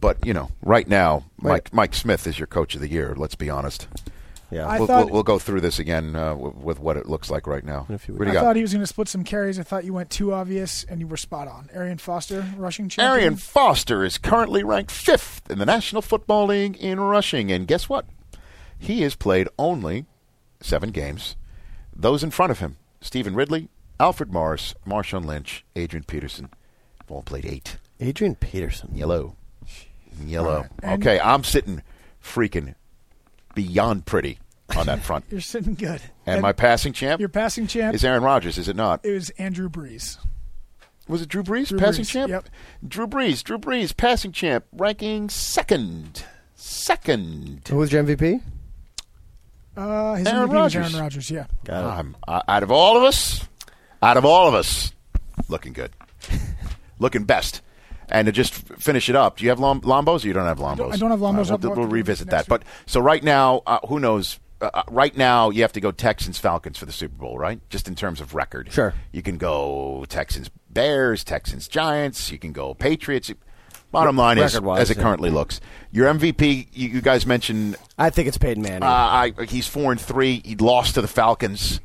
But 0.00 0.24
you 0.26 0.32
know, 0.34 0.50
right 0.62 0.86
now, 0.86 1.24
Right. 1.40 1.52
Mike 1.64 1.72
Mike 1.74 1.94
Smith 1.94 2.26
is 2.26 2.38
your 2.38 2.46
coach 2.46 2.74
of 2.74 2.80
the 2.80 2.88
year. 2.88 3.14
Let's 3.16 3.34
be 3.36 3.48
honest. 3.50 3.88
Yeah. 4.50 4.66
I 4.66 4.78
we'll, 4.78 4.86
thought- 4.86 5.04
we'll, 5.06 5.14
we'll 5.14 5.22
go 5.22 5.38
through 5.38 5.60
this 5.60 5.78
again 5.78 6.16
uh, 6.16 6.34
with 6.34 6.80
what 6.80 6.96
it 6.96 7.06
looks 7.06 7.30
like 7.30 7.46
right 7.46 7.64
now. 7.64 7.84
In 7.88 7.94
a 7.94 7.98
few 7.98 8.14
I 8.14 8.26
you 8.26 8.32
got? 8.32 8.42
thought 8.42 8.56
he 8.56 8.62
was 8.62 8.72
going 8.72 8.82
to 8.82 8.86
split 8.86 9.08
some 9.08 9.24
carries. 9.24 9.58
I 9.58 9.62
thought 9.62 9.84
you 9.84 9.92
went 9.92 10.08
too 10.10 10.32
obvious, 10.32 10.84
and 10.84 11.00
you 11.00 11.06
were 11.06 11.16
spot 11.18 11.48
on. 11.48 11.68
Arian 11.74 11.98
Foster, 11.98 12.46
rushing 12.56 12.88
champion. 12.88 13.12
Arian 13.18 13.36
Foster 13.36 14.04
is 14.04 14.16
currently 14.16 14.62
ranked 14.64 14.90
fifth 14.90 15.50
in 15.50 15.58
the 15.58 15.66
National 15.66 16.00
Football 16.02 16.46
League 16.46 16.76
in 16.76 16.98
rushing, 16.98 17.52
and 17.52 17.66
guess 17.66 17.88
what? 17.88 18.06
He 18.78 19.02
has 19.02 19.14
played 19.14 19.48
only 19.58 20.06
seven 20.60 20.90
games. 20.92 21.36
Those 21.94 22.22
in 22.24 22.30
front 22.30 22.52
of 22.52 22.60
him: 22.60 22.76
Stevan 23.00 23.34
Ridley, 23.34 23.68
Alfred 24.00 24.32
Morris, 24.32 24.74
Marshawn 24.86 25.24
Lynch, 25.24 25.64
Adrian 25.76 26.04
Peterson, 26.04 26.48
all 27.08 27.22
played 27.22 27.44
eight. 27.44 27.76
Adrian 28.00 28.36
Peterson. 28.36 28.94
Yellow, 28.94 29.36
yellow. 30.24 30.66
And- 30.82 31.02
okay, 31.02 31.18
I'm 31.20 31.42
sitting 31.44 31.82
freaking 32.22 32.74
beyond 33.54 34.06
pretty 34.06 34.38
on 34.76 34.86
that 34.86 35.00
front. 35.02 35.24
You're 35.30 35.40
sitting 35.40 35.74
good. 35.74 36.00
And 36.26 36.42
my 36.42 36.52
passing 36.52 36.92
champ 36.92 37.20
your 37.20 37.28
passing 37.28 37.66
champ 37.66 37.94
is 37.94 38.04
Aaron 38.04 38.22
Rodgers, 38.22 38.58
is 38.58 38.68
it 38.68 38.76
not? 38.76 39.04
it 39.04 39.12
was 39.12 39.30
Andrew 39.30 39.68
Brees. 39.68 40.18
Was 41.08 41.22
it 41.22 41.28
Drew 41.28 41.42
Brees, 41.42 41.68
Drew 41.68 41.78
passing 41.78 42.04
Brees, 42.04 42.10
champ? 42.10 42.30
yep. 42.30 42.48
Drew 42.86 43.06
Brees, 43.06 43.42
Drew 43.42 43.58
Brees, 43.58 43.96
passing 43.96 44.30
champ, 44.32 44.66
ranking 44.72 45.30
second. 45.30 46.24
Second. 46.54 47.62
Who 47.68 47.76
was 47.76 47.92
your 47.92 48.04
MVP? 48.04 48.42
Uh, 49.76 50.14
his 50.14 50.26
Aaron 50.26 50.48
MVP 50.48 50.48
was 50.48 50.54
Rodgers. 50.76 50.92
Aaron 50.92 51.02
Rodgers. 51.02 51.30
Yeah. 51.30 51.46
Got 51.64 51.84
it. 51.84 51.98
I'm, 51.98 52.16
uh, 52.26 52.42
out 52.48 52.62
of 52.62 52.70
all 52.70 52.96
of 52.96 53.04
us, 53.04 53.48
out 54.02 54.16
of 54.16 54.24
all 54.24 54.48
of 54.48 54.54
us, 54.54 54.92
looking 55.48 55.72
good. 55.72 55.92
looking 56.98 57.24
best. 57.24 57.62
And 58.10 58.26
to 58.26 58.32
just 58.32 58.54
finish 58.54 59.08
it 59.08 59.16
up, 59.16 59.36
do 59.38 59.44
you 59.44 59.50
have 59.50 59.60
Lom- 59.60 59.82
Lombos 59.82 60.24
or 60.24 60.28
you 60.28 60.32
don't 60.32 60.46
have 60.46 60.58
Lombos? 60.58 60.92
I 60.92 60.96
don't 60.96 61.10
have 61.10 61.20
Lombos. 61.20 61.46
All 61.46 61.52
I'll 61.52 61.58
we'll, 61.58 61.74
we'll 61.74 61.88
revisit 61.88 62.28
next 62.28 62.48
that. 62.48 62.48
But 62.48 62.62
so 62.86 63.00
right 63.00 63.22
now, 63.22 63.62
uh, 63.66 63.86
who 63.86 64.00
knows? 64.00 64.38
Uh, 64.60 64.70
uh, 64.74 64.82
right 64.90 65.16
now, 65.16 65.50
you 65.50 65.62
have 65.62 65.72
to 65.72 65.80
go 65.80 65.92
Texans 65.92 66.38
Falcons 66.38 66.78
for 66.78 66.86
the 66.86 66.92
Super 66.92 67.16
Bowl, 67.16 67.38
right? 67.38 67.60
Just 67.70 67.86
in 67.86 67.94
terms 67.94 68.20
of 68.20 68.34
record. 68.34 68.72
Sure. 68.72 68.94
You 69.12 69.22
can 69.22 69.36
go 69.36 70.04
Texans 70.08 70.50
Bears, 70.70 71.22
Texans 71.22 71.68
Giants. 71.68 72.32
You 72.32 72.38
can 72.38 72.52
go 72.52 72.74
Patriots. 72.74 73.30
Bottom 73.90 74.16
line 74.16 74.36
is, 74.36 74.54
as 74.54 74.90
it 74.90 74.96
yeah. 74.96 75.02
currently 75.02 75.30
looks, 75.30 75.60
your 75.90 76.12
MVP. 76.12 76.68
You, 76.72 76.88
you 76.88 77.00
guys 77.00 77.24
mentioned 77.24 77.76
I 77.96 78.10
think 78.10 78.28
it's 78.28 78.36
Peyton 78.36 78.62
Manning. 78.62 78.82
uh, 78.82 78.86
I, 78.86 79.32
he's 79.48 79.66
four 79.66 79.92
and 79.92 80.00
three. 80.00 80.42
He 80.44 80.56
lost 80.56 80.94
to 80.94 81.00
the 81.00 81.08
Falcons. 81.08 81.80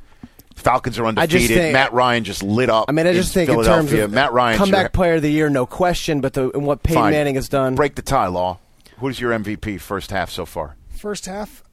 Falcons 0.56 1.00
are 1.00 1.06
I 1.06 1.10
undefeated. 1.10 1.58
think- 1.58 1.74
Matt 1.74 1.94
Ryan 1.94 2.24
just 2.24 2.44
lit 2.44 2.70
up. 2.70 2.86
I 2.88 2.92
mean, 2.92 3.08
I 3.08 3.14
just 3.14 3.36
in 3.36 3.46
think 3.48 3.58
in 3.60 3.66
terms 3.66 3.92
of 3.94 4.12
Matt 4.12 4.34
Ryan 4.34 4.58
comeback 4.58 4.94
player 4.94 5.16
of 5.16 5.22
the 5.22 5.32
year, 5.32 5.50
no 5.50 5.66
question. 5.66 6.22
But 6.22 6.34
the 6.34 6.50
and 6.56 6.66
what 6.66 6.84
Peyton 6.84 7.02
Fine. 7.02 7.12
Manning 7.12 7.36
has 7.36 7.50
done. 7.50 7.76
Break 7.76 7.96
the 7.96 8.02
tie, 8.02 8.28
Law. 8.28 8.60
Who's 9.00 9.20
your 9.20 9.32
MVP 9.34 9.80
first 9.82 10.12
half 10.12 10.30
so 10.30 10.46
far? 10.46 10.76
First 10.96 11.26
half, 11.26 11.64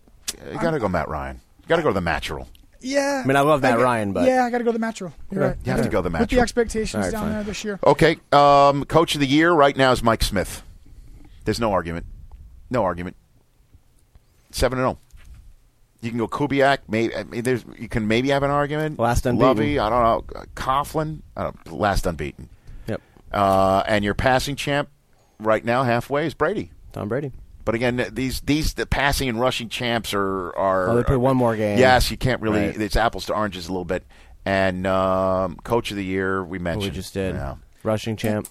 You 0.50 0.58
got 0.58 0.72
to 0.72 0.78
go 0.80 0.88
Matt 0.88 1.08
Ryan. 1.08 1.40
You 1.62 1.68
got 1.68 1.76
to 1.76 1.82
go 1.82 1.90
to 1.90 1.94
the 1.94 2.00
natural. 2.00 2.48
Yeah. 2.80 3.20
I 3.22 3.26
mean, 3.28 3.36
I 3.36 3.40
love 3.40 3.60
Matt 3.62 3.76
got- 3.76 3.82
Ryan, 3.84 4.12
but 4.12 4.26
yeah, 4.26 4.44
I 4.44 4.50
got 4.50 4.58
to 4.58 4.64
go 4.64 4.70
to 4.70 4.78
the 4.78 4.84
Metro. 4.84 5.12
You're 5.30 5.42
right. 5.48 5.56
You 5.64 5.72
have 5.72 5.82
to 5.82 5.88
go 5.90 6.02
to 6.02 6.08
the 6.08 6.18
With 6.18 6.30
the 6.30 6.40
expectations 6.40 6.94
All 6.94 7.02
right, 7.02 7.12
down 7.12 7.22
fine. 7.24 7.32
there 7.34 7.42
this 7.44 7.62
year. 7.62 7.78
Okay. 7.86 8.16
Um, 8.32 8.84
coach 8.86 9.14
of 9.14 9.20
the 9.20 9.26
year 9.26 9.52
right 9.52 9.76
now 9.76 9.92
is 9.92 10.02
Mike 10.02 10.22
Smith. 10.24 10.62
There's 11.44 11.60
no 11.60 11.72
argument. 11.72 12.06
No 12.70 12.82
argument. 12.82 13.16
Seven 14.50 14.78
and 14.78 14.84
zero. 14.86 14.98
You 16.02 16.10
can 16.10 16.18
go 16.18 16.28
Kubiak. 16.28 16.78
Maybe 16.88 17.14
I 17.14 17.24
mean, 17.24 17.42
there's 17.42 17.64
you 17.78 17.88
can 17.88 18.08
maybe 18.08 18.30
have 18.30 18.42
an 18.42 18.50
argument. 18.50 18.98
Last 18.98 19.26
unbeaten. 19.26 19.46
Lovie. 19.48 19.78
I 19.78 19.88
don't 19.90 20.02
know. 20.02 20.42
Coughlin. 20.54 21.20
I 21.36 21.44
don't, 21.44 21.72
last 21.72 22.06
unbeaten. 22.06 22.48
Yep. 22.86 23.00
Uh, 23.32 23.82
and 23.86 24.04
your 24.04 24.14
passing 24.14 24.56
champ 24.56 24.88
right 25.38 25.64
now 25.64 25.82
halfway 25.82 26.26
is 26.26 26.34
Brady. 26.34 26.70
Tom 26.92 27.08
Brady. 27.08 27.32
But 27.64 27.74
again, 27.74 28.06
these 28.12 28.40
these 28.40 28.74
the 28.74 28.86
passing 28.86 29.28
and 29.28 29.38
rushing 29.38 29.68
champs 29.68 30.14
are 30.14 30.56
are. 30.56 30.96
They 30.96 31.04
play 31.04 31.16
one 31.16 31.36
more 31.36 31.54
game. 31.54 31.78
Yes, 31.78 32.10
you 32.10 32.16
can't 32.16 32.40
really. 32.40 32.68
Right. 32.68 32.80
It's 32.80 32.96
apples 32.96 33.26
to 33.26 33.34
oranges 33.34 33.68
a 33.68 33.72
little 33.72 33.84
bit. 33.84 34.04
And 34.46 34.86
um, 34.86 35.56
coach 35.64 35.90
of 35.90 35.98
the 35.98 36.04
year 36.04 36.42
we 36.42 36.58
mentioned. 36.58 36.92
we 36.92 36.96
just 36.96 37.12
did. 37.12 37.38
Rushing 37.82 38.16
champ. 38.16 38.48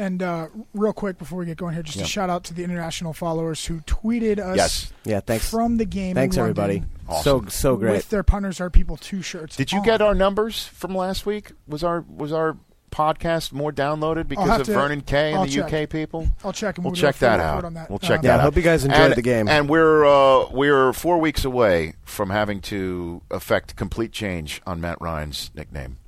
And 0.00 0.22
uh, 0.22 0.48
real 0.72 0.92
quick 0.94 1.18
before 1.18 1.38
we 1.40 1.44
get 1.46 1.58
going 1.58 1.74
here, 1.74 1.82
just 1.82 1.98
Yeah. 1.98 2.04
a 2.04 2.06
shout 2.06 2.30
out 2.30 2.42
to 2.44 2.54
the 2.54 2.64
international 2.64 3.12
followers 3.12 3.66
who 3.66 3.80
tweeted 3.80 4.38
us 4.38 4.56
Yes. 4.56 4.92
Yeah, 5.04 5.20
thanks. 5.20 5.48
from 5.50 5.76
the 5.76 5.84
game. 5.84 6.14
Thanks, 6.14 6.36
in 6.36 6.40
everybody. 6.42 6.82
London 7.08 7.22
So 7.22 7.44
so 7.48 7.76
great. 7.76 7.92
With 7.92 8.08
their 8.08 8.22
punters 8.22 8.60
are 8.60 8.70
people 8.70 8.96
two 8.96 9.20
shirts. 9.20 9.56
Did 9.56 9.72
you 9.72 9.80
on. 9.80 9.84
get 9.84 10.00
our 10.00 10.14
numbers 10.14 10.64
from 10.68 10.94
last 10.94 11.26
week? 11.26 11.52
Was 11.68 11.84
our 11.84 12.00
was 12.08 12.32
our 12.32 12.56
podcast 12.90 13.52
more 13.52 13.70
downloaded 13.72 14.26
because 14.26 14.60
of 14.60 14.66
to- 14.66 14.72
Vernon 14.72 15.00
Kay 15.02 15.28
and 15.32 15.38
I'll 15.40 15.44
the 15.44 15.50
check. 15.52 15.72
UK 15.72 15.90
people? 15.90 16.28
I'll 16.44 16.52
check 16.52 16.76
and 16.78 16.84
We'll 16.84 16.92
we'll 16.92 17.00
check 17.00 17.16
that 17.18 17.38
out. 17.38 17.64
on 17.64 17.74
that. 17.74 17.90
We'll 17.90 17.96
Uh, 18.02 18.06
check 18.08 18.22
Yeah, 18.22 18.30
that 18.30 18.30
I 18.30 18.34
out. 18.38 18.40
hope 18.40 18.56
you 18.56 18.62
guys 18.62 18.84
enjoyed 18.84 19.00
and, 19.00 19.14
the 19.16 19.22
game. 19.22 19.48
And 19.48 19.68
we're 19.68 20.04
uh, 20.06 20.48
we're 20.50 20.92
four 20.94 21.18
weeks 21.18 21.44
away 21.44 21.94
from 22.04 22.30
having 22.30 22.60
to 22.62 23.20
effect 23.30 23.76
complete 23.76 24.12
change 24.12 24.62
on 24.66 24.80
Matt 24.80 24.98
Ryan's 25.00 25.50
nickname. 25.54 25.98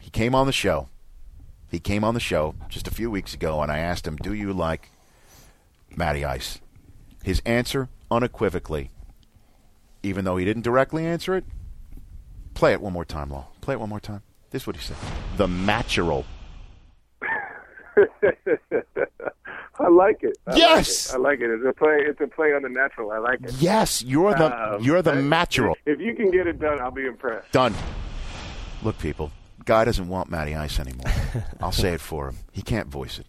He 0.00 0.08
came 0.10 0.34
on 0.34 0.46
the 0.46 0.52
show. 0.52 0.88
He 1.70 1.78
came 1.78 2.02
on 2.04 2.14
the 2.14 2.20
show 2.20 2.54
just 2.68 2.88
a 2.88 2.90
few 2.90 3.10
weeks 3.10 3.32
ago, 3.34 3.62
and 3.62 3.70
I 3.70 3.78
asked 3.78 4.06
him, 4.06 4.16
"Do 4.16 4.32
you 4.34 4.52
like 4.52 4.90
Matty 5.96 6.24
Ice?" 6.24 6.60
His 7.22 7.40
answer, 7.46 7.88
unequivocally, 8.10 8.90
even 10.02 10.24
though 10.24 10.36
he 10.36 10.44
didn't 10.44 10.62
directly 10.62 11.06
answer 11.06 11.34
it, 11.36 11.44
play 12.54 12.72
it 12.72 12.80
one 12.80 12.92
more 12.92 13.04
time, 13.04 13.30
Law. 13.30 13.48
Play 13.60 13.74
it 13.74 13.80
one 13.80 13.88
more 13.88 14.00
time. 14.00 14.22
This 14.50 14.62
is 14.62 14.66
what 14.66 14.76
he 14.76 14.82
said: 14.82 14.96
the 15.36 15.46
natural. 15.46 16.24
I 19.78 19.88
like 19.88 20.22
it. 20.22 20.36
I 20.46 20.56
Yes! 20.56 21.14
like 21.14 21.14
it. 21.14 21.18
I 21.18 21.22
like 21.22 21.40
it. 21.40 21.50
It's 21.50 21.64
a 21.66 21.72
play. 21.72 21.96
It's 22.00 22.20
a 22.20 22.26
play 22.26 22.52
on 22.52 22.62
the 22.62 22.68
natural. 22.68 23.12
I 23.12 23.18
like 23.18 23.40
it. 23.42 23.52
Yes, 23.60 24.02
you're 24.02 24.34
the 24.34 24.74
Um, 24.74 24.82
you're 24.82 25.00
the 25.02 25.14
natural. 25.14 25.76
If 25.86 26.00
you 26.00 26.14
can 26.14 26.30
get 26.30 26.46
it 26.46 26.58
done, 26.58 26.80
I'll 26.80 26.90
be 26.90 27.06
impressed. 27.06 27.50
Done. 27.52 27.74
Look, 28.82 28.98
people, 28.98 29.30
guy 29.64 29.84
doesn't 29.84 30.08
want 30.08 30.30
Matty 30.30 30.54
Ice 30.54 30.78
anymore. 30.78 31.12
I'll 31.60 31.72
say 31.72 31.92
it 31.94 32.00
for 32.00 32.28
him. 32.28 32.38
He 32.52 32.62
can't 32.62 32.88
voice 32.88 33.18
it. 33.18 33.26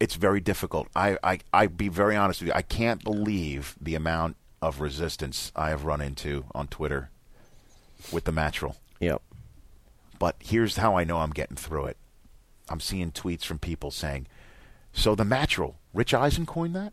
It's 0.00 0.16
very 0.16 0.40
difficult. 0.40 0.88
I, 0.94 1.16
I, 1.22 1.38
I 1.52 1.66
be 1.66 1.88
very 1.88 2.16
honest 2.16 2.40
with 2.40 2.48
you. 2.48 2.54
I 2.54 2.62
can't 2.62 3.02
believe 3.02 3.76
the 3.80 3.94
amount 3.94 4.36
of 4.60 4.80
resistance 4.80 5.52
I 5.54 5.70
have 5.70 5.84
run 5.84 6.00
into 6.00 6.44
on 6.54 6.68
Twitter 6.68 7.10
with 8.12 8.24
the 8.24 8.32
natural. 8.32 8.76
Yep. 9.00 9.22
But 10.18 10.36
here's 10.40 10.76
how 10.76 10.96
I 10.96 11.04
know 11.04 11.18
I'm 11.18 11.30
getting 11.30 11.56
through 11.56 11.86
it. 11.86 11.96
I'm 12.68 12.80
seeing 12.80 13.12
tweets 13.12 13.44
from 13.44 13.58
people 13.58 13.90
saying, 13.90 14.26
"So 14.92 15.14
the 15.14 15.24
natural, 15.24 15.76
Rich 15.92 16.14
Eisen 16.14 16.46
coined 16.46 16.74
that." 16.76 16.92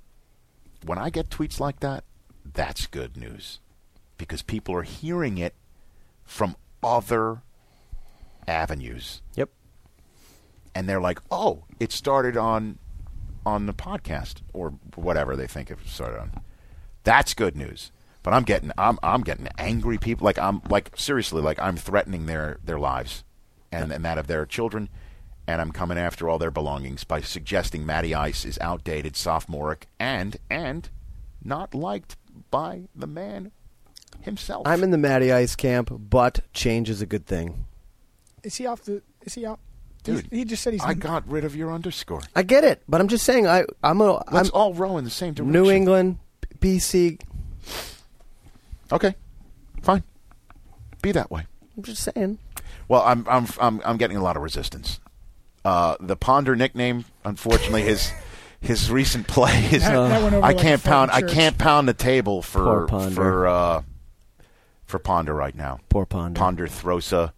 When 0.84 0.98
I 0.98 1.10
get 1.10 1.30
tweets 1.30 1.60
like 1.60 1.80
that, 1.80 2.04
that's 2.44 2.88
good 2.88 3.16
news 3.16 3.60
because 4.18 4.42
people 4.42 4.76
are 4.76 4.84
hearing 4.84 5.38
it 5.38 5.56
from 6.24 6.56
other 6.84 7.42
avenues. 8.52 9.22
Yep. 9.36 9.50
And 10.76 10.88
they're 10.88 11.02
like, 11.02 11.20
"Oh, 11.32 11.66
it 11.80 11.92
started 11.92 12.38
on 12.38 12.78
on 13.46 13.66
the 13.66 13.74
podcast 13.74 14.42
or 14.54 14.70
whatever 14.96 15.36
they 15.36 15.48
think 15.48 15.72
it 15.72 15.80
started 15.86 16.20
on." 16.20 16.32
That's 17.04 17.34
good 17.34 17.56
news. 17.56 17.92
But 18.24 18.34
I'm 18.34 18.44
getting 18.44 18.72
I'm 18.78 19.00
I'm 19.02 19.22
getting 19.22 19.48
angry 19.58 19.98
people 19.98 20.26
like 20.26 20.38
I'm 20.38 20.62
like 20.70 20.92
seriously 20.96 21.42
like 21.42 21.60
I'm 21.60 21.78
threatening 21.78 22.28
their 22.28 22.60
their 22.64 22.80
lives 22.80 23.24
and, 23.72 23.92
and 23.92 24.06
that 24.06 24.18
of 24.18 24.28
their 24.28 24.46
children 24.46 24.90
and 25.48 25.60
I'm 25.60 25.72
coming 25.72 25.98
after 25.98 26.30
all 26.30 26.38
their 26.38 26.52
belongings 26.52 27.04
by 27.04 27.22
suggesting 27.22 27.86
Matty 27.86 28.14
Ice 28.14 28.46
is 28.46 28.58
outdated, 28.62 29.16
sophomoric 29.16 29.88
and 30.00 30.38
and 30.50 30.90
not 31.44 31.74
liked 31.74 32.16
by 32.52 32.84
the 32.96 33.08
man 33.08 33.52
himself. 34.22 34.68
I'm 34.68 34.84
in 34.84 34.92
the 34.92 34.98
Matty 34.98 35.32
Ice 35.32 35.56
camp, 35.56 35.92
but 35.92 36.42
change 36.54 36.90
is 36.90 37.02
a 37.02 37.06
good 37.06 37.26
thing. 37.26 37.66
Is 38.44 38.56
he 38.56 38.66
off 38.66 38.82
the? 38.84 39.02
Is 39.24 39.34
he 39.36 39.46
out? 39.46 39.60
Dude, 40.04 40.28
he 40.32 40.46
just 40.46 40.64
said 40.64 40.74
he's. 40.74 40.84
I 40.84 40.94
got 40.96 41.28
rid 41.30 41.44
of 41.46 41.56
your 41.56 41.72
underscore. 41.72 42.22
I 42.36 42.42
get 42.44 42.64
it, 42.64 42.82
but 42.90 43.00
I'm 43.02 43.08
just 43.08 43.24
saying 43.24 43.46
I 43.48 43.66
I'm 43.84 44.02
a 44.02 44.14
Let's 44.32 44.50
I'm 44.50 44.56
all 44.56 44.74
row 44.74 44.98
in 44.98 45.04
the 45.04 45.10
same 45.12 45.34
direction. 45.34 45.52
New 45.52 45.70
England, 45.70 46.18
BC. 46.60 47.20
Okay, 48.92 49.16
fine. 49.84 50.04
Be 51.02 51.12
that 51.12 51.32
way. 51.32 51.46
I'm 51.78 51.84
just 51.84 52.04
saying. 52.04 52.40
Well, 52.88 53.04
I'm 53.06 53.26
I'm 53.30 53.46
I'm 53.60 53.82
I'm 53.86 53.98
getting 53.98 54.18
a 54.18 54.24
lot 54.24 54.36
of 54.36 54.44
resistance. 54.44 55.00
Uh, 55.64 55.96
the 56.00 56.16
Ponder 56.16 56.56
nickname, 56.56 57.06
unfortunately, 57.24 57.84
his 57.84 58.12
his 58.60 58.90
recent 58.92 59.28
play 59.28 59.66
is. 59.72 59.84
That- 59.84 59.92
that 60.10 60.22
went 60.24 60.34
over 60.36 60.44
I 60.46 60.50
like 60.50 60.58
can't 60.58 60.82
a 60.82 60.88
pound. 60.88 61.12
I 61.12 61.22
can't 61.22 61.58
pound 61.58 61.88
the 61.88 61.94
table 61.94 62.38
Poor 62.42 62.42
for 62.42 62.88
Ponder. 62.88 63.16
for 63.16 63.48
uh, 63.48 63.82
for 64.86 65.00
Ponder 65.00 65.34
right 65.36 65.56
now. 65.56 65.80
Poor 65.90 66.06
Ponder. 66.08 66.38
Ponder 66.40 66.68
Throsa, 66.68 67.32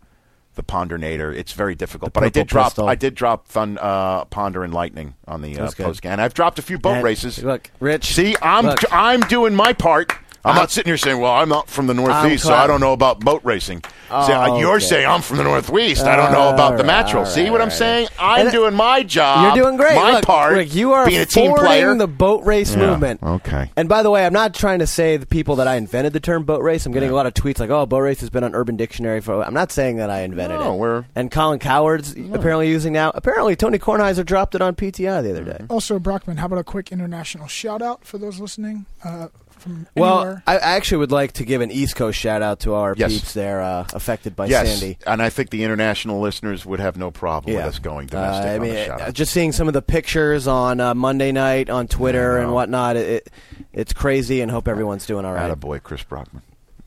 the 0.55 0.63
Pondernator. 0.63 1.35
It's 1.35 1.53
very 1.53 1.75
difficult. 1.75 2.13
but 2.13 2.23
I 2.23 2.29
did 2.29 2.47
drop. 2.47 2.67
pistol. 2.67 2.87
I 2.87 2.95
did 2.95 3.15
drop 3.15 3.47
Thun, 3.47 3.77
uh, 3.79 4.25
Ponder 4.25 4.63
and 4.63 4.73
Lightning 4.73 5.15
on 5.27 5.41
the 5.41 5.57
uh, 5.59 5.71
post 5.71 6.01
game. 6.01 6.19
I've 6.19 6.33
dropped 6.33 6.59
a 6.59 6.61
few 6.61 6.77
boat 6.77 6.95
And 6.95 7.03
races. 7.03 7.43
Look, 7.43 7.71
Rich. 7.79 8.13
See, 8.13 8.35
I'm 8.41 8.65
look, 8.65 8.79
I'm 8.91 9.21
doing 9.21 9.55
my 9.55 9.73
part. 9.73 10.13
I'm 10.45 10.49
I'm- 10.51 10.55
not 10.63 10.71
sitting 10.71 10.89
here 10.89 10.97
saying, 10.97 11.19
"Well, 11.19 11.31
I'm 11.31 11.47
not 11.49 11.69
from 11.69 11.87
the 11.87 11.93
Northeast, 11.93 12.43
so 12.43 12.53
I 12.53 12.67
don't 12.67 12.81
know 12.81 12.91
about 12.93 13.19
boat 13.21 13.41
racing." 13.45 13.81
Oh, 14.11 14.27
See, 14.27 14.59
You're 14.59 14.75
okay. 14.75 14.85
saying 14.85 15.07
I'm 15.07 15.21
from 15.21 15.37
the 15.37 15.43
Northeast. 15.43 16.03
I 16.03 16.15
don't 16.15 16.31
know 16.31 16.49
about 16.49 16.71
the 16.77 16.83
All 16.83 16.87
right, 16.89 17.03
natural. 17.03 17.23
all 17.23 17.29
See 17.29 17.43
right, 17.43 17.51
what 17.51 17.61
I'm 17.61 17.65
all 17.67 17.69
right. 17.69 17.77
saying? 17.77 18.07
I'm 18.19 18.41
And- 18.41 18.51
doing 18.51 18.73
my 18.75 19.01
job. 19.03 19.55
You're 19.55 19.63
doing 19.63 19.77
great. 19.77 19.95
My 19.95 20.11
Look, 20.11 20.25
part. 20.25 20.53
look, 20.55 20.75
you 20.75 20.91
are 20.91 21.07
being 21.07 21.21
a 21.21 21.25
team 21.25 21.45
forwarding 21.47 21.65
player. 21.65 21.95
the 21.95 22.07
boat 22.07 22.43
race 22.45 22.75
Yeah, 22.75 22.85
movement. 22.87 23.23
okay. 23.23 23.71
And 23.75 23.89
by 23.89 24.03
the 24.03 24.11
way, 24.11 24.25
I'm 24.25 24.33
not 24.33 24.53
trying 24.53 24.79
to 24.79 24.87
say 24.87 25.17
the 25.17 25.25
people 25.25 25.55
that 25.55 25.67
I 25.67 25.75
invented 25.77 26.13
the 26.13 26.19
term 26.19 26.43
boat 26.43 26.61
race. 26.61 26.85
I'm 26.85 26.91
getting 26.91 27.09
a 27.09 27.15
lot 27.15 27.25
of 27.25 27.33
tweets 27.33 27.59
like, 27.59 27.69
"Oh, 27.71 27.85
boat 27.87 27.99
race 28.01 28.19
has 28.19 28.29
been 28.29 28.43
on 28.43 28.53
Urban 28.53 28.75
Dictionary 28.75 29.21
for." 29.21 29.41
I'm 29.43 29.53
not 29.53 29.71
saying 29.71 29.95
that 29.97 30.09
I 30.11 30.19
invented 30.21 30.59
No, 30.59 30.73
it. 30.73 30.77
we're- 30.77 31.03
and 31.15 31.31
Colin 31.31 31.57
Cowherd's 31.59 32.11
apparently 32.33 32.67
using 32.69 32.93
now. 32.93 33.11
Apparently, 33.15 33.55
Tony 33.55 33.79
Kornheiser 33.79 34.25
dropped 34.25 34.53
it 34.53 34.61
on 34.61 34.75
PTI 34.75 35.21
the 35.21 35.31
other 35.31 35.43
day. 35.43 35.65
Also, 35.69 35.97
Brockman, 35.99 36.37
how 36.37 36.45
about 36.47 36.59
a 36.59 36.63
quick 36.63 36.91
international 36.91 37.47
shout 37.47 37.81
out 37.81 38.03
for 38.05 38.17
those 38.19 38.39
listening 38.39 38.85
uh, 39.03 39.27
from 39.63 39.87
Well, 39.95 40.19
anywhere? 40.21 40.43
I 40.45 40.57
I 40.57 40.75
actually 40.75 40.97
would 40.99 41.11
like 41.11 41.31
to 41.33 41.45
give 41.45 41.61
an 41.61 41.71
East 41.71 41.95
Coast 41.95 42.19
shout 42.19 42.41
out 42.41 42.59
to 42.61 42.73
our 42.75 42.93
Yes. 42.97 43.11
peeps 43.13 43.33
there 43.33 43.61
uh, 43.61 43.87
affected 43.93 44.35
by 44.35 44.45
yes, 44.45 44.69
Sandy. 44.79 44.97
and 45.07 45.21
I 45.21 45.29
think 45.29 45.49
the 45.49 45.63
international 45.63 46.19
listeners 46.21 46.65
would 46.65 46.79
have 46.79 46.97
no 46.97 47.09
problem 47.11 47.53
with 47.55 47.63
Yeah. 47.63 47.67
us 47.69 47.79
going 47.79 48.07
Uh, 48.07 48.11
domestic. 48.11 48.45
I 48.51 48.55
on 48.55 48.61
mean, 48.61 48.73
the 48.73 48.85
shout 48.85 49.01
uh, 49.01 49.03
out. 49.05 49.13
just 49.13 49.31
seeing 49.33 49.51
some 49.51 49.67
of 49.67 49.73
the 49.73 49.81
pictures 49.81 50.47
on 50.47 50.79
uh, 50.79 50.93
Monday 50.93 51.31
night 51.31 51.69
on 51.69 51.87
Twitter 51.87 52.35
Yeah, 52.37 52.43
and 52.43 52.53
whatnot, 52.53 52.95
it, 52.97 53.09
it 53.09 53.29
it's 53.73 53.93
crazy. 53.93 54.41
And 54.41 54.51
hope 54.51 54.67
everyone's 54.67 55.05
doing 55.05 55.25
all 55.25 55.33
right. 55.33 55.51
Attaboy, 55.51 55.81
Chris 55.81 56.03
Brockman. 56.03 56.43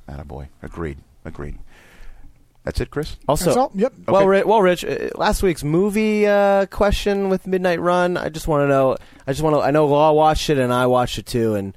Attaboy. 0.08 0.48
Agreed. 0.62 0.98
Agreed. 1.24 1.58
That's 2.64 2.80
it, 2.80 2.90
Chris. 2.90 3.16
Also, 3.28 3.44
That's 3.44 3.56
all? 3.56 3.70
Yep. 3.76 3.92
Well, 4.08 4.16
Okay. 4.22 4.26
Ri- 4.26 4.42
well, 4.42 4.60
Rich, 4.60 4.84
uh, 4.84 5.10
last 5.14 5.40
week's 5.42 5.62
movie 5.62 6.26
uh, 6.26 6.66
question 6.66 7.28
with 7.28 7.46
Midnight 7.46 7.80
Run. 7.80 8.16
I 8.16 8.28
just 8.28 8.48
want 8.48 8.62
to 8.64 8.68
know. 8.68 8.96
I 9.24 9.30
just 9.32 9.42
want 9.42 9.54
to. 9.54 9.60
I 9.62 9.70
know 9.70 9.86
Law 9.86 10.10
watched 10.12 10.50
it 10.50 10.58
and 10.58 10.72
I 10.72 10.86
watched 10.86 11.16
it 11.18 11.26
too, 11.26 11.54
and 11.54 11.76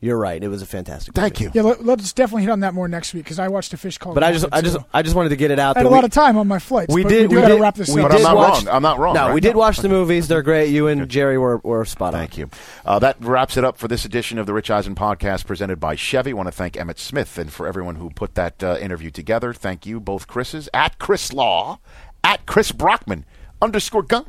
you're 0.00 0.16
right. 0.18 0.42
It 0.42 0.48
was 0.48 0.62
a 0.62 0.66
fantastic. 0.66 1.14
Thank 1.14 1.40
movie. 1.40 1.44
you. 1.44 1.50
yeah, 1.54 1.62
let, 1.68 1.84
let's 1.84 2.12
definitely 2.12 2.42
hit 2.42 2.50
on 2.50 2.60
that 2.60 2.72
more 2.72 2.86
next 2.86 3.14
week 3.14 3.24
because 3.24 3.38
I 3.38 3.48
watched 3.48 3.72
a 3.72 3.76
fish 3.76 3.98
called. 3.98 4.14
But 4.14 4.22
I 4.24 4.32
just, 4.32 4.46
I 4.52 4.60
just, 4.60 4.76
too. 4.76 4.84
I 4.94 5.02
just 5.02 5.16
wanted 5.16 5.30
to 5.30 5.36
get 5.36 5.50
it 5.50 5.58
out. 5.58 5.76
I 5.76 5.80
had 5.80 5.86
that 5.86 5.90
a 5.90 5.94
lot 5.94 6.04
of 6.04 6.10
time 6.12 6.36
on 6.36 6.46
my 6.46 6.58
flights. 6.60 6.94
We 6.94 7.02
did. 7.02 7.30
We, 7.30 7.36
We 7.36 7.42
got 7.42 7.48
to 7.48 7.54
did. 7.54 7.60
wrap 7.60 7.74
this 7.74 7.88
we 7.88 8.00
up. 8.02 8.08
But 8.10 8.12
I'm 8.12 8.18
did 8.18 8.24
not 8.24 8.36
watch, 8.36 8.64
wrong. 8.64 8.74
I'm 8.76 8.82
not 8.82 8.98
wrong, 8.98 9.14
No, 9.14 9.26
right? 9.26 9.34
we 9.34 9.40
did 9.40 9.54
No. 9.54 9.58
watch 9.58 9.78
the 9.78 9.88
movies. 9.88 10.28
They're 10.28 10.42
great. 10.42 10.70
You 10.70 10.86
and 10.86 11.08
Jerry 11.08 11.36
were, 11.36 11.58
were 11.58 11.84
spot 11.84 12.14
on. 12.14 12.20
Thank 12.20 12.38
you. 12.38 12.48
Uh, 12.86 12.98
that 13.00 13.16
wraps 13.20 13.56
it 13.56 13.64
up 13.64 13.76
for 13.76 13.88
this 13.88 14.04
edition 14.04 14.38
of 14.38 14.46
the 14.46 14.52
Rich 14.54 14.70
Eisen 14.70 14.94
podcast 14.94 15.46
presented 15.46 15.80
by 15.80 15.96
Chevy. 15.96 16.30
I 16.30 16.34
want 16.34 16.46
to 16.46 16.52
thank 16.52 16.74
Emmitt 16.74 16.98
Smith 16.98 17.36
and 17.38 17.52
for 17.52 17.66
everyone 17.66 17.96
who 17.96 18.10
put 18.10 18.34
that 18.36 18.62
uh, 18.62 18.76
interview 18.80 19.10
together. 19.10 19.52
Thank 19.52 19.84
you, 19.84 19.98
both 19.98 20.26
Chris's, 20.28 20.68
at 20.72 20.98
Chris 20.98 21.32
Law, 21.32 21.80
at 22.22 22.46
Chris 22.46 22.70
Brockman, 22.72 23.24
underscore 23.60 24.02
gun, 24.02 24.24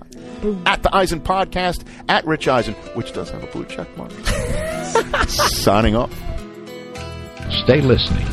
at 0.65 0.83
the 0.83 0.95
Eisen 0.95 1.21
podcast, 1.21 1.85
at 2.07 2.25
Rich 2.25 2.47
Eisen, 2.47 2.73
which 2.95 3.13
does 3.13 3.29
have 3.29 3.43
a 3.43 3.47
blue 3.47 3.65
check 3.65 3.87
mark. 3.97 4.11
Signing 5.27 5.95
off. 5.95 6.13
Stay 7.63 7.81
listening 7.81 8.27